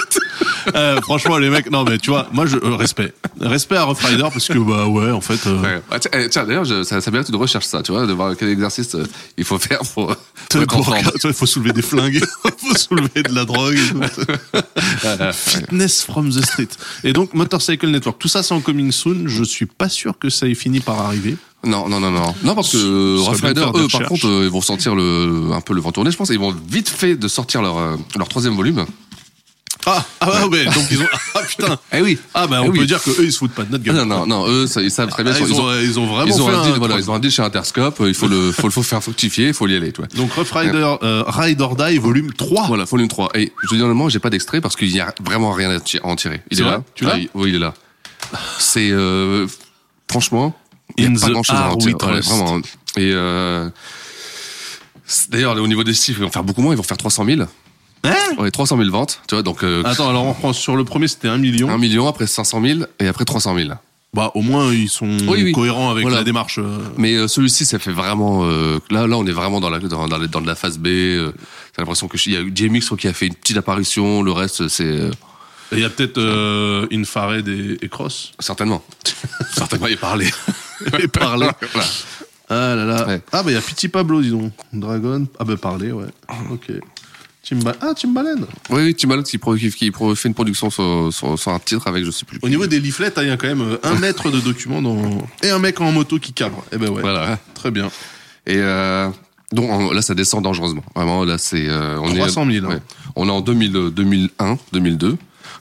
Euh, 0.74 1.00
franchement, 1.00 1.38
les 1.38 1.48
mecs, 1.48 1.70
non, 1.70 1.84
mais 1.84 1.98
tu 1.98 2.10
vois, 2.10 2.28
moi, 2.32 2.46
je, 2.46 2.56
euh, 2.56 2.76
respect. 2.76 3.12
Respect 3.40 3.76
à 3.76 3.84
Rough 3.84 3.98
Rider 4.00 4.26
parce 4.32 4.48
que, 4.48 4.58
bah, 4.58 4.86
ouais, 4.86 5.10
en 5.10 5.20
fait, 5.20 5.46
euh, 5.46 5.60
Ouais. 5.62 5.82
Ah, 5.90 5.98
tiens, 5.98 6.10
eh, 6.14 6.28
tiens, 6.28 6.44
d'ailleurs, 6.44 6.66
ça, 6.84 7.00
ça 7.00 7.10
vient 7.10 7.22
de 7.22 7.36
recherches 7.36 7.66
ça, 7.66 7.82
tu 7.82 7.92
vois, 7.92 8.06
de 8.06 8.12
voir 8.12 8.36
quel 8.36 8.48
exercice 8.48 8.94
euh, 8.94 9.04
il 9.36 9.44
faut 9.44 9.58
faire 9.58 9.78
pour, 9.94 10.08
pour 10.08 10.16
tug 10.48 10.72
workout, 10.72 11.12
tu 11.14 11.20
vois, 11.22 11.30
il 11.30 11.34
faut 11.34 11.46
soulever 11.46 11.72
des 11.72 11.82
flingues, 11.82 12.20
il 12.44 12.50
faut 12.68 12.76
soulever 12.76 13.22
de 13.22 13.34
la 13.34 13.44
drogue. 13.44 13.76
et 13.76 14.08
tout. 14.08 15.32
Fitness 15.32 16.02
from 16.02 16.30
the 16.30 16.44
street. 16.44 16.68
Et 17.04 17.12
donc, 17.12 17.32
Motorcycle 17.34 17.88
Network. 17.88 18.18
Tout 18.18 18.28
ça, 18.28 18.42
c'est 18.42 18.54
en 18.54 18.60
coming 18.60 18.90
soon. 18.92 19.24
Je 19.26 19.44
suis 19.44 19.66
pas 19.66 19.88
sûr 19.88 20.18
que 20.18 20.28
ça 20.30 20.46
ait 20.48 20.54
fini 20.54 20.80
par 20.80 21.00
arriver. 21.00 21.36
Non, 21.64 21.88
non, 21.88 21.98
non, 22.00 22.10
non. 22.10 22.34
Non, 22.44 22.54
parce 22.54 22.70
que 22.70 22.78
serait 22.78 23.28
Rough 23.30 23.40
Rider, 23.42 23.66
eux, 23.74 23.88
par 23.90 24.02
contre, 24.08 24.26
euh, 24.28 24.44
ils 24.44 24.50
vont 24.50 24.60
sentir 24.60 24.94
le, 24.94 25.50
un 25.52 25.60
peu 25.60 25.74
le 25.74 25.80
vent 25.80 25.90
tourner, 25.90 26.10
je 26.12 26.16
pense. 26.16 26.30
et 26.30 26.34
Ils 26.34 26.38
vont 26.40 26.54
vite 26.68 26.88
fait 26.88 27.16
de 27.16 27.26
sortir 27.28 27.60
leur, 27.62 27.76
euh, 27.78 27.96
leur 28.16 28.28
troisième 28.28 28.54
volume. 28.54 28.86
Ah, 29.88 30.04
ah, 30.20 30.46
ouais, 30.48 30.58
ouais, 30.58 30.64
donc 30.66 30.84
ils 30.90 31.00
ont, 31.00 31.06
ah, 31.34 31.40
putain. 31.42 31.78
Eh 31.92 32.00
oui. 32.02 32.18
Ah, 32.34 32.46
bah, 32.46 32.60
Eh 32.62 32.66
on 32.68 32.70
oui. 32.72 32.78
peut 32.80 32.86
dire 32.86 33.00
que 33.02 33.10
eux, 33.10 33.24
ils 33.24 33.32
se 33.32 33.38
foutent 33.38 33.52
pas 33.52 33.62
de 33.64 33.70
notre 33.72 33.84
Ah, 33.88 33.92
gueule. 33.92 34.04
non, 34.04 34.20
non, 34.20 34.26
non, 34.26 34.48
eux, 34.48 34.66
ça, 34.66 34.80
ils 34.82 34.90
savent 34.90 35.10
très 35.10 35.22
bien. 35.22 35.32
Ah, 35.34 35.38
ils, 35.40 35.52
ont, 35.60 35.72
ils 35.80 35.98
ont 36.00 36.06
vraiment 36.06 36.26
ils 36.26 36.40
ont 36.42 36.48
fait 36.48 36.54
un 36.54 36.62
deal, 36.62 36.72
un, 36.74 36.78
voilà, 36.78 36.98
ils 36.98 37.10
ont 37.10 37.14
un 37.14 37.18
deal 37.20 37.30
chez 37.30 37.42
Interscope, 37.42 38.00
euh, 38.00 38.08
il 38.08 38.14
faut 38.14 38.26
le, 38.26 38.50
faut 38.52 38.66
le 38.66 38.72
faut 38.72 38.82
faire 38.82 39.02
fructifier, 39.02 39.48
il 39.48 39.54
faut 39.54 39.66
y 39.68 39.76
aller, 39.76 39.92
tu 39.92 40.00
vois. 40.00 40.08
Donc 40.16 40.32
Rough 40.32 40.50
Rider, 40.52 40.94
euh, 41.02 41.22
Ride 41.26 41.60
or 41.60 41.76
Die, 41.76 41.98
volume 41.98 42.32
3. 42.32 42.66
Voilà, 42.66 42.84
volume 42.84 43.06
3. 43.08 43.30
Et 43.34 43.52
je 43.70 43.76
dis 43.76 43.82
honnêtement, 43.82 44.08
j'ai 44.08 44.18
pas 44.18 44.30
d'extrait 44.30 44.60
parce 44.60 44.74
qu'il 44.76 44.88
y 44.94 45.00
a 45.00 45.14
vraiment 45.24 45.52
rien 45.52 45.70
à 45.70 45.78
ti- 45.80 45.98
à 45.98 46.06
en 46.06 46.16
tirer. 46.16 46.42
Il 46.50 46.56
C'est 46.56 46.62
est 46.62 46.66
vrai 46.66 46.76
là. 46.78 46.82
Tu 46.94 47.04
l'as 47.04 47.12
Ah, 47.14 47.18
il- 47.18 47.28
Oui, 47.34 47.50
il 47.50 47.54
est 47.56 47.60
là. 47.60 47.74
C'est, 48.58 48.90
euh, 48.90 49.46
franchement, 50.10 50.56
In 50.98 51.16
a 51.16 51.20
pas 51.20 51.26
the 51.28 51.42
tirer. 51.42 51.92
We 51.92 51.94
Trust. 51.98 52.28
vraiment. 52.30 52.58
Et, 52.96 53.10
euh, 53.12 53.68
d'ailleurs, 55.30 55.56
au 55.56 55.66
niveau 55.68 55.84
des 55.84 55.94
chiffres, 55.94 56.20
ils 56.20 56.24
vont 56.24 56.30
faire 56.30 56.44
beaucoup 56.44 56.62
moins, 56.62 56.72
ils 56.74 56.76
vont 56.76 56.82
faire 56.82 56.96
300 56.96 57.24
000. 57.24 57.42
Hein 58.04 58.14
Ouais, 58.38 58.50
300 58.50 58.76
000 58.78 58.90
ventes, 58.90 59.20
tu 59.28 59.34
vois, 59.34 59.42
donc, 59.42 59.64
euh, 59.64 59.82
Attends, 59.84 60.08
alors 60.08 60.24
on 60.24 60.32
reprend 60.32 60.52
sur 60.52 60.76
le 60.76 60.84
premier, 60.84 61.08
c'était 61.08 61.28
1 61.28 61.38
million. 61.38 61.68
1 61.70 61.78
million, 61.78 62.06
après 62.06 62.26
500 62.26 62.60
000, 62.62 62.80
et 63.00 63.08
après 63.08 63.24
300 63.24 63.56
000. 63.56 63.70
Bah, 64.14 64.30
au 64.34 64.40
moins, 64.42 64.72
ils 64.72 64.88
sont 64.88 65.08
Oui, 65.26 65.42
oui. 65.42 65.52
cohérents 65.52 65.90
avec 65.90 66.02
Voilà. 66.02 66.18
la 66.18 66.24
démarche. 66.24 66.58
euh. 66.58 66.78
Mais 66.96 67.14
euh, 67.14 67.28
celui-ci, 67.28 67.66
ça 67.66 67.78
fait 67.78 67.90
vraiment. 67.92 68.44
euh, 68.44 68.78
là, 68.90 69.06
là, 69.06 69.18
on 69.18 69.26
est 69.26 69.32
vraiment 69.32 69.60
dans 69.60 69.68
la 69.68 69.78
dans, 69.80 70.06
dans, 70.08 70.16
la- 70.18 70.26
dans 70.26 70.40
de 70.40 70.46
la 70.46 70.54
phase 70.54 70.78
B. 70.78 70.86
Euh, 70.86 71.32
T'as 71.74 71.82
l'impression 71.82 72.08
que 72.08 72.16
je- 72.16 72.30
il 72.30 72.32
y 72.32 72.36
a 72.36 72.40
eu 72.40 72.50
JMX 72.54 72.96
qui 72.98 73.08
a 73.08 73.12
fait 73.12 73.26
une 73.26 73.34
petite 73.34 73.58
apparition. 73.58 74.22
Le 74.22 74.32
reste, 74.32 74.68
c'est 74.68 74.84
euh, 74.84 75.10
Et 75.72 75.76
Il 75.76 75.80
y 75.80 75.84
a 75.84 75.90
peut-être 75.90 76.18
euh, 76.18 76.86
Infrared 76.92 77.48
et, 77.48 77.78
et 77.82 77.88
Cross. 77.88 78.32
certainement, 78.38 78.84
certainement, 79.52 79.86
il 79.88 79.96
parlait. 79.96 80.30
parler. 81.12 81.48
Voilà. 81.72 81.88
Ah 82.48 82.74
là 82.76 82.84
là. 82.84 83.06
Ouais. 83.06 83.22
Ah, 83.32 83.42
bah, 83.42 83.50
il 83.50 83.54
y 83.54 83.56
a 83.56 83.60
Petit 83.60 83.88
Pablo, 83.88 84.22
dis 84.22 84.30
donc. 84.30 84.52
Dragon. 84.72 85.26
Ah, 85.38 85.44
bah, 85.44 85.56
parler, 85.56 85.92
ouais. 85.92 86.06
Ok. 86.50 86.70
Timba... 87.42 87.74
Ah, 87.80 87.94
Timbaland. 87.94 88.44
Oui, 88.70 88.92
Timbaland 88.94 89.22
qui, 89.22 89.38
qui, 89.38 89.92
fait 90.16 90.28
une 90.28 90.34
production 90.34 90.68
sur, 90.68 91.12
sur, 91.12 91.38
sur 91.38 91.52
un 91.52 91.58
titre 91.60 91.86
avec 91.86 92.04
je 92.04 92.10
sais 92.10 92.24
plus. 92.24 92.40
Au 92.42 92.48
niveau 92.48 92.66
des 92.66 92.80
leaflets, 92.80 93.16
hein, 93.16 93.22
il 93.22 93.28
y 93.28 93.30
a 93.30 93.36
quand 93.36 93.46
même 93.46 93.62
euh, 93.62 93.78
un 93.84 93.94
mètre 93.94 94.30
de 94.32 94.40
documents 94.40 94.82
dans... 94.82 95.24
et 95.44 95.50
un 95.50 95.60
mec 95.60 95.80
en 95.80 95.92
moto 95.92 96.18
qui 96.18 96.32
cabre. 96.32 96.64
Eh 96.72 96.76
ben 96.76 96.88
ouais. 96.88 97.02
Voilà. 97.02 97.38
Très 97.54 97.70
bien. 97.70 97.86
Et 98.46 98.56
euh, 98.56 99.08
donc 99.52 99.94
là, 99.94 100.02
ça 100.02 100.14
descend 100.14 100.42
dangereusement. 100.42 100.82
Vraiment, 100.94 101.24
là, 101.24 101.38
c'est 101.38 101.68
euh, 101.68 102.00
on 102.00 102.12
300 102.12 102.46
000, 102.50 102.70
est 102.70 102.74
hein. 102.74 102.80
on 103.14 103.28
est 103.28 103.32
en 103.32 103.40
2000, 103.40 103.76
euh, 103.76 103.90
2001, 103.90 104.58
2002. 104.72 105.16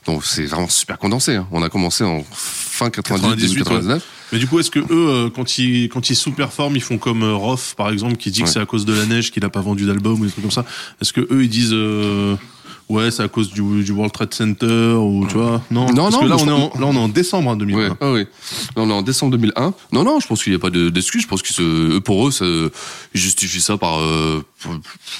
Donc 0.06 0.26
c'est 0.26 0.46
vraiment 0.46 0.70
super 0.70 0.98
condensé. 1.00 1.36
hein. 1.36 1.48
On 1.52 1.64
a 1.64 1.70
commencé 1.70 2.04
en 2.04 2.24
fin 2.32 2.90
90, 2.90 3.22
98, 3.22 3.64
99. 3.64 4.04
Mais 4.32 4.40
du 4.40 4.48
coup, 4.48 4.60
est-ce 4.60 4.72
que 4.72 4.80
eux, 4.80 4.86
euh, 4.92 5.30
quand 5.30 5.58
ils 5.58 5.88
quand 5.90 6.10
ils 6.10 6.16
sous-performent, 6.16 6.76
ils 6.76 6.82
font 6.82 6.98
comme 6.98 7.24
euh, 7.24 7.34
Roth, 7.36 7.74
par 7.78 7.90
exemple, 7.90 8.16
qui 8.18 8.32
dit 8.32 8.42
que 8.44 8.50
c'est 8.50 8.60
à 8.60 8.66
cause 8.66 8.86
de 8.86 8.94
la 8.94 9.06
neige 9.06 9.32
qu'il 9.32 9.46
a 9.46 9.50
pas 9.50 9.62
vendu 9.62 9.86
d'album 9.86 10.20
ou 10.20 10.26
des 10.26 10.32
trucs 10.32 10.44
comme 10.44 10.52
ça. 10.52 10.66
Est-ce 11.02 11.14
que 11.14 11.22
eux, 11.22 11.44
ils 11.44 11.50
disent 11.50 11.74
euh, 11.74 12.36
ouais, 12.90 13.12
c'est 13.12 13.24
à 13.24 13.28
cause 13.28 13.52
du, 13.52 13.62
du 13.84 13.92
World 13.92 14.12
Trade 14.14 14.34
Center 14.34 14.94
ou 15.00 15.26
tu 15.28 15.36
vois 15.36 15.62
Non, 15.72 15.88
Non, 15.92 16.04
Parce 16.10 16.16
non, 16.16 16.20
que 16.22 16.26
là, 16.28 16.36
on 16.40 16.48
est 16.48 16.52
en, 16.52 16.80
là, 16.80 16.86
on 16.88 16.94
est 16.94 16.98
en 16.98 17.08
décembre 17.08 17.52
hein, 17.52 17.56
2020. 17.58 17.90
Ouais, 17.90 17.96
ah 18.02 18.12
oui. 18.12 18.26
Non, 18.76 18.84
on 18.84 18.90
est 18.90 18.94
en 18.94 19.02
décembre 19.02 19.32
2001. 19.34 19.74
Non, 19.92 20.04
non, 20.04 20.20
je 20.20 20.28
pense 20.28 20.44
qu'il 20.44 20.52
n'y 20.54 20.58
a 20.58 20.60
pas 20.60 20.70
de- 20.70 20.90
d'excuse. 20.90 21.24
Je 21.24 21.28
pense 21.28 21.42
que 21.42 21.98
pour 22.00 22.28
eux, 22.28 22.32
ça- 22.32 22.46
ils 22.46 22.72
justifient 23.20 23.62
ça 23.62 23.78
par, 23.78 24.00
euh, 24.00 24.44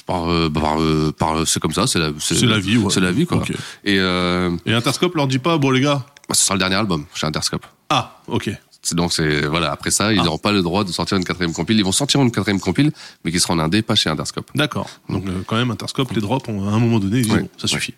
par, 0.06 0.30
euh, 0.30 0.48
par, 0.50 0.80
euh, 0.80 1.12
par- 1.16 1.46
c'est 1.46 1.60
comme 1.60 1.72
ça, 1.72 1.86
c'est 1.86 1.98
la, 1.98 2.10
C'est 2.18 2.40
la 2.46 2.58
vie, 2.58 2.76
ouais. 2.76 2.90
C'est 2.90 3.00
la 3.00 3.12
vie, 3.12 3.26
quoi. 3.26 3.42
Et 3.84 3.98
euh, 3.98 4.50
Et 4.66 4.72
Interscope 4.72 5.14
leur 5.14 5.26
dit 5.26 5.38
pas 5.38 5.58
bon 5.58 5.70
les 5.70 5.80
gars. 5.80 6.04
bah, 6.28 6.34
ce 6.34 6.44
sera 6.44 6.54
le 6.54 6.58
dernier 6.60 6.76
album 6.76 7.04
chez 7.14 7.26
Interscope. 7.26 7.64
Ah, 7.88 8.18
ok. 8.26 8.50
Donc 8.94 9.12
c'est 9.12 9.46
voilà 9.46 9.72
après 9.72 9.90
ça 9.90 10.12
ils 10.12 10.22
n'auront 10.22 10.38
pas 10.38 10.52
le 10.52 10.62
droit 10.62 10.84
de 10.84 10.92
sortir 10.92 11.16
une 11.16 11.24
quatrième 11.24 11.52
compile. 11.52 11.78
Ils 11.78 11.84
vont 11.84 11.92
sortir 11.92 12.20
une 12.22 12.30
quatrième 12.30 12.60
compile, 12.60 12.92
mais 13.24 13.32
qui 13.32 13.40
sera 13.40 13.54
en 13.54 13.58
indé, 13.58 13.82
pas 13.82 13.94
chez 13.94 14.08
Interscope. 14.10 14.50
D'accord. 14.54 14.88
Donc 15.08 15.26
euh, 15.26 15.42
quand 15.46 15.56
même 15.56 15.70
Interscope 15.70 16.12
les 16.12 16.20
drops 16.20 16.48
ont- 16.48 16.68
à 16.68 16.72
un 16.72 16.78
moment 16.78 16.98
donné, 16.98 17.18
ils 17.18 17.22
disent, 17.24 17.32
Ouais. 17.32 17.40
bon, 17.42 17.48
ça 17.58 17.66
suffit. 17.66 17.94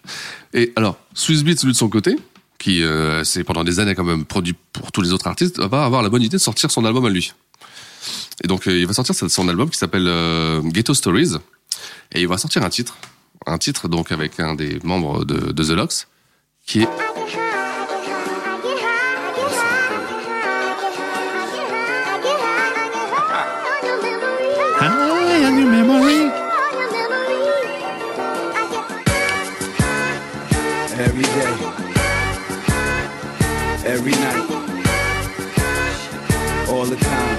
Et 0.55 0.73
alors 0.77 0.97
Swiss 1.15 1.43
Beats 1.45 1.63
lui 1.65 1.73
de 1.73 1.77
son 1.77 1.89
côté, 1.89 2.17
qui 2.59 2.83
euh, 2.83 3.23
c'est 3.25 3.45
pendant 3.45 3.65
des 3.65 3.79
années 3.81 3.95
quand 3.95 4.05
même 4.05 4.25
produit 4.25 4.55
pour 4.73 4.91
tous 4.93 5.03
les 5.03 5.13
autres 5.13 5.27
artistes, 5.27 5.61
va 5.61 5.85
avoir 5.85 6.03
la 6.03 6.09
bonne 6.09 6.23
idée 6.23 6.37
de 6.39 6.43
sortir 6.43 6.71
son 6.71 6.85
album 6.85 7.05
à 7.05 7.11
lui. 7.11 7.33
Et 8.45 8.47
donc 8.49 8.67
euh, 8.67 8.79
il 8.79 8.87
va 8.87 8.93
sortir 8.95 9.15
son 9.15 9.49
album 9.49 9.69
qui 9.71 9.79
s'appelle 9.79 10.07
euh, 10.07 10.61
Ghetto 10.63 10.95
Stories, 10.95 11.35
et 12.15 12.21
il 12.21 12.29
va 12.29 12.39
sortir 12.39 12.63
un 12.65 12.71
titre, 12.71 12.97
un 13.47 13.59
titre 13.59 13.89
donc 13.89 14.11
avec 14.13 14.39
un 14.41 14.55
des 14.55 14.79
membres 14.85 15.25
de, 15.25 15.53
de 15.53 15.65
The 15.65 15.71
Lox, 15.71 16.07
qui 16.67 16.81
est 16.83 16.89
every 33.89 34.13
night, 34.13 34.51
all 36.69 36.85
the 36.85 36.97
time. 36.97 37.38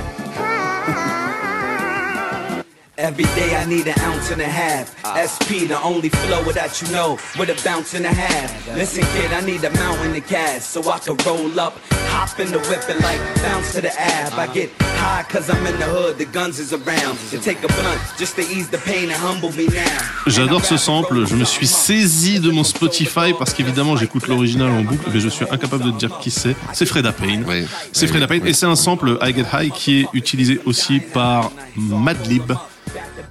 Every 3.09 3.23
day 3.33 3.55
I 3.55 3.65
need 3.65 3.87
an 3.87 3.99
ounce 4.01 4.29
and 4.29 4.39
a 4.39 4.45
half. 4.45 4.93
SP, 5.17 5.65
the 5.67 5.81
only 5.81 6.09
flow 6.09 6.43
that 6.51 6.79
you 6.79 6.87
know, 6.93 7.17
with 7.39 7.49
a 7.49 7.57
bounce 7.65 7.95
and 7.95 8.05
a 8.05 8.13
half. 8.13 8.47
Listen, 8.75 9.03
kid, 9.15 9.33
I 9.33 9.41
need 9.41 9.63
a 9.63 9.71
mountain 9.71 10.15
of 10.15 10.27
gas 10.27 10.63
so 10.63 10.79
I 10.87 10.99
can 10.99 11.17
roll 11.25 11.59
up, 11.59 11.73
hop 12.13 12.39
in 12.39 12.51
the 12.51 12.59
whip 12.69 12.83
and 12.87 13.01
like 13.01 13.19
bounce 13.41 13.73
to 13.73 13.81
the 13.81 13.89
ab. 13.99 14.33
I 14.37 14.45
get 14.53 14.69
high 15.01 15.23
cause 15.23 15.49
I'm 15.49 15.65
in 15.65 15.79
the 15.79 15.85
hood, 15.85 16.19
the 16.19 16.25
guns 16.25 16.59
is 16.59 16.71
around. 16.71 17.17
To 17.31 17.39
take 17.39 17.63
a 17.63 17.67
blunt 17.67 17.99
just 18.19 18.35
to 18.35 18.43
ease 18.43 18.69
the 18.69 18.77
pain 18.77 19.09
and 19.09 19.17
humble 19.17 19.51
me 19.57 19.65
now. 19.65 20.01
J'adore 20.27 20.63
ce 20.63 20.77
sample, 20.77 21.25
je 21.25 21.35
me 21.35 21.45
suis 21.45 21.65
saisi 21.65 22.39
de 22.39 22.51
mon 22.51 22.63
Spotify 22.63 23.33
parce 23.39 23.55
qu'évidemment 23.55 23.97
j'écoute 23.97 24.27
l'original 24.27 24.69
en 24.69 24.83
boucle, 24.83 25.09
mais 25.11 25.19
je 25.19 25.29
suis 25.29 25.45
incapable 25.49 25.83
de 25.85 25.91
te 25.91 25.97
dire 25.97 26.19
qui 26.19 26.29
c'est. 26.29 26.55
C'est 26.73 26.85
Freda 26.85 27.11
Payne. 27.11 27.43
Oui. 27.47 27.65
C'est 27.91 28.05
Oui, 28.05 28.11
Freda 28.11 28.27
Payne 28.27 28.43
oui. 28.43 28.51
et 28.51 28.53
c'est 28.53 28.67
un 28.67 28.75
sample 28.75 29.17
I 29.23 29.33
Get 29.33 29.47
High 29.51 29.71
qui 29.73 30.01
est 30.01 30.07
utilisé 30.13 30.61
aussi 30.65 30.99
par 30.99 31.51
Madlib 31.75 32.51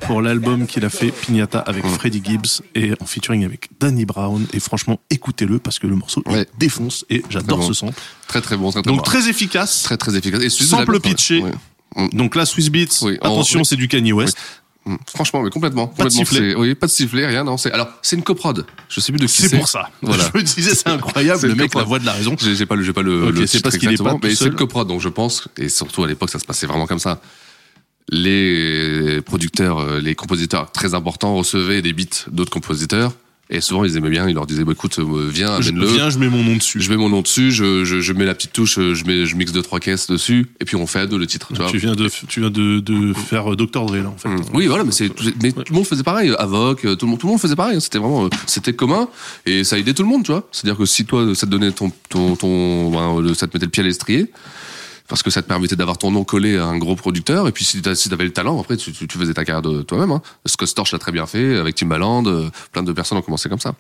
pour 0.01 0.23
l'album 0.23 0.67
qu'il 0.67 0.85
a 0.85 0.91
fait 0.91 1.11
Pignata 1.11 1.59
avec 1.61 1.85
Mm. 1.85 1.89
Freddie 1.91 2.23
Gibbs 2.25 2.63
et 2.75 2.93
en 3.01 3.07
featuring 3.07 3.45
avec 3.45 3.69
Danny 3.81 4.05
Brown 4.05 4.47
et 4.53 4.61
franchement 4.61 5.01
écoutez-le 5.11 5.59
parce 5.59 5.79
que 5.79 5.87
le 5.87 5.97
morceau 5.97 6.23
il 6.27 6.33
Ouais. 6.33 6.47
défonce 6.59 7.05
et 7.11 7.23
j'adore 7.31 7.59
bon. 7.59 7.67
ce 7.69 7.75
sample. 7.75 8.01
très 8.27 8.41
très 8.41 8.57
bon, 8.57 8.71
très 8.71 8.83
très 8.83 8.89
Donc 8.91 8.99
bon. 8.99 9.03
très 9.03 9.29
efficace. 9.29 9.83
très 9.83 9.97
très 9.97 10.17
efficace. 10.17 10.41
Et 10.43 10.49
la- 10.77 11.01
pitché. 11.01 11.43
ouais. 11.43 11.53
Mm. 11.97 12.09
Donc 12.17 12.35
là 12.37 12.47
Swiss 12.47 12.71
Beats, 12.71 13.03
Oui, 13.03 13.15
attention 13.21 13.65
c'est 13.65 13.77
du 13.77 13.89
Kanye 13.89 14.13
West. 14.13 14.37
Mm. 14.87 14.97
Franchement, 15.15 15.43
mais 15.43 15.51
complètement. 15.51 15.87
Pas 15.89 16.05
de 16.05 16.09
sifflet. 16.11 16.53
c'est- 16.53 16.55
Oui, 16.57 16.75
pas 16.75 16.87
de 16.87 16.91
sifflet, 16.93 17.27
rien. 17.27 17.45
Non, 17.45 17.57
c'est 17.59 17.71
alors 17.73 17.89
c'est 18.03 18.17
une 18.17 18.23
coprod. 18.23 18.65
Je 18.89 19.01
sais 19.01 19.13
plus 19.13 19.19
de 19.19 19.27
qui 19.27 19.43
C'est 19.43 19.57
pour 19.57 19.69
ça. 19.69 19.91
Voilà. 20.03 20.25
Je 20.33 20.39
me 20.39 20.43
disais 20.43 20.75
c'est 20.75 20.89
incroyable 20.89 21.41
C'est 21.41 21.49
le 21.49 21.55
mec 21.55 21.75
la 21.75 21.83
voix 21.83 21.99
de 21.99 22.07
la 22.07 22.13
raison. 22.13 22.35
J'ai 22.39 22.65
pas 22.67 22.75
le, 22.77 22.83
j'ai 22.83 22.93
pas 22.95 23.03
le. 23.03 23.47
C'est 23.47 23.63
parce 23.63 23.77
qu'il 23.77 23.93
est 23.93 23.97
pas 24.03 24.17
mais 24.23 24.35
c'est 24.35 24.47
une 24.47 24.55
coprod, 24.55 24.89
donc 24.89 25.01
je 25.01 25.09
pense, 25.11 25.49
et 25.59 25.69
surtout 25.69 26.05
à 26.05 26.07
l'époque, 26.07 26.31
ça 26.31 26.39
se 26.39 26.45
passait 26.47 26.67
vraiment 26.67 26.87
comme 26.87 26.99
ça. 27.01 27.21
Les 28.11 29.21
producteurs, 29.25 29.79
euh, 29.79 30.01
les 30.01 30.15
compositeurs 30.15 30.73
très 30.73 30.95
importants 30.95 31.35
recevaient 31.37 31.83
des 31.83 31.93
beats 31.93 32.25
d'autres 32.31 32.51
compositeurs, 32.51 33.13
et 33.51 33.61
souvent 33.61 33.85
ils 33.85 33.97
aimaient 33.97 34.09
bien. 34.11 34.27
Ils 34.29 34.35
leur 34.35 34.47
disaient, 34.47 34.65
bah, 34.65 34.73
écoute, 34.73 34.99
euh, 34.99 35.29
viens, 35.31 35.53
amène-le. 35.55 35.87
viens, 35.87 36.09
je 36.11 36.19
mets 36.19 36.29
mon 36.29 36.43
nom 36.43 36.57
dessus. 36.57 36.81
Je 36.81 36.91
mets 36.91 36.97
mon 36.97 37.09
nom 37.11 37.21
dessus, 37.21 37.51
je, 37.53 37.85
je, 37.85 38.01
je 38.01 38.13
mets 38.15 38.25
la 38.25 38.35
petite 38.35 38.53
touche, 38.53 38.77
je 38.79 39.05
mets, 39.05 39.27
je 39.27 39.37
mixe 39.37 39.53
deux 39.53 39.61
trois 39.63 39.79
caisses 39.79 40.07
dessus, 40.07 40.47
et 40.61 40.65
puis 40.65 40.77
on 40.77 40.87
fait 40.87 41.01
à 41.01 41.07
deux 41.07 41.19
le 41.19 41.27
titre. 41.27 41.49
Tu 41.49 41.61
vois. 41.61 41.71
Tu 41.71 41.77
viens 41.79 41.95
de, 41.95 42.09
tu 42.29 42.41
viens 42.41 42.51
de, 42.51 42.81
de 42.81 43.13
faire 43.13 43.55
Dr. 43.57 43.67
Dre 43.87 43.97
là 43.97 44.09
en 44.09 44.17
fait. 44.17 44.29
Mm. 44.31 44.43
Oui, 44.55 44.67
voilà, 44.67 44.85
mais 44.85 44.93
c'est, 44.93 45.11
mais 45.43 45.53
tout 45.53 45.63
le 45.69 45.75
monde 45.75 45.87
faisait 45.87 46.03
pareil. 46.03 46.33
Avoc, 46.39 46.85
euh, 46.87 46.95
tout 46.97 47.05
le 47.05 47.11
monde, 47.11 47.21
tout 47.21 47.27
le 47.27 47.33
monde 47.33 47.41
faisait 47.41 47.57
pareil. 47.57 47.77
hein. 47.77 47.81
C'était 47.81 47.99
vraiment, 47.99 48.25
euh, 48.25 48.31
c'était 48.47 48.73
commun 48.73 49.09
et 49.45 49.65
ça 49.65 49.79
aidait 49.79 49.93
tout 49.95 50.03
le 50.03 50.09
monde, 50.09 50.25
tu 50.25 50.33
vois. 50.33 50.49
C'est-à-dire 50.53 50.79
que 50.79 50.87
si 50.87 51.05
toi, 51.05 51.35
ça 51.35 51.47
te 51.47 51.51
donnait 51.51 51.73
ton, 51.73 51.93
ton, 52.09 52.37
ton, 52.37 52.91
ben, 52.91 53.35
ça 53.35 53.47
te 53.47 53.55
mettait 53.55 53.67
le 53.67 53.71
pied 53.71 53.83
à 53.83 53.87
l'estrier. 53.87 54.31
Parce 55.09 55.23
que 55.23 55.31
ça 55.31 55.41
te 55.43 55.49
permettait 55.49 55.75
d'avoir 55.77 55.97
ton 55.97 56.11
nom 56.11 56.23
collé 56.25 56.59
à 56.59 56.67
un 56.67 56.77
gros 56.79 56.95
producteur. 56.95 57.49
Et 57.49 57.53
puis 57.53 57.65
si 57.65 57.81
t'avais 57.81 58.25
le 58.25 58.31
talent, 58.33 58.61
après 58.61 58.77
tu, 58.77 58.93
tu, 58.93 59.09
faisais 59.19 59.33
ta 59.35 59.45
carrière 59.45 59.63
de 59.63 59.81
toi-même. 59.83 60.11
Hein. 60.13 60.21
Scott 60.45 60.69
Storch 60.69 60.93
l'a 60.93 60.99
très 60.99 61.13
bien 61.13 61.27
fait 61.27 61.57
avec 61.57 61.75
Timbaland. 61.77 62.27
euh, 62.27 62.51
plein 62.73 62.83
de 62.83 62.93
personnes 62.93 63.17
ont 63.19 63.23
commencé 63.23 63.49
comme 63.49 63.59
ça. 63.61 63.75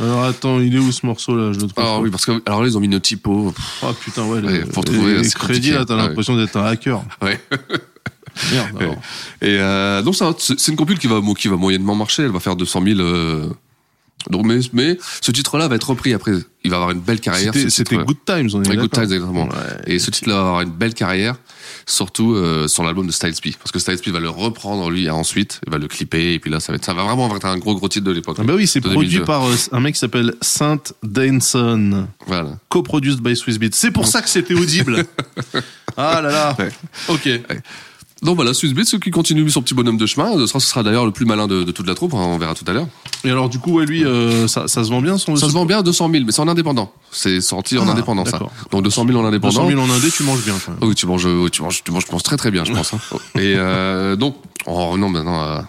Alors 0.00 0.24
attends, 0.24 0.58
il 0.60 0.74
est 0.74 0.78
où 0.78 0.90
ce 0.90 1.06
morceau 1.06 1.36
là 1.36 1.52
Je 1.52 1.60
le 1.60 1.68
trouve. 1.68 1.72
Ah 1.76 1.82
pas. 1.82 1.98
oui, 2.00 2.10
parce 2.10 2.26
que 2.26 2.32
alors 2.46 2.62
là 2.62 2.68
ils 2.68 2.76
ont 2.76 2.80
mis 2.80 2.86
une 2.86 3.00
typo. 3.00 3.52
Pff, 3.52 3.82
Ah 3.82 3.92
putain 3.98 4.24
ouais. 4.26 4.40
le- 4.40 4.48
Ouais, 4.48 4.64
faut 4.72 4.82
trouver, 4.82 5.18
les 5.22 5.28
crédits 5.30 5.70
là, 5.72 5.84
t'as 5.84 5.94
Ouais. 5.96 6.02
l'impression 6.08 6.36
d'être 6.36 6.56
un 6.56 6.64
hacker. 6.64 7.02
Ouais. 7.22 7.40
Merde. 8.52 8.76
Alors. 8.80 8.94
Et 9.40 9.56
euh, 9.58 10.02
donc 10.02 10.14
ça, 10.14 10.34
c'est 10.38 10.58
c'est 10.58 10.70
une 10.70 10.76
compile 10.76 10.98
qui 10.98 11.06
va 11.06 11.20
qui 11.38 11.48
va 11.48 11.56
moyennement 11.56 11.94
marcher. 11.94 12.24
Elle 12.24 12.32
va 12.32 12.40
faire 12.40 12.56
200 12.56 12.82
000. 12.84 13.00
euh, 13.00 13.48
donc 14.30 14.44
mais 14.44 14.58
mais 14.72 14.98
ce 15.20 15.30
titre-là 15.30 15.68
va 15.68 15.76
être 15.76 15.88
repris 15.90 16.12
après. 16.12 16.32
Il 16.64 16.70
va 16.70 16.76
avoir 16.76 16.90
une 16.90 17.00
belle 17.00 17.20
carrière. 17.20 17.52
C'était. 17.68 17.96
Good 17.96 18.16
Times, 18.26 18.50
on 18.54 18.62
est 18.62 18.76
Good. 18.76 18.90
Times, 18.90 19.04
exactement. 19.04 19.44
Ouais. 19.44 19.52
Et 19.86 19.98
ce 20.00 20.10
titre-là 20.10 20.34
va 20.34 20.40
avoir 20.40 20.60
une 20.62 20.72
belle 20.72 20.94
carrière, 20.94 21.36
surtout 21.86 22.34
euh, 22.34 22.66
sur 22.66 22.82
l'album 22.82 23.06
de 23.06 23.12
Styles 23.12 23.34
P. 23.40 23.54
Parce 23.56 23.70
que 23.70 23.78
Styles 23.78 23.98
P 23.98 24.10
va 24.10 24.18
le 24.18 24.28
reprendre 24.28 24.90
lui 24.90 25.08
ensuite, 25.08 25.60
il 25.66 25.70
va 25.70 25.78
le 25.78 25.86
clipper, 25.86 26.34
et 26.34 26.38
puis 26.40 26.50
là 26.50 26.58
ça 26.58 26.72
va 26.72 26.76
être, 26.76 26.84
ça 26.84 26.92
va 26.92 27.04
vraiment 27.04 27.34
être 27.36 27.46
un 27.46 27.58
gros 27.58 27.76
gros 27.76 27.88
titre 27.88 28.04
de 28.04 28.10
l'époque. 28.10 28.38
Ah 28.40 28.44
bah 28.44 28.54
oui, 28.56 28.66
c'est 28.66 28.80
produit 28.80 29.06
2002. 29.08 29.24
par 29.24 29.44
euh, 29.46 29.54
un 29.70 29.78
mec 29.80 29.94
qui 29.94 30.00
s'appelle 30.00 30.34
Saint 30.40 30.80
Danson, 31.04 32.08
Voilà. 32.26 32.58
co-produced 32.68 33.20
by 33.20 33.36
Swiss 33.36 33.58
Beats. 33.58 33.70
C'est 33.74 33.92
pour 33.92 34.06
ça 34.08 34.22
que 34.22 34.28
c'était 34.28 34.54
audible. 34.54 35.04
ah 35.96 36.20
là 36.20 36.30
là. 36.30 36.56
Ouais. 36.58 36.70
Ok. 37.08 37.28
Donc 38.22 38.36
voilà, 38.36 38.54
Swiss 38.54 38.72
Beats 38.72 38.98
qui 38.98 39.10
continue 39.10 39.48
son 39.50 39.60
petit 39.60 39.74
bonhomme 39.74 39.98
de 39.98 40.06
chemin. 40.06 40.46
Ce 40.46 40.58
sera, 40.58 40.82
d'ailleurs 40.82 41.04
le 41.04 41.10
plus 41.12 41.26
malin 41.26 41.46
de, 41.46 41.64
de 41.64 41.70
toute 41.72 41.86
la 41.86 41.94
troupe. 41.94 42.14
hein, 42.14 42.18
on 42.20 42.38
verra 42.38 42.54
tout 42.54 42.64
à 42.66 42.72
l'heure. 42.72 42.86
Et 43.24 43.30
alors 43.30 43.50
du 43.50 43.58
coup, 43.58 43.72
ouais, 43.74 43.84
lui, 43.84 44.04
euh, 44.06 44.48
ça, 44.48 44.68
ça 44.68 44.84
se 44.84 44.88
vend 44.88 45.02
bien 45.02 45.18
son. 45.18 45.36
Ça 45.36 45.48
se 45.48 45.52
vend 45.52 45.66
bien 45.66 45.78
à 45.80 45.82
200 45.82 46.10
000, 46.10 46.24
mais 46.24 46.32
c'est 46.32 46.40
en 46.40 46.48
indépendant. 46.48 46.90
C'est 47.10 47.42
sorti 47.42 47.76
en 47.76 47.86
Ah, 47.86 47.92
indépendant 47.92 48.24
ça. 48.24 48.38
Donc 48.70 48.82
200 48.84 49.04
000 49.06 49.18
en 49.20 49.24
indépendant. 49.26 49.64
200 49.66 49.68
000 49.68 49.80
en 49.80 49.90
indé, 49.94 50.10
tu 50.10 50.22
manges 50.22 50.42
bien. 50.44 50.54
Quand 50.64 50.72
même. 50.72 50.80
Oui, 50.88 50.94
tu 50.94 51.06
manges, 51.06 51.28
tu 51.52 51.60
manges, 51.62 51.84
tu 51.84 51.92
manges, 51.92 52.02
je 52.06 52.10
pense 52.10 52.22
très 52.22 52.38
très 52.38 52.50
bien, 52.50 52.64
je 52.64 52.72
pense. 52.72 52.94
hein. 52.94 52.98
Et 53.38 53.54
euh, 53.56 54.16
donc, 54.16 54.36
en 54.64 54.88
revenant 54.90 55.10
maintenant 55.10 55.38
à, 55.40 55.68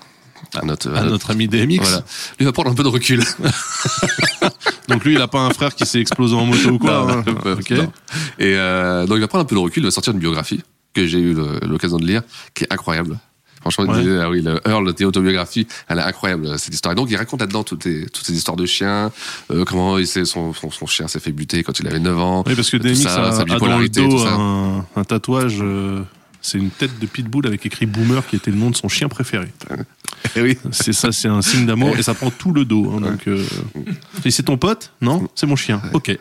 à 0.56 0.64
notre, 0.66 0.94
À 0.96 1.04
notre 1.04 1.32
ami 1.32 1.50
DMX. 1.50 1.80
voilà, 1.82 2.02
lui 2.40 2.46
va 2.46 2.54
prendre 2.54 2.72
un 2.72 2.76
peu 2.76 2.84
de 2.84 2.88
recul. 2.88 3.22
Donc 4.88 5.04
lui, 5.04 5.16
il 5.16 5.22
a 5.22 5.28
pas 5.28 5.42
un 5.42 5.50
frère 5.50 5.76
qui 5.76 5.86
s'est 5.86 6.00
explosé 6.00 6.34
en 6.34 6.46
moto 6.46 6.70
ou 6.70 6.80
quoi. 6.80 6.92
Non, 6.92 7.10
hein. 7.10 7.24
non, 7.46 7.52
Ok. 7.54 7.72
non. 7.72 7.92
Et 8.40 8.56
euh, 8.56 9.06
donc 9.06 9.18
il 9.18 9.22
va 9.22 9.28
prendre 9.28 9.44
un 9.44 9.46
peu 9.46 9.56
de 9.56 9.60
recul, 9.60 9.84
il 9.84 9.86
va 9.86 9.92
sortir 9.92 10.14
une 10.14 10.20
biographie 10.20 10.62
que 10.98 11.08
j'ai 11.08 11.20
eu 11.20 11.36
l'occasion 11.68 11.98
de 11.98 12.06
lire, 12.06 12.22
qui 12.54 12.64
est 12.64 12.74
incroyable. 12.74 13.20
Franchement, 13.62 13.86
Ouais. 13.86 14.20
ah 14.22 14.30
oui, 14.30 14.42
le 14.42 14.60
Earl, 14.66 14.94
tes 14.94 15.04
autobiographies, 15.06 15.68
elle 15.90 16.00
est 16.00 16.04
incroyable 16.04 16.58
cette 16.58 16.74
histoire. 16.74 16.94
Et 16.94 16.96
donc 16.96 17.10
il 17.12 17.18
raconte 17.18 17.42
là-dedans 17.42 17.64
toutes, 17.64 17.84
ces 17.84 18.34
histoires 18.34 18.56
de 18.56 18.66
chiens, 18.66 19.12
euh, 19.52 19.66
comment 19.66 19.98
il 19.98 20.08
son, 20.08 20.54
son, 20.54 20.72
son 20.72 20.86
chien 20.86 21.08
s'est 21.08 21.20
fait 21.20 21.32
buter 21.34 21.64
quand 21.64 21.78
il 21.80 21.88
avait 21.88 22.00
9 22.00 22.18
ans. 22.20 22.44
Oui, 22.48 22.56
parce 22.56 22.70
que 22.70 22.96
ça, 22.96 23.28
a, 23.28 23.32
sa 23.32 23.42
a 23.42 23.46
dans 23.46 23.54
le 23.54 23.60
bipolarité, 23.60 24.08
dos 24.08 24.20
tout 24.22 24.28
un, 24.28 24.86
un 24.96 25.04
tatouage. 25.04 25.58
euh, 25.62 26.02
c'est 26.40 26.60
une 26.60 26.70
tête 26.70 26.98
de 27.00 27.06
pitbull 27.08 27.46
avec 27.46 27.66
écrit 27.66 27.86
Boomer 27.88 28.26
qui 28.26 28.38
était 28.38 28.52
le 28.52 28.58
nom 28.58 28.70
de 28.70 28.76
son 28.76 28.88
chien 28.88 29.10
préféré. 29.10 29.48
Et 30.36 30.42
oui. 30.42 30.58
C'est 30.72 30.94
ça, 30.94 31.12
c'est 31.12 31.28
un 31.28 31.42
signe 31.42 31.66
d'amour 31.66 31.98
et 31.98 32.04
ça 32.04 32.14
prend 32.14 32.32
tout 32.32 32.52
le 32.54 32.64
dos. 32.66 32.92
hein, 32.96 33.02
donc, 33.02 33.28
euh... 33.28 33.44
Et 34.26 34.32
c'est 34.32 34.44
ton 34.44 34.58
pote? 34.58 34.92
Non, 35.02 35.28
c'est 35.36 35.46
mon 35.48 35.56
chien. 35.56 35.82
Ok. 35.94 36.18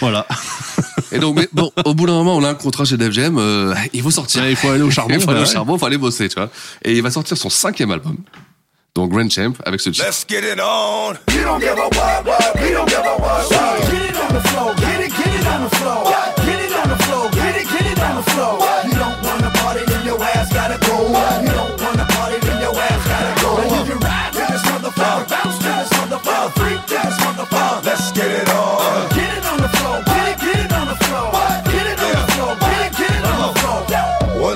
Voilà. 0.00 0.26
Et 1.12 1.18
donc, 1.18 1.36
mais 1.36 1.48
bon, 1.52 1.70
au 1.84 1.94
bout 1.94 2.06
d'un 2.06 2.12
moment, 2.12 2.36
on 2.36 2.44
a 2.44 2.50
un 2.50 2.54
contrat 2.54 2.84
chez 2.84 2.96
Def 2.96 3.12
Jam, 3.12 3.38
euh, 3.38 3.74
il 3.92 4.02
faut 4.02 4.10
sortir. 4.10 4.42
Ouais, 4.42 4.50
il 4.50 4.56
faut 4.56 4.68
aller 4.68 4.82
au 4.82 4.90
charbon, 4.90 5.14
il 5.14 5.20
faut 5.20 5.30
aller 5.30 5.42
au 5.42 5.46
charbon, 5.46 5.76
il 5.76 5.78
faut 5.78 5.86
aller 5.86 5.98
bosser, 5.98 6.28
tu 6.28 6.36
vois. 6.36 6.50
Et 6.84 6.96
il 6.96 7.02
va 7.02 7.10
sortir 7.10 7.36
son 7.36 7.50
cinquième 7.50 7.90
album. 7.90 8.16
Donc 8.94 9.10
Grand 9.10 9.30
Champ, 9.30 9.52
avec 9.64 9.80
ce 9.80 9.90
titre. 9.90 10.04
Let's 10.04 10.24
get 10.28 10.40
it 10.40 10.60
on. 10.60 11.14
We 11.28 11.44
don't 11.44 11.60
give 11.60 11.70
a 11.70 11.88
what, 11.88 12.24
what, 12.24 12.60
we 12.60 12.72
don't 12.72 12.88
give 12.88 12.98
a 12.98 13.16
what, 13.16 13.46
what. 13.48 13.90
Get 13.90 14.10
it 14.10 14.16
on 14.16 14.34
the 14.34 14.40
floor, 14.48 14.74
get 14.74 15.00
it, 15.00 15.12
get 15.14 15.34
it 15.40 15.46
on 15.46 15.62
the 15.62 15.76
floor. 15.76 16.04
Get 16.44 16.58
it 16.58 16.72
on 16.74 16.88
the 16.88 16.98
floor, 17.04 17.30
get 17.30 17.56
it, 17.56 17.68
get 17.70 17.86
it 17.86 18.00
on 18.00 18.16
the 18.16 18.30
floor. 18.30 18.58
You 18.84 18.94
don't 18.98 19.22
wanna 19.22 19.50
party, 19.62 19.84
then 19.86 20.04
your 20.04 20.20
ass 20.20 20.52
gotta 20.52 20.78
go. 20.84 21.06
You 21.06 21.52
don't 21.54 21.80
wanna 21.80 22.06
party, 22.10 22.38
then 22.40 22.60
your 22.60 22.74
ass 22.74 23.06
gotta 23.06 23.40
go. 23.40 23.50
And 23.62 23.88
you 23.88 23.94
ride 24.02 24.32
to 24.32 24.44
this 24.50 24.62
motherfucker, 24.66 25.28
bounce 25.30 25.58
to 25.58 25.64
this 25.64 25.90
motherfucker, 25.94 26.50
freak 26.58 26.80
to 26.86 26.98
this 27.06 27.16
motherfucker. 27.22 27.84
Let's 27.84 28.12
get 28.12 28.26
it 28.26 28.48
on. 28.50 29.17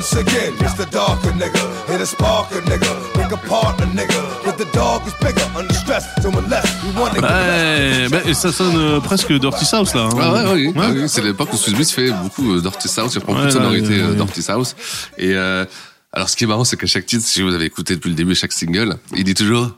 Once 0.03 0.17
again, 0.17 0.53
it's 0.59 0.75
the 0.75 0.87
darker 0.91 1.31
nigga, 1.39 1.63
hit 1.87 2.01
a 2.01 2.05
sparker 2.05 2.61
nigga, 2.63 2.91
pick 3.15 3.31
apart 3.31 3.81
a 3.81 3.85
nigga, 3.85 4.45
but 4.45 4.59
the 4.59 4.65
dog 4.73 5.07
is 5.07 5.15
bigger, 5.23 5.47
under 5.57 5.73
stress, 5.75 6.05
doing 6.21 6.49
less, 6.49 6.67
we 6.83 6.91
wanna 7.01 7.21
get 7.21 7.23
Ouais, 7.23 8.09
bah, 8.11 8.19
et 8.27 8.35
ça 8.35 8.51
sonne 8.51 8.77
euh, 8.77 8.99
presque 8.99 9.33
Dirty 9.33 9.65
South 9.65 9.95
là. 9.95 10.09
hein. 10.13 10.19
Ah 10.21 10.33
ouais, 10.33 10.53
oui, 10.55 10.67
Ouais. 10.75 10.75
ah 10.77 10.91
oui, 10.93 11.03
c'est 11.07 11.23
l'époque 11.23 11.53
où 11.53 11.57
Swiss 11.57 11.77
Beats 11.77 11.95
fait 11.95 12.11
beaucoup 12.21 12.53
euh, 12.57 12.61
Dirty 12.61 12.89
South, 12.89 13.13
il 13.15 13.21
prend 13.21 13.33
beaucoup 13.35 13.45
Ouais, 13.45 13.47
de 13.47 13.53
sonorités 13.53 13.87
ouais, 13.91 14.01
euh, 14.01 14.11
ouais. 14.11 14.17
Dirty 14.17 14.43
South. 14.43 14.75
Et 15.19 15.35
euh, 15.37 15.65
alors 16.13 16.29
ce 16.29 16.35
qui 16.35 16.43
est 16.43 16.47
marrant, 16.49 16.65
c'est 16.65 16.77
qu'à 16.77 16.89
chaque 16.89 17.07
titre, 17.07 17.25
si 17.25 17.41
vous 17.43 17.55
avez 17.55 17.67
écouté 17.67 17.95
depuis 17.95 18.09
le 18.11 18.17
début 18.17 18.35
chaque 18.35 18.53
single, 18.53 18.97
il 19.15 19.23
dit 19.23 19.35
toujours 19.35 19.71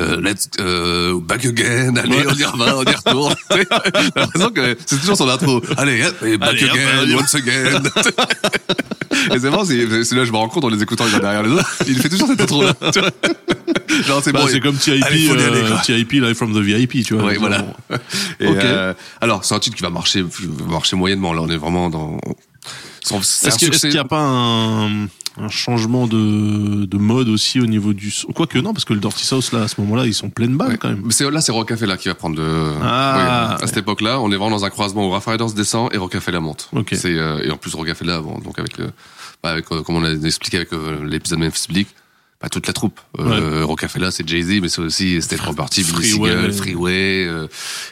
euh, 0.00 0.18
let's 0.22 0.48
euh, 0.60 1.20
back 1.20 1.44
again, 1.44 1.94
allez, 1.96 2.24
on 2.26 2.32
y 2.32 2.42
va, 2.58 2.78
on 2.78 2.84
y 2.84 2.94
retourne. 2.94 3.34
T'as 3.50 3.56
l'impression 4.16 4.50
que 4.50 4.78
c'est 4.86 4.98
toujours 4.98 5.16
son 5.18 5.28
intro. 5.28 5.60
Allez, 5.76 6.02
et 6.24 6.38
back 6.38 6.50
Allez, 6.50 6.70
again, 6.70 7.18
once 7.18 7.34
again. 7.34 7.82
et 9.12 9.38
c'est 9.38 9.50
marrant, 9.50 9.64
c'est 9.64 9.76
là 10.14 10.24
je 10.24 10.32
me 10.32 10.36
rends 10.36 10.48
compte 10.48 10.64
en 10.64 10.68
les 10.68 10.82
écoutant 10.82 11.04
les 11.06 11.18
derrière 11.20 11.42
les 11.42 11.50
autres, 11.50 11.68
il 11.86 11.98
fait 12.00 12.08
toujours 12.08 12.28
cette 12.28 12.40
intro 12.40 12.62
là. 12.62 12.74
Genre 14.06 14.20
c'est 14.22 14.32
Bah, 14.32 14.40
bon. 14.42 14.48
c'est 14.48 14.60
comme 14.60 14.76
TIP, 14.76 15.02
Allez, 15.04 15.28
aller, 15.30 15.42
euh. 15.44 15.76
TIP 15.82 16.12
Live 16.12 16.34
from 16.34 16.52
the 16.54 16.58
VIP, 16.62 17.04
tu 17.04 17.14
vois. 17.14 17.24
Ouais, 17.24 17.36
voilà. 17.36 17.64
Et, 18.40 18.46
Ok. 18.46 18.56
euh, 18.56 18.94
alors, 19.20 19.44
c'est 19.44 19.54
un 19.54 19.58
titre 19.58 19.76
qui 19.76 19.82
va 19.82 19.90
marcher, 19.90 20.24
marcher 20.68 20.96
moyennement. 20.96 21.32
Là, 21.32 21.42
on 21.42 21.48
est 21.48 21.56
vraiment 21.56 21.90
dans. 21.90 22.18
Est-ce 23.10 23.56
qu'il 23.58 23.90
n'y 23.90 23.98
a 23.98 24.04
pas 24.04 24.20
un, 24.20 25.06
un 25.40 25.48
changement 25.48 26.06
de, 26.06 26.84
de 26.84 26.96
mode 26.98 27.28
aussi 27.28 27.60
au 27.60 27.66
niveau 27.66 27.92
du 27.92 28.12
Quoique 28.34 28.58
non, 28.58 28.72
parce 28.72 28.84
que 28.84 28.92
le 28.94 29.00
Dirty 29.00 29.24
South, 29.24 29.52
là, 29.52 29.62
à 29.62 29.68
ce 29.68 29.80
moment-là, 29.80 30.06
ils 30.06 30.14
sont 30.14 30.30
pleines 30.30 30.56
balles 30.56 30.70
Ouais. 30.72 30.78
quand 30.78 30.88
même. 30.88 31.02
Mais 31.04 31.12
c'est 31.12 31.30
là, 31.30 31.40
c'est 31.40 31.52
Rocafella 31.52 31.96
qui 31.96 32.08
va 32.08 32.14
prendre 32.14 32.36
le. 32.36 32.72
Ah, 32.82 33.56
Oui, 33.58 33.64
à 33.64 33.66
cette 33.66 33.78
époque-là, 33.78 34.20
on 34.20 34.30
est 34.32 34.36
vraiment 34.36 34.50
dans 34.56 34.64
un 34.64 34.70
croisement 34.70 35.06
où 35.06 35.10
Rafa 35.10 35.32
Riders 35.32 35.52
descend 35.52 35.92
et 35.94 35.96
Rocafella 35.98 36.40
monte. 36.40 36.68
Ok. 36.72 36.90
C'est 36.92 37.14
euh, 37.16 37.42
et 37.44 37.50
en 37.50 37.56
plus 37.56 37.74
Rocafella, 37.74 38.20
bon, 38.20 38.38
donc 38.38 38.58
avec 38.58 38.78
le, 38.78 38.86
bah, 39.42 39.50
avec 39.50 39.70
euh, 39.72 39.82
comme 39.82 39.96
on 39.96 40.04
a 40.04 40.10
expliqué 40.12 40.56
avec 40.58 40.72
euh, 40.72 41.04
l'épisode 41.04 41.38
Memphis 41.38 41.66
Bleak, 41.68 41.88
bah, 42.40 42.48
toute 42.48 42.66
la 42.66 42.72
troupe. 42.72 43.00
Euh, 43.18 43.64
Rocafella, 43.64 44.10
c'est 44.10 44.26
Jay 44.28 44.42
Z, 44.42 44.60
mais 44.62 44.68
c'est 44.68 44.80
aussi 44.80 45.20
State 45.22 45.40
Property, 45.40 45.82
Billy 45.84 46.10
Freeway. 46.10 46.30
Seagal, 46.30 46.52
Freeway 46.52 47.26
euh, 47.26 47.46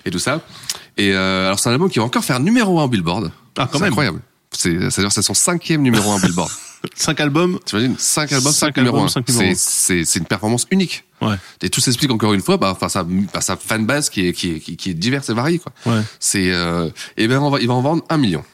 et 0.05 0.11
tout 0.11 0.18
ça. 0.18 0.40
Et 0.97 1.12
euh, 1.12 1.47
alors 1.47 1.59
c'est 1.59 1.68
un 1.68 1.72
album 1.72 1.90
qui 1.90 1.99
va 1.99 2.05
encore 2.05 2.24
faire 2.24 2.40
numéro 2.40 2.78
un 2.80 2.84
au 2.84 2.88
Billboard. 2.88 3.30
Ah, 3.59 3.66
quand 3.70 3.78
C'est 3.78 3.84
même. 3.84 3.88
incroyable. 3.88 4.20
C'est, 4.57 4.91
c'est-à-dire 4.91 5.13
c'est 5.13 5.23
son 5.23 5.35
cinquième 5.35 5.83
numéro 5.83 6.11
un 6.13 6.19
Billboard. 6.21 6.51
Cinq 6.95 7.19
albums. 7.21 7.59
T'imagines 7.65 7.97
Cinq 7.99 8.31
albums, 8.33 8.53
Cinq 8.53 8.67
cinq, 8.69 8.79
albums, 8.79 9.07
numéros 9.09 9.55
C'est, 9.57 10.15
une 10.17 10.25
performance 10.27 10.67
unique. 10.71 11.05
Ouais. 11.21 11.35
Et 11.63 11.69
tout 11.71 11.81
s'explique 11.81 12.11
encore 12.13 12.33
une 12.33 12.43
fois 12.43 12.59
par, 12.59 12.77
par 12.79 12.91
sa, 12.91 13.05
par 13.33 13.43
sa 13.43 13.57
fanbase 13.57 14.09
qui 14.11 14.29
est, 14.29 14.33
qui 14.33 14.53
est, 14.57 14.61
qui, 14.61 14.77
qui 14.77 14.91
est 14.91 14.95
diverse 14.95 15.29
et 15.31 15.35
variée, 15.35 15.59
quoi. 15.59 15.73
Ouais. 15.87 16.03
C'est, 16.21 16.53
euh, 16.53 16.89
et 17.17 17.27
ben, 17.27 17.39
on 17.41 17.51
va, 17.51 17.59
il 17.61 17.67
va 17.67 17.75
en 17.75 17.83
vendre 17.83 18.05
un 18.09 18.19
million. 18.19 18.45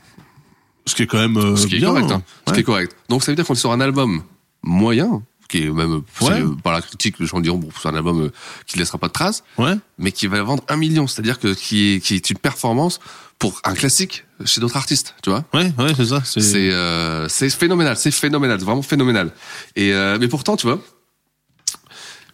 Ce 0.87 0.95
qui 0.95 1.03
est 1.03 1.07
quand 1.07 1.19
même 1.19 1.37
euh, 1.37 1.57
Ce 1.57 1.67
qui 1.67 1.77
est 1.77 1.79
bien. 1.79 1.89
correct, 1.89 2.11
hein. 2.11 2.23
Ce 2.49 2.53
qui 2.55 2.61
est 2.61 2.65
correct. 2.65 2.97
Donc, 3.09 3.23
ça 3.23 3.31
veut 3.33 3.37
dire 3.37 3.45
qu'on 3.47 3.55
est 3.55 3.57
sur 3.59 3.73
un 3.73 3.81
album 3.81 4.23
moyen, 4.63 5.23
qui 5.49 5.65
est 5.65 5.71
même, 5.71 6.03
Ouais. 6.23 6.43
par 6.63 6.73
la 6.73 6.81
critique, 6.81 7.19
les 7.19 7.27
gens 7.27 7.41
diront, 7.41 7.59
bon, 7.59 7.69
c'est 7.83 7.89
un 7.89 7.95
album 7.95 8.23
euh, 8.23 8.33
qui 8.67 8.77
ne 8.79 8.83
laissera 8.83 8.97
pas 8.99 9.09
de 9.09 9.13
traces, 9.13 9.45
Ouais. 9.59 9.75
mais 9.99 10.11
qui 10.13 10.27
va 10.27 10.43
vendre 10.43 10.63
un 10.69 10.77
million. 10.77 11.07
C'est-à-dire 11.07 11.39
que, 11.39 11.53
qui 11.55 11.95
est, 11.95 12.01
qui 12.01 12.15
est 12.15 12.31
une 12.31 12.39
performance 12.39 12.99
pour 13.43 13.61
un 13.64 13.74
classique 13.74 14.24
chez 14.45 14.61
d'autres 14.61 14.76
artistes, 14.76 15.16
tu 15.20 15.30
vois. 15.30 15.45
Ouais, 15.53 15.72
ouais, 15.76 15.93
c'est 15.97 16.05
ça. 16.07 16.22
C'est 16.24 16.40
C'est 16.40 16.70
euh, 16.70 17.28
phénoménal, 17.28 17.97
c'est 17.97 18.12
phénoménal, 18.12 18.61
vraiment 18.61 18.82
phénoménal. 18.82 19.32
Et 19.74 19.93
euh, 19.93 20.16
mais 20.20 20.28
pourtant, 20.28 20.57
tu 20.57 20.68
vois. 20.68 20.80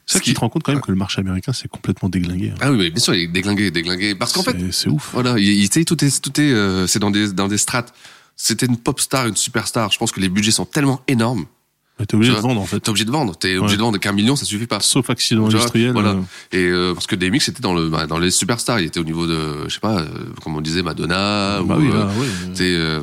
c'est 0.04 0.18
ça 0.18 0.20
qui 0.20 0.34
te 0.34 0.40
rend 0.40 0.50
compte 0.50 0.64
quand 0.64 0.72
même 0.72 0.82
que 0.82 0.90
le 0.90 0.98
marché 0.98 1.20
américain 1.20 1.54
c'est 1.54 1.68
complètement 1.68 2.10
déglingué. 2.10 2.50
hein. 2.50 2.58
Ah 2.60 2.70
oui, 2.70 2.76
mais 2.76 2.90
bien 2.90 3.00
sûr, 3.02 3.14
il 3.14 3.22
est 3.22 3.26
déglingué, 3.28 3.70
déglingué. 3.70 4.14
Parce 4.14 4.34
qu'en 4.34 4.42
fait, 4.42 4.56
C'est- 4.70 4.88
ouf. 4.90 5.08
voilà, 5.14 5.38
il, 5.38 5.48
il, 5.48 5.70
tout 5.70 6.04
est, 6.04 6.20
tout 6.20 6.40
est, 6.40 6.52
euh, 6.52 6.86
c'est 6.86 6.98
dans 6.98 7.10
des, 7.10 7.32
dans 7.32 7.48
des 7.48 7.58
strates. 7.58 7.94
C'était 8.36 8.66
une 8.66 8.76
pop 8.76 9.00
star, 9.00 9.26
une 9.26 9.34
superstar. 9.36 9.90
Je 9.90 9.96
pense 9.98 10.12
que 10.12 10.20
les 10.20 10.28
budgets 10.28 10.50
sont 10.52 10.66
tellement 10.66 11.00
énormes. 11.08 11.46
T'es 12.06 12.14
obligé 12.14 12.32
de 12.32 12.38
vendre 12.38 12.60
en 12.60 12.64
fait. 12.66 12.80
T'es 12.80 12.88
obligé 12.90 13.04
de 13.04 13.10
vendre. 13.10 13.34
T'es 13.36 13.56
obligé 13.56 13.72
Ouais. 13.72 13.76
de 13.76 13.82
vendre 13.82 13.98
qu'un 13.98 14.12
million, 14.12 14.36
ça 14.36 14.44
suffit 14.44 14.66
pas. 14.66 14.80
Sauf 14.80 15.10
accident 15.10 15.46
industriel. 15.46 15.92
voilà. 15.92 16.10
euh, 16.10 16.20
Et 16.52 16.64
euh, 16.66 16.94
parce 16.94 17.06
que 17.06 17.16
DMX 17.16 17.48
était 17.48 17.60
dans 17.60 17.74
le, 17.74 17.88
bah, 17.88 18.06
dans 18.06 18.18
les 18.18 18.30
superstars. 18.30 18.80
Il 18.80 18.86
était 18.86 19.00
au 19.00 19.04
niveau 19.04 19.26
de, 19.26 19.64
je 19.68 19.74
sais 19.74 19.80
pas, 19.80 19.98
euh, 20.00 20.06
comme 20.42 20.56
on 20.56 20.60
disait, 20.60 20.82
Madonna. 20.82 21.60
Bah 21.64 21.76
ou, 21.76 21.80
oui, 21.80 21.90
euh, 21.92 22.54
sais, 22.54 22.74
euh, 22.76 23.00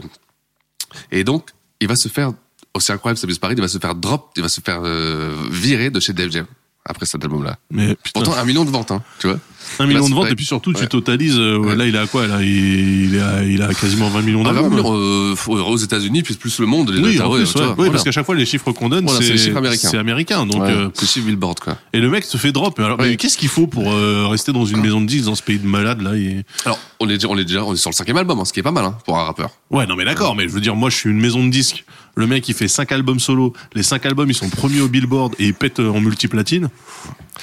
et 1.11 1.23
donc, 1.23 1.49
il 1.81 1.87
va 1.87 1.95
se 1.95 2.07
faire, 2.07 2.31
aussi 2.73 2.91
incroyable, 2.91 3.17
ça 3.19 3.27
Paris, 3.39 3.55
il 3.57 3.61
va 3.61 3.67
se 3.67 3.77
faire 3.79 3.95
drop, 3.95 4.31
il 4.37 4.41
va 4.41 4.49
se 4.49 4.61
faire 4.61 4.81
euh, 4.83 5.33
virer 5.51 5.89
de 5.89 5.99
chez 5.99 6.13
Def 6.13 6.31
Jam 6.31 6.45
après 6.87 7.05
cet 7.05 7.23
album-là. 7.23 7.57
Mais 7.71 7.95
putain, 7.95 8.21
Pourtant, 8.21 8.33
un 8.39 8.45
million 8.45 8.63
de 8.65 8.69
ventes, 8.69 8.91
hein, 8.91 9.01
tu 9.19 9.27
vois. 9.27 9.39
un 9.79 9.87
million 9.87 10.03
là, 10.03 10.09
de 10.09 10.13
ventes 10.13 10.23
vrai. 10.25 10.31
et 10.33 10.35
puis 10.35 10.45
surtout 10.45 10.71
tu 10.73 10.87
totalises. 10.87 11.37
euh, 11.39 11.57
Ouais. 11.57 11.75
Là 11.75 11.87
il 11.87 11.95
est 11.95 11.97
à 11.99 12.05
quoi 12.05 12.27
Là 12.27 12.41
il, 12.41 13.05
il 13.05 13.15
est 13.15 13.19
à, 13.21 13.43
il 13.43 13.61
a 13.63 13.73
quasiment 13.73 14.09
20 14.09 14.21
millions 14.21 14.43
Ah, 14.45 14.53
d'albums. 14.53 14.71
vraiment, 14.73 14.93
euh, 14.95 15.33
aux 15.47 15.77
États-Unis, 15.77 16.21
puis 16.21 16.35
plus 16.35 16.59
le 16.59 16.67
monde. 16.67 16.91
les 16.91 17.01
Oui, 17.01 17.19
en 17.21 17.31
plus, 17.31 17.51
tu 17.51 17.57
ouais. 17.57 17.63
vois, 17.63 17.69
Oui, 17.71 17.75
voilà. 17.77 17.91
parce 17.93 18.03
qu'à 18.03 18.11
chaque 18.11 18.25
fois 18.25 18.35
les 18.35 18.45
chiffres 18.45 18.71
qu'on 18.71 18.89
donne, 18.89 19.05
Voilà, 19.05 19.19
c'est 19.25 19.55
américains. 19.55 19.89
C'est 19.89 19.97
américain, 19.97 20.45
donc. 20.45 20.61
Euh, 20.61 20.89
c'est 20.93 21.07
chez 21.07 21.21
Billboard, 21.21 21.59
quoi. 21.59 21.77
et 21.93 21.99
le 21.99 22.09
mec 22.09 22.23
se 22.23 22.37
fait 22.37 22.51
drop. 22.51 22.75
Mais 22.77 22.85
alors, 22.85 22.97
mais 22.99 23.17
qu'est-ce 23.17 23.37
qu'il 23.37 23.49
faut 23.49 23.65
pour 23.67 23.91
euh, 23.91 24.27
rester 24.27 24.51
dans 24.53 24.65
une 24.65 24.81
maison 24.81 25.01
de 25.01 25.07
disques 25.07 25.25
dans 25.25 25.35
ce 25.35 25.43
pays 25.43 25.57
de 25.59 25.65
malade 25.67 26.01
là 26.01 26.15
et... 26.15 26.43
Alors, 26.65 26.79
on 26.99 27.09
est 27.09 27.13
déjà, 27.15 27.27
on 27.29 27.37
est 27.37 27.45
déjà, 27.45 27.63
on 27.65 27.73
est 27.73 27.77
sur 27.77 27.89
le 27.89 27.95
cinquième 27.95 28.17
album, 28.17 28.39
hein, 28.39 28.45
ce 28.45 28.53
qui 28.53 28.59
est 28.59 28.63
pas 28.63 28.71
mal, 28.71 28.85
hein, 28.85 28.97
pour 29.05 29.17
un 29.17 29.23
rappeur. 29.23 29.49
Ouais, 29.71 29.87
non 29.87 29.95
mais 29.95 30.05
d'accord, 30.05 30.35
mais 30.35 30.43
je 30.47 30.53
veux 30.53 30.61
dire, 30.61 30.75
moi 30.75 30.89
je 30.91 30.95
suis 30.97 31.09
une 31.09 31.19
maison 31.19 31.43
de 31.43 31.49
disques. 31.49 31.83
Le 32.15 32.27
mec 32.27 32.47
il 32.47 32.55
fait 32.55 32.67
cinq 32.67 32.91
albums 32.91 33.19
solo. 33.19 33.53
Les 33.73 33.83
cinq 33.83 34.05
albums 34.05 34.29
ils 34.29 34.33
sont 34.35 34.49
premiers 34.49 34.81
au 34.81 34.87
Billboard 34.87 35.35
et 35.39 35.45
ils 35.47 35.53
pètent 35.53 35.79
euh, 35.79 35.89
en 35.89 35.99
multiplatine. 35.99 36.69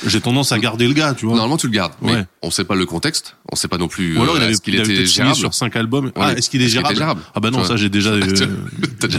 J'ai 0.07 0.21
tendance 0.23 0.51
à 0.53 0.59
garder 0.59 0.89
le 0.89 0.95
gars, 0.95 1.13
tu 1.15 1.27
vois. 1.27 1.35
Normalement, 1.35 1.59
tu 1.59 1.67
le 1.67 1.73
gardes, 1.73 1.93
mais 2.01 2.13
Ouais. 2.15 2.25
on 2.41 2.51
sait 2.51 2.65
pas 2.65 2.75
le 2.75 2.87
contexte, 2.87 3.37
on 3.53 3.57
sait 3.57 3.69
pas 3.69 3.77
non 3.77 3.89
plus. 3.89 4.17
Ou 4.19 4.23
alors 4.23 4.35
euh, 4.37 4.39
il 4.39 4.43
avait, 4.45 4.53
est-ce 4.53 4.63
qu'il 4.63 4.75
il 4.75 4.81
avait 4.81 4.95
était 4.95 5.07
gérable. 5.07 5.37
sur 5.37 5.53
cinq 5.53 5.77
albums. 5.77 6.11
ah, 6.17 6.33
est-ce 6.33 6.49
qu'il 6.49 6.63
est 6.63 6.65
Est-ce 6.65 6.73
gérable 6.75 6.97
gérable 6.97 7.21
Ah 7.35 7.41
bah 7.41 7.51
non, 7.51 7.63
ça 7.65 7.77
j'ai 7.77 7.91
déjà 7.91 8.11
euh, 8.13 8.21
des, 8.21 8.33
déjà 8.33 8.47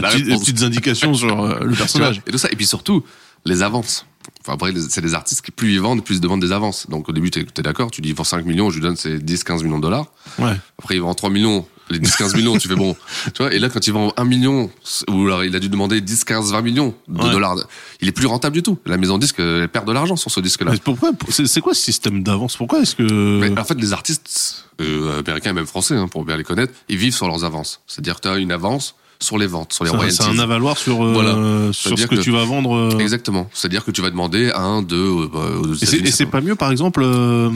la 0.00 0.08
petites- 0.08 0.24
des 0.24 0.30
réponse. 0.32 0.40
petites 0.40 0.62
indications 0.62 1.14
sur 1.14 1.40
euh, 1.44 1.60
le 1.62 1.74
personnage. 1.76 2.20
et 2.26 2.30
tout 2.32 2.38
ça. 2.38 2.48
Et 2.50 2.56
puis 2.56 2.66
surtout, 2.66 3.04
les 3.44 3.62
avances. 3.62 4.06
Enfin, 4.42 4.54
après, 4.54 4.72
les- 4.72 4.80
c'est 4.80 5.00
des 5.02 5.14
artistes 5.14 5.42
qui, 5.42 5.52
plus 5.52 5.72
ils 5.74 5.80
vendent, 5.80 6.02
plus 6.04 6.16
ils 6.16 6.20
demandent 6.20 6.40
des 6.42 6.50
avances. 6.52 6.88
Donc, 6.90 7.08
au 7.08 7.12
début, 7.12 7.30
t'es 7.30 7.40
es, 7.56 7.62
d'accord, 7.62 7.90
tu 7.92 8.00
dis, 8.00 8.08
il 8.08 8.14
vend 8.16 8.24
5 8.24 8.44
millions, 8.44 8.68
je 8.70 8.76
lui 8.76 8.82
donne 8.82 8.96
ses 8.96 9.18
10, 9.20 9.44
15 9.44 9.62
millions 9.62 9.76
de 9.78 9.82
dollars. 9.82 10.06
Ouais. 10.40 10.54
Après, 10.80 10.96
il 10.96 11.00
vend 11.02 11.14
3 11.14 11.30
millions, 11.30 11.66
les 11.90 11.98
10, 11.98 12.16
15 12.16 12.34
millions, 12.36 12.56
tu 12.56 12.68
fais 12.68 12.74
bon. 12.76 12.96
Tu 13.34 13.42
vois, 13.42 13.52
et 13.52 13.58
là, 13.58 13.68
quand 13.68 13.86
il 13.86 13.92
vend 13.92 14.12
1 14.16 14.24
million, 14.24 14.70
ou 15.08 15.26
alors 15.26 15.44
il 15.44 15.54
a 15.54 15.58
dû 15.60 15.68
demander 15.68 16.00
10, 16.00 16.24
15, 16.24 16.52
20 16.52 16.62
millions 16.62 16.94
de 17.08 17.22
Ouais. 17.22 17.30
dollars, 17.30 17.56
il 18.00 18.08
est 18.08 18.12
plus 18.12 18.26
rentable 18.26 18.54
du 18.54 18.62
tout. 18.62 18.78
La 18.86 18.96
maison 18.96 19.16
de 19.16 19.22
disque, 19.22 19.38
elle 19.38 19.68
perd 19.68 19.86
de 19.86 19.92
l'argent 19.92 20.16
sur 20.16 20.30
ce 20.30 20.40
disque-là. 20.40 20.72
Mais 20.72 20.78
pourquoi? 20.78 21.10
C'est 21.28 21.46
c'est 21.46 21.60
quoi 21.60 21.74
ce 21.74 21.82
système 21.82 22.22
d'avance? 22.22 22.56
Pourquoi 22.56 22.80
est-ce 22.80 22.96
que 22.96 23.40
Mais 23.40 23.58
en 23.58 23.64
fait, 23.64 23.74
les 23.80 23.92
artistes 23.92 24.66
euh, 24.80 25.20
américains 25.20 25.50
et 25.50 25.54
même 25.54 25.66
français, 25.66 25.94
hein, 25.96 26.08
pour 26.08 26.24
bien 26.24 26.36
les 26.36 26.44
connaître, 26.44 26.72
ils 26.88 26.96
vivent 26.96 27.14
sur 27.14 27.26
leurs 27.28 27.44
avances. 27.44 27.80
C'est-à-dire 27.86 28.16
que 28.16 28.22
tu 28.22 28.28
as 28.28 28.36
une 28.38 28.52
avance 28.52 28.94
sur 29.20 29.38
les 29.38 29.46
ventes, 29.46 29.72
sur 29.72 29.84
les 29.84 29.90
c'est 29.90 29.96
royalties. 29.96 30.18
c'est 30.22 30.28
un 30.28 30.38
avaloir 30.38 30.76
sur 30.76 31.02
euh, 31.04 31.12
Voilà. 31.12 31.72
sur 31.72 31.98
ce 31.98 32.06
que, 32.06 32.16
que- 32.16 32.20
tu 32.20 32.30
vas 32.30 32.44
vendre 32.44 32.74
euh, 32.76 32.98
Exactement. 32.98 33.48
C'est-à-dire 33.52 33.84
que 33.84 33.90
tu 33.90 34.02
vas 34.02 34.10
demander 34.10 34.50
un, 34.54 34.82
deux, 34.82 34.96
euh, 34.96 35.28
bah, 35.32 35.38
aux 35.62 35.74
Et 35.74 35.86
c'est- 35.86 35.98
et 35.98 36.10
c'est 36.10 36.26
pas 36.26 36.40
mieux, 36.40 36.54
par 36.56 36.70
exemple, 36.70 37.02
euh, 37.04 37.50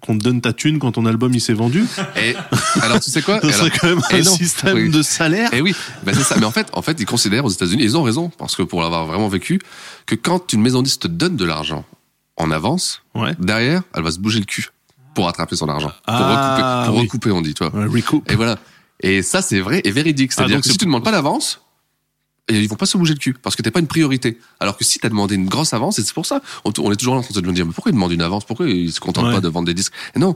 qu'on 0.00 0.16
te 0.18 0.22
donne 0.22 0.40
ta 0.40 0.52
thune 0.52 0.78
quand 0.78 0.92
ton 0.92 1.06
album 1.06 1.32
il 1.34 1.40
s'est 1.40 1.52
vendu 1.54 1.84
Et 2.16 2.34
alors 2.82 3.00
tu 3.00 3.10
sais 3.10 3.22
quoi 3.22 3.40
Ce 3.42 3.46
Alors- 3.46 3.56
serait 3.58 3.70
quand 3.78 3.88
même 3.88 4.00
et 4.10 4.14
un 4.20 4.22
non. 4.22 4.34
système 4.36 4.76
Oui. 4.76 4.90
de 4.90 5.02
salaire. 5.02 5.50
Eh 5.52 5.60
oui, 5.60 5.74
ben 6.04 6.14
c'est 6.14 6.22
ça. 6.22 6.36
Mais 6.38 6.46
en 6.46 6.50
fait, 6.52 6.68
en 6.72 6.82
fait, 6.82 6.96
ils 7.00 7.06
considèrent 7.06 7.44
aux 7.44 7.50
États-Unis, 7.50 7.82
ils 7.82 7.96
ont 7.96 8.02
raison, 8.02 8.30
parce 8.38 8.54
que 8.56 8.62
pour 8.62 8.80
l'avoir 8.82 9.06
vraiment 9.06 9.28
vécu, 9.28 9.60
que 10.06 10.14
quand 10.14 10.52
une 10.52 10.60
maison 10.62 10.80
de 10.80 10.84
disques 10.84 11.00
te 11.00 11.08
donne 11.08 11.36
de 11.36 11.44
l'argent 11.44 11.84
en 12.36 12.50
avance, 12.50 13.02
Ouais. 13.14 13.34
derrière, 13.38 13.82
elle 13.94 14.02
va 14.04 14.10
se 14.12 14.18
bouger 14.20 14.38
le 14.38 14.44
cul 14.44 14.68
pour 15.14 15.24
rattraper 15.26 15.56
son 15.56 15.68
argent, 15.68 15.88
pour 15.88 15.96
Ah, 16.06 16.84
recouper, 16.84 16.86
pour 16.88 16.94
oui. 16.96 17.02
recouper, 17.02 17.30
on 17.32 17.40
dit, 17.40 17.54
tu 17.54 17.64
vois. 17.64 17.74
Ouais. 17.74 18.02
Et 18.28 18.36
voilà. 18.36 18.56
Et 19.00 19.22
ça, 19.22 19.42
c'est 19.42 19.60
vrai 19.60 19.80
et 19.84 19.90
véridique. 19.90 20.32
C'est-à-dire 20.32 20.56
donc 20.56 20.64
que 20.64 20.70
si 20.70 20.76
tu 20.78 20.84
demandes 20.84 21.04
pas 21.04 21.12
d'avance, 21.12 21.60
et 22.50 22.58
ils 22.60 22.68
vont 22.68 22.76
pas 22.76 22.86
se 22.86 22.96
bouger 22.96 23.12
le 23.14 23.18
cul 23.18 23.34
parce 23.34 23.54
que 23.56 23.62
t'es 23.62 23.70
pas 23.70 23.80
une 23.80 23.86
priorité. 23.86 24.38
Alors 24.58 24.76
que 24.76 24.84
si 24.84 24.98
t'as 24.98 25.08
demandé 25.10 25.34
une 25.34 25.46
grosse 25.48 25.72
avance, 25.74 25.98
et 25.98 26.02
c'est 26.04 26.14
pour 26.14 26.26
ça, 26.26 26.40
on, 26.64 26.72
on 26.78 26.90
est 26.90 26.96
toujours 26.96 27.14
en 27.14 27.20
train 27.20 27.28
de 27.38 27.46
se 27.46 27.52
dire, 27.52 27.66
mais 27.66 27.72
pourquoi 27.72 27.90
ils 27.90 27.94
demandent 27.94 28.12
une 28.12 28.22
avance? 28.22 28.44
Pourquoi 28.44 28.68
ils 28.68 28.90
se 28.92 29.00
contentent 29.00 29.26
Ouais. 29.26 29.34
pas 29.34 29.40
de 29.40 29.48
vendre 29.48 29.66
des 29.66 29.74
disques? 29.74 29.92
Et 30.16 30.18
non, 30.18 30.34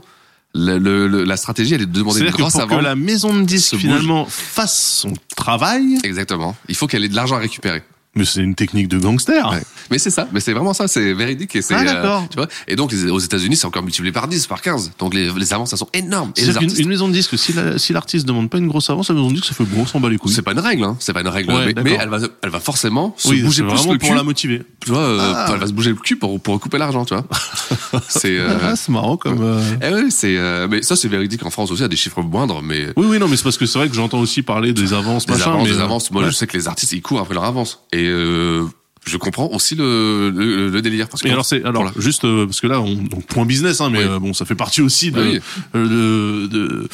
le- 0.53 0.77
le- 0.77 1.07
le- 1.07 1.23
la 1.23 1.35
stratégie, 1.37 1.73
elle 1.73 1.81
est 1.81 1.85
de 1.87 1.91
demander 1.91 2.19
une 2.19 2.25
C'est-à-dire 2.27 2.35
que 2.37 2.41
grosse 2.41 2.53
pour 2.53 2.61
avance. 2.61 2.77
que 2.77 2.83
la 2.83 2.95
maison 2.95 3.33
de 3.35 3.43
disques 3.43 3.71
bouge. 3.73 3.81
finalement 3.81 4.25
fasse 4.25 4.77
son 5.01 5.13
travail, 5.35 5.97
Exactement. 6.03 6.55
Il 6.69 6.75
faut 6.75 6.85
qu'elle 6.87 7.03
ait 7.03 7.09
de 7.09 7.15
l'argent 7.15 7.35
à 7.35 7.39
récupérer. 7.39 7.81
Mais 8.15 8.25
c'est 8.25 8.41
une 8.41 8.55
technique 8.55 8.87
de 8.87 8.97
gangster. 8.99 9.49
Ouais. 9.51 9.61
Mais 9.91 9.97
c'est 9.97 10.09
ça, 10.11 10.27
mais 10.31 10.39
c'est 10.39 10.53
vraiment 10.53 10.73
ça, 10.73 10.87
c'est 10.87 11.13
véridique 11.13 11.55
et 11.55 11.61
c'est 11.61 11.73
Ah, 11.73 11.83
d'accord. 11.83 12.27
tu 12.29 12.37
vois. 12.37 12.47
Et 12.67 12.75
donc 12.75 12.91
les- 12.91 13.09
aux 13.09 13.19
États-Unis, 13.19 13.55
c'est 13.55 13.65
encore 13.65 13.83
multiplié 13.83 14.11
par 14.11 14.27
10, 14.27 14.47
par 14.47 14.61
15. 14.61 14.91
Donc 14.99 15.13
les, 15.13 15.31
les 15.31 15.53
avances 15.53 15.71
elles 15.73 15.79
sont 15.79 15.89
énormes 15.93 16.31
et 16.37 16.41
les 16.45 16.55
artistes 16.55 16.79
une 16.79 16.87
maison 16.89 17.07
de 17.07 17.13
disques, 17.13 17.37
si 17.37 17.53
la- 17.53 17.77
si 17.77 17.91
l'artiste 17.93 18.25
demande 18.27 18.49
pas 18.49 18.57
une 18.59 18.67
grosse 18.67 18.89
avance, 18.89 19.09
la 19.09 19.15
maison 19.15 19.29
de 19.29 19.33
disques, 19.35 19.47
ça 19.47 19.53
fait 19.55 19.63
gros, 19.65 19.85
s'en 19.85 19.99
bat 19.99 20.09
les 20.09 20.17
couilles. 20.17 20.31
c'est 20.33 20.41
pas 20.41 20.51
une 20.53 20.59
règle 20.59 20.83
hein, 20.83 20.95
c'est 20.99 21.13
pas 21.13 21.21
une 21.21 21.27
règle 21.27 21.51
Ouais, 21.53 21.73
mais, 21.83 21.97
elle 21.99 22.09
va 22.09 22.19
elle 22.41 22.49
va 22.49 22.59
forcément 22.59 23.13
se 23.17 23.29
Oui, 23.29 23.41
bouger 23.41 23.63
plus 23.63 23.87
le 23.87 23.97
pour 23.97 24.09
cul. 24.09 24.15
la 24.15 24.23
motiver. 24.23 24.61
Tu 24.79 24.91
vois, 24.91 24.99
euh, 24.99 25.33
Ah. 25.35 25.49
elle 25.53 25.59
va 25.59 25.67
se 25.67 25.73
bouger 25.73 25.89
le 25.89 25.95
cul 25.95 26.15
pour 26.15 26.39
pour 26.39 26.59
couper 26.59 26.77
l'argent, 26.77 27.05
tu 27.05 27.13
vois. 27.13 27.25
c'est 28.09 28.37
euh, 28.37 28.57
Ah, 28.63 28.75
c'est 28.75 28.91
marrant 28.91 29.17
comme. 29.17 29.41
euh, 29.41 29.61
eh 29.81 29.93
ouais, 29.93 30.09
c'est 30.09 30.37
euh, 30.37 30.67
mais 30.69 30.81
ça 30.81 30.95
c'est 30.95 31.07
véridique 31.07 31.45
en 31.45 31.49
France 31.49 31.71
aussi 31.71 31.83
à 31.83 31.87
des 31.87 31.95
chiffres 31.95 32.21
moindres 32.21 32.61
mais 32.61 32.87
Oui, 32.95 33.05
oui, 33.09 33.19
non, 33.19 33.27
mais 33.27 33.37
c'est 33.37 33.43
parce 33.43 33.57
que 33.57 33.65
c'est 33.65 33.79
vrai 33.79 33.89
que 33.89 33.95
j'entends 33.95 34.19
aussi 34.19 34.41
parler 34.41 34.73
des 34.73 34.93
avances, 34.93 35.25
des 35.25 35.33
machin, 35.33 35.51
avances, 35.51 35.67
mais, 35.67 35.73
des 35.73 35.79
euh, 35.79 35.83
avances. 35.83 36.11
Moi, 36.11 36.23
je 36.25 36.31
sais 36.31 36.47
que 36.47 36.55
les 36.57 36.67
artistes, 36.67 36.91
ils 36.93 37.01
courent 37.01 37.19
après 37.19 37.33
leur 37.33 37.43
avance. 37.45 37.79
Et 37.91 38.02
euh, 38.07 38.63
je 39.05 39.17
comprends 39.17 39.47
aussi 39.47 39.75
le, 39.75 40.29
le, 40.29 40.69
le 40.69 40.81
délire. 40.81 41.09
Parce 41.09 41.21
que 41.21 41.27
Et 41.27 41.31
alors 41.31 41.45
c'est 41.45 41.63
alors 41.65 41.83
Voilà. 41.83 41.91
juste 41.99 42.23
euh, 42.25 42.45
parce 42.45 42.61
que 42.61 42.67
là 42.67 42.79
on 42.81 42.93
donc 42.95 43.25
point 43.25 43.45
business 43.45 43.81
hein, 43.81 43.89
mais 43.91 43.99
Oui. 43.99 44.05
euh, 44.09 44.19
bon 44.19 44.33
ça 44.33 44.45
fait 44.45 44.55
partie 44.55 44.81
aussi 44.81 45.11
de 45.11 45.21
Oui. 45.21 45.39
euh, 45.75 46.45
de 46.45 46.47
de, 46.47 46.87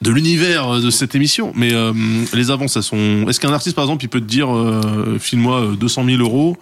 de 0.00 0.10
l'univers 0.10 0.80
de 0.80 0.90
cette 0.90 1.14
émission 1.14 1.52
mais 1.56 1.72
les 2.32 2.50
avances 2.50 2.76
elles 2.76 2.82
sont 2.84 3.26
est-ce 3.28 3.40
qu'un 3.40 3.52
artiste 3.52 3.74
par 3.74 3.84
exemple 3.84 4.04
il 4.04 4.08
peut 4.08 4.20
te 4.20 4.26
dire 4.26 4.48
file-moi 5.18 5.60
euh, 5.72 5.76
200 5.76 6.04
000 6.04 6.18
euros 6.22 6.56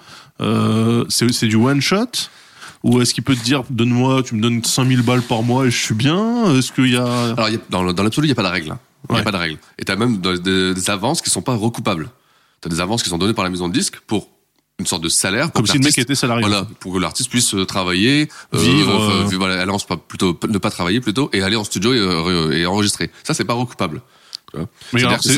c'est 1.09 1.30
c'est 1.32 1.49
du 1.49 1.57
one 1.57 1.80
shot? 1.80 2.07
Ou 2.82 3.01
est-ce 3.01 3.14
qu'il 3.14 3.24
peut 3.24 3.34
te 3.34 3.42
dire 3.42 3.64
donne-moi 3.68 4.22
tu 4.22 4.34
me 4.36 4.40
donnes 4.40 4.62
5000 4.62 5.03
balles 5.03 5.22
par 5.22 5.42
mois 5.42 5.66
et 5.66 5.70
je 5.70 5.76
suis 5.76 5.94
bien? 5.94 6.55
Est-ce 6.57 6.70
qu'il 6.70 6.90
y 6.92 6.97
a 6.97 7.05
Alors, 7.32 7.49
il 7.49 7.55
y 7.55 7.57
a- 7.57 7.61
dans, 7.70 7.82
l'absolu, 7.82 8.26
il 8.26 8.28
n'y 8.28 8.32
a 8.32 8.36
pas 8.36 8.44
de 8.44 8.49
règle. 8.49 8.70
hein. 8.70 8.78
Il 9.09 9.12
n'y 9.12 9.16
Ouais. 9.16 9.20
a 9.22 9.24
pas 9.24 9.32
de 9.32 9.36
règle. 9.38 9.59
Et 9.78 9.84
t'as 9.84 9.97
même 9.97 10.18
des, 10.18 10.72
des- 10.74 10.90
avances 10.90 11.20
qui 11.20 11.30
sont 11.30 11.42
pas 11.42 11.55
recoupables. 11.57 12.11
T'as 12.67 12.75
des 12.75 12.81
avances 12.81 13.05
qui 13.05 13.11
sont 13.11 13.19
données 13.19 13.33
par 13.33 13.45
la 13.45 13.51
maison 13.51 13.69
de 13.69 13.73
disques 13.73 14.01
pour 14.09 14.29
une 14.81 14.87
sorte 14.87 15.03
de 15.03 15.09
salaire. 15.09 15.53
pour 15.53 15.61
Comme 15.62 15.67
si 15.69 15.79
le 15.79 15.85
mec 15.85 15.97
était 15.99 16.17
salarié. 16.17 16.45
Voilà, 16.45 16.67
pour 16.81 16.93
que 16.93 16.99
l'artiste 16.99 17.31
puisse 17.31 17.55
euh, 17.55 17.64
travailler, 17.64 18.29
euh, 18.55 18.59
Vivre, 18.59 19.01
euh, 19.01 19.25
voilà, 19.37 19.62
aller 19.62 19.71
en, 19.71 19.79
pas 19.79 19.97
plutôt 19.97 20.37
ne 20.49 20.59
pas 20.59 20.71
travailler 20.71 21.01
plutôt 21.01 21.31
et 21.33 21.43
aller 21.43 21.55
en 21.55 21.62
studio 21.62 21.95
et, 21.95 21.99
euh, 21.99 22.51
et 22.51 22.67
enregistrer. 22.67 23.12
Ça 23.23 23.35
c'est 23.35 23.45
pas 23.45 23.55
recoupable. 23.55 24.03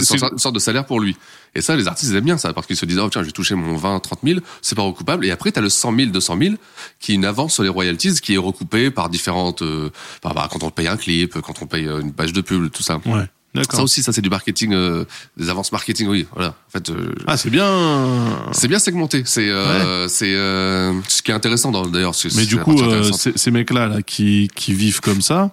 c'est- 0.07 0.15
une 0.33 0.39
sorte 0.39 0.55
de 0.55 0.59
salaire 0.61 0.87
pour 0.87 1.01
lui. 1.01 1.17
Et 1.55 1.61
ça, 1.61 1.77
les 1.77 1.87
artistes 1.87 2.11
ils 2.11 2.17
aiment 2.17 2.25
bien 2.25 2.39
ça 2.39 2.53
parce 2.55 2.67
qu'ils 2.67 2.77
se 2.77 2.87
disent 2.87 2.99
oh 2.99 3.09
tiens, 3.11 3.21
je 3.23 3.27
vais 3.27 3.33
toucher 3.33 3.55
mon 3.57 3.77
20, 3.77 4.01
30 4.01 4.21
000, 4.25 4.41
c'est 4.63 4.75
pas 4.75 4.83
recoupable. 4.83 5.25
Et 5.27 5.31
après, 5.31 5.51
t'as 5.53 5.61
le 5.61 5.69
100 5.69 5.95
000, 5.95 6.11
200 6.11 6.37
000 6.41 6.55
qui 6.99 7.13
est 7.13 7.15
une 7.17 7.25
avance 7.27 7.53
sur 7.55 7.63
les 7.63 7.69
royalties 7.69 8.15
qui 8.23 8.35
est 8.35 8.39
recoupée 8.39 8.91
par 8.91 9.09
différentes, 9.11 9.63
euh, 9.63 9.91
par- 10.23 10.49
quand 10.49 10.63
on 10.63 10.71
paye 10.71 10.89
un 10.89 10.97
clip, 10.97 11.41
quand 11.41 11.61
on 11.63 11.67
paye 11.67 11.85
une 11.87 12.13
page 12.13 12.33
de 12.33 12.41
pub, 12.41 12.71
tout 12.71 12.83
ça. 12.83 13.01
Ouais. 13.07 13.25
Ça 13.71 13.83
aussi, 13.83 14.03
ça 14.03 14.13
c'est 14.13 14.21
du 14.21 14.31
marketing, 14.31 14.73
euh, 14.73 15.05
des 15.37 15.49
avances 15.51 15.73
marketing, 15.73 16.09
oui. 16.09 16.27
Voilà. 16.35 16.49
En 16.51 16.71
fait, 16.73 16.91
euh, 16.91 17.15
Ah, 17.27 17.37
c'est 17.37 17.51
bien. 17.51 18.27
c'est 18.53 18.69
bien 18.69 18.79
segmenté. 18.79 19.23
C'est 19.25 19.49
euh, 19.49 20.09
c'est 20.09 20.35
euh, 20.35 20.93
ce 21.09 21.23
qui 21.23 21.31
est 21.31 21.35
intéressant 21.35 21.71
d'ailleurs. 21.87 22.15
Mais 22.37 22.47
du 22.47 22.59
coup, 22.59 22.81
euh, 22.81 23.11
ces, 23.13 23.51
mecs-là, 23.51 23.87
là, 23.89 24.03
qui, 24.03 24.49
qui 24.55 24.73
vivent 24.75 25.01
comme 25.01 25.23
ça, 25.23 25.51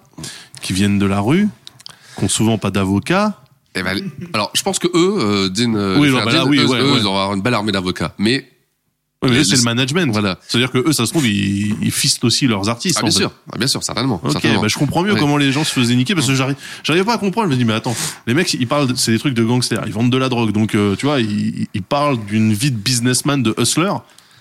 qui 0.62 0.72
viennent 0.72 0.98
de 0.98 1.06
la 1.06 1.20
rue, 1.20 1.48
qui 2.18 2.24
ont 2.24 2.28
souvent 2.28 2.58
pas 2.58 2.70
d'avocat. 2.70 3.40
Eh 3.74 3.82
ben, 3.82 4.10
alors, 4.32 4.50
je 4.54 4.62
pense 4.62 4.78
que 4.78 4.86
eux, 4.88 5.16
euh, 5.18 5.48
Dean, 5.50 5.74
Oui, 6.00 6.10
bah, 6.10 6.22
frères 6.22 6.26
là, 6.34 6.44
Dean, 6.44 6.48
oui, 6.48 6.58
eux, 6.58 6.66
ouais, 6.66 6.80
eux, 6.80 6.92
ouais. 6.92 6.98
ils 6.98 7.02
vont 7.04 7.10
avoir 7.10 7.34
une 7.34 7.42
belle 7.42 7.52
armée 7.54 7.72
d'avocats. 7.72 8.14
Mais 8.18 8.48
Ouais, 9.22 9.30
mais 9.30 9.44
c'est 9.44 9.56
le 9.56 9.62
management. 9.62 10.12
voilà. 10.12 10.38
C'est-à-dire 10.46 10.70
que 10.70 10.78
eux, 10.78 10.92
ça 10.92 11.06
se 11.06 11.10
trouve, 11.10 11.26
ils, 11.26 11.74
ils 11.82 11.90
fistent 11.90 12.22
aussi 12.24 12.46
leurs 12.46 12.68
artistes. 12.68 12.98
Ah, 12.98 13.04
en 13.04 13.08
bien 13.08 13.12
fait. 13.12 13.18
sûr, 13.20 13.32
ah, 13.52 13.56
bien 13.58 13.66
sûr, 13.66 13.82
certainement. 13.82 14.20
Ok, 14.22 14.32
certainement. 14.32 14.60
bah 14.60 14.68
je 14.68 14.76
comprends 14.76 15.02
mieux 15.02 15.14
Ouais. 15.14 15.18
comment 15.18 15.38
les 15.38 15.52
gens 15.52 15.64
se 15.64 15.72
faisaient 15.72 15.94
niquer 15.96 16.14
parce 16.14 16.26
que 16.26 16.34
j'arrive, 16.34 16.56
j'arrive 16.84 17.04
pas 17.04 17.14
à 17.14 17.18
comprendre. 17.18 17.48
Je 17.48 17.52
me 17.54 17.58
dis 17.58 17.64
mais 17.64 17.72
attends, 17.72 17.96
les 18.26 18.34
mecs 18.34 18.52
ils 18.54 18.66
parlent, 18.66 18.88
c'est 18.96 19.12
des 19.12 19.18
trucs 19.18 19.34
de 19.34 19.42
gangsters, 19.42 19.82
ils 19.86 19.92
vendent 19.92 20.10
de 20.10 20.18
la 20.18 20.28
drogue, 20.28 20.52
donc 20.52 20.74
euh, 20.74 20.96
tu 20.96 21.06
vois, 21.06 21.20
ils, 21.20 21.66
ils 21.72 21.82
parlent 21.82 22.22
d'une 22.26 22.52
vie 22.52 22.70
de 22.70 22.76
businessman, 22.76 23.42
de 23.42 23.54
hustler, 23.58 23.92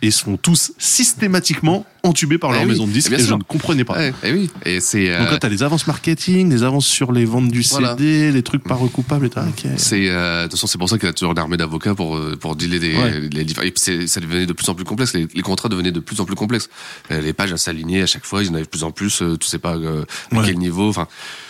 et 0.02 0.08
ils 0.08 0.12
sont 0.12 0.38
tous 0.38 0.74
systématiquement 0.78 1.86
entubés 2.04 2.38
par 2.38 2.52
Eh 2.52 2.54
leur 2.54 2.64
oui, 2.64 2.70
maison 2.70 2.86
de 2.88 2.92
disques. 2.92 3.10
bien 3.10 3.18
Et 3.20 3.24
je 3.24 3.34
ne 3.34 3.42
comprenais 3.44 3.84
pas. 3.84 3.94
Ouais, 3.98 4.14
eh 4.24 4.32
oui, 4.32 4.50
et 4.66 4.80
c'est 4.80 5.10
euh, 5.10 5.20
Donc 5.20 5.32
là 5.32 5.38
t'as 5.40 5.50
les 5.50 5.64
avances 5.64 5.88
marketing, 5.88 6.50
les 6.50 6.64
avances 6.64 6.86
sur 6.86 7.12
les 7.12 7.26
ventes 7.26 7.50
du 7.50 7.62
Voilà. 7.62 7.96
CD, 7.98 8.32
les 8.32 8.44
trucs 8.44 8.64
pas 8.64 8.76
recoupables 8.76 9.26
et 9.26 9.30
t'as 9.30 9.48
ok. 9.48 9.66
c'est 9.78 10.10
euh, 10.10 10.40
de 10.44 10.48
toute 10.48 10.52
façon 10.54 10.68
c'est 10.68 10.78
pour 10.78 10.90
ça 10.90 10.98
qu'il 10.98 11.08
y 11.08 11.10
a 11.10 11.14
toujours 11.14 11.32
une 11.32 11.40
armée 11.40 11.58
d'avocats 11.58 11.96
pour 11.96 12.18
euh, 12.18 12.36
pour 12.40 12.56
dealer 12.56 12.80
les, 12.80 12.96
Ouais. 12.98 13.20
les 13.32 13.44
différents- 13.46 13.66
et 13.68 14.08
ça 14.08 14.20
devenait 14.20 14.46
de 14.46 14.54
plus 14.54 14.70
en 14.70 14.76
plus 14.76 14.84
complexe 14.86 15.14
les, 15.14 15.28
les 15.34 15.42
contrats 15.42 15.70
devenaient 15.70 15.92
de 15.92 16.00
plus 16.00 16.20
en 16.20 16.26
plus 16.26 16.36
complexes 16.36 16.70
Euh, 17.12 17.22
les 17.22 17.34
pages 17.34 17.54
à 17.54 17.58
s'aligner 17.58 18.02
à 18.02 18.08
chaque 18.08 18.26
fois 18.26 18.44
il 18.44 18.48
y 18.48 18.50
en 18.50 18.54
avait 18.56 18.64
de 18.66 18.70
plus 18.70 18.84
en 18.84 18.92
plus 18.92 19.22
euh, 19.22 19.38
tu 19.38 19.48
sais 19.48 19.60
pas 19.60 19.76
euh, 19.76 20.04
à 20.32 20.36
Ouais. 20.38 20.44
quel 20.46 20.58
niveau 20.58 20.88
enfin 20.90 21.08
et 21.08 21.45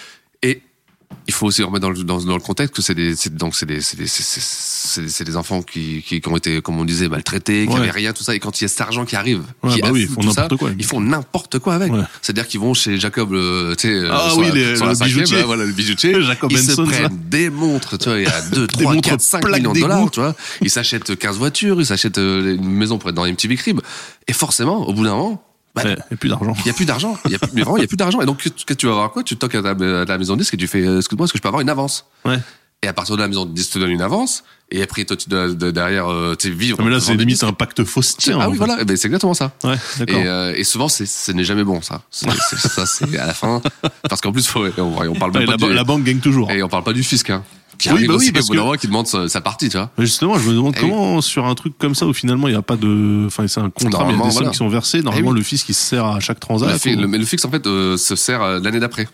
il 1.28 1.34
faut 1.34 1.48
aussi 1.48 1.64
remettre 1.64 1.82
dans 1.82 1.90
le, 1.90 2.04
dans, 2.04 2.20
dans 2.22 2.36
le 2.36 2.42
contexte 2.42 2.76
que 2.76 2.82
c'est 2.82 2.94
des 2.96 3.16
c'est 3.16 3.34
donc 3.36 3.56
c'est 3.56 3.66
des 3.66 3.82
c'est 3.82 3.98
des 3.98 4.08
c'est- 4.08 4.24
c'est- 4.24 4.42
c'est 4.42 5.10
c'est 5.10 5.24
des 5.24 5.36
enfants 5.38 5.62
qui, 5.62 6.04
qui 6.06 6.22
qui 6.22 6.30
ont 6.30 6.38
été 6.38 6.62
comme 6.62 6.80
on 6.80 6.86
disait 6.86 7.08
maltraités 7.10 7.66
qui 7.68 7.74
Ouais. 7.74 7.80
avaient 7.80 7.92
rien 7.92 8.14
tout 8.14 8.24
ça 8.24 8.36
et 8.36 8.40
quand 8.40 8.60
il 8.60 8.64
y 8.64 8.66
a 8.66 8.68
cet 8.68 8.82
argent 8.82 9.06
qui 9.06 9.16
arrive 9.16 9.44
Ouais, 9.64 9.74
qui 9.74 9.82
bah 9.82 9.90
oui, 9.92 10.02
ils 10.04 10.08
font 10.08 10.22
n'importe 10.24 10.56
quoi. 10.58 10.70
ils 10.78 10.86
font 10.86 11.02
n'importe 11.02 11.60
quoi 11.60 11.74
avec 11.76 11.92
Ouais. 11.92 12.02
c'est-à-dire 12.22 12.48
qu'ils 12.48 12.60
vont 12.60 12.74
chez 12.74 12.98
Jacob 13.00 13.32
le 13.34 13.74
tu 13.78 13.88
sais 13.88 13.94
euh, 13.94 14.10
Ah 14.12 14.34
oui, 14.38 14.48
la- 14.48 14.54
les- 14.54 14.74
le 14.76 15.04
bijoutier. 15.04 15.38
là, 15.38 15.46
voilà 15.46 15.66
le 15.66 15.72
bijoutier 15.72 16.22
Jacob 16.22 16.52
ils 16.52 16.60
se 16.60 16.68
Benson, 16.68 16.86
ça. 16.86 16.92
prennent 16.92 17.20
des 17.30 17.50
montres 17.50 17.98
tu 17.98 18.10
vois 18.10 18.20
il 18.20 18.24
y 18.24 18.28
a 18.28 18.42
2 18.52 18.68
3 18.68 18.94
montres 18.94 19.10
4 19.10 19.22
5 19.22 19.42
plaques 19.42 19.60
millions 19.60 19.74
de 19.74 19.80
dollars 19.80 20.12
tu 20.12 20.20
vois 20.20 20.36
ils 20.62 20.70
s'achètent 20.70 21.16
15 21.18 21.38
voitures 21.38 21.80
ils 21.80 21.86
s'achètent 21.86 22.18
euh, 22.18 22.56
une 22.56 22.70
maison 22.70 22.98
pour 22.98 23.10
être 23.10 23.16
dans 23.16 23.26
MTV 23.26 23.56
Crib 23.58 23.82
et 24.28 24.34
forcément 24.34 24.88
au 24.88 24.94
bout 24.94 25.04
d'un 25.04 25.16
moment 25.16 25.45
bah, 25.76 25.84
d'argent. 26.30 26.54
il 26.64 26.68
y 26.68 26.70
a 26.70 26.74
plus 26.74 26.86
d'argent. 26.86 27.18
Il 27.26 27.32
y 27.32 27.36
a 27.36 27.40
plus, 27.40 27.52
mais 27.54 27.62
vraiment, 27.62 27.78
il 27.78 27.82
y 27.82 27.84
a 27.84 27.88
plus 27.88 27.98
d'argent. 27.98 28.22
Et 28.22 28.26
donc, 28.26 28.42
que 28.66 28.74
tu 28.74 28.86
vas 28.86 28.94
avoir 28.94 29.12
quoi? 29.12 29.24
Tu 29.24 29.36
toques 29.38 29.56
à 29.56 29.62
ta, 29.62 29.70
à 29.72 30.06
ta 30.06 30.18
maison 30.18 30.34
de 30.36 30.40
disque 30.40 30.54
et 30.54 30.58
tu 30.58 30.68
fais, 30.68 30.86
euh, 30.86 30.98
excuse-moi, 31.00 31.26
est-ce 31.26 31.34
que 31.34 31.38
je 31.38 31.42
peux 31.42 31.48
avoir 31.50 31.62
une 31.62 31.70
avance? 31.70 32.06
Ouais. 32.24 32.40
Et 32.84 32.88
à 32.88 32.94
partir 32.94 33.16
de 33.16 33.22
la 33.22 33.28
maison 33.28 33.46
de 33.46 33.52
disque, 33.54 33.70
tu 33.70 33.74
te 33.76 33.80
donnes 33.80 33.90
une 33.92 34.02
avance. 34.02 34.44
Et 34.72 34.82
après, 34.84 35.06
toi, 35.06 35.16
tu 35.18 35.30
dois 35.30 35.48
de- 35.50 35.72
derrière, 35.72 36.08
euh, 36.12 36.36
tu 36.38 36.52
vivre. 36.52 36.78
Non, 36.80 36.86
mais 36.86 36.92
là 36.92 37.00
c'est 37.00 37.16
limite 37.16 37.44
un 37.44 37.54
pacte 37.54 37.84
faustien. 37.84 38.38
Ah 38.40 38.48
oui, 38.48 38.54
fait. 38.54 38.58
voilà. 38.66 38.78
Eh 38.82 38.86
ben, 38.86 38.96
c'est 38.98 39.08
exactement 39.08 39.34
ça. 39.34 39.54
Ouais. 39.64 39.76
Et, 40.08 40.14
euh, 40.28 40.54
et 40.56 40.64
souvent, 40.64 40.88
ce 40.88 41.32
n'est 41.32 41.44
jamais 41.44 41.64
bon, 41.64 41.82
ça. 41.82 42.02
Ça, 42.12 42.86
c'est 42.86 43.18
à 43.18 43.28
la 43.28 43.34
fin. 43.34 43.62
Parce 44.08 44.22
qu'en 44.22 44.32
plus, 44.32 44.48
faut, 44.48 44.66
on, 44.78 44.82
on 45.10 45.14
parle 45.16 45.32
même 45.34 45.42
la, 45.46 45.52
pas 45.54 45.58
ba- 45.58 45.68
du, 45.68 45.74
la 45.74 45.84
banque 45.84 46.04
gagne 46.04 46.20
toujours. 46.20 46.52
et 46.52 46.62
on 46.64 46.68
parle 46.70 46.84
pas 46.84 46.94
du 46.94 47.04
fisc, 47.04 47.30
hein. 47.30 47.44
Qui 47.78 47.90
Oui, 47.90 47.96
arrive 47.96 48.08
bah 48.08 48.14
oui, 48.14 48.18
aussi 48.18 48.32
parce 48.32 48.46
au 48.46 48.48
bout 48.50 48.56
d'un 48.56 48.64
moment, 48.64 48.78
qui 48.78 48.88
demande 48.88 49.08
sa, 49.08 49.28
sa 49.28 49.42
partie, 49.42 49.70
tu 49.70 49.78
vois. 49.78 49.90
Mais 49.98 50.06
justement, 50.06 50.38
je 50.40 50.48
me 50.50 50.54
demande 50.56 50.74
Eh 50.78 50.84
oui. 50.84 50.90
comment 50.90 51.22
sur 51.22 51.46
un 51.46 51.56
truc 51.56 51.78
comme 51.78 51.94
ça 51.96 52.06
où 52.06 52.14
finalement 52.14 52.48
il 52.48 52.52
n'y 52.52 52.58
a 52.58 52.62
pas 52.62 52.76
de, 52.78 53.24
enfin 53.28 53.48
c'est 53.48 53.60
un 53.60 53.70
contrat, 53.70 53.80
mais 53.84 53.90
il 53.90 53.92
y 53.92 53.96
a 53.96 54.00
Normalement, 54.00 54.26
des 54.26 54.32
sommes 54.32 54.38
voilà. 54.44 54.52
qui 54.52 54.58
sont 54.58 54.70
versées. 54.70 55.02
Normalement, 55.02 55.30
Eh 55.32 55.34
oui. 55.34 55.40
le 55.40 55.44
fisc 55.44 55.68
il 55.70 55.74
se 55.76 55.82
sert 55.84 56.06
à 56.06 56.20
chaque 56.20 56.38
Le, 56.38 56.42
transaction. 56.42 56.92
le- 57.00 57.08
mais 57.08 57.18
le 57.18 57.26
fixe, 57.26 57.44
en 57.46 57.50
fait, 57.52 57.66
euh, 57.68 57.98
se 57.98 58.16
sert 58.16 58.42
euh, 58.42 58.60
l'année 58.62 58.80
d'après. 58.80 59.08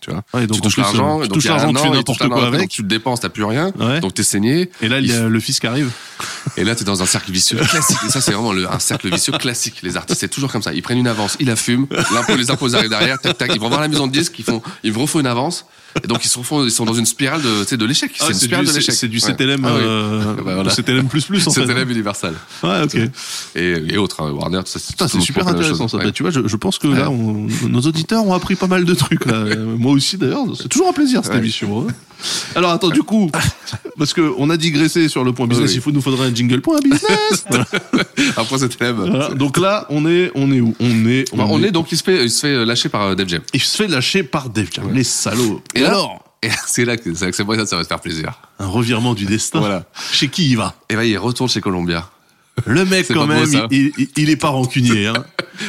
Tu 0.00 0.12
vois. 0.12 0.22
Ouais, 0.32 0.46
donc 0.46 0.56
tu 0.58 0.60
touches 0.62 0.76
l'argent, 0.76 1.18
euh, 1.20 1.24
tu 1.24 1.28
touches 1.30 1.44
l'argent, 1.46 1.72
tu 1.72 1.80
fais 1.82 1.90
n'importe 1.90 2.28
quoi 2.28 2.46
avec. 2.46 2.68
Tu 2.68 2.82
te 2.82 2.86
dépenses, 2.86 3.18
t'as 3.18 3.30
plus 3.30 3.42
rien. 3.42 3.72
Ouais. 3.80 3.98
Donc 3.98 4.14
t'es 4.14 4.22
saigné. 4.22 4.70
Et 4.80 4.86
là, 4.88 5.00
il 5.00 5.06
y 5.08 5.12
a 5.12 5.28
le 5.28 5.40
fisc 5.40 5.64
arrive. 5.64 5.90
Et 6.56 6.62
là, 6.62 6.76
t'es 6.76 6.84
dans 6.84 7.02
un 7.02 7.06
cercle 7.06 7.32
vicieux 7.32 7.56
classique. 7.58 7.96
Et 8.06 8.10
ça, 8.10 8.20
c'est 8.20 8.30
vraiment 8.32 8.52
le, 8.52 8.70
un 8.72 8.78
cercle 8.78 9.10
vicieux 9.10 9.32
classique. 9.32 9.80
Les 9.82 9.96
artistes, 9.96 10.20
c'est 10.20 10.28
toujours 10.28 10.52
comme 10.52 10.62
ça. 10.62 10.72
Ils 10.72 10.82
prennent 10.82 10.98
une 10.98 11.08
avance, 11.08 11.36
ils 11.40 11.48
la 11.48 11.56
fument. 11.56 11.86
L'impôt, 12.14 12.36
les 12.36 12.48
impôts 12.52 12.72
arrivent 12.76 12.88
derrière. 12.90 13.18
Tac, 13.20 13.38
tac. 13.38 13.50
Ils 13.52 13.60
vont 13.60 13.68
voir 13.68 13.80
la 13.80 13.88
maison 13.88 14.06
de 14.06 14.12
disques. 14.12 14.38
Ils 14.38 14.44
font, 14.44 14.62
ils 14.84 14.96
refont 14.96 15.18
une 15.18 15.26
avance. 15.26 15.66
Et 16.04 16.06
donc 16.06 16.24
ils 16.24 16.28
se 16.28 16.38
refont, 16.38 16.64
ils 16.64 16.70
sont 16.70 16.84
dans 16.84 16.94
une 16.94 17.06
spirale 17.06 17.40
de, 17.42 17.74
de 17.76 17.84
l'échec. 17.84 18.12
Ah, 18.20 18.24
c'est 18.26 18.32
une 18.32 18.38
spirale 18.38 18.64
du, 18.66 18.70
de 18.72 18.76
l'échec. 18.76 18.94
c'est 18.94 19.08
du 19.08 19.18
Ouais. 19.18 19.32
CTLM, 19.32 19.64
Ah 19.64 19.68
euh, 19.68 20.34
Bah, 20.44 20.54
voilà. 20.54 20.70
CTLM 20.70 21.08
plus 21.08 21.24
plus 21.24 21.46
en 21.46 21.50
fait. 21.50 21.62
CTLM 21.66 21.90
universal. 21.90 22.34
Ouais, 22.62 22.82
ok. 22.84 22.96
Et, 23.56 23.74
et 23.92 23.96
autres, 23.96 24.22
hein, 24.22 24.30
Warner, 24.30 24.60
c'est 24.66 24.78
super 25.20 25.48
intéressant 25.48 25.88
ça. 25.88 25.96
Ouais. 25.96 26.04
Bah, 26.04 26.12
tu 26.12 26.22
vois, 26.22 26.30
je, 26.30 26.46
je 26.46 26.56
pense 26.56 26.78
que 26.78 26.86
Ouais. 26.88 26.98
là, 26.98 27.10
on- 27.10 27.46
nos 27.68 27.80
auditeurs 27.80 28.24
ont 28.26 28.34
appris 28.34 28.54
pas 28.54 28.66
mal 28.68 28.84
de 28.84 28.94
trucs 28.94 29.24
là. 29.26 29.34
Euh, 29.48 29.76
Moi 29.78 29.92
aussi 29.92 30.16
d'ailleurs. 30.18 30.44
C'est 30.60 30.68
toujours 30.68 30.88
un 30.88 30.92
plaisir 30.92 31.22
cette 31.24 31.34
émission. 31.36 31.86
hein. 31.88 31.92
Alors 32.56 32.72
attends, 32.72 32.88
du 32.90 33.02
coup, 33.02 33.30
parce 33.98 34.12
que 34.12 34.32
on 34.38 34.50
a 34.50 34.56
digressé 34.56 35.08
sur 35.08 35.22
le 35.24 35.32
point 35.32 35.46
business, 35.46 35.70
Oui. 35.70 35.76
il 35.76 35.80
faut 35.80 35.92
nous 35.92 36.00
faudrait 36.02 36.26
un 36.28 36.34
jingle 36.34 36.60
point 36.60 36.78
business. 36.80 37.44
Voilà. 37.48 37.64
Après 38.36 38.58
CTLM. 38.58 38.96
Voilà. 38.96 39.28
Donc 39.30 39.56
là, 39.58 39.86
on 39.90 40.06
est, 40.06 40.30
on 40.34 40.50
est 40.52 40.60
où? 40.60 40.74
On 40.80 41.06
est, 41.06 41.34
Bah, 41.36 41.44
on 41.48 41.62
est 41.62 41.70
donc, 41.70 41.92
il 41.92 41.96
se 41.98 42.02
fait, 42.02 42.24
il 42.24 42.30
se 42.30 42.40
fait 42.40 42.64
lâcher 42.66 42.88
par 42.88 43.02
euh, 43.02 43.14
Def 43.14 43.28
Jam. 43.28 43.40
Il 43.54 43.60
se 43.62 43.76
fait 43.76 43.86
lâcher 43.88 44.22
par 44.24 44.50
Def 44.50 44.68
Jam, 44.72 44.90
les 44.92 45.04
salauds. 45.04 45.62
Et 45.74 45.82
alors, 45.88 46.24
Et 46.42 46.50
c'est 46.68 46.84
là 46.84 46.96
que 46.96 47.12
c'est 47.14 47.42
moi, 47.44 47.56
ça, 47.56 47.66
ça 47.66 47.76
va 47.76 47.82
te 47.82 47.88
faire 47.88 47.98
plaisir. 48.00 48.32
un 48.60 48.68
revirement 48.68 49.12
du 49.14 49.26
destin. 49.26 49.58
Voilà. 49.58 49.84
Chez 50.12 50.28
qui 50.28 50.50
il 50.50 50.56
va? 50.56 50.74
Et 50.88 50.94
ben, 50.94 51.02
il 51.02 51.18
retourne 51.18 51.48
chez 51.48 51.60
Columbia. 51.60 52.08
Le 52.64 52.84
mec, 52.84 53.08
quand 53.08 53.26
beau, 53.26 53.34
même, 53.34 53.66
il, 53.72 53.92
il, 53.98 54.08
il 54.16 54.30
est 54.30 54.36
pas 54.36 54.48
rancunier. 54.50 55.06
Hein. 55.08 55.14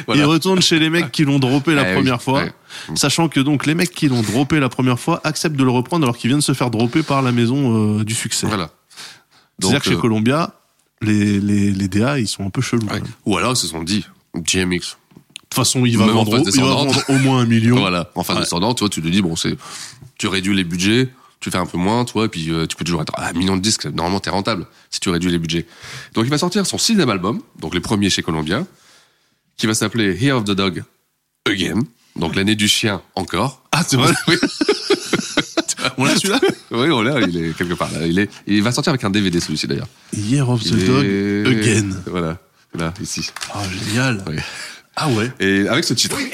Voilà. 0.05 0.21
Il 0.21 0.25
retourne 0.25 0.61
chez 0.61 0.77
les 0.77 0.91
mecs 0.91 1.11
qui 1.11 1.23
l'ont 1.25 1.39
droppé 1.39 1.73
la 1.73 1.81
Eh 1.81 1.87
oui, 1.87 1.93
première 1.95 2.21
fois, 2.21 2.43
ouais. 2.43 2.53
sachant 2.93 3.27
que 3.27 3.39
donc 3.39 3.65
les 3.65 3.73
mecs 3.73 3.89
qui 3.89 4.07
l'ont 4.07 4.21
droppé 4.21 4.59
la 4.59 4.69
première 4.69 4.99
fois 4.99 5.19
acceptent 5.23 5.55
de 5.55 5.63
le 5.63 5.71
reprendre 5.71 6.03
alors 6.05 6.15
qu'ils 6.15 6.27
viennent 6.29 6.41
de 6.41 6.43
se 6.43 6.53
faire 6.53 6.69
dropper 6.69 7.01
par 7.01 7.23
la 7.23 7.31
maison 7.31 7.97
euh, 7.99 8.03
du 8.03 8.13
succès. 8.13 8.45
Voilà. 8.45 8.69
C'est-à-dire 9.59 9.81
que 9.81 9.89
chez 9.89 9.95
euh, 9.95 9.99
Columbia, 9.99 10.53
les, 11.01 11.39
les, 11.39 11.71
les 11.71 11.87
DA, 11.87 12.19
ils 12.19 12.27
sont 12.27 12.45
un 12.45 12.51
peu 12.51 12.61
chelous. 12.61 12.85
ouais. 12.91 12.99
De 12.99 13.05
Ou 13.25 13.37
alors, 13.37 13.53
ils 13.53 13.55
se 13.55 13.65
sont 13.65 13.81
dit, 13.81 14.05
GMX. 14.35 14.79
toute 15.49 15.55
façon, 15.55 15.83
il 15.87 15.97
va, 15.97 16.05
vendre, 16.05 16.33
il 16.33 16.37
va 16.37 16.43
descendante. 16.43 16.87
vendre 16.93 17.03
au 17.09 17.17
moins 17.17 17.39
un 17.41 17.45
million. 17.47 17.77
Voilà. 17.79 18.11
En 18.13 18.23
phase 18.23 18.35
Ouais. 18.35 18.43
descendante, 18.43 18.77
tu 18.77 18.83
vois, 18.83 18.89
tu 18.89 19.01
te 19.01 19.07
dis, 19.07 19.23
bon, 19.23 19.35
c'est, 19.35 19.57
tu 20.19 20.27
réduis 20.27 20.55
les 20.55 20.63
budgets, 20.63 21.09
tu 21.39 21.49
fais 21.49 21.57
un 21.57 21.65
peu 21.65 21.77
moins, 21.79 22.05
toi, 22.05 22.25
et 22.25 22.27
puis 22.27 22.51
euh, 22.51 22.67
tu 22.67 22.75
peux 22.75 22.83
toujours 22.85 23.01
être 23.01 23.13
à 23.15 23.29
un 23.29 23.33
million 23.33 23.55
de 23.57 23.61
disques. 23.61 23.85
Normalement, 23.85 24.19
t'es 24.19 24.29
rentable 24.29 24.67
si 24.91 24.99
tu 24.99 25.09
réduis 25.09 25.31
les 25.31 25.39
budgets. 25.39 25.65
Donc, 26.13 26.25
il 26.25 26.29
va 26.29 26.37
sortir 26.37 26.65
son 26.67 26.77
sixième 26.77 27.09
album, 27.09 27.41
donc 27.59 27.73
les 27.73 27.79
premiers 27.79 28.09
chez 28.11 28.21
Columbia, 28.21 28.65
qui 29.57 29.65
va 29.65 29.73
s'appeler 29.73 30.15
Year 30.21 30.37
of 30.37 30.43
the 30.43 30.51
Dog 30.51 30.83
Again. 31.47 31.79
Donc, 32.15 32.35
l'année 32.35 32.55
du 32.55 32.67
chien 32.67 33.01
encore. 33.15 33.63
Ah, 33.71 33.83
c'est 33.87 33.95
vrai 33.97 34.13
Oui. 34.27 34.35
On 35.97 36.03
l'a 36.05 36.15
celui-là? 36.17 36.39
Oui, 36.71 36.89
on 36.91 37.01
l'a, 37.01 37.21
il 37.21 37.37
est 37.37 37.57
quelque 37.57 37.73
part 37.73 37.89
là. 37.93 38.05
Il 38.05 38.19
est, 38.19 38.29
il 38.47 38.61
va 38.61 38.71
sortir 38.73 38.91
avec 38.91 39.03
un 39.05 39.09
DVD 39.09 39.39
celui-ci 39.39 39.65
d'ailleurs. 39.67 39.87
Year 40.13 40.47
of 40.49 40.61
the 40.61 40.67
Il 40.71 40.85
Dog 40.85 41.05
est- 41.05 41.45
Again. 41.47 41.89
Voilà. 42.07 42.37
Là, 42.77 42.93
ici. 43.01 43.29
Ah, 43.53 43.63
génial. 43.87 44.23
Oui. 44.27 44.35
Ah 44.95 45.07
ouais. 45.09 45.31
Et 45.39 45.67
avec 45.69 45.85
ce 45.85 45.93
titre. 45.93 46.17
We 46.17 46.27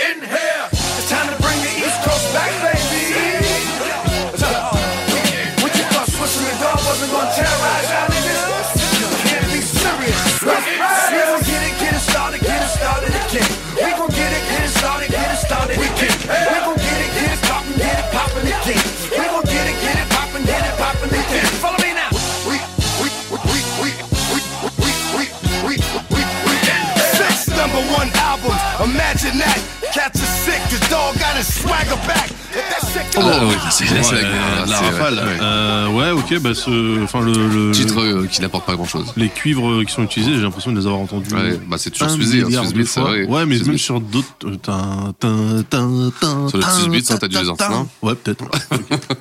Imagine 28.85 29.39
that. 29.39 29.59
Cats 29.93 30.19
are 30.21 30.25
sick. 30.45 30.61
The 30.69 30.89
dog 30.89 31.15
got 31.17 31.35
his 31.37 31.47
swagger 31.61 31.95
back. 32.07 32.29
Ah, 33.17 33.39
oui, 33.43 33.53
c'est 33.69 33.85
c'est 33.85 33.93
Ouais, 34.15 34.21
la, 34.21 34.27
euh, 34.27 34.65
la 34.65 34.67
c'est- 34.67 34.73
rafale. 34.85 35.15
ouais. 35.15 35.37
Euh, 35.41 35.87
ouais, 35.89 36.11
ok, 36.11 36.39
bah 36.39 36.53
ce, 36.53 37.03
enfin 37.03 37.19
le, 37.21 37.33
le 37.33 37.71
Titre 37.71 37.99
euh, 37.99 38.27
qui 38.27 38.41
n'apporte 38.41 38.65
pas 38.65 38.75
grand 38.75 38.85
chose. 38.85 39.11
les 39.17 39.27
cuivres 39.29 39.83
qui 39.83 39.91
sont 39.93 40.03
utilisés, 40.03 40.35
j'ai 40.35 40.41
l'impression 40.41 40.71
de 40.71 40.79
les 40.79 40.85
avoir 40.85 41.01
entendus. 41.01 41.33
Ouais, 41.33 41.59
bah 41.67 41.77
c'est 41.77 41.89
toujours 41.89 42.09
Suzy, 42.11 42.43
hein, 42.43 42.63
Beats, 42.73 42.85
fois. 42.85 43.11
ouais. 43.11 43.25
Ouais, 43.25 43.45
mais 43.45 43.57
même 43.59 43.77
sur 43.77 43.99
d'autres. 43.99 44.27
euh, 44.45 44.55
Sur 46.47 46.57
le 46.57 46.63
hein, 46.63 47.17
t'as 47.19 47.27
dû 47.27 47.37
les 47.37 47.49
entendre, 47.49 47.87
Ouais, 48.01 48.15
peut-être. 48.15 48.43
ouais. 48.71 48.77
Ok. 48.81 49.17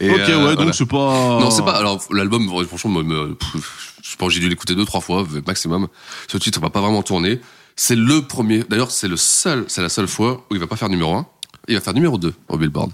Et, 0.00 0.10
ok, 0.10 0.18
euh, 0.18 0.38
ouais, 0.44 0.46
donc 0.48 0.56
voilà. 0.56 0.72
c'est 0.72 0.86
pas. 0.86 1.38
Non, 1.40 1.50
c'est 1.50 1.64
pas. 1.64 1.72
Alors, 1.78 2.02
l'album, 2.10 2.46
franchement, 2.68 2.90
me- 3.02 3.02
me- 3.02 3.34
pff, 3.34 3.94
je 4.02 4.16
pense 4.16 4.28
que 4.28 4.34
j'ai 4.34 4.40
dû 4.40 4.48
l'écouter 4.50 4.74
deux, 4.74 4.84
trois 4.84 5.00
fois, 5.00 5.26
maximum. 5.46 5.88
Ce 6.30 6.36
titre 6.36 6.60
va 6.60 6.68
pas 6.68 6.80
vraiment 6.82 7.02
tourner. 7.02 7.40
C'est 7.84 7.96
le 7.96 8.22
premier. 8.22 8.62
D'ailleurs, 8.68 8.92
c'est 8.92 9.08
le 9.08 9.16
seul, 9.16 9.64
c'est 9.66 9.82
la 9.82 9.88
seule 9.88 10.06
fois 10.06 10.46
où 10.48 10.54
il 10.54 10.60
va 10.60 10.68
pas 10.68 10.76
faire 10.76 10.88
numéro 10.88 11.16
un. 11.16 11.26
Il 11.66 11.74
va 11.74 11.80
faire 11.80 11.94
numéro 11.94 12.16
2 12.16 12.32
au 12.46 12.56
Billboard. 12.56 12.92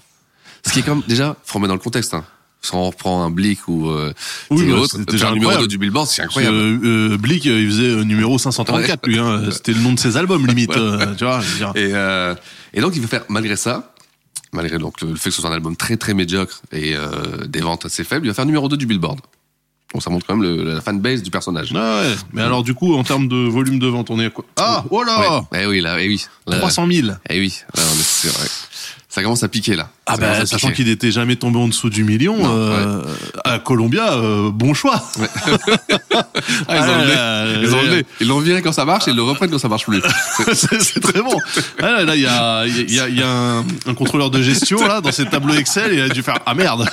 Ce 0.66 0.72
qui 0.72 0.78
est 0.78 0.82
quand 0.82 0.94
même, 0.94 1.04
déjà, 1.06 1.36
faut 1.44 1.58
remettre 1.58 1.68
dans 1.68 1.74
le 1.74 1.80
contexte, 1.80 2.14
hein. 2.14 2.24
Si 2.62 2.74
on 2.74 2.86
reprend 2.86 3.22
un 3.22 3.28
Blick 3.30 3.68
ou, 3.68 3.90
euh, 3.90 4.14
Oui, 4.48 4.64
bah, 4.70 4.78
autre, 4.78 4.96
c'est 4.96 5.06
déjà 5.10 5.26
numéro 5.26 5.50
incroyable. 5.50 5.64
2 5.64 5.68
du 5.68 5.76
Billboard, 5.76 6.08
c'est 6.08 6.22
incroyable. 6.22 6.56
euh, 6.56 7.18
Blick, 7.18 7.46
euh, 7.46 7.60
il 7.60 7.68
faisait 7.68 7.82
euh, 7.90 8.02
numéro 8.02 8.38
534, 8.38 9.06
lui. 9.06 9.18
Hein. 9.18 9.50
C'était 9.50 9.74
le 9.74 9.80
nom 9.80 9.92
de 9.92 9.98
ses 9.98 10.16
albums, 10.16 10.46
limite. 10.46 10.70
euh, 10.78 11.14
tu 11.16 11.24
vois. 11.24 11.42
Et, 11.74 11.90
euh, 11.92 12.34
et 12.72 12.80
donc, 12.80 12.96
il 12.96 13.02
va 13.02 13.08
faire, 13.08 13.24
malgré 13.28 13.56
ça, 13.56 13.92
malgré 14.54 14.78
donc 14.78 15.02
le 15.02 15.16
fait 15.16 15.28
que 15.28 15.34
ce 15.36 15.42
soit 15.42 15.50
un 15.50 15.54
album 15.54 15.76
très 15.76 15.98
très 15.98 16.14
médiocre 16.14 16.62
et 16.72 16.96
euh, 16.96 17.44
des 17.46 17.60
ventes 17.60 17.84
assez 17.84 18.04
faibles, 18.04 18.24
il 18.24 18.30
va 18.30 18.34
faire 18.34 18.46
numéro 18.46 18.70
2 18.70 18.78
du 18.78 18.86
Billboard. 18.86 19.20
Donc 19.92 20.02
ça 20.02 20.10
montre 20.10 20.26
quand 20.26 20.36
même 20.36 20.42
le, 20.42 20.74
la 20.74 20.80
fanbase 20.80 21.22
du 21.22 21.30
personnage. 21.30 21.72
Ah 21.74 22.02
ouais. 22.02 22.14
Mais 22.32 22.42
alors, 22.42 22.62
du 22.62 22.74
coup, 22.74 22.94
en 22.94 23.04
termes 23.04 23.26
de 23.26 23.36
volume 23.48 23.78
de 23.78 23.86
vente, 23.86 24.10
on 24.10 24.20
est 24.20 24.26
à 24.26 24.30
quoi? 24.30 24.44
Ah, 24.56 24.84
oh 24.90 25.02
là 25.02 25.40
Ouais. 25.50 25.62
Eh 25.62 25.66
oui, 25.66 25.80
là, 25.80 25.96
eh 26.00 26.06
oui. 26.08 26.26
Là, 26.46 26.58
300 26.58 26.86
000. 26.90 27.08
Eh 27.30 27.38
oui, 27.40 27.62
là, 27.74 27.82
on 27.82 27.98
est 27.98 28.02
sûr, 28.02 28.30
ouais. 28.40 28.48
Ça 29.08 29.22
commence 29.22 29.42
à 29.42 29.48
piquer, 29.48 29.76
là. 29.76 29.88
Ah 30.10 30.16
bah, 30.16 30.46
sachant 30.46 30.70
qu'il 30.70 30.88
était 30.88 31.10
jamais 31.10 31.36
tombé 31.36 31.58
en 31.58 31.68
dessous 31.68 31.90
du 31.90 32.02
million, 32.04 32.36
Non, 32.36 32.50
euh, 32.50 33.02
à 33.44 33.58
Columbia, 33.58 34.14
euh, 34.14 34.50
bon 34.50 34.74
choix. 34.74 35.02
Ah, 36.68 36.74
ils 37.62 37.74
ont 37.74 37.78
Ah 37.78 38.02
Ils 38.20 38.26
l'ont 38.28 38.40
viré 38.40 38.62
quand 38.62 38.72
ça 38.72 38.84
marche 38.84 39.06
et 39.08 39.10
ils 39.10 39.16
le 39.16 39.22
reprennent 39.22 39.50
quand 39.50 39.58
ça 39.58 39.68
marche 39.68 39.84
plus. 39.84 40.02
c'est 40.52 41.00
très 41.00 41.20
bon. 41.22 41.36
Ah 41.80 42.02
là, 42.02 42.16
il 42.16 42.22
y 42.22 42.26
a, 42.26 42.66
y 42.66 42.98
a, 43.00 43.08
y 43.08 43.22
a 43.22 43.28
un, 43.30 43.64
un 43.86 43.94
contrôleur 43.94 44.30
de 44.30 44.42
gestion 44.42 44.84
là 44.86 45.00
dans 45.00 45.12
ses 45.12 45.26
tableaux 45.26 45.54
Excel 45.54 45.92
et 45.92 45.96
il 45.96 46.02
a 46.02 46.08
dû 46.08 46.22
faire 46.22 46.38
ah 46.46 46.54
merde. 46.54 46.86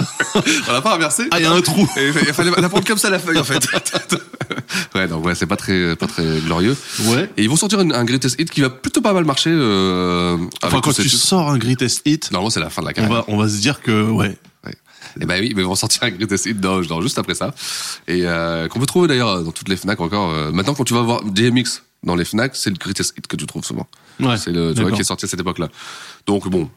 on 0.67 0.71
l'a 0.71 0.81
pas 0.81 0.95
inversé. 0.95 1.23
Ah, 1.31 1.39
il 1.39 1.43
y 1.43 1.45
a 1.45 1.51
un 1.51 1.61
trou. 1.61 1.87
Et 1.97 2.07
il 2.07 2.33
fallait 2.33 2.51
la 2.51 2.69
prendre 2.69 2.85
comme 2.85 2.97
ça 2.97 3.09
la 3.09 3.19
feuille 3.19 3.37
en 3.39 3.43
fait. 3.43 3.65
ouais, 4.95 5.07
donc 5.07 5.25
ouais, 5.25 5.35
c'est 5.35 5.45
pas 5.47 5.57
très, 5.57 5.95
pas 5.95 6.07
très 6.07 6.23
glorieux. 6.45 6.75
Ouais. 7.05 7.29
Et 7.37 7.43
ils 7.43 7.49
vont 7.49 7.55
sortir 7.55 7.79
un, 7.79 7.91
un 7.91 8.03
greatest 8.05 8.39
hit 8.39 8.49
qui 8.49 8.61
va 8.61 8.69
plutôt 8.69 9.01
pas 9.01 9.13
mal 9.13 9.25
marcher. 9.25 9.51
Euh, 9.51 10.37
Enfin, 10.63 10.81
quand 10.81 10.93
tu 10.93 11.03
titres. 11.03 11.15
sors 11.17 11.49
un 11.49 11.57
greatest 11.57 12.01
hit, 12.05 12.31
Normalement, 12.31 12.49
c'est 12.49 12.59
la 12.59 12.69
fin 12.69 12.81
de 12.81 12.87
la 12.87 12.93
on 13.05 13.13
va, 13.13 13.25
on 13.27 13.37
va 13.37 13.49
se 13.49 13.59
dire 13.61 13.81
que 13.81 14.09
ouais. 14.11 14.37
Et 15.21 15.25
ben 15.25 15.39
oui, 15.39 15.53
mais 15.55 15.61
ils 15.61 15.65
vont 15.65 15.75
sortir 15.75 16.03
un 16.03 16.09
greatest 16.09 16.45
hit 16.45 16.59
dans, 16.59 16.81
dans- 16.81 16.99
juste 17.01 17.17
après 17.17 17.35
ça. 17.35 17.53
Et 18.07 18.23
euh, 18.25 18.67
qu'on 18.67 18.79
peut 18.79 18.85
trouver 18.85 19.07
d'ailleurs 19.07 19.43
dans 19.43 19.51
toutes 19.51 19.69
les 19.69 19.77
Fnac 19.77 20.01
encore. 20.01 20.31
euh, 20.31 20.51
maintenant, 20.51 20.73
quand 20.73 20.83
tu 20.83 20.93
vas 20.93 21.03
voir 21.03 21.23
DMX 21.23 21.83
dans 22.03 22.15
les 22.15 22.25
Fnac, 22.25 22.55
c'est 22.55 22.69
le 22.69 22.75
greatest 22.75 23.13
hit 23.17 23.25
que 23.27 23.35
tu 23.37 23.45
trouves 23.45 23.63
souvent. 23.63 23.87
Ouais. 24.19 24.35
C'est 24.37 24.51
le 24.51 24.73
tu 24.73 24.81
vois, 24.81 24.91
qui 24.91 25.01
est 25.01 25.05
sorti 25.05 25.23
à 25.25 25.27
cette 25.29 25.39
époque-là. 25.39 25.69
Donc 26.25 26.49
bon, 26.49 26.69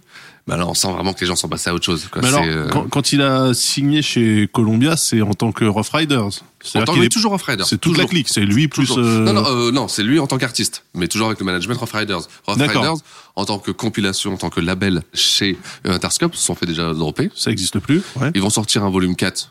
bah 0.48 0.56
là, 0.56 0.66
on 0.66 0.72
sent 0.72 0.90
vraiment 0.90 1.12
que 1.12 1.20
les 1.20 1.26
gens 1.26 1.36
sont 1.36 1.46
passés 1.48 1.68
à 1.68 1.74
autre 1.74 1.84
chose. 1.84 2.08
Quoi. 2.10 2.22
Mais 2.22 2.28
alors, 2.28 2.42
C'est, 2.42 2.48
euh, 2.48 2.68
quand, 2.68 2.88
quand 2.88 3.12
il 3.12 3.20
a 3.20 3.52
signé 3.52 4.00
chez 4.00 4.48
Columbia, 4.50 4.96
c'est 4.96 5.20
en 5.20 5.34
tant 5.34 5.52
que 5.52 5.66
Rough 5.66 5.90
Riders. 5.92 6.30
qu'il 6.64 7.04
est 7.04 7.08
toujours 7.10 7.32
Rough 7.32 7.42
Riders. 7.42 7.66
C'est 7.66 7.76
toute 7.76 7.92
la 7.92 8.04
Toujours. 8.04 8.10
clique. 8.10 8.28
C'est 8.30 8.40
lui 8.46 8.66
plus. 8.66 8.90
Euh, 8.96 9.24
Non, 9.24 9.34
non, 9.34 9.44
euh, 9.46 9.70
non, 9.70 9.88
c'est 9.88 10.02
lui 10.02 10.18
en 10.18 10.26
tant 10.26 10.38
qu'artiste, 10.38 10.84
mais 10.94 11.06
toujours 11.06 11.26
avec 11.26 11.38
le 11.38 11.44
management 11.44 11.76
Rough 11.78 11.92
Riders. 11.92 12.22
Rough. 12.46 12.56
Riders, 12.56 12.94
en 13.36 13.44
tant 13.44 13.58
que 13.58 13.70
compilation, 13.70 14.32
en 14.32 14.36
tant 14.38 14.48
que 14.48 14.60
label 14.60 15.02
chez 15.12 15.58
euh, 15.86 15.92
Interscope, 15.92 16.34
se 16.34 16.42
sont 16.46 16.54
fait 16.54 16.64
déjà 16.66 16.94
dropper. 16.94 17.30
Ça 17.34 17.50
existe 17.50 17.78
plus. 17.78 18.00
Ouais. 18.16 18.30
Ils 18.34 18.40
vont 18.40 18.48
sortir 18.50 18.82
un 18.84 18.90
volume 18.90 19.16
4 19.16 19.50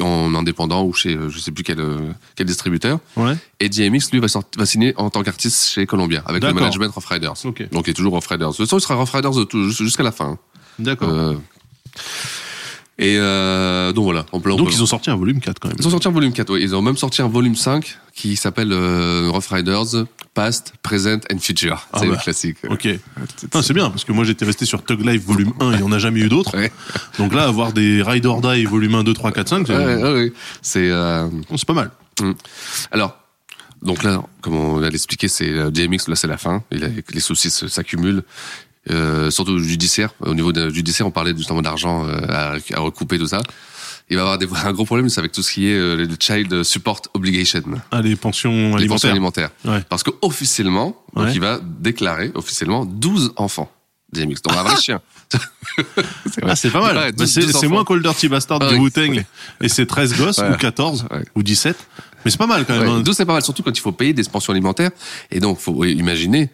en 0.00 0.34
indépendant 0.34 0.84
ou 0.84 0.92
chez 0.92 1.18
je 1.28 1.38
sais 1.38 1.50
plus 1.50 1.64
quel, 1.64 1.80
euh, 1.80 2.10
quel 2.36 2.46
distributeur. 2.46 2.98
Ouais. 3.16 3.34
Et 3.60 3.68
DMX, 3.68 4.10
lui, 4.12 4.20
va, 4.20 4.28
sorti- 4.28 4.58
va 4.58 4.66
signer 4.66 4.94
en 4.96 5.10
tant 5.10 5.22
qu'artiste 5.22 5.68
chez 5.70 5.86
Columbia, 5.86 6.22
avec 6.26 6.42
le 6.42 6.48
management 6.60 6.92
Rough 6.94 7.06
Riders. 7.06 7.34
Ok. 7.44 7.68
Donc 7.72 7.86
il 7.86 7.90
est 7.90 7.94
toujours 7.94 8.12
Rough 8.14 8.26
Riders. 8.28 8.50
De 8.50 8.56
toute 8.56 8.66
façon, 8.66 8.78
il 8.78 8.80
sera 8.82 8.94
Rough 8.94 9.10
Riders 9.10 9.32
jusqu'à 9.70 10.02
la 10.02 10.12
fin. 10.12 10.26
hein. 10.32 10.38
D'accord. 10.78 11.08
Euh, 11.10 11.34
et 13.00 13.16
euh, 13.18 13.92
donc 13.92 14.04
voilà. 14.04 14.26
On 14.30 14.40
peut, 14.40 14.52
on 14.52 14.56
Donc 14.56 14.74
ils 14.74 14.82
ont 14.82 14.86
sorti 14.86 15.08
un 15.08 15.16
volume 15.16 15.40
4 15.40 15.58
quand 15.58 15.68
même. 15.68 15.76
ils 15.80 15.86
ont 15.86 15.90
sorti 15.90 16.06
un 16.06 16.10
volume 16.10 16.34
4, 16.34 16.52
oui. 16.52 16.60
Ils 16.62 16.76
ont 16.76 16.82
même 16.82 16.98
sorti 16.98 17.22
un 17.22 17.28
volume 17.28 17.56
5 17.56 17.98
qui 18.14 18.36
s'appelle 18.36 18.72
euh, 18.72 19.30
Rough 19.32 19.46
Riders 19.50 20.04
Past, 20.34 20.74
Present 20.82 21.20
and 21.32 21.38
Future. 21.38 21.88
Ah 21.94 22.00
c'est 22.00 22.06
bah. 22.06 22.12
le 22.12 22.22
classique. 22.22 22.58
Ok. 22.68 22.88
Non, 23.54 23.62
c'est 23.62 23.72
bien 23.72 23.88
parce 23.88 24.04
que 24.04 24.12
moi 24.12 24.24
j'étais 24.24 24.44
resté 24.44 24.66
sur 24.66 24.84
Tug 24.84 25.00
Life 25.00 25.24
volume 25.24 25.54
1 25.60 25.70
et 25.70 25.74
il 25.76 25.76
n'y 25.78 25.82
en 25.82 25.92
a 25.92 25.98
jamais 25.98 26.20
eu 26.20 26.28
d'autres. 26.28 26.54
Ouais. 26.54 26.70
Donc 27.18 27.32
là, 27.32 27.44
avoir 27.44 27.72
des 27.72 28.02
Ride 28.02 28.26
or 28.26 28.42
Die 28.42 28.66
volume 28.66 28.96
1, 28.96 29.04
2, 29.04 29.14
3, 29.14 29.32
4, 29.32 29.48
5, 29.48 29.66
c'est 29.66 29.74
Ouais, 29.74 30.02
ouais, 30.02 30.32
euh, 30.76 31.28
bon, 31.48 31.56
c'est 31.56 31.66
pas 31.66 31.72
mal. 31.72 31.90
alors 32.92 33.16
donc 33.80 34.02
là, 34.02 34.22
comme 34.42 34.56
on 34.56 34.78
vient 34.78 34.90
d'expliquer, 34.90 35.28
c'est 35.28 35.48
euh, 35.48 35.70
DMX. 35.70 36.08
Là, 36.08 36.14
c'est 36.14 36.26
la 36.26 36.36
fin. 36.36 36.62
Les 36.70 37.20
soucis 37.20 37.50
s'accumulent. 37.50 38.24
Euh, 38.88 39.30
surtout 39.30 39.58
judiciaire. 39.58 40.14
Au 40.20 40.34
niveau 40.34 40.52
du 40.52 40.74
judiciaire, 40.74 41.06
on 41.06 41.10
parlait 41.10 41.36
justement 41.36 41.60
d'argent 41.60 42.06
euh, 42.06 42.18
à, 42.30 42.52
à 42.74 42.80
recouper 42.80 43.18
tout 43.18 43.26
ça. 43.26 43.42
Il 44.08 44.16
va 44.16 44.22
avoir 44.22 44.38
des, 44.38 44.46
un 44.64 44.72
gros 44.72 44.86
problème, 44.86 45.08
c'est 45.10 45.18
avec 45.20 45.32
tout 45.32 45.42
ce 45.42 45.52
qui 45.52 45.68
est 45.68 45.74
euh, 45.76 45.96
le 45.96 46.08
Child 46.18 46.62
Support 46.62 47.02
Obligation, 47.14 47.62
Ah, 47.90 48.00
les 48.00 48.16
pensions 48.16 48.76
les 48.76 48.86
pensions 48.88 49.10
alimentaires. 49.10 49.50
alimentaires. 49.64 49.80
Ouais. 49.80 49.84
Parce 49.88 50.02
que 50.02 50.10
officiellement, 50.22 50.96
donc 51.14 51.26
Ouais. 51.26 51.32
il 51.34 51.40
va 51.40 51.60
déclarer 51.62 52.32
officiellement 52.34 52.86
12 52.86 53.32
enfants. 53.36 53.70
DMX, 54.12 54.42
donc 54.42 54.56
un 54.56 54.62
vrai 54.64 54.76
chien. 54.80 55.00
c'est 56.26 56.42
Ah, 56.42 56.56
c'est 56.56 56.70
pas 56.70 56.80
mal. 56.80 56.94
Bah, 56.96 57.12
12 57.12 57.30
c'est 57.30 57.40
12 57.42 57.50
c'est 57.52 57.56
enfants. 57.58 57.68
moins 57.68 57.84
Cold 57.84 58.02
Dirty 58.02 58.28
Bastard 58.28 58.58
Ah 58.62 58.70
de 58.70 58.74
oui. 58.74 58.80
Wu-Tang 58.80 59.24
et 59.60 59.68
c'est 59.68 59.86
13 59.86 60.16
gosses 60.16 60.38
Ouais. 60.38 60.50
ou 60.52 60.56
14 60.56 61.06
Ouais. 61.12 61.24
ou 61.36 61.42
17. 61.44 61.76
Mais 62.24 62.30
c'est 62.32 62.36
pas 62.38 62.48
mal 62.48 62.64
quand 62.66 62.72
même. 62.76 62.82
Ouais, 62.88 62.94
hein. 62.96 63.00
12 63.02 63.16
c'est 63.16 63.24
pas 63.24 63.34
mal, 63.34 63.42
surtout 63.44 63.62
quand 63.62 63.70
il 63.76 63.80
faut 63.80 63.92
payer 63.92 64.12
des 64.12 64.24
pensions 64.24 64.52
alimentaires. 64.52 64.90
Et 65.30 65.38
donc, 65.38 65.60
faut 65.60 65.84
imaginer 65.84 66.50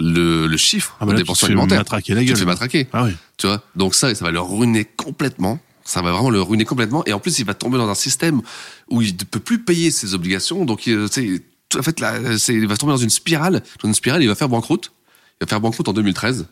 le, 0.00 0.46
le 0.46 0.56
chiffre 0.56 0.96
Ah 1.00 1.06
bah 1.06 1.12
là, 1.12 1.18
tu 1.20 1.24
pensions 1.24 1.46
fais 1.46 1.52
alimentaires. 1.52 1.78
matraquer 1.78 2.14
la 2.14 2.20
Tu 2.20 2.26
gueule. 2.26 2.34
te 2.34 2.40
fais 2.40 2.46
matraquer. 2.46 2.88
Ah 2.92 3.04
oui. 3.04 3.12
Tu 3.36 3.46
vois 3.46 3.62
Donc 3.76 3.94
ça, 3.94 4.14
ça 4.14 4.24
va 4.24 4.30
le 4.30 4.40
ruiner 4.40 4.84
complètement. 4.84 5.60
Ça 5.84 6.00
va 6.02 6.12
vraiment 6.12 6.30
le 6.30 6.40
ruiner 6.40 6.64
complètement. 6.64 7.04
Et 7.06 7.12
en 7.12 7.20
plus, 7.20 7.38
il 7.38 7.44
va 7.44 7.54
tomber 7.54 7.78
dans 7.78 7.88
un 7.88 7.94
système 7.94 8.40
où 8.88 9.02
il 9.02 9.12
ne 9.14 9.24
peut 9.24 9.38
plus 9.40 9.58
payer 9.62 9.90
ses 9.90 10.14
obligations. 10.14 10.64
Donc, 10.64 10.86
il, 10.86 11.08
tu 11.10 11.36
sais, 11.36 11.42
tout- 11.68 11.78
en 11.78 11.82
fait, 11.82 12.00
là, 12.00 12.14
il 12.48 12.66
va 12.66 12.76
tomber 12.76 12.92
dans 12.92 12.96
une 12.98 13.10
spirale. 13.10 13.62
Dans 13.82 13.88
une 13.88 13.94
spirale, 13.94 14.22
il 14.22 14.28
va 14.28 14.34
faire 14.34 14.48
banqueroute. 14.48 14.92
Il 15.40 15.44
va 15.44 15.48
faire 15.48 15.60
banqueroute 15.60 15.88
en 15.88 15.92
2013. 15.92 16.38
Donc, 16.38 16.46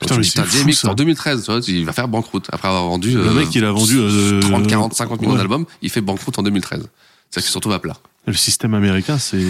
Putain, 0.00 0.14
tu 0.16 0.20
dis, 0.50 0.62
fou, 0.64 0.72
ça. 0.72 0.90
en 0.90 0.94
2013, 0.94 1.44
tu 1.44 1.50
vois, 1.52 1.60
il 1.66 1.86
va 1.86 1.92
faire 1.92 2.08
banqueroute. 2.08 2.48
Après 2.52 2.68
avoir 2.68 2.84
vendu. 2.84 3.12
Le 3.12 3.26
euh, 3.28 3.32
mec, 3.32 3.54
il 3.54 3.64
a 3.64 3.70
vendu 3.72 3.96
euh, 3.98 4.40
30, 4.40 4.66
40, 4.66 4.92
50 4.94 5.20
millions 5.20 5.32
ouais. 5.32 5.38
d'albums. 5.38 5.64
Il 5.82 5.88
fait 5.90 6.00
banqueroute 6.00 6.38
en 6.38 6.42
2013. 6.42 6.88
C'est-à-dire 7.34 7.46
qu'il 7.46 7.52
se 7.52 7.58
retrouve 7.58 7.72
à 7.72 7.78
plat. 7.80 7.96
Le 8.26 8.32
système 8.32 8.72
américain, 8.74 9.18
c'est 9.18 9.44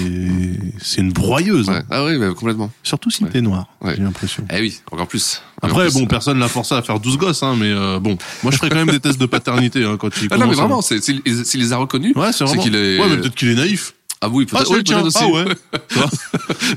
c'est 0.83 1.01
une 1.01 1.13
broyeuse. 1.13 1.69
hein. 1.71 1.83
Ah 1.91 2.05
oui, 2.05 2.17
mais 2.19 2.33
complètement. 2.35 2.73
Surtout 2.83 3.11
si 3.11 3.23
Ouais. 3.23 3.31
t'es 3.31 3.41
noir, 3.41 3.67
Ouais. 3.83 3.95
j'ai 3.97 4.03
l'impression. 4.03 4.45
Eh 4.53 4.61
oui, 4.61 4.81
encore 4.91 5.07
plus. 5.07 5.43
Encore 5.63 5.79
Après, 5.79 5.89
plus. 5.91 6.01
bon, 6.01 6.07
personne 6.07 6.39
l'a 6.41 6.49
forcé 6.49 6.75
à 6.75 6.83
faire 6.83 6.99
12 6.99 7.17
gosses, 7.19 7.43
hein, 7.45 7.55
mais 7.59 7.71
euh, 7.71 8.01
bon, 8.01 8.17
moi 8.43 8.51
je 8.51 8.57
ferais 8.57 8.71
quand 8.71 8.77
même 8.77 8.91
des 8.91 8.99
tests 9.01 9.21
de 9.21 9.27
paternité 9.27 9.85
hein, 9.85 9.97
quand 9.97 10.09
il 10.21 10.29
Ah 10.33 10.39
non, 10.39 10.47
mais 10.49 10.55
vraiment, 10.55 10.83
c'est- 10.83 11.01
s'il 11.01 11.61
les 11.61 11.73
a 11.73 11.77
reconnus, 11.77 12.17
Ouais, 12.17 12.33
c'est 12.33 12.43
vraiment. 12.45 12.63
qu'il 12.63 12.75
est. 12.75 12.99
Ouais, 12.99 13.09
mais 13.09 13.19
peut-être 13.19 13.35
qu'il 13.37 13.49
est 13.51 13.55
naïf. 13.55 13.95
Ah 14.21 14.29
oui, 14.29 14.45
Ah, 14.49 14.57
peut-être 14.57 14.67
c'est 14.69 14.75
oui, 14.75 14.83
peut-être 14.83 15.07
aussi. 15.07 15.19
ah 15.21 15.29
ouais. 15.29 15.45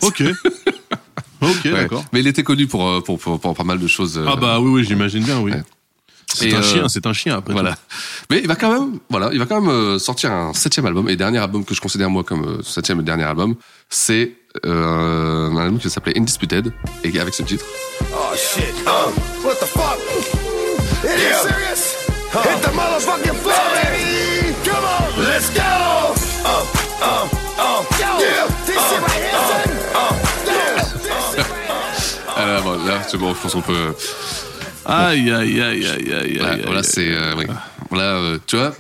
Ok. 0.02 0.24
Ok, 1.40 1.68
d'accord. 1.72 2.04
Mais 2.14 2.20
il 2.22 2.28
était 2.28 2.42
connu 2.42 2.66
pour, 2.66 2.88
euh, 2.88 3.00
pour, 3.00 3.20
pour, 3.20 3.40
pour 3.40 3.54
pas 3.54 3.64
mal 3.64 3.78
de 3.80 3.86
choses. 3.88 4.18
euh, 4.18 4.26
Ah 4.28 4.36
bah 4.36 4.60
oui, 4.60 4.72
oui, 4.72 4.84
j'imagine 4.84 5.24
bien, 5.24 5.40
oui. 5.40 5.52
C'est 6.34 6.54
un 6.54 6.60
euh, 6.60 6.62
chien, 6.62 6.90
c'est 6.90 7.06
un 7.06 7.14
chien 7.14 7.38
après. 7.38 7.54
Voilà. 7.54 7.74
tout. 7.74 7.80
Mais 8.30 8.40
il 8.40 8.48
va 8.48 8.56
quand 8.56 8.72
même, 8.72 9.00
voilà, 9.10 9.30
il 9.32 9.40
va 9.40 9.46
quand 9.46 9.62
même 9.62 9.70
euh, 9.70 9.98
sortir 9.98 10.32
un 10.32 10.54
septième 10.54 10.86
album 10.86 11.08
et 11.10 11.16
dernier 11.16 11.38
album 11.40 11.64
que 11.64 11.74
je 11.74 11.82
considère 11.82 12.10
moi 12.10 12.24
comme 12.24 12.46
euh, 12.46 12.62
septième 12.64 13.00
et 13.00 13.04
dernier 13.04 13.24
album, 13.24 13.56
c'est 13.90 14.34
euh, 14.66 15.50
un 15.50 15.58
album 15.58 15.80
qui 15.80 15.90
s'appelait 15.90 16.18
Indisputed 16.18 16.74
et 17.04 17.20
avec 17.20 17.34
ce 17.34 17.44
titre. 17.44 17.66
Oh 18.14 18.36
shit. 18.36 18.74
Uh, 18.86 19.12
what 19.44 19.56
the 19.56 19.66
fuck? 19.66 19.98
It 21.04 21.18
is 21.18 21.38
serious? 21.48 21.96
Hit 22.34 22.62
the 22.62 22.72
motherfucking 22.76 23.36
floor, 23.36 23.56
baby! 23.74 24.54
Come 24.66 24.84
on! 24.84 25.24
Let's 25.24 25.50
go! 25.50 25.62
Uh, 26.44 26.66
uh, 27.02 27.28
uh, 27.58 27.84
yeah! 28.00 28.48
This 28.66 28.76
shit 28.76 29.02
right 29.02 29.24
here, 29.24 29.42
son! 29.48 29.70
Uh, 29.96 30.14
yeah! 30.46 31.44
Ah 32.40 32.46
là, 32.46 32.62
bon, 32.62 32.86
là, 32.86 33.02
c'est 33.08 33.18
bon, 33.18 33.34
je 33.34 33.40
pense 33.42 33.54
qu'on 33.54 33.62
peut. 33.62 33.96
Aïe, 34.86 35.32
aïe, 35.32 35.62
aïe, 35.62 35.86
aïe, 35.86 36.14
aïe, 36.14 36.38
Voilà, 36.38 36.54
aïe. 36.54 36.62
voilà, 36.66 36.80
aïe. 36.80 36.86
c'est, 36.86 37.12
euh, 37.12 37.34
oui. 37.38 37.46
Voilà, 37.90 38.04
euh, 38.16 38.38
tu 38.48 38.56
vois. 38.58 38.74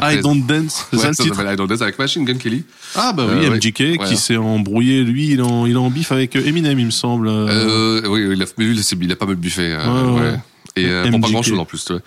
I 0.00 0.20
Don't 0.20 0.46
Dance, 0.46 0.86
c'est 0.90 0.96
Ouais, 0.96 1.02
ça 1.02 1.08
le 1.08 1.14
ça 1.14 1.22
titre 1.24 1.40
I 1.52 1.56
Don't 1.56 1.66
Dance 1.66 1.82
avec 1.82 1.98
Machine 1.98 2.24
Gun 2.24 2.36
Kelly. 2.38 2.64
Ah 2.94 3.12
bah 3.12 3.24
oui, 3.28 3.44
Euh, 3.46 3.50
ouais. 3.50 3.56
MJK 3.56 3.80
Ouais. 3.80 3.98
qui 4.08 4.16
s'est 4.16 4.36
embrouillé, 4.36 5.02
lui, 5.02 5.28
il 5.32 5.40
est 5.40 5.42
en, 5.42 5.66
il 5.66 5.72
est 5.72 5.76
en 5.76 5.90
bif 5.90 6.12
avec 6.12 6.36
Eminem, 6.36 6.78
il 6.78 6.86
me 6.86 6.90
semble. 6.90 7.28
Euh, 7.28 8.00
oui, 8.08 8.24
oui, 8.26 8.34
il 8.36 8.42
a, 8.42 8.46
mais 8.56 8.64
lui, 8.64 8.78
il 9.00 9.12
a 9.12 9.16
pas 9.16 9.26
mal 9.26 9.36
buffé. 9.36 9.74
euh, 9.78 10.10
Ouais. 10.12 10.38
Et 10.76 10.86
euh, 10.86 11.10
pour 11.10 11.20
pas 11.20 11.28
grand 11.30 11.42
chose 11.42 11.58
en 11.58 11.64
plus, 11.64 11.84
tu 11.84 11.92
vois. 11.92 12.02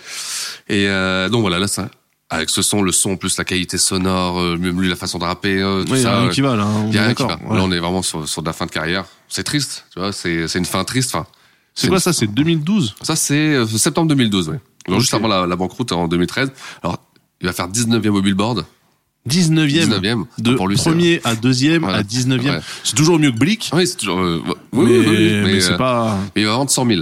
Et 0.70 0.88
euh, 0.88 1.28
donc 1.30 1.42
voilà, 1.42 1.60
là, 1.60 1.68
ça, 1.68 1.90
avec 2.30 2.50
ce 2.50 2.62
son, 2.62 2.82
le 2.82 2.94
son, 2.94 3.18
plus 3.18 3.38
la 3.38 3.44
qualité 3.44 3.78
sonore, 3.78 4.40
euh, 4.40 4.58
même 4.58 4.80
lui, 4.80 4.88
la 4.88 4.96
façon 4.96 5.20
de 5.20 5.26
rapper, 5.26 5.62
euh, 5.62 5.84
tout 5.84 5.92
Oui, 5.92 6.00
il 6.00 6.04
y 6.04 6.06
a 6.08 6.10
ça. 6.10 6.20
rien 6.20 6.28
euh, 6.30 6.32
qui 6.32 6.42
va 6.42 6.56
là, 6.56 6.64
hein, 6.64 6.86
Il 6.88 6.96
y 6.96 6.98
a 6.98 7.02
est 7.02 7.06
rien 7.08 7.14
qui 7.14 7.24
d'accord. 7.24 7.38
va. 7.44 7.50
ouais. 7.52 7.58
Là, 7.58 7.64
on 7.66 7.72
est 7.74 7.80
vraiment 7.80 8.02
sur, 8.02 8.28
sur 8.28 8.42
de 8.42 8.48
la 8.48 8.54
fin 8.54 8.66
de 8.66 8.72
carrière. 8.72 9.04
C'est 9.28 9.44
triste, 9.44 9.86
tu 9.94 10.00
vois, 10.00 10.14
c'est 10.14 10.48
c'est 10.48 10.58
une 10.60 10.66
fin 10.66 10.84
triste. 10.86 11.14
Enfin, 11.16 11.28
C'est 11.74 11.88
quoi 11.88 12.00
ça, 12.00 12.12
c'est 12.14 12.28
2012 12.28 12.96
ça, 13.02 13.16
c'est 13.16 13.34
euh, 13.56 13.66
septembre 13.66 14.10
2012, 14.10 14.50
ouais. 14.50 14.60
Donc, 14.88 14.96
Ok. 14.96 15.00
juste 15.02 15.14
avant 15.14 15.28
la, 15.28 15.46
la 15.48 15.56
banqueroute 15.56 15.92
en 15.92 16.08
2013. 16.08 16.52
Alors, 16.84 16.98
il 17.40 17.48
va 17.48 17.54
faire 17.54 17.68
19e 17.70 18.10
au 18.10 18.22
Billboard. 18.22 18.66
19e. 19.30 19.88
19e. 19.88 20.26
De 20.40 20.56
Pour 20.56 20.68
lui, 20.68 20.76
premier 20.78 21.22
à 21.24 21.36
deuxième 21.36 21.84
Voilà. 21.84 22.00
à 22.00 22.02
19e. 22.04 22.40
Ouais. 22.50 22.60
C'est 22.84 22.96
toujours 22.96 23.20
mieux 23.20 23.32
que 23.32 23.38
Blick. 23.38 23.70
Oui, 23.74 23.86
c'est 23.86 23.98
toujours. 23.98 24.20
euh, 24.20 24.42
oui, 24.46 24.56
mais 24.74 24.82
oui, 24.82 24.98
oui, 24.98 25.06
oui, 25.08 25.32
mais 25.44 25.54
mais, 25.54 25.62
c'est 25.62 25.74
euh, 25.74 25.78
pas. 25.78 26.18
mais 26.36 26.42
il 26.42 26.48
va 26.48 26.54
vendre 26.54 26.72
100 26.72 26.86
000. 26.88 27.02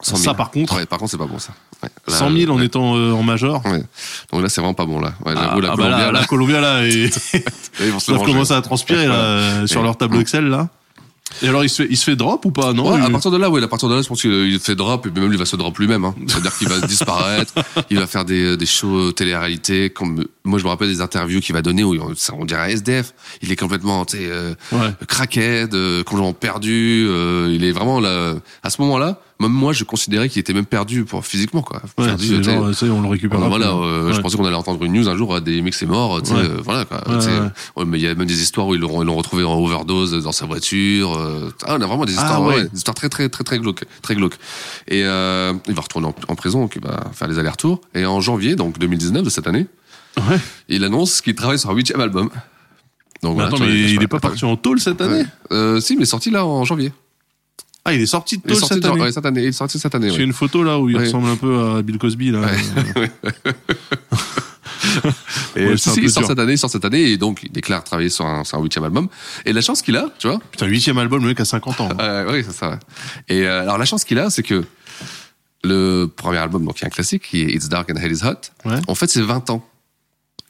100 0.00 0.16
000. 0.16 0.24
Ça, 0.24 0.34
par 0.34 0.50
contre. 0.50 0.74
Ouais, 0.76 0.86
par 0.86 0.98
contre, 0.98 1.10
c'est 1.10 1.18
pas 1.18 1.26
bon, 1.26 1.38
ça. 1.38 1.52
Ouais. 1.82 1.90
Là, 2.08 2.16
100 2.16 2.30
000 2.32 2.50
en 2.52 2.56
ouais. 2.58 2.64
étant 2.64 2.96
euh, 2.96 3.12
en 3.12 3.22
major. 3.22 3.62
Ouais. 3.66 3.82
Donc 4.32 4.42
là, 4.42 4.48
c'est 4.48 4.62
vraiment 4.62 4.72
pas 4.74 4.86
bon, 4.86 4.98
là. 5.00 5.12
Ouais, 5.26 5.34
j'avoue, 5.36 5.60
la 5.60 5.72
ah 5.72 5.76
bah 5.76 5.82
Colombia, 5.82 5.88
là, 5.98 6.12
là, 6.12 6.20
la 6.20 6.24
Colombia 6.26 6.60
là, 6.62 6.86
et... 6.86 7.10
ils 7.80 7.90
vont 7.90 8.00
se 8.00 8.06
ça 8.06 8.12
le 8.12 8.18
manger. 8.18 8.32
commence 8.32 8.50
à 8.50 8.62
transpirer 8.62 9.06
là, 9.06 9.66
sur 9.66 9.82
leur 9.82 9.98
tableau 9.98 10.20
Excel 10.20 10.46
là. 10.46 10.70
Et 11.42 11.48
alors 11.48 11.64
il 11.64 11.68
se 11.70 11.82
fait, 11.82 11.88
il 11.90 11.96
se 11.96 12.04
fait 12.04 12.16
drop 12.16 12.44
ou 12.44 12.50
pas 12.50 12.72
Non. 12.72 12.92
Ouais, 12.92 12.98
il- 13.00 13.04
à 13.04 13.10
partir 13.10 13.30
de 13.30 13.36
là, 13.38 13.50
oui, 13.50 13.62
à 13.62 13.66
partir 13.66 13.88
de 13.88 13.94
là, 13.94 14.02
je 14.02 14.08
pense 14.08 14.20
qu'il 14.20 14.60
fait 14.60 14.74
drop 14.76 15.06
et 15.06 15.10
même 15.10 15.24
lui 15.28 15.34
il 15.36 15.38
va 15.38 15.46
se 15.46 15.56
drop 15.56 15.76
lui-même. 15.78 16.04
Hein. 16.04 16.14
C'est-à-dire 16.28 16.56
qu'il 16.56 16.68
va 16.68 16.86
disparaître, 16.86 17.52
il 17.90 17.98
va 17.98 18.06
faire 18.06 18.24
des, 18.24 18.56
des 18.56 18.66
shows 18.66 19.10
télé-réalité. 19.12 19.90
Comme 19.90 20.24
moi, 20.44 20.58
je 20.58 20.64
me 20.64 20.68
rappelle 20.68 20.88
des 20.88 21.00
interviews 21.00 21.40
qu'il 21.40 21.54
va 21.54 21.62
donner 21.62 21.82
où 21.82 21.96
on, 22.38 22.44
dirait 22.44 22.72
SDF. 22.72 23.14
Il 23.42 23.50
est 23.50 23.56
complètement, 23.56 24.04
tu 24.04 24.18
sais, 24.18 24.26
euh, 24.28 24.54
Ouais. 24.72 24.78
euh, 25.38 26.02
complètement 26.04 26.32
perdu. 26.34 27.06
euh, 27.08 27.50
il 27.52 27.64
est 27.64 27.72
vraiment 27.72 28.00
là. 28.00 28.34
À 28.62 28.70
ce 28.70 28.80
moment-là, 28.82 29.20
même 29.40 29.50
moi, 29.52 29.72
je 29.72 29.84
considérais 29.84 30.28
qu'il 30.28 30.40
était 30.40 30.52
même 30.52 30.64
perdu 30.66 31.04
pour 31.04 31.26
physiquement, 31.26 31.60
quoi. 31.62 31.82
Ouais, 31.98 32.06
Perdu, 32.06 32.42
genre, 32.42 32.72
ça 32.74 32.86
on 32.86 33.02
le 33.02 33.08
récupère. 33.08 33.40
Voilà, 33.40 33.72
euh, 33.72 34.12
je 34.12 34.20
pensais 34.20 34.36
qu'on 34.36 34.44
allait 34.44 34.54
entendre 34.56 34.82
une 34.84 34.92
news 34.92 35.08
un 35.08 35.16
jour, 35.16 35.34
ah, 35.34 35.40
des 35.40 35.60
mecs 35.60 35.74
c'est 35.74 35.86
mort, 35.86 36.22
tu 36.22 36.28
sais, 36.30 36.34
Ouais. 36.36 36.40
euh, 36.42 36.60
voilà 36.62 36.84
quoi. 36.84 37.02
Ouais, 37.76 37.84
mais 37.84 37.98
il 37.98 38.02
y 38.02 38.06
a 38.08 38.14
même 38.14 38.26
des 38.28 38.40
histoires 38.42 38.66
où 38.68 38.74
ils 38.74 38.80
l'ont 38.80 39.02
ils 39.02 39.06
l'ont 39.06 39.16
retrouvé 39.16 39.42
en 39.44 39.54
overdose 39.58 40.22
dans 40.22 40.32
sa 40.32 40.46
voiture. 40.46 41.16
euh, 41.18 41.50
ah, 41.66 41.76
on 41.78 41.80
a 41.80 41.86
vraiment 41.86 42.04
des 42.04 42.12
histoires, 42.12 42.34
Ah, 42.36 42.40
ouais. 42.42 42.54
ouais, 42.56 42.68
des 42.68 42.76
histoires 42.78 42.94
très 42.94 43.08
très 43.08 43.28
très 43.28 43.44
très 43.44 43.58
glauques, 43.58 43.84
très 44.02 44.14
glauques. 44.14 44.36
Et 44.88 45.02
euh, 45.04 45.52
il 45.68 45.74
va 45.74 45.82
retourner 45.82 46.06
en, 46.06 46.14
en 46.28 46.34
prison, 46.36 46.60
donc 46.60 46.76
il 46.76 46.82
va 46.82 47.04
faire 47.12 47.26
les 47.28 47.38
allers-retours. 47.38 47.80
Et 47.94 48.06
en 48.06 48.20
janvier, 48.20 48.54
donc 48.56 48.78
2019 48.78 49.22
de 49.24 49.30
cette 49.30 49.46
année, 49.48 49.66
Ouais. 50.16 50.38
il 50.68 50.84
annonce 50.84 51.20
qu'il 51.20 51.34
travaille 51.34 51.58
sur 51.58 51.70
un 51.70 51.74
huitième 51.74 52.00
album. 52.00 52.30
Donc 53.22 53.36
Mais 53.36 53.42
voilà, 53.42 53.46
attends, 53.48 53.58
mais 53.64 53.74
il 53.90 53.96
pas, 53.96 54.02
est 54.04 54.06
pas 54.06 54.20
parti 54.20 54.44
en 54.44 54.56
tôle 54.56 54.78
cette 54.78 55.00
année? 55.00 55.24
Euh, 55.50 55.80
si, 55.80 55.96
mais 55.96 56.04
sorti 56.04 56.30
là 56.30 56.44
en 56.46 56.64
janvier. 56.64 56.92
Ah, 57.86 57.92
il 57.92 58.00
est 58.00 58.06
sorti 58.06 58.38
de 58.38 58.42
Il 58.46 58.50
est 58.50 58.54
tôle 58.54 58.60
sorti 58.60 58.74
cette 58.76 58.84
année. 58.86 59.00
ouais, 59.02 59.12
cette 59.12 59.26
année. 59.26 59.42
Il 59.42 59.46
est 59.48 59.52
sorti 59.52 59.78
cette 59.78 59.94
année. 59.94 60.10
J'ai 60.10 60.18
ouais. 60.18 60.24
une 60.24 60.32
photo 60.32 60.62
là 60.62 60.78
où 60.78 60.88
il 60.88 60.96
Ouais. 60.96 61.04
ressemble 61.04 61.28
un 61.28 61.36
peu 61.36 61.76
à 61.76 61.82
Bill 61.82 61.98
Cosby 61.98 62.30
là. 62.30 62.40
Et 65.56 65.76
si, 65.76 65.90
si, 65.90 66.00
il 66.00 66.10
sort 66.10 66.22
dur. 66.22 66.28
cette 66.30 66.38
année, 66.38 66.52
il 66.52 66.58
sort 66.58 66.70
cette 66.70 66.84
année, 66.84 67.02
et 67.10 67.16
donc 67.16 67.40
il 67.42 67.50
déclare 67.52 67.82
travailler 67.84 68.08
sur 68.10 68.26
un, 68.26 68.44
sur 68.44 68.58
un 68.58 68.62
huitième 68.62 68.84
album. 68.84 69.08
Et 69.44 69.52
la 69.52 69.60
chance 69.60 69.82
qu'il 69.82 69.96
a, 69.96 70.08
tu 70.18 70.28
vois, 70.28 70.40
Putain, 70.50 70.66
huitième 70.66 70.98
album, 70.98 71.22
le 71.22 71.28
mec 71.28 71.40
a 71.40 71.44
50 71.44 71.80
ans. 71.80 71.88
Euh, 72.00 72.30
oui, 72.32 72.42
c'est 72.46 72.52
ça. 72.54 72.78
Et 73.28 73.42
euh, 73.46 73.62
alors 73.62 73.78
la 73.78 73.84
chance 73.84 74.04
qu'il 74.04 74.18
a, 74.18 74.30
c'est 74.30 74.42
que 74.42 74.64
le 75.62 76.06
premier 76.14 76.38
album, 76.38 76.64
donc 76.64 76.74
qui 76.76 76.84
est 76.84 76.86
un 76.86 76.90
classique, 76.90 77.22
qui 77.30 77.42
est 77.42 77.52
It's 77.54 77.68
Dark 77.68 77.90
and 77.90 77.96
Hell 77.96 78.12
is 78.12 78.24
Hot, 78.24 78.50
Ouais. 78.68 78.76
en 78.86 78.94
fait 78.94 79.08
c'est 79.08 79.22
20 79.22 79.50
ans. 79.50 79.66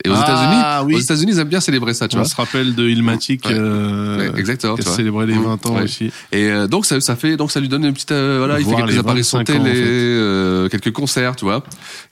Et 0.05 0.11
aux 0.11 0.13
Ah, 0.15 0.23
États-Unis, 0.23 0.87
oui. 0.87 0.95
aux 0.97 0.99
États-unis, 1.05 1.33
ils 1.33 1.39
aiment 1.39 1.49
bien 1.49 1.61
célébrer 1.61 1.95
ça, 1.95 2.09
tu 2.09 2.17
On 2.17 2.21
vois. 2.21 2.29
se 2.29 2.35
rappelle 2.35 2.75
de 2.75 2.89
Ilmatic, 2.89 3.47
Ouais. 3.47 3.53
euh, 3.55 4.19
Ouais, 4.33 4.39
exactement, 4.41 4.75
qui 4.75 4.87
a 4.87 4.91
célébré 4.91 5.25
les 5.27 5.35
Mmh, 5.35 5.45
20 5.45 5.67
ans 5.67 5.77
ouais. 5.77 5.83
aussi. 5.85 6.11
Et 6.33 6.49
euh, 6.51 6.67
donc 6.67 6.85
ça, 6.85 7.01
ça 7.01 7.17
fait, 7.17 7.37
donc 7.37 7.51
ça 7.53 7.61
lui 7.61 7.69
donne 7.69 7.85
une 7.85 7.93
petite, 7.95 8.11
euh, 8.13 8.37
voilà, 8.39 8.59
il 8.61 8.67
fait 8.67 8.75
quelques 8.75 8.99
apparitions 8.99 9.39
25 9.39 9.45
télé, 9.47 9.59
ans, 9.61 9.63
en 9.63 9.67
fait. 9.67 9.81
euh, 9.81 10.69
quelques 10.69 10.93
concerts, 10.93 11.37
tu 11.37 11.45
vois. 11.45 11.63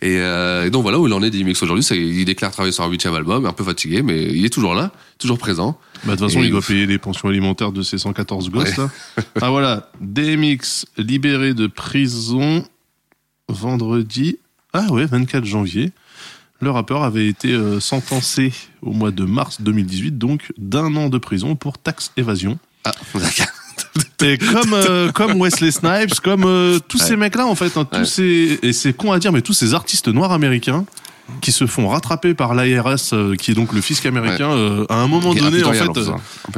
Et, 0.01 0.17
euh, 0.21 0.65
et 0.67 0.71
donc 0.71 0.83
voilà 0.83 0.99
où 1.01 1.07
il 1.09 1.13
en 1.13 1.23
est 1.23 1.29
d'Imix 1.31 1.61
aujourd'hui, 1.63 1.85
il 1.85 2.25
déclare 2.25 2.53
travailler 2.53 2.73
sur 2.73 2.85
un 2.85 2.89
huitième 2.89 3.15
album, 3.15 3.45
un 3.47 3.53
peu 3.53 3.65
fatigué, 3.65 4.03
mais 4.03 4.23
il 4.25 4.47
est 4.47 4.51
toujours 4.51 4.75
là, 4.75 4.91
toujours 5.19 5.39
présent. 5.39 5.77
Bah, 6.05 6.15
de 6.15 6.19
toute 6.21 6.29
façon, 6.29 6.41
Et 6.43 6.47
il 6.47 6.51
doit 6.51 6.63
payer 6.63 6.87
les 6.87 6.99
pensions 6.99 7.29
alimentaires 7.29 7.73
de 7.73 7.83
ses 7.83 7.99
114 7.99 8.49
gosses, 8.49 8.79
Ouais. 8.79 8.85
là. 8.85 8.91
Ah, 9.43 9.51
voilà. 9.51 9.91
DMX 10.01 10.87
libéré 10.97 11.53
de 11.53 11.67
prison 11.67 12.65
vendredi. 13.49 14.39
Ah 14.73 14.87
ouais, 14.91 15.05
24 15.05 15.45
janvier. 15.45 15.93
Le 16.63 16.71
rappeur 16.71 17.03
avait 17.03 17.27
été 17.27 17.51
euh, 17.53 17.81
sentencé 17.81 18.53
au 18.83 18.93
mois 18.93 19.11
de 19.11 19.25
mars 19.25 19.61
2018, 19.61 20.17
donc 20.17 20.53
d'un 20.57 20.95
an 20.95 21.09
de 21.09 21.19
prison 21.19 21.57
pour 21.57 21.77
taxe 21.77 22.13
évasion. 22.17 22.57
Ah, 22.85 22.93
d'accord. 23.15 23.47
Et 24.23 24.39
comme 24.39 24.73
euh, 24.73 25.11
comme 25.11 25.41
Wesley 25.41 25.73
Snipes, 25.73 26.15
comme 26.23 26.45
euh, 26.45 26.79
tous 26.87 27.01
Ouais. 27.01 27.09
ces 27.09 27.17
mecs-là 27.17 27.47
en 27.49 27.57
fait, 27.57 27.77
hein, 27.77 27.85
tous 27.85 27.99
Ouais. 27.99 28.05
ces 28.05 28.59
et 28.63 28.73
c'est 28.73 28.93
con 28.93 29.11
à 29.11 29.19
dire, 29.19 29.33
mais 29.33 29.43
tous 29.43 29.55
ces 29.55 29.75
artistes 29.75 30.07
noirs 30.07 30.31
américains 30.31 30.85
qui 31.41 31.51
se 31.51 31.67
font 31.67 31.89
rattraper 31.89 32.33
par 32.35 32.55
l'IRS, 32.55 33.13
euh, 33.13 33.35
qui 33.35 33.51
est 33.51 33.55
donc 33.55 33.73
le 33.73 33.81
fisc 33.81 34.07
américain, 34.07 34.51
à 34.89 34.95
un 34.95 35.09
moment 35.09 35.35
donné 35.35 35.65
en 35.65 35.73
fait, 35.73 35.89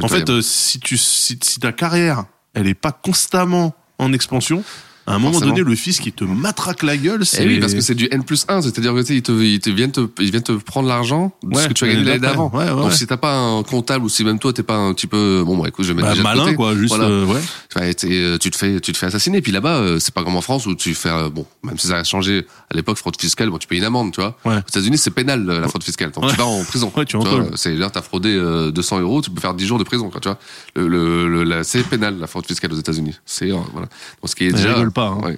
en 0.03 0.07
fait, 0.07 0.41
si 0.41 0.79
tu 0.79 0.97
si, 0.97 1.39
si 1.41 1.59
ta 1.59 1.71
carrière 1.71 2.25
elle 2.53 2.67
est 2.67 2.73
pas 2.75 2.91
constamment 2.91 3.73
en 3.97 4.13
expansion, 4.13 4.63
à 5.07 5.13
un 5.13 5.19
moment 5.19 5.33
Forcément. 5.33 5.53
donné 5.55 5.69
le 5.69 5.75
fisc 5.75 6.05
il 6.05 6.11
te 6.13 6.23
matraque 6.23 6.83
la 6.83 6.97
gueule. 6.97 7.25
C'est 7.25 7.43
Eh 7.43 7.47
oui, 7.47 7.59
parce 7.59 7.73
que 7.73 7.81
c'est 7.81 7.95
du 7.95 8.07
N 8.11 8.23
plus 8.23 8.45
1, 8.47 8.61
c'est-à-dire 8.63 8.93
que 8.93 9.11
ils, 9.13 9.21
te, 9.21 9.31
ils, 9.31 9.59
te 9.59 9.69
viennent 9.69 9.91
te, 9.91 10.07
ils 10.19 10.31
viennent 10.31 10.43
te 10.43 10.51
prendre 10.53 10.87
l'argent 10.87 11.31
de 11.43 11.55
Ouais, 11.55 11.63
ce 11.63 11.67
que 11.67 11.73
tu 11.73 11.83
as 11.83 11.87
gagné 11.89 12.03
l'année 12.03 12.19
d'avant. 12.19 12.49
Ouais, 12.53 12.63
ouais, 12.65 12.69
Donc 12.71 12.93
si 12.93 13.05
t'as 13.05 13.17
pas 13.17 13.37
un 13.37 13.63
comptable 13.63 14.05
ou 14.05 14.09
si 14.09 14.23
même 14.23 14.39
toi 14.39 14.51
t'es 14.53 14.63
pas 14.63 14.77
un 14.77 14.93
petit 14.93 15.07
peu 15.07 15.43
bon 15.45 15.57
bah 15.57 15.67
écoute 15.67 15.85
je 15.85 15.91
vais 15.93 15.95
mettre 16.01 16.07
bah, 16.07 16.13
déjà 16.13 16.23
de 16.23 16.27
malin 16.27 16.43
côté. 16.45 16.55
quoi, 16.55 16.75
juste 16.75 16.95
Voilà. 16.95 17.09
euh, 17.09 17.25
ouais. 17.25 17.41
Euh, 17.77 18.37
tu 18.37 18.51
te 18.51 18.55
fais 18.57 18.79
tu 18.79 18.93
te 18.93 18.97
fais 18.97 19.07
assassiner 19.07 19.41
puis 19.41 19.51
là-bas 19.51 19.77
euh, 19.77 19.99
c'est 19.99 20.13
pas 20.13 20.23
comme 20.23 20.35
en 20.37 20.41
France 20.41 20.65
où 20.65 20.75
tu 20.75 20.93
fais 20.95 21.09
bon 21.29 21.45
même 21.63 21.77
si 21.77 21.87
ça 21.87 21.97
a 21.97 22.03
changé 22.03 22.45
à 22.71 22.75
l'époque 22.75 22.97
fraude 22.97 23.19
fiscale 23.19 23.49
bon 23.49 23.57
tu 23.57 23.67
payes 23.67 23.79
une 23.79 23.83
amende 23.83 24.11
tu 24.13 24.21
vois 24.21 24.37
Ouais. 24.45 24.55
aux 24.55 24.69
États-Unis 24.69 24.97
c'est 24.97 25.11
pénal 25.11 25.45
la 25.45 25.67
fraude 25.67 25.83
fiscale 25.83 26.11
donc 26.11 26.29
tu 26.29 26.35
vas 26.37 26.45
en 26.45 26.63
prison 26.63 26.91
Ouais, 26.95 27.03
tu 27.05 27.17
vois, 27.17 27.45
c'est 27.55 27.75
là 27.75 27.89
t'as 27.89 28.01
fraudé 28.01 28.29
euh, 28.33 28.71
200 28.71 29.01
euros 29.01 29.21
tu 29.21 29.29
peux 29.29 29.41
faire 29.41 29.53
10 29.53 29.65
jours 29.65 29.77
de 29.79 29.83
prison 29.83 30.09
quoi 30.09 30.21
tu 30.21 30.29
vois 30.29 30.37
le, 30.75 30.87
le, 30.87 31.27
le- 31.27 31.43
la- 31.43 31.63
c'est 31.63 31.83
pénal 31.83 32.17
la 32.19 32.27
fraude 32.27 32.45
fiscale 32.45 32.71
aux 32.71 32.77
États-Unis 32.79 33.15
c'est 33.25 33.49
voilà 33.49 33.87
donc 33.87 33.89
ce 34.29 34.35
qui 34.35 34.45
est 34.45 34.51
déjà 34.53 34.77
pas, 34.95 35.07
hein. 35.07 35.19
ouais. 35.23 35.37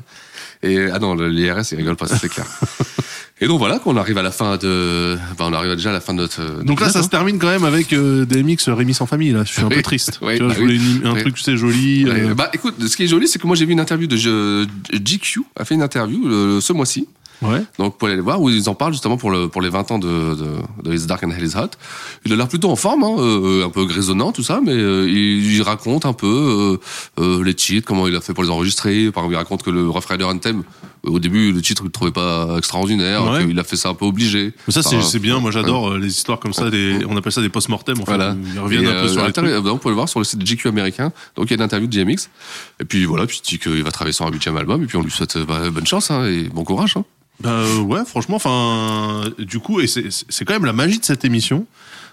Et 0.63 0.87
ah 0.91 0.99
non, 0.99 1.13
l'IRS, 1.15 1.71
il 1.71 1.77
rigole 1.77 1.97
pas, 1.97 2.07
c'est 2.07 2.29
clair. 2.29 2.47
Et 3.39 3.45
donc 3.45 3.59
voilà 3.59 3.77
qu'on 3.77 3.95
arrive 3.97 4.17
à 4.17 4.23
la 4.23 4.31
fin 4.31 4.57
de, 4.57 5.15
enfin, 5.31 5.51
on 5.51 5.53
arrive 5.53 5.75
déjà 5.75 5.91
à 5.91 5.93
la 5.93 6.01
fin 6.01 6.13
de 6.13 6.21
notre. 6.21 6.63
Donc 6.63 6.81
là, 6.81 6.89
ça 6.89 7.03
se 7.03 7.09
termine 7.09 7.37
quand 7.37 7.49
même 7.49 7.65
avec 7.65 7.93
euh, 7.93 8.25
DMX 8.25 8.69
Rémi 8.69 8.95
sans 8.95 9.05
famille. 9.05 9.31
Là, 9.31 9.43
je 9.43 9.51
suis 9.51 9.61
un 9.61 9.69
peu 9.69 9.81
triste. 9.81 10.19
Tu 10.37 10.43
vois, 10.43 10.47
bah 10.49 10.53
je 10.55 10.59
voulais 10.59 10.79
oui. 10.79 11.01
un 11.05 11.13
truc, 11.13 11.35
tu 11.35 11.43
sais, 11.43 11.55
joli. 11.55 12.05
Ouais, 12.05 12.21
euh, 12.21 12.33
Bah 12.33 12.49
écoute, 12.53 12.75
ce 12.85 12.97
qui 12.97 13.03
est 13.03 13.07
joli, 13.07 13.27
c'est 13.27 13.39
que 13.39 13.45
moi 13.45 13.55
j'ai 13.55 13.65
vu 13.65 13.73
une 13.73 13.79
interview 13.79 14.07
de 14.07 14.17
GQ 14.91 15.41
a 15.55 15.65
fait 15.65 15.75
une 15.75 15.83
interview 15.83 16.27
euh, 16.27 16.59
ce 16.59 16.73
mois-ci. 16.73 17.07
Ouais. 17.41 17.63
Donc 17.77 17.97
pour 17.97 18.07
aller 18.07 18.19
voir 18.19 18.41
où 18.41 18.49
ils 18.49 18.69
en 18.69 18.75
parlent 18.75 18.93
justement 18.93 19.17
pour 19.17 19.31
le 19.31 19.47
pour 19.47 19.61
les 19.61 19.69
20 19.69 19.91
ans 19.91 19.99
de 19.99 20.07
de, 20.07 20.47
de 20.83 20.93
It's 20.93 21.05
Dark 21.05 21.23
and 21.23 21.31
Hell 21.31 21.45
is 21.45 21.55
Hot. 21.55 21.71
Il 22.25 22.33
a 22.33 22.35
l'air 22.35 22.47
plutôt 22.47 22.69
en 22.69 22.75
forme, 22.75 23.03
hein, 23.03 23.15
euh, 23.19 23.65
un 23.65 23.69
peu 23.69 23.85
grisonnant 23.85 24.31
tout 24.31 24.43
ça, 24.43 24.59
mais 24.63 24.73
euh, 24.73 25.07
il, 25.07 25.53
il 25.55 25.61
raconte 25.61 26.05
un 26.05 26.13
peu 26.13 26.79
euh, 27.19 27.23
euh, 27.23 27.43
les 27.43 27.53
titres, 27.53 27.87
comment 27.87 28.07
il 28.07 28.15
a 28.15 28.21
fait 28.21 28.33
pour 28.33 28.43
les 28.43 28.49
enregistrer. 28.49 29.11
Par 29.11 29.23
exemple, 29.23 29.33
il 29.33 29.37
raconte 29.37 29.63
que 29.63 29.69
le 29.69 29.87
Rough 29.89 30.05
Rider 30.09 30.25
Anthem, 30.25 30.59
euh, 30.59 30.61
au 31.03 31.19
début 31.19 31.51
le 31.51 31.61
titre 31.61 31.83
il 31.83 31.87
le 31.87 31.91
trouvait 31.91 32.11
pas 32.11 32.55
extraordinaire, 32.57 33.25
Ouais. 33.25 33.45
qu'il 33.45 33.59
a 33.59 33.63
fait 33.63 33.75
ça 33.75 33.89
un 33.89 33.93
peu 33.93 34.05
obligé. 34.05 34.53
Mais 34.67 34.73
ça, 34.73 34.81
c'est 34.83 34.95
Enfin, 34.97 35.05
c'est 35.05 35.19
bien. 35.19 35.39
Moi, 35.39 35.51
j'adore 35.51 35.91
euh, 35.91 35.97
les 35.99 36.07
histoires 36.07 36.39
comme 36.39 36.53
ça. 36.53 36.69
Des, 36.69 36.99
on 37.07 37.15
appelle 37.17 37.31
ça 37.31 37.41
des 37.41 37.49
post-mortem. 37.49 37.95
En 38.01 38.05
fait, 38.05 38.11
Voilà. 38.15 38.35
Ils 38.53 38.59
reviennent 38.59 38.83
Et, 38.83 38.87
un 38.87 38.91
peu 38.91 38.97
euh, 38.97 39.07
sur 39.07 39.25
les 39.25 39.31
trucs. 39.33 39.45
bah, 39.45 39.71
on 39.71 39.77
peut 39.77 39.89
le 39.89 39.95
voir 39.95 40.09
sur 40.09 40.19
le 40.19 40.25
site 40.25 40.39
de 40.39 40.45
GQ 40.45 40.67
américain. 40.69 41.11
Donc 41.35 41.45
il 41.45 41.51
y 41.51 41.53
a 41.53 41.55
une 41.57 41.61
interview 41.61 41.87
de 41.87 41.95
DMX. 42.03 42.29
Et 42.79 42.85
puis 42.85 43.05
voilà, 43.05 43.25
puis 43.25 43.41
il 43.43 43.47
dit 43.47 43.59
qu'il 43.59 43.83
va 43.83 43.91
travailler 43.91 44.13
sur 44.13 44.25
un 44.25 44.31
huitième 44.31 44.57
album. 44.57 44.83
Et 44.83 44.85
puis 44.87 44.97
on 44.97 45.01
lui 45.03 45.11
souhaite 45.11 45.37
bah, 45.39 45.69
bonne 45.69 45.87
chance 45.87 46.11
hein, 46.11 46.25
et 46.25 46.43
bon 46.43 46.63
courage. 46.63 46.95
Hein. 46.97 47.05
Bah, 47.39 47.63
ouais, 47.85 48.03
franchement, 48.05 48.37
enfin, 48.37 49.21
du 49.37 49.59
coup, 49.59 49.79
et 49.79 49.85
c'est 49.87 50.45
quand 50.45 50.53
même 50.53 50.65
la 50.65 50.73
magie 50.73 50.97
de 50.99 51.05
cette 51.05 51.23
émission, 51.23 51.67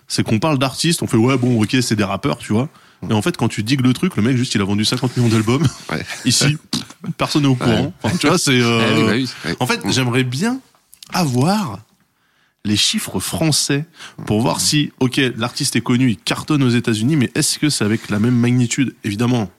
c'est 0.07 0.23
qu'on 0.23 0.39
parle 0.39 0.59
d'artistes, 0.59 1.03
on 1.03 1.07
fait 1.07 1.17
ouais, 1.17 1.39
bon, 1.39 1.63
ok, 1.63 1.77
c'est 1.81 1.97
des 1.97 2.05
rappeurs, 2.05 2.37
tu 2.37 2.53
vois. 2.53 2.69
Et 3.09 3.13
en 3.13 3.23
fait, 3.23 3.37
quand 3.37 3.49
tu 3.49 3.63
digues 3.63 3.83
le 3.83 3.93
truc, 3.93 4.17
le 4.17 4.23
mec, 4.23 4.37
juste, 4.37 4.55
il 4.55 4.61
a 4.61 4.65
vendu 4.65 4.85
50 4.85 5.17
millions 5.17 5.29
d'albums. 5.29 5.67
Ouais. 5.91 6.05
Ici, 6.25 6.57
personne 7.19 7.43
n'est 7.43 7.49
au 7.49 7.55
courant. 7.55 7.93
Enfin, 8.03 8.17
tu 8.17 8.27
vois, 8.29 8.39
c'est. 8.39 8.59
euh, 8.61 8.97
oui, 8.97 9.13
oui, 9.13 9.31
ouais. 9.45 9.57
En 9.61 9.67
fait, 9.67 9.81
j'aimerais 9.91 10.25
bien 10.25 10.61
avoir 11.13 11.81
les 12.65 12.77
chiffres 12.77 13.21
français 13.21 13.85
pour 14.27 14.41
voir 14.41 14.61
si, 14.61 14.91
ok, 15.01 15.21
l'artiste 15.37 15.77
est 15.77 15.83
connu, 15.83 16.11
il 16.11 16.17
cartonne 16.17 16.63
aux 16.63 16.71
États-Unis, 16.71 17.17
mais 17.17 17.31
est-ce 17.35 17.59
que 17.59 17.69
c'est 17.69 17.85
avec 17.85 18.09
la 18.09 18.19
même 18.19 18.35
magnitude? 18.35 18.95
Évidemment, 19.05 19.51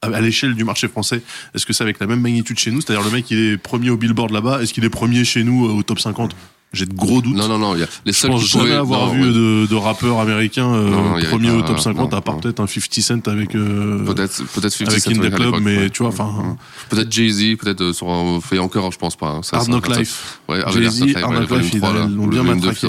à 0.00 0.08
à 0.08 0.20
l'échelle 0.20 0.54
du 0.56 0.64
marché 0.64 0.88
français, 0.88 1.22
est-ce 1.54 1.64
que 1.64 1.72
c'est 1.72 1.84
avec 1.84 2.00
la 2.00 2.08
même 2.08 2.20
magnitude 2.20 2.58
chez 2.58 2.72
nous? 2.72 2.80
C'est-à-dire 2.80 3.04
le 3.04 3.12
mec, 3.12 3.30
il 3.30 3.38
est 3.38 3.56
premier 3.56 3.90
au 3.90 3.96
Billboard 3.96 4.32
là-bas, 4.32 4.60
est-ce 4.60 4.72
qu'il 4.74 4.84
est 4.84 4.90
premier 4.90 5.24
chez 5.24 5.44
nous 5.44 5.68
euh, 5.68 5.72
au 5.72 5.82
top 5.84 6.00
50 6.00 6.34
J'ai 6.72 6.86
de 6.86 6.94
gros 6.94 7.20
doutes. 7.20 7.36
Non, 7.36 7.48
non, 7.48 7.58
non. 7.58 7.76
Y 7.76 7.82
a 7.82 7.86
les 8.06 8.12
Je 8.14 8.26
pense 8.26 8.46
jamais 8.46 8.64
pouvaient- 8.64 8.76
avoir 8.76 9.06
non, 9.08 9.12
vu 9.12 9.20
ouais. 9.24 9.28
de, 9.32 9.66
de 9.66 9.74
rappeurs 9.74 10.20
américains 10.20 10.72
euh, 10.72 11.20
premier 11.28 11.50
au 11.50 11.60
top 11.60 11.78
50, 11.78 12.10
non, 12.12 12.16
à 12.18 12.20
part 12.22 12.38
peut-être 12.38 12.60
un 12.60 12.66
50 12.66 13.00
Cent 13.02 13.28
avec 13.28 13.54
euh, 13.54 14.02
Peut-être, 14.06 14.42
peut-être 14.54 14.72
50 14.72 14.88
avec 14.92 15.02
Cent, 15.02 15.10
In 15.10 15.14
ouais, 15.20 15.30
The 15.30 15.32
à 15.34 15.36
Club, 15.36 15.54
mais 15.60 15.76
ouais. 15.76 15.90
tu 15.90 16.02
vois, 16.02 16.08
enfin, 16.12 16.56
Peut-être 16.88 17.12
Jay-Z, 17.12 17.56
peut-être 17.58 17.82
euh, 17.82 17.92
sur 17.92 18.08
un 18.10 18.40
fait 18.40 18.58
encore, 18.58 18.90
je 18.90 18.98
pense 18.98 19.16
pas. 19.16 19.28
hein. 19.28 19.40
Hard 19.52 19.68
Knock 19.68 19.88
Life. 19.96 20.38
Ouais, 20.48 20.60
Jay-Z, 20.72 21.00
Knock 21.00 21.08
Life, 21.08 21.16
Hard 21.18 21.32
Knock 21.32 21.40
Life, 21.40 21.48
volume 21.50 21.70
3, 21.70 21.92
ils 22.08 22.14
l'ont 22.16 22.26
bien 22.26 22.42
matraqué. 22.42 22.88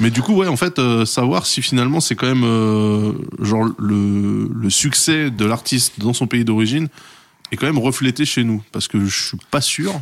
Mais 0.00 0.10
du 0.10 0.20
coup, 0.22 0.34
ouais, 0.34 0.48
en 0.48 0.56
fait, 0.56 0.78
euh, 0.80 1.04
savoir 1.04 1.46
si 1.46 1.62
finalement 1.62 2.00
c'est 2.00 2.16
quand 2.16 2.26
même 2.26 2.42
euh, 2.44 3.12
genre 3.40 3.66
le, 3.78 4.50
le 4.52 4.70
succès 4.70 5.30
de 5.30 5.44
l'artiste 5.44 6.00
dans 6.00 6.12
son 6.12 6.26
pays 6.26 6.44
d'origine 6.44 6.88
est 7.52 7.56
quand 7.56 7.66
même 7.66 7.78
reflété 7.78 8.24
chez 8.24 8.42
nous, 8.42 8.62
parce 8.72 8.88
que 8.88 9.04
je 9.04 9.26
suis 9.28 9.38
pas 9.52 9.60
sûr. 9.60 9.92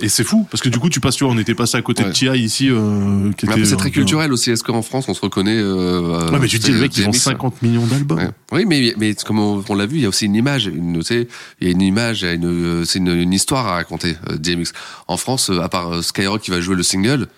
Et 0.00 0.10
c'est 0.10 0.24
fou, 0.24 0.46
parce 0.50 0.62
que 0.62 0.68
du 0.68 0.78
coup, 0.78 0.90
tu 0.90 1.00
passes, 1.00 1.16
tu 1.16 1.24
vois, 1.24 1.32
on 1.32 1.38
était 1.38 1.54
passé 1.54 1.78
à 1.78 1.82
côté 1.82 2.02
Ouais. 2.02 2.10
de 2.10 2.14
T.I. 2.14 2.38
ici, 2.38 2.68
euh, 2.70 3.32
qui 3.32 3.46
était 3.46 3.64
c'est 3.64 3.76
très 3.76 3.90
culturel 3.90 4.30
aussi. 4.30 4.50
Est-ce 4.50 4.62
qu'en 4.62 4.82
France, 4.82 5.06
on 5.08 5.14
se 5.14 5.22
reconnaît 5.22 5.56
euh, 5.56 6.28
Ouais, 6.30 6.38
mais 6.38 6.48
tu 6.48 6.58
dis, 6.58 6.70
le 6.70 6.80
mec, 6.80 6.96
ils 6.98 7.08
ont 7.08 7.12
50 7.12 7.62
millions 7.62 7.86
d'albums. 7.86 8.18
Ouais. 8.18 8.28
Oui, 8.52 8.64
mais, 8.66 8.92
mais 8.98 9.14
comme 9.14 9.38
on, 9.38 9.64
on 9.66 9.74
l'a 9.74 9.86
vu, 9.86 9.96
il 9.96 10.02
y 10.02 10.04
a 10.04 10.08
aussi 10.10 10.26
une 10.26 10.34
image. 10.34 10.66
Une, 10.66 10.98
tu 10.98 11.04
sais, 11.04 11.28
il 11.60 11.66
y 11.66 11.70
a 11.70 11.72
une 11.72 11.80
image, 11.80 12.20
il 12.22 12.26
y 12.26 12.28
a 12.28 12.32
une, 12.34 12.44
euh, 12.44 12.84
c'est 12.84 12.98
une, 12.98 13.08
une 13.08 13.32
histoire 13.32 13.66
à 13.66 13.72
raconter, 13.72 14.16
euh, 14.28 14.36
DMX. 14.36 14.72
En 15.08 15.16
France, 15.16 15.48
euh, 15.48 15.60
à 15.62 15.70
part 15.70 15.90
euh, 15.90 16.02
Skyrock 16.02 16.42
qui 16.42 16.50
va 16.50 16.60
jouer 16.60 16.76
le 16.76 16.82
single, 16.82 17.20
Le 17.20 17.28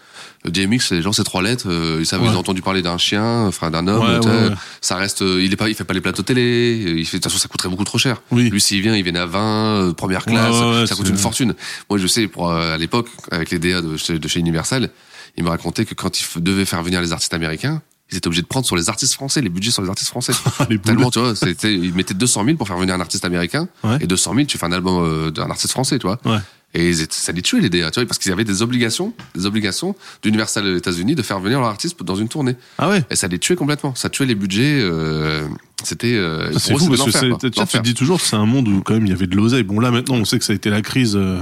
DMX, 0.51 0.91
les 0.93 1.03
gens, 1.03 1.13
c'est 1.13 1.25
trois 1.25 1.43
lettres. 1.43 1.67
euh, 1.69 1.99
ils 2.01 2.07
savent, 2.07 2.23
Ouais. 2.23 2.29
ils 2.31 2.37
ont 2.37 2.41
entendu 2.41 2.63
parler 2.63 2.83
d'un 2.83 2.99
chien, 2.99 3.47
enfin 3.47 3.71
d'un 3.71 3.87
homme. 3.89 4.21
Ouais. 4.27 4.55
Ça 4.81 4.97
reste, 4.97 5.23
euh, 5.23 5.43
il 5.43 5.53
est 5.53 5.57
pas, 5.57 5.69
il 5.69 5.75
fait 5.75 5.85
pas 5.85 5.95
les 5.95 6.01
plateaux 6.01 6.23
télé. 6.23 6.95
Il 6.99 7.05
fait, 7.07 7.19
de 7.19 7.23
toute 7.23 7.31
façon, 7.31 7.39
ça 7.41 7.49
coûterait 7.49 7.69
beaucoup 7.69 7.85
trop 7.85 7.99
cher. 7.99 8.23
Oui. 8.31 8.51
Lui, 8.51 8.61
s'il 8.61 8.81
vient, 8.83 8.95
il 8.97 9.03
vient 9.05 9.15
à 9.17 9.27
20, 9.27 9.41
euh, 9.41 9.93
première 9.93 10.25
classe. 10.25 10.89
Ça 10.89 10.95
coûte 10.95 11.09
une 11.09 11.17
fortune. 11.17 11.55
Moi, 11.91 11.99
je 11.99 12.07
sais, 12.07 12.27
pour 12.29 12.51
à 12.53 12.77
l'époque, 12.79 13.09
avec 13.31 13.51
les 13.51 13.59
DA 13.59 13.81
de 13.83 13.97
chez, 13.97 14.19
de 14.19 14.29
chez 14.29 14.41
Universal, 14.41 14.91
il 15.37 15.45
me 15.45 15.49
racontait 15.51 15.85
que 15.85 15.95
quand 15.95 16.21
il 16.21 16.43
devait 16.43 16.65
faire 16.65 16.83
venir 16.83 17.01
les 17.01 17.13
artistes 17.13 17.35
américains, 17.35 17.81
ils 18.11 18.17
étaient 18.17 18.27
obligés 18.27 18.41
de 18.43 18.47
prendre 18.47 18.65
sur 18.65 18.75
les 18.75 18.89
artistes 18.89 19.13
français, 19.15 19.43
les 19.43 19.51
budgets 19.51 19.71
sur 19.71 19.83
les 19.83 19.89
artistes 19.91 20.09
français. 20.09 20.33
Les 20.71 20.79
Tellement, 20.79 21.11
tu 21.11 21.19
vois, 21.19 21.37
c'était, 21.37 21.75
ils 21.75 21.93
mettaient 21.93 22.15
200 22.15 22.43
000 22.47 22.57
pour 22.57 22.67
faire 22.67 22.79
venir 22.79 22.95
un 22.95 23.01
artiste 23.01 23.27
américain, 23.27 23.69
Ouais. 23.85 23.99
et 24.01 24.07
200 24.07 24.33
000, 24.35 24.47
tu 24.47 24.57
fais 24.57 24.65
un 24.65 24.73
album 24.73 25.31
d'un 25.31 25.51
artiste 25.51 25.73
français, 25.73 25.99
tu 25.99 26.07
vois. 26.07 26.19
Ouais. 26.25 26.39
Et 26.75 26.87
ils 26.91 27.01
étaient- 27.01 27.15
ça 27.15 27.33
les 27.33 27.41
tuait 27.41 27.61
les 27.61 27.71
DA, 27.71 27.91
tu 27.91 27.99
vois, 27.99 28.07
parce 28.07 28.19
qu'ils 28.19 28.31
avaient 28.31 28.45
des 28.45 28.61
obligations, 28.61 29.15
des 29.35 29.47
obligations 29.47 29.97
d'Universal 30.23 30.67
aux 30.67 30.77
États-Unis 30.77 31.15
de 31.15 31.23
faire 31.23 31.41
venir 31.41 31.61
leur 31.61 31.69
artiste 31.69 32.03
dans 32.03 32.15
une 32.17 32.29
tournée. 32.29 32.57
Ah 32.77 32.91
ouais. 32.91 33.03
Et 33.11 33.17
ça 33.17 33.27
les 33.27 33.39
tuait 33.39 33.57
complètement. 33.57 33.95
Ça 33.95 34.11
tuait 34.11 34.27
les 34.27 34.35
budgets. 34.35 34.79
euh, 34.83 35.47
c'était. 35.83 36.15
Euh, 36.15 36.53
Ça, 36.53 36.59
C'est 36.59 36.77
fou 36.77 36.89
parce 36.89 37.71
que 37.71 37.77
tu 37.77 37.81
dis 37.83 37.95
toujours 37.95 38.19
que 38.21 38.27
c'est 38.27 38.37
un 38.37 38.45
monde 38.47 38.69
où 38.69 38.83
quand 38.83 38.95
même 38.95 39.07
il 39.07 39.11
y 39.11 39.13
avait 39.13 39.27
de 39.29 39.35
l'oseille. 39.37 39.63
Bon 39.63 39.79
là 39.81 39.91
maintenant 39.93 40.17
on 40.17 40.25
sait 40.25 40.39
que 40.39 40.45
ça 40.45 40.53
a 40.53 40.57
été 40.57 40.69
la 40.71 40.83
crise 40.83 41.15
euh, 41.17 41.39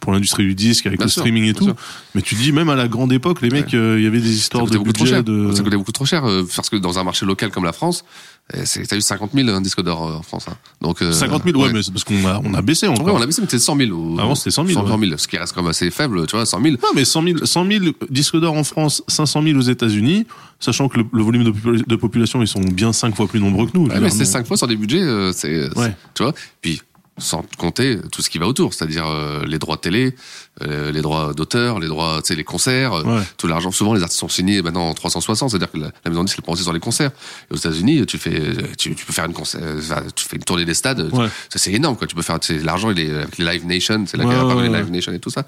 pour 0.00 0.10
l'industrie 0.12 0.44
du 0.44 0.54
disque 0.54 0.86
avec 0.86 0.98
Bien 0.98 1.06
le 1.06 1.10
sûr, 1.10 1.20
streaming 1.20 1.44
et 1.44 1.52
tout. 1.54 1.64
sûr. 1.64 1.76
Mais 2.14 2.22
tu 2.22 2.34
dis 2.34 2.50
même 2.50 2.70
à 2.70 2.74
la 2.76 2.88
grande 2.88 3.12
époque 3.12 3.42
les 3.42 3.50
mecs 3.50 3.74
euh, 3.74 3.96
il 3.98 4.04
y 4.04 4.06
avait 4.06 4.20
des 4.20 4.28
Ça 4.28 4.34
histoires 4.34 4.64
coûtait 4.64 4.78
de 4.78 4.82
trop 4.82 4.92
budget 4.92 5.06
cher. 5.06 5.22
de. 5.24 5.52
Ça 5.54 5.62
coûtait 5.62 5.76
beaucoup 5.76 5.92
trop 5.92 6.06
cher 6.06 6.24
euh, 6.24 6.44
parce 6.56 6.68
que 6.70 6.76
dans 6.76 6.98
un 6.98 7.04
marché 7.04 7.26
local 7.26 7.50
comme 7.50 7.64
la 7.64 7.72
France, 7.74 8.04
t'as 8.52 8.96
eu 8.96 9.00
50 9.00 9.30
000 9.34 9.48
un 9.48 9.60
disque 9.60 9.80
d'or 9.82 10.06
euh, 10.06 10.14
en 10.18 10.22
France. 10.22 10.46
hein. 10.50 10.56
Donc 10.82 11.00
euh, 11.02 11.12
50 11.12 11.44
000 11.44 11.58
ouais, 11.60 11.72
mais 11.72 11.82
c'est 11.82 11.90
parce 11.92 12.04
qu'on 12.04 12.24
a 12.26 12.40
on 12.44 12.52
a 12.54 12.60
baissé 12.62 12.86
encore. 12.86 13.06
Ouais, 13.06 13.12
on 13.12 13.20
a 13.22 13.26
baissé, 13.26 13.40
mais 13.40 13.46
c'était 13.48 13.58
100 13.62 13.76
000. 13.76 13.90
Ou, 13.90 14.20
Avant, 14.20 14.34
c'était 14.34 14.50
100 14.50 14.66
000, 14.66 14.86
100 14.86 14.98
000, 14.98 15.16
ce 15.16 15.26
qui 15.28 15.36
reste 15.38 15.52
comme 15.54 15.66
assez 15.68 15.90
faible, 15.90 16.26
tu 16.26 16.36
vois, 16.36 16.44
100 16.44 16.60
000. 16.62 16.74
Non, 16.82 16.88
mais 16.94 17.04
100 17.04 17.22
000, 17.22 17.38
100 17.44 17.66
000 17.66 17.84
disques 18.10 18.36
d'or 18.38 18.54
en 18.54 18.64
France, 18.64 19.02
500 19.08 19.42
000 19.42 19.58
aux 19.58 19.62
États-Unis, 19.62 20.26
sachant 20.60 20.88
que 20.88 20.98
le, 20.98 21.04
le 21.12 21.22
volume 21.22 21.44
de, 21.44 21.84
de 21.86 21.96
population, 21.96 22.42
ils 22.42 22.48
sont 22.48 22.60
bien 22.60 22.92
5 22.92 23.16
fois 23.16 23.26
plus 23.26 23.40
nombreux 23.40 23.66
que 23.66 23.76
nous. 23.78 23.86
Ouais, 23.86 23.98
mais 24.00 24.10
c'est 24.10 24.24
5 24.26 24.46
fois 24.46 24.56
sur 24.58 24.66
des 24.66 24.76
budgets, 24.76 25.00
euh, 25.02 25.32
c'est, 25.32 25.68
c'est- 25.70 25.78
Ouais. 25.78 25.96
tu 26.14 26.22
vois. 26.22 26.34
Puis, 26.60 26.82
sans 27.16 27.44
compter 27.58 27.98
tout 28.10 28.22
ce 28.22 28.28
qui 28.30 28.38
va 28.38 28.46
autour, 28.48 28.74
c'est-à-dire 28.74 29.06
euh, 29.06 29.44
les 29.46 29.58
droits 29.60 29.76
de 29.76 29.80
télé, 29.82 30.16
euh, 30.62 30.90
les 30.90 31.00
droits 31.00 31.32
d'auteur, 31.32 31.78
les 31.78 31.86
droits, 31.86 32.20
tu 32.22 32.28
sais, 32.28 32.34
les 32.34 32.42
concerts, 32.42 32.92
euh, 32.92 33.02
Ouais. 33.04 33.22
tout 33.36 33.46
l'argent. 33.46 33.70
Souvent, 33.70 33.94
les 33.94 34.02
artistes 34.02 34.18
sont 34.18 34.28
signés 34.28 34.62
maintenant 34.62 34.88
en 34.88 34.94
360, 34.94 35.50
c'est-à-dire 35.50 35.70
que 35.70 35.78
la, 35.78 35.92
la 36.04 36.10
maison 36.10 36.22
de 36.22 36.26
disque 36.26 36.40
prend 36.40 36.54
aussi 36.54 36.64
sur 36.64 36.72
les 36.72 36.80
concerts. 36.80 37.12
Et 37.50 37.54
aux 37.54 37.56
États-Unis, 37.56 38.04
tu 38.06 38.18
fais, 38.18 38.42
tu, 38.76 38.94
tu 38.96 39.06
peux 39.06 39.12
faire 39.12 39.26
une 39.26 39.32
concert, 39.32 39.60
enfin, 39.78 40.02
tu 40.16 40.24
fais 40.26 40.36
une 40.36 40.42
tournée 40.44 40.64
des 40.64 40.74
stades. 40.74 41.08
Ouais. 41.12 41.28
Ça, 41.50 41.58
c'est 41.60 41.72
énorme, 41.72 41.96
quoi. 41.96 42.08
Tu 42.08 42.16
peux 42.16 42.22
faire, 42.22 42.38
l'argent, 42.64 42.90
il 42.90 42.98
est 42.98 43.10
avec 43.12 43.38
les 43.38 43.44
Live 43.44 43.64
Nation, 43.64 44.04
c'est 44.08 44.16
là 44.16 44.24
Ouais, 44.24 44.30
qu'il 44.34 44.42
y 44.42 44.44
a 44.44 44.48
pas 44.48 44.56
ouais, 44.56 44.68
les. 44.68 44.76
Live 44.76 44.90
Nation 44.90 45.12
et 45.12 45.20
tout 45.20 45.30
ça. 45.30 45.44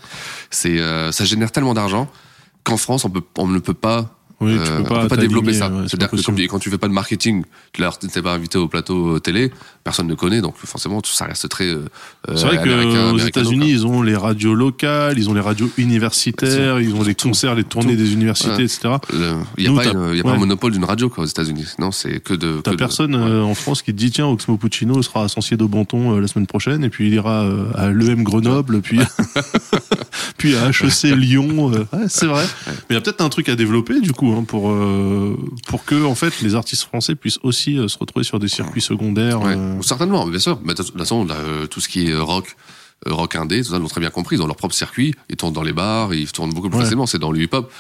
C'est, 0.51 0.79
euh, 0.79 1.11
ça 1.11 1.25
génère 1.25 1.51
tellement 1.51 1.75
d'argent 1.75 2.09
qu'en 2.63 2.77
France, 2.77 3.05
on 3.05 3.11
peut, 3.11 3.23
on 3.39 3.49
ne 3.49 3.59
peut 3.59 3.75
pas 3.75 4.16
Oui, 4.39 4.53
tu 4.53 4.59
euh, 4.59 4.77
peux 4.79 4.83
pas 4.85 4.99
on 4.99 5.03
peut 5.03 5.09
pas 5.09 5.17
développer 5.17 5.55
ça. 5.55 5.69
ouais, 5.71 5.85
C'est-à-dire 5.89 6.11
que 6.11 6.23
comme- 6.23 6.39
quand 6.47 6.59
tu 6.59 6.69
fais 6.71 6.77
pas 6.77 6.89
de 6.89 6.93
marketing, 6.93 7.43
tu 7.73 7.83
t'es 8.13 8.21
pas 8.21 8.35
invité 8.35 8.59
au 8.59 8.69
plateau 8.69 9.17
euh, 9.17 9.19
télé, 9.19 9.51
personne 9.83 10.07
ne 10.07 10.15
connaît, 10.15 10.43
donc 10.43 10.57
forcément 10.59 11.01
ça 11.05 11.25
reste 11.25 11.49
très. 11.49 11.65
euh, 11.69 11.85
C'est 12.35 12.45
vrai 12.47 12.59
qu'aux 12.63 13.17
États-Unis, 13.19 13.71
ils 13.71 13.87
ont 13.87 14.03
les 14.03 14.15
radios 14.15 14.55
locales, 14.55 15.19
ils 15.19 15.31
ont 15.31 15.35
les 15.35 15.41
radios 15.41 15.71
universitaires, 15.79 16.81
ils 16.81 16.95
ont 16.95 17.03
les 17.03 17.15
concerts, 17.15 17.55
les 17.55 17.65
tournées 17.65 17.97
des 17.97 18.13
universités, 18.13 18.51
Ouais. 18.57 18.65
etc. 18.65 18.81
Il 19.13 19.19
n'y 19.61 19.67
a, 19.67 19.71
Nous, 19.71 19.77
pas, 19.77 19.85
t'as- 19.85 19.93
une- 19.93 20.11
il 20.13 20.17
y 20.19 20.21
a 20.21 20.23
pas 20.23 20.31
ouais. 20.31 20.37
un 20.37 20.39
monopole 20.41 20.73
d'une 20.73 20.85
radio 20.85 21.09
quoi, 21.09 21.25
aux 21.25 21.27
États-Unis. 21.27 21.69
Non, 21.79 21.91
c'est 21.91 22.21
que 22.21 22.35
de. 22.35 22.61
T'as 22.63 22.73
de- 22.73 22.77
personne 22.77 23.15
euh, 23.15 23.43
en 23.43 23.55
France 23.55 23.81
qui 23.81 23.93
te 23.93 23.97
dit 23.99 24.11
tiens 24.11 24.27
Oxmo 24.27 24.59
Puccino 24.59 25.01
sera 25.03 25.25
à 25.25 25.29
Sancier 25.29 25.57
d'Aubenton 25.57 26.15
euh, 26.17 26.21
la 26.21 26.27
semaine 26.29 26.47
prochaine 26.47 26.85
et 26.85 26.91
puis 26.91 27.07
il 27.09 27.15
ira 27.15 27.49
à 27.75 27.89
l'EM 27.89 28.23
Grenoble 28.23 28.83
puis 28.83 28.99
puis 30.39 30.57
à 30.57 30.69
HEC 30.71 31.15
Lyon 31.17 31.73
c'est 32.09 32.27
vrai 32.27 32.45
mais 32.69 32.75
il 32.91 32.95
y 32.95 32.97
a 32.97 33.01
peut-être 33.01 33.21
un 33.23 33.29
truc 33.29 33.49
à 33.49 33.57
développer 33.57 34.01
du 34.01 34.13
coup 34.13 34.26
hein, 34.35 34.45
pour 34.45 34.71
euh, 34.71 35.37
pour 35.67 35.85
que 35.85 36.05
en 36.05 36.15
fait 36.15 36.41
les 36.41 36.55
artistes 36.55 36.83
français 36.85 37.15
puissent 37.15 37.39
aussi 37.43 37.79
euh, 37.79 37.89
se 37.89 37.99
retrouver 37.99 38.25
sur 38.25 38.39
des 38.39 38.49
circuits 38.49 38.81
secondaires 38.83 39.41
Ouais, 39.43 39.55
euh, 39.57 39.81
Certainement, 39.83 40.27
bien 40.27 40.39
sûr. 40.39 40.59
Mais 40.65 40.75
de 40.75 40.83
toute 40.83 40.97
façon, 40.97 41.25
là, 41.25 41.37
tout 41.71 41.81
ce 41.81 41.89
qui 41.89 42.09
est 42.11 42.15
rock, 42.17 42.57
rock 43.07 43.37
indé, 43.37 43.63
tout 43.63 43.71
ça, 43.71 43.77
ils 43.77 43.83
l'ont 43.83 43.89
très 43.89 44.01
bien 44.01 44.11
compris. 44.11 44.37
Ils 44.37 44.43
ont 44.43 44.47
leur 44.47 44.57
propre 44.57 44.75
circuit. 44.75 45.15
Ils 45.31 45.37
tournent 45.37 45.53
dans 45.53 45.63
les 45.63 45.73
bars, 45.73 46.15
ils 46.15 46.31
tournent 46.33 46.53
beaucoup 46.53 46.69
plus 46.69 46.79
Ouais. 46.79 46.85
facilement. 46.85 47.07
C'est 47.07 47.19
dans 47.19 47.33
le 47.33 47.41
hip-hop. 47.41 47.71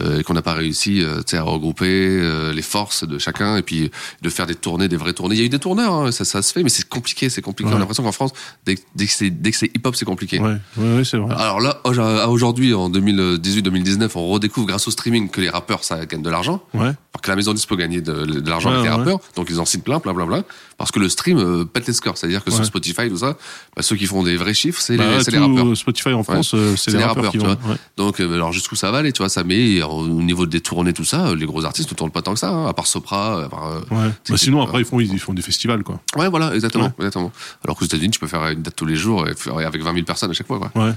Euh, 0.00 0.18
et 0.18 0.22
qu'on 0.24 0.34
n'a 0.34 0.42
pas 0.42 0.54
réussi 0.54 1.02
euh, 1.02 1.20
à 1.32 1.42
regrouper 1.42 1.86
euh, 1.88 2.52
les 2.52 2.62
forces 2.62 3.06
de 3.06 3.18
chacun 3.18 3.56
et 3.56 3.62
puis 3.62 3.90
de 4.22 4.28
faire 4.28 4.46
des 4.46 4.56
tournées, 4.56 4.88
des 4.88 4.96
vraies 4.96 5.12
tournées. 5.12 5.36
Il 5.36 5.38
y 5.38 5.42
a 5.42 5.46
eu 5.46 5.50
des 5.50 5.60
tourneurs, 5.60 5.92
hein, 5.92 6.10
ça, 6.10 6.24
ça 6.24 6.42
se 6.42 6.52
fait, 6.52 6.64
mais 6.64 6.68
c'est 6.68 6.88
compliqué, 6.88 7.28
c'est 7.28 7.42
compliqué. 7.42 7.68
Ouais. 7.68 7.74
On 7.74 7.76
a 7.76 7.80
l'impression 7.80 8.02
qu'en 8.02 8.10
France, 8.10 8.32
dès, 8.66 8.76
dès 8.96 9.06
que 9.06 9.12
c'est 9.12 9.70
hip-hop, 9.74 9.94
c'est 9.94 10.04
compliqué. 10.04 10.40
ouais 10.40 10.56
ouais, 10.78 10.96
ouais, 10.96 11.04
c'est 11.04 11.16
vrai 11.16 11.34
Alors 11.36 11.60
là, 11.60 11.80
aujourd'hui, 12.28 12.74
en 12.74 12.90
2018-2019, 12.90 14.10
on 14.16 14.26
redécouvre 14.28 14.66
grâce 14.66 14.88
au 14.88 14.90
streaming 14.90 15.28
que 15.28 15.40
les 15.40 15.50
rappeurs, 15.50 15.84
ça 15.84 16.04
gagne 16.06 16.22
de 16.22 16.30
l'argent. 16.30 16.62
ouais 16.74 16.92
que 17.24 17.30
la 17.30 17.36
maison 17.36 17.54
peut 17.66 17.76
gagner 17.76 18.00
de, 18.00 18.24
de 18.24 18.50
l'argent 18.50 18.70
avec 18.70 18.84
les 18.84 18.90
rappeurs, 18.90 19.18
donc 19.34 19.48
ils 19.48 19.58
en 19.58 19.64
signent 19.64 19.82
plein, 19.82 19.98
plein, 19.98 20.14
plein, 20.14 20.26
plein, 20.26 20.44
parce 20.78 20.90
que 20.90 20.98
le 20.98 21.08
stream 21.08 21.38
euh, 21.38 21.64
pète 21.64 21.86
les 21.86 21.92
scores. 21.92 22.16
C'est-à-dire 22.18 22.42
que 22.44 22.50
Ouais. 22.50 22.56
sur 22.56 22.64
Spotify, 22.64 23.08
tout 23.08 23.16
ça, 23.18 23.36
bah, 23.76 23.82
ceux 23.82 23.96
qui 23.96 24.06
font 24.06 24.22
des 24.22 24.36
vrais 24.36 24.54
chiffres, 24.54 24.80
c'est 24.80 24.96
Bah, 24.96 25.04
les, 25.18 25.32
les 25.32 25.38
rappeurs. 25.38 25.76
Spotify 25.76 26.12
en 26.12 26.22
France 26.22 26.52
euh, 26.54 26.74
c'est 26.76 26.90
les, 26.92 27.02
rappeurs, 27.04 27.30
qui 27.32 27.38
tu 27.38 27.44
vont. 27.44 27.56
Donc, 27.96 28.20
euh, 28.20 28.34
alors 28.34 28.52
jusqu'où 28.52 28.74
ça 28.76 28.90
va 28.90 28.98
aller, 28.98 29.12
tu 29.12 29.18
vois, 29.18 29.28
ça 29.28 29.44
met 29.44 29.80
euh, 29.80 29.86
au 29.86 30.06
niveau 30.08 30.46
des 30.46 30.60
tournées, 30.60 30.92
tout 30.92 31.04
ça, 31.04 31.34
les 31.34 31.46
gros 31.46 31.64
artistes 31.64 31.90
ne 31.90 31.96
tournent 31.96 32.10
pas 32.10 32.22
tant 32.22 32.34
que 32.34 32.38
ça, 32.40 32.50
hein, 32.50 32.66
à 32.66 32.72
part 32.72 32.86
Sopra, 32.86 33.44
à 33.44 33.48
part. 33.48 33.82
Bah, 33.90 34.36
sinon 34.36 34.62
après 34.62 34.80
ils 34.80 34.84
font 34.84 35.00
ils 35.00 35.18
font 35.18 35.32
des 35.34 35.42
festivals 35.42 35.82
quoi 35.82 36.00
Ouais, 36.16 36.28
voilà, 36.28 36.54
exactement, 36.54 36.92
exactement. 36.98 37.32
Alors 37.64 37.76
qu'aux 37.76 37.84
États-Unis, 37.84 38.10
tu 38.10 38.20
peux 38.20 38.26
faire 38.26 38.46
une 38.48 38.62
date 38.62 38.76
tous 38.76 38.86
les 38.86 38.96
jours 38.96 39.26
et 39.28 39.64
avec 39.64 39.82
20 39.82 39.92
000 39.94 40.04
personnes 40.04 40.30
à 40.30 40.34
chaque 40.34 40.46
fois, 40.46 40.58
quoi. 40.58 40.70
ouais 40.86 40.92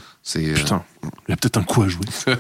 Putain, 0.54 0.84
il 1.28 1.32
y 1.32 1.34
a 1.34 1.38
peut-être 1.38 1.58
un 1.58 1.64
coup 1.64 1.84
à 1.84 1.88
jouer. 1.88 2.06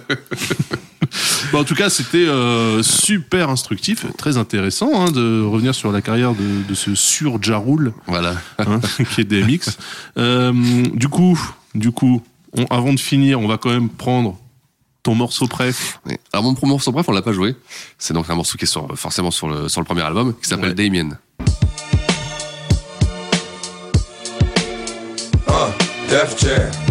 Bon, 1.52 1.60
en 1.60 1.64
tout 1.64 1.76
cas, 1.76 1.90
c'était 1.90 2.26
euh, 2.28 2.82
super 2.84 3.49
instructif, 3.49 4.06
très 4.18 4.38
intéressant 4.38 4.90
hein, 4.95 5.11
de 5.11 5.41
revenir 5.41 5.74
sur 5.76 5.91
la 5.91 6.02
carrière 6.02 6.34
de, 6.34 6.68
de 6.68 6.74
ce 6.74 6.95
sur 6.95 7.41
Jaroul, 7.41 7.94
voilà. 8.07 8.36
hein, 8.60 8.80
qui 9.15 9.22
est 9.22 9.24
DMX. 9.24 9.78
Euh, 10.18 10.52
du 10.94 11.07
coup, 11.07 11.40
du 11.76 11.91
coup, 11.91 12.22
on- 12.57 12.65
avant 12.65 12.94
de 12.94 12.99
finir, 12.99 13.40
on 13.40 13.48
va 13.48 13.57
quand 13.57 13.69
même 13.69 13.90
prendre 13.90 14.38
ton 15.03 15.15
morceau 15.15 15.48
préf. 15.48 15.99
Oui. 16.06 16.15
Alors 16.34 16.44
mon 16.44 16.53
premier 16.53 16.72
morceau, 16.74 16.91
bref, 16.91 17.06
on 17.07 17.14
l'a 17.14 17.22
pas 17.22 17.32
joué. 17.32 17.56
C'est 17.98 18.14
donc 18.14 18.30
un 18.30 18.36
morceau 18.36 18.57
qui 18.57 18.65
est 18.65 18.68
sur, 18.68 18.88
forcément 18.98 19.32
sur 19.32 19.48
le, 19.48 19.69
sur 19.69 19.80
le 19.80 19.86
premier 19.86 20.02
album, 20.02 20.34
qui 20.41 20.49
s'appelle 20.49 20.69
Ouais. 20.69 20.90
Damien. 20.90 21.18
Uh, 25.48 26.10
Def 26.10 26.36
Jam. 26.41 26.87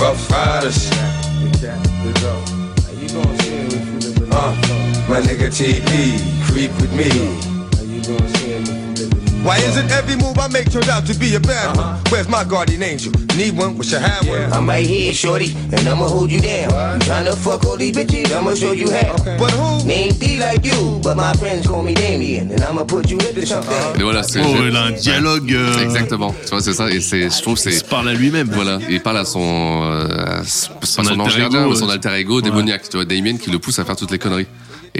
Rough 0.00 0.30
Riders. 0.30 0.88
Go. 0.88 2.32
You 2.98 3.08
see 3.38 3.52
you 3.52 4.26
uh, 4.32 4.56
My 5.10 5.20
nigga 5.20 5.50
TP, 5.50 6.16
creep 6.46 6.72
with 6.80 6.92
me. 6.96 7.10
Are 7.78 7.84
you 7.84 8.00
gon' 8.02 8.28
see 8.36 8.52
it 8.52 8.66
if 8.66 8.98
you 8.98 9.08
live 9.08 9.19
every 9.46 10.16
move 10.16 10.38
I 10.38 10.48
make 10.48 10.70
turns 10.70 10.88
out 10.88 11.06
to 11.06 11.14
be 11.18 11.34
a 11.34 11.40
bad 11.40 11.76
one? 11.76 11.98
Where's 12.10 12.28
my 12.28 12.44
guardian 12.44 12.82
angel? 12.82 13.12
Need 13.36 13.56
one? 13.56 13.76
Wish 13.78 13.92
I 13.94 14.00
had 14.00 14.26
one. 14.28 14.52
I'm 14.52 14.68
right 14.68 14.86
here, 14.86 15.12
shorty, 15.12 15.54
and 15.72 15.88
I'ma 15.88 16.06
hold 16.08 16.30
you 16.30 16.40
down. 16.40 17.00
You 17.00 17.06
tryna 17.06 17.36
fuck 17.36 17.64
all 17.64 17.76
these 17.76 17.92
bitches, 17.96 18.32
I'ma 18.36 18.54
show 18.54 18.72
you 18.72 18.90
how. 18.90 19.16
But 19.38 19.50
who? 19.52 19.86
Name 19.86 20.12
D 20.18 20.38
like 20.38 20.64
you, 20.64 21.00
but 21.02 21.16
my 21.16 21.32
friends 21.34 21.66
call 21.66 21.82
me 21.82 21.94
Damien, 21.94 22.50
and 22.50 22.62
I'ma 22.62 22.84
put 22.84 23.08
you 23.10 23.18
into 23.18 23.46
something. 23.46 23.98
Et 23.98 24.02
voilà, 24.02 24.22
c'est. 24.22 24.40
Oh, 24.40 24.56
il 24.68 24.76
a 24.76 24.82
un 24.84 24.92
dialogue. 24.92 25.52
euh, 25.52 25.78
Exactement. 25.84 26.34
Tu 26.44 26.50
vois, 26.50 26.60
c'est 26.60 26.72
ça. 26.74 26.90
Et 26.90 27.00
c'est, 27.00 27.30
je 27.30 27.42
trouve, 27.42 27.54
que 27.60 27.68
Il 27.68 27.72
se 27.72 27.78
c'est. 27.80 27.88
parle 27.88 28.08
à 28.08 28.12
lui-même. 28.14 28.50
Voilà, 28.52 28.78
il 28.88 29.00
parle 29.00 29.18
à 29.18 29.24
son, 29.24 29.40
euh, 29.84 30.40
à 30.40 30.44
son, 30.44 30.72
Son 30.82 31.00
alter 31.20 31.38
gardien, 31.40 31.62
ego, 31.62 31.70
ou 31.70 31.74
son 31.74 31.88
alter 31.88 32.14
ego 32.18 32.40
démoniaque, 32.40 32.88
tu 32.88 32.96
vois, 32.96 33.04
Damien 33.04 33.36
qui 33.36 33.50
le 33.50 33.58
pousse 33.58 33.78
à 33.78 33.84
faire 33.84 33.96
toutes 33.96 34.10
les 34.10 34.18
conneries. 34.18 34.46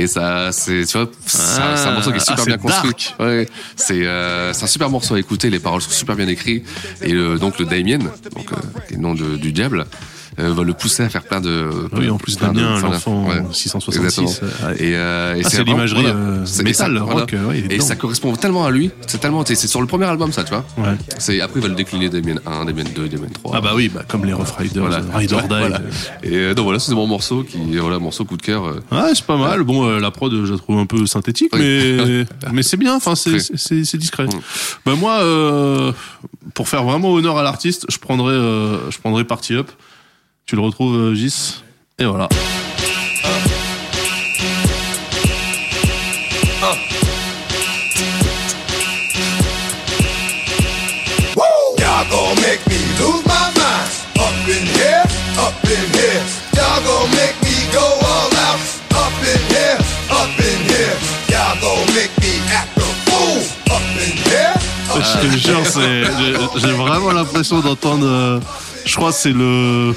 Et 0.00 0.06
ça, 0.06 0.50
c'est, 0.50 0.84
tu 0.86 0.96
vois, 0.96 1.10
c'est 1.26 1.38
un- 1.60 1.76
c'est 1.76 1.88
un 1.88 1.92
morceau 1.92 2.10
qui 2.10 2.16
est 2.16 2.20
super 2.20 2.36
Ah, 2.40 2.44
bien 2.46 2.56
construit. 2.58 3.14
Ouais, 3.18 3.46
c'est, 3.76 4.00
euh, 4.06 4.50
un 4.50 4.66
super 4.66 4.88
morceau 4.88 5.14
à 5.14 5.18
écouter. 5.20 5.50
Les 5.50 5.58
paroles 5.58 5.82
sont 5.82 5.90
super 5.90 6.16
bien 6.16 6.26
écrites. 6.28 6.66
Et 7.02 7.12
le- 7.12 7.38
donc 7.38 7.58
le 7.58 7.66
Damien, 7.66 7.98
donc 7.98 8.50
euh, 8.52 8.56
le 8.90 8.96
nom 8.96 9.12
de- 9.14 9.36
du 9.36 9.52
diable, 9.52 9.84
va 10.48 10.62
le 10.62 10.72
pousser 10.74 11.02
à 11.02 11.08
faire 11.08 11.22
plein 11.22 11.40
de. 11.40 11.68
Oui, 11.92 12.08
en 12.10 12.16
plus 12.18 12.36
plein 12.36 12.48
de- 12.52 12.60
Damien, 12.60 12.78
voilà, 12.78 12.94
l'enfant 12.94 13.26
ouais. 13.28 13.42
666. 13.52 13.98
Exactement. 14.00 14.48
euh. 14.64 14.74
Et, 14.78 14.94
euh, 14.96 15.34
et 15.36 15.42
Ah, 15.44 15.48
c'est 15.50 15.64
l'imagerie, 15.64 16.06
euh, 16.06 16.44
C'est- 16.46 16.62
métal, 16.62 16.98
rock, 16.98 17.34
euh, 17.34 17.52
et 17.70 17.80
ça 17.80 17.96
correspond 17.96 18.34
tellement 18.36 18.64
à 18.64 18.70
lui. 18.70 18.90
C'est 19.06 19.18
tellement, 19.20 19.44
c'est 19.44 19.54
sur 19.56 19.80
le 19.80 19.86
premier 19.86 20.06
album, 20.06 20.32
ça, 20.32 20.44
tu 20.44 20.50
vois. 20.50 20.64
C'est 21.18 21.40
après 21.40 21.60
il 21.60 21.62
va 21.62 21.68
le 21.68 21.74
décliner 21.74 22.08
Damien 22.08 22.36
1, 22.46 22.64
Damien 22.64 22.84
2, 22.94 23.08
Damien 23.08 23.26
3. 23.32 23.52
Ah 23.56 23.60
bah 23.60 23.72
oui, 23.74 23.88
bah, 23.88 24.02
comme 24.08 24.24
les 24.24 24.32
Rough 24.32 24.50
Riders, 24.58 24.82
Voilà. 24.82 24.98
euh, 24.98 25.16
Ride 25.16 25.32
or 25.32 25.42
Die. 25.42 25.48
Voilà. 25.48 25.76
euh. 25.76 25.80
Et 26.22 26.34
euh, 26.36 26.54
donc 26.54 26.64
voilà, 26.64 26.78
c'est 26.78 26.94
mon 26.94 27.06
morceau 27.06 27.42
qui, 27.42 27.76
voilà, 27.76 27.98
morceau 27.98 28.24
coup 28.24 28.36
de 28.36 28.42
cœur. 28.42 28.64
euh. 28.64 28.80
Ouais, 28.92 29.12
c'est 29.14 29.24
pas 29.26 29.36
mal. 29.36 29.62
Bon, 29.62 29.84
euh, 29.86 29.98
la 30.00 30.10
prod, 30.10 30.32
je 30.44 30.52
la 30.52 30.58
trouve 30.58 30.78
un 30.78 30.86
peu 30.86 31.04
synthétique, 31.06 31.50
mais 31.56 32.24
mais 32.52 32.62
c'est 32.62 32.76
bien. 32.76 32.96
Enfin, 32.96 33.14
c'est 33.14 33.96
discret. 33.98 34.26
Mm. 34.26 34.40
Bah 34.86 34.94
moi, 34.96 35.20
euh, 35.20 35.92
pour 36.54 36.68
faire 36.68 36.84
vraiment 36.84 37.12
honneur 37.12 37.36
à 37.38 37.42
l'artiste, 37.42 37.86
je 37.88 37.98
prendrais 37.98 38.32
euh, 38.34 38.90
je 38.90 38.98
prendrais 38.98 39.24
Party 39.24 39.54
Up. 39.54 39.70
Tu 40.50 40.56
le 40.56 40.62
retrouves, 40.62 40.96
euh, 40.96 41.14
Gis 41.14 41.62
Et 42.00 42.04
voilà. 42.04 42.28
Je 64.98 65.20
te 65.20 65.36
jure, 65.36 65.62
j'ai 66.56 66.72
vraiment 66.72 67.12
l'impression 67.12 67.60
d'entendre. 67.60 68.04
Euh, 68.04 68.40
je 68.84 68.96
crois 68.96 69.10
que 69.10 69.16
c'est 69.16 69.32
le 69.32 69.94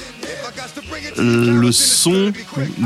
le 1.18 1.72
son 1.72 2.32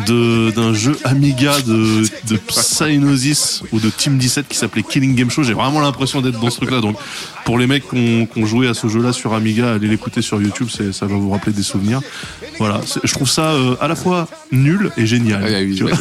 d'un 0.07 0.73
jeu 0.73 0.97
Amiga 1.03 1.59
de 1.61 2.03
de 2.27 2.37
Psygnosis 2.37 3.63
ou 3.71 3.79
de 3.79 3.89
Team 3.89 4.17
17 4.17 4.47
qui 4.47 4.57
s'appelait 4.57 4.83
Killing 4.83 5.15
Game 5.15 5.29
Show. 5.29 5.43
J'ai 5.43 5.53
vraiment 5.53 5.79
l'impression 5.81 6.21
d'être 6.21 6.39
dans 6.39 6.49
ce 6.49 6.57
truc-là. 6.57 6.81
Donc 6.81 6.97
pour 7.45 7.57
les 7.57 7.67
mecs 7.67 7.87
qui 7.89 7.95
ont, 7.95 8.25
qui 8.25 8.39
ont 8.41 8.45
joué 8.45 8.67
à 8.67 8.73
ce 8.73 8.87
jeu-là 8.87 9.13
sur 9.13 9.33
Amiga, 9.33 9.73
allez 9.73 9.87
l'écouter 9.87 10.21
sur 10.21 10.41
YouTube, 10.41 10.67
ça 10.69 11.05
va 11.05 11.15
vous 11.15 11.29
rappeler 11.31 11.53
des 11.53 11.63
souvenirs. 11.63 12.01
Voilà, 12.59 12.81
je 13.03 13.11
trouve 13.13 13.29
ça 13.29 13.51
euh, 13.51 13.75
à 13.79 13.87
la 13.87 13.95
fois 13.95 14.27
nul 14.51 14.91
et 14.97 15.05
génial. 15.05 15.43
Ouais, 15.43 15.63
oui, 15.63 15.81
ouais, 15.83 15.91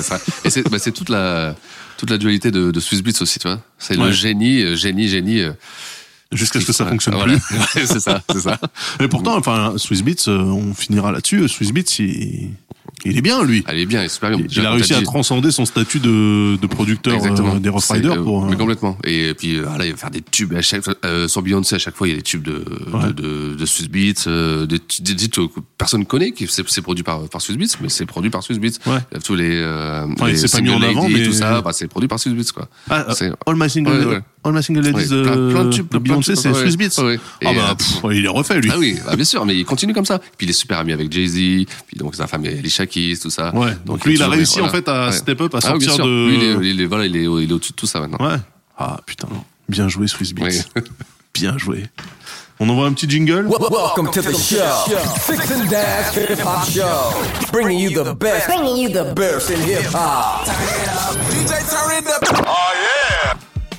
c'est 0.42 0.50
c'est 0.50 0.68
bah, 0.70 0.78
c'est 0.78 0.92
toute 0.92 1.08
la 1.08 1.54
toute 1.96 2.10
la 2.10 2.18
dualité 2.18 2.50
de, 2.50 2.70
de 2.70 2.80
Swiss 2.80 3.02
Beats 3.02 3.22
aussi, 3.22 3.38
tu 3.38 3.48
vois. 3.48 3.60
C'est 3.78 3.96
Ouais. 3.96 4.06
le 4.06 4.12
génie, 4.12 4.62
euh, 4.62 4.76
génie, 4.76 5.08
génie. 5.08 5.42
Jusqu'à 6.32 6.60
ce 6.60 6.66
que 6.66 6.72
ça 6.72 6.84
fonctionne 6.86 7.14
voilà. 7.14 7.38
plus. 7.38 7.56
Ouais, 7.56 7.86
c'est 7.86 8.00
ça, 8.00 8.20
c'est 8.32 8.40
ça. 8.40 8.58
Mais 9.00 9.06
pourtant, 9.08 9.36
enfin, 9.36 9.74
Swiss 9.76 10.02
Beats, 10.02 10.28
euh, 10.28 10.40
on 10.42 10.74
finira 10.74 11.12
là-dessus. 11.12 11.46
Swiss 11.48 11.72
Beats, 11.72 12.00
il, 12.00 12.50
il 13.04 13.16
est 13.16 13.20
bien, 13.22 13.44
lui. 13.44 13.62
Elle 13.68 13.78
est 13.78 13.86
bien, 13.86 14.00
elle 14.00 14.06
est 14.06 14.08
super 14.08 14.30
bien. 14.30 14.38
Il, 14.40 14.50
il 14.58 14.66
a 14.66 14.72
réussi 14.72 14.94
à 14.94 15.02
transcender 15.02 15.52
son 15.52 15.64
statut 15.64 16.00
de, 16.00 16.56
de 16.56 16.66
producteur 16.66 17.22
euh, 17.24 17.58
des 17.60 17.68
Rough 17.68 17.80
C'est, 17.80 17.94
Riders 17.94 18.14
euh, 18.18 18.24
pour. 18.24 18.44
euh, 18.44 18.48
mais 18.50 18.56
complètement. 18.56 18.98
Et 19.04 19.34
puis 19.34 19.56
euh, 19.56 19.66
voilà, 19.68 19.86
il 19.86 19.92
va 19.92 19.96
faire 19.96 20.10
des 20.10 20.20
tubes 20.20 20.52
à 20.54 20.62
chaque 20.62 20.82
euh, 21.04 21.28
sur 21.28 21.42
Beyoncé 21.42 21.76
à 21.76 21.78
chaque 21.78 21.94
fois 21.94 22.08
il 22.08 22.10
y 22.10 22.14
a 22.14 22.16
des 22.16 22.22
tubes 22.22 22.42
de 22.42 22.64
Ouais. 22.92 23.06
de, 23.08 23.12
de, 23.12 23.54
de 23.54 23.66
Swiss 23.66 23.88
Beats, 23.88 24.26
des, 24.66 24.78
des 25.00 25.16
titres 25.16 25.44
que 25.46 25.60
personne 25.78 26.04
connaît, 26.06 26.32
qui 26.32 26.48
c'est, 26.48 26.68
c'est 26.68 26.82
produit 26.82 27.04
par 27.04 27.28
par 27.28 27.40
Swiss 27.40 27.56
Beats, 27.56 27.76
mais 27.80 27.88
c'est 27.88 28.06
produit 28.06 28.30
par 28.30 28.42
Swiss 28.42 28.58
Beats. 28.58 28.78
Ouais. 28.86 28.98
Il 29.14 29.22
tous 29.22 29.36
les, 29.36 29.62
Enfin, 29.64 30.26
il 30.28 30.32
les 30.32 30.36
s'est 30.38 30.48
pas 30.48 30.60
mis 30.60 30.70
en 30.70 30.82
avant, 30.82 31.08
mais- 31.08 31.22
tout 31.24 31.32
ça, 31.32 31.60
bah, 31.60 31.72
c'est 31.72 31.86
produit 31.86 32.08
par 32.08 32.18
Swiss 32.18 32.34
Beats 32.34 32.52
quoi. 32.52 32.68
Ah, 32.90 33.06
C'est- 33.14 33.30
All 33.46 33.54
My 33.56 33.70
Single, 33.70 34.06
ouais. 34.08 34.20
All 34.46 34.52
My 34.52 34.62
Single 34.62 34.80
Ladies 34.82 35.12
Ouais, 35.12 35.22
plein- 35.22 35.36
euh, 35.36 35.50
plein 35.50 35.64
de 35.64 35.70
tubes, 35.72 35.88
de 35.90 35.98
Beyoncé, 35.98 36.36
c'est 36.36 36.48
ouais. 36.50 36.60
Swiss 36.60 36.76
Beats. 36.76 37.02
Ouais. 37.02 37.18
Ah 37.44 37.52
bah, 37.52 37.68
euh, 37.70 37.74
pff, 37.74 37.96
il 38.12 38.24
est 38.24 38.28
refait, 38.28 38.60
lui. 38.60 38.70
Ah 38.72 38.78
oui, 38.78 38.98
bah, 39.04 39.16
bien 39.16 39.24
sûr, 39.24 39.44
mais 39.44 39.56
il 39.56 39.64
continue 39.64 39.92
comme 39.92 40.04
ça. 40.04 40.18
Puis 40.18 40.46
il 40.46 40.50
est 40.50 40.52
super 40.52 40.78
ami 40.78 40.92
avec 40.92 41.10
Jay-Z, 41.12 41.34
puis 41.86 41.96
donc 41.96 42.14
sa 42.14 42.26
femme 42.26 42.44
est 42.46 42.58
Alicia 42.58 42.86
Keys, 42.86 43.18
tout 43.20 43.30
ça. 43.30 43.54
Ouais, 43.54 43.72
donc 43.84 44.04
lui, 44.04 44.14
il 44.14 44.22
a 44.22 44.26
toujours- 44.26 44.36
réussi, 44.36 44.60
en 44.60 44.68
voilà. 44.68 44.72
fait, 44.78 44.88
à 44.88 45.12
step 45.12 45.40
up, 45.40 45.54
à 45.54 45.58
Ah 45.64 45.74
oui, 45.76 45.84
sortir 45.84 46.04
de- 46.06 46.28
Lui, 46.28 46.36
il 46.36 46.42
est, 46.42 46.70
il 46.74 46.80
est- 46.80 46.86
voilà, 46.86 47.06
il 47.06 47.16
est, 47.16 47.22
il 47.24 47.50
est 47.50 47.52
au-dessus 47.52 47.72
de 47.72 47.76
tout 47.76 47.86
ça 47.86 48.00
maintenant. 48.00 48.24
Ouais. 48.26 48.36
Ah 48.78 49.00
putain, 49.04 49.28
bien 49.68 49.88
joué 49.88 50.06
Swiss 50.06 50.32
Beats. 50.32 50.44
Oui. 50.76 50.82
Bien 51.34 51.58
joué. 51.58 51.84
On 52.60 52.68
envoie 52.70 52.86
un 52.86 52.94
petit 52.94 53.06
jingle 53.10 53.46
Wel- 53.46 53.68
Welcome 53.70 54.10
to 54.10 54.22
the 54.22 54.34
show. 54.34 54.56
Six 55.20 55.52
and 55.52 55.64
Dash 55.68 56.16
Hip 56.16 56.40
Hop 56.42 56.64
Show. 56.72 57.52
Bringing 57.52 57.78
you 57.78 57.90
the 57.90 58.16
best. 58.18 58.46
Bringing 58.46 58.76
you 58.78 58.88
the 58.88 59.14
best 59.14 59.50
in 59.50 59.60
hip 59.60 59.92
hop. 59.92 60.46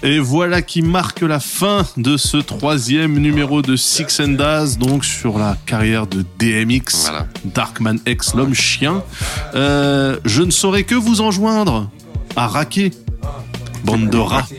Et 0.03 0.19
voilà 0.19 0.61
qui 0.61 0.81
marque 0.83 1.21
la 1.21 1.39
fin 1.39 1.85
de 1.97 2.17
ce 2.17 2.37
troisième 2.37 3.17
numéro 3.17 3.61
de 3.61 3.75
Six 3.75 4.19
and 4.19 4.29
Daz, 4.33 4.77
donc 4.77 5.03
sur 5.03 5.39
la 5.39 5.57
carrière 5.65 6.05
de 6.05 6.23
DMX, 6.39 7.03
Voilà. 7.09 7.25
Darkman 7.45 7.97
X, 8.05 8.35
l'homme 8.35 8.53
chien. 8.53 9.01
Euh, 9.55 10.17
je 10.23 10.43
ne 10.43 10.51
saurais 10.51 10.83
que 10.83 10.93
vous 10.95 11.21
enjoindre 11.21 11.89
à 12.35 12.47
raquer, 12.47 12.91
bande 13.83 14.09
de 14.09 14.17
rats. 14.17 14.47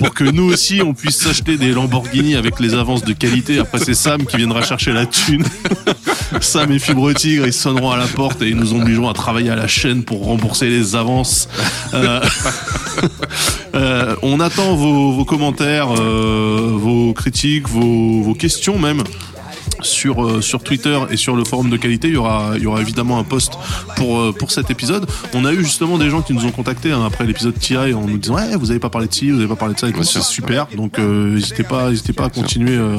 Pour 0.00 0.14
que 0.14 0.24
nous 0.24 0.50
aussi 0.50 0.80
on 0.82 0.94
puisse 0.94 1.18
s'acheter 1.18 1.58
des 1.58 1.72
Lamborghini 1.72 2.34
avec 2.34 2.58
les 2.58 2.72
avances 2.72 3.04
de 3.04 3.12
qualité. 3.12 3.58
Après 3.58 3.78
c'est 3.78 3.92
Sam 3.92 4.24
qui 4.24 4.38
viendra 4.38 4.62
chercher 4.62 4.92
la 4.92 5.04
thune. 5.04 5.44
Sam 6.40 6.72
et 6.72 6.78
Fibre 6.78 7.12
Tigre, 7.12 7.46
ils 7.46 7.52
sonneront 7.52 7.90
à 7.90 7.98
la 7.98 8.06
porte 8.06 8.40
et 8.40 8.48
ils 8.48 8.56
nous 8.56 8.72
obligeront 8.72 9.10
à 9.10 9.12
travailler 9.12 9.50
à 9.50 9.56
la 9.56 9.66
chaîne 9.66 10.02
pour 10.02 10.24
rembourser 10.24 10.70
les 10.70 10.96
avances. 10.96 11.50
Euh, 11.92 12.18
euh, 13.74 14.16
on 14.22 14.40
attend 14.40 14.74
vos, 14.74 15.22
commentaires, 15.26 15.90
euh, 15.94 16.70
vos 16.72 17.12
critiques, 17.12 17.68
vos 17.68 18.32
questions 18.32 18.78
même. 18.78 19.02
Sur, 19.82 20.24
euh, 20.24 20.40
sur 20.40 20.62
Twitter 20.62 20.98
et 21.10 21.16
sur 21.16 21.36
le 21.36 21.44
forum 21.44 21.70
de 21.70 21.76
qualité, 21.76 22.08
il 22.08 22.14
y 22.14 22.16
aura, 22.16 22.52
il 22.56 22.62
y 22.62 22.66
aura 22.66 22.80
évidemment 22.80 23.18
un 23.18 23.24
post 23.24 23.52
pour, 23.96 24.18
euh, 24.20 24.32
pour 24.32 24.50
cet 24.50 24.70
épisode. 24.70 25.06
On 25.34 25.44
a 25.44 25.52
eu 25.52 25.64
justement 25.64 25.98
des 25.98 26.10
gens 26.10 26.22
qui 26.22 26.32
nous 26.34 26.44
ont 26.44 26.50
contactés 26.50 26.92
hein, 26.92 27.02
après 27.06 27.24
l'épisode 27.26 27.58
tiré 27.58 27.92
en 27.94 28.06
nous 28.06 28.18
disant 28.18 28.34
ouais 28.36 28.56
vous 28.56 28.70
avez 28.70 28.80
pas 28.80 28.90
parlé 28.90 29.06
de 29.08 29.14
ci, 29.14 29.30
vous 29.30 29.38
avez 29.38 29.48
pas 29.48 29.56
parlé 29.56 29.74
de 29.74 29.80
ça 29.80 29.88
et 29.88 29.92
c'est 30.02 30.22
super. 30.22 30.66
Donc 30.76 30.98
euh, 30.98 31.34
n'hésitez 31.34 31.62
pas, 31.64 31.90
n'hésitez 31.90 32.12
pas 32.12 32.24
à 32.26 32.30
continuer, 32.30 32.76
euh, 32.76 32.96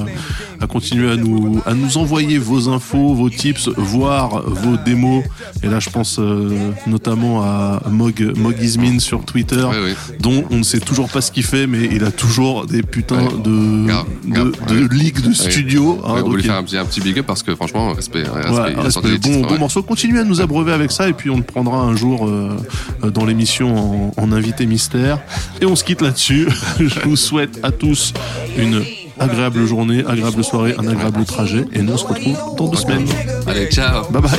à 0.59 0.67
continuer 0.67 1.11
à 1.11 1.15
nous, 1.15 1.61
à 1.65 1.73
nous 1.73 1.97
envoyer 1.97 2.37
vos 2.37 2.69
infos, 2.69 3.13
vos 3.13 3.29
tips, 3.29 3.69
voire 3.77 4.41
vos 4.45 4.77
démos. 4.85 5.23
Et 5.63 5.67
là 5.67 5.79
je 5.79 5.89
pense 5.89 6.17
euh, 6.19 6.71
notamment 6.87 7.41
à 7.43 7.81
Mog, 7.89 8.33
Mog 8.37 8.55
Ismin 8.61 8.99
sur 8.99 9.23
Twitter, 9.25 9.55
Ouais, 9.63 9.81
ouais. 9.83 9.95
dont 10.19 10.43
on 10.49 10.57
ne 10.57 10.63
sait 10.63 10.79
toujours 10.79 11.09
pas 11.09 11.21
ce 11.21 11.31
qu'il 11.31 11.43
fait, 11.43 11.67
mais 11.67 11.89
il 11.91 12.03
a 12.03 12.11
toujours 12.11 12.65
des 12.65 12.81
putains 12.83 13.25
de, 13.43 13.87
de, 14.27 14.51
de 14.69 14.81
ouais. 14.81 14.87
ligues 14.95 15.21
de 15.21 15.33
studio. 15.33 15.99
hein, 16.05 16.21
donc 16.21 16.41
un 16.77 16.85
petit, 16.85 17.01
big 17.01 17.19
up 17.19 17.25
parce 17.25 17.43
que 17.43 17.55
franchement, 17.55 17.93
respect. 17.93 18.23
Ouais, 18.29 18.69
des 18.69 18.83
bon, 18.83 18.89
titres, 18.89 19.29
bon 19.29 19.53
ouais. 19.53 19.57
morceau. 19.57 19.83
Continuez 19.83 20.19
à 20.19 20.23
nous 20.23 20.41
abreuver 20.41 20.73
avec 20.73 20.91
ça 20.91 21.09
et 21.09 21.13
puis 21.13 21.29
on 21.29 21.37
le 21.37 21.43
prendra 21.43 21.77
un 21.77 21.95
jour 21.95 22.27
euh, 22.27 22.55
euh, 23.03 23.09
dans 23.09 23.25
l'émission 23.25 24.11
en, 24.17 24.21
en 24.21 24.31
invité 24.31 24.65
mystère. 24.65 25.19
Et 25.61 25.65
on 25.65 25.75
se 25.75 25.83
quitte 25.83 26.01
là-dessus. 26.01 26.47
Je 26.79 26.99
vous 27.01 27.15
souhaite 27.15 27.59
à 27.63 27.71
tous 27.71 28.13
une 28.57 28.83
agréable 29.21 29.65
journée, 29.65 30.03
agréable 30.07 30.43
soirée, 30.43 30.75
un 30.77 30.87
agréable 30.87 31.25
trajet. 31.25 31.65
Et 31.73 31.81
nous 31.81 31.93
on 31.93 31.97
se 31.97 32.05
retrouve 32.05 32.55
dans 32.57 32.67
deux 32.67 32.77
semaines. 32.77 33.07
Allez, 33.47 33.67
ciao. 33.67 34.09
Bye 34.11 34.21
bye. 34.21 34.29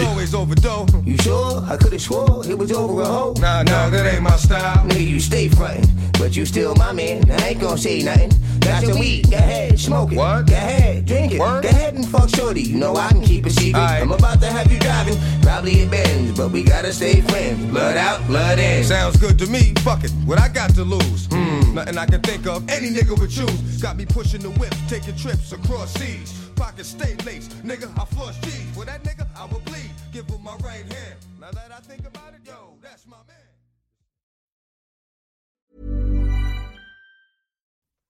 But 6.23 6.37
you 6.37 6.47
still 6.47 6.75
my 6.77 6.93
man. 6.93 7.29
I 7.31 7.49
ain't 7.49 7.61
gon' 7.61 7.77
say 7.77 8.01
nothing. 8.03 8.31
Got 8.61 8.85
your 8.85 8.97
weed, 8.97 9.29
go 9.29 9.39
ahead, 9.39 9.79
smoke 9.79 10.13
it. 10.13 10.17
What? 10.17 10.47
Go 10.47 10.55
ahead, 10.55 11.05
drink 11.05 11.33
it. 11.33 11.41
Word? 11.41 11.65
Go 11.65 11.69
ahead 11.69 11.95
and 11.95 12.07
fuck 12.07 12.29
shorty. 12.29 12.63
You 12.63 12.77
know 12.77 12.95
I 12.95 13.09
can 13.09 13.23
keep 13.23 13.45
a 13.45 13.51
secret. 13.51 13.81
Aight. 13.81 14.03
I'm 14.03 14.13
about 14.13 14.41
to 14.41 14.47
have 14.47 14.71
you 14.71 14.79
driving, 14.79 15.19
probably 15.43 15.83
a 15.83 15.87
Benz, 15.89 16.37
but 16.37 16.53
we 16.53 16.63
gotta 16.63 16.93
stay 16.93 17.23
friends. 17.23 17.65
Blood 17.73 17.97
out, 17.97 18.25
blood 18.29 18.61
in. 18.61 18.85
Sounds 18.85 19.17
good 19.17 19.37
to 19.41 19.49
me. 19.49 19.75
Fuck 19.81 20.05
it. 20.05 20.13
What 20.25 20.39
I 20.39 20.49
got 20.49 20.73
to 20.77 20.85
lose? 20.85 21.27
Hmm. 21.27 21.75
Nothing 21.75 21.99
I 21.99 22.07
can 22.07 22.21
think 22.21 22.47
of. 22.47 22.69
Any 22.71 22.91
nigga 22.91 23.19
would 23.19 23.31
choose. 23.31 23.83
Got 23.83 23.97
me 23.97 24.07
pushing 24.07 24.43
the 24.43 24.51
whip, 24.51 24.72
taking 24.89 25.17
trips 25.17 25.53
across 25.53 25.93
seas. 25.95 26.51
Pockets 26.57 26.91
stay 26.91 27.17
laced. 27.25 27.51
Nigga, 27.63 27.91
I 28.01 28.05
flush 28.07 28.39
G's. 28.41 28.71
For 28.75 28.85
that 28.85 29.03
nigga, 29.03 29.27
I 29.37 29.47
will 29.47 29.61
bleed. 29.61 29.91
Give 30.13 30.29
him 30.29 30.43
my 30.43 30.55
right 30.57 30.85
hand. 30.93 31.17
Now 31.41 31.51
that 31.51 31.73
I 31.73 31.81
think 31.81 32.07
about 32.07 32.35
it, 32.35 32.41
yo, 32.47 32.75
that's 32.83 33.07
my 33.07 33.17
man. 33.27 33.37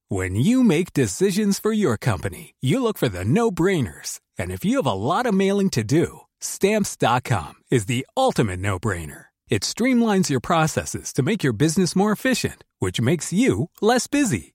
When 0.09 0.35
you 0.35 0.63
make 0.63 0.93
decisions 0.93 1.59
for 1.59 1.73
your 1.73 1.97
company, 1.97 2.55
you 2.61 2.83
look 2.83 2.99
for 2.99 3.09
the 3.09 3.25
no 3.25 3.51
brainers. 3.51 4.21
And 4.37 4.51
if 4.51 4.63
you 4.63 4.77
have 4.77 4.87
a 4.87 4.93
lot 4.93 5.25
of 5.25 5.33
mailing 5.33 5.71
to 5.71 5.83
do, 5.83 6.21
stamps.com 6.39 7.55
is 7.71 7.87
the 7.87 8.07
ultimate 8.15 8.61
no 8.61 8.79
brainer. 8.79 9.27
It 9.49 9.63
streamlines 9.63 10.29
your 10.29 10.41
processes 10.41 11.15
to 11.15 11.23
make 11.23 11.43
your 11.43 11.55
business 11.55 11.97
more 11.97 12.13
efficient, 12.13 12.63
which 12.79 13.01
makes 13.01 13.33
you 13.33 13.71
less 13.81 14.07
busy. 14.07 14.55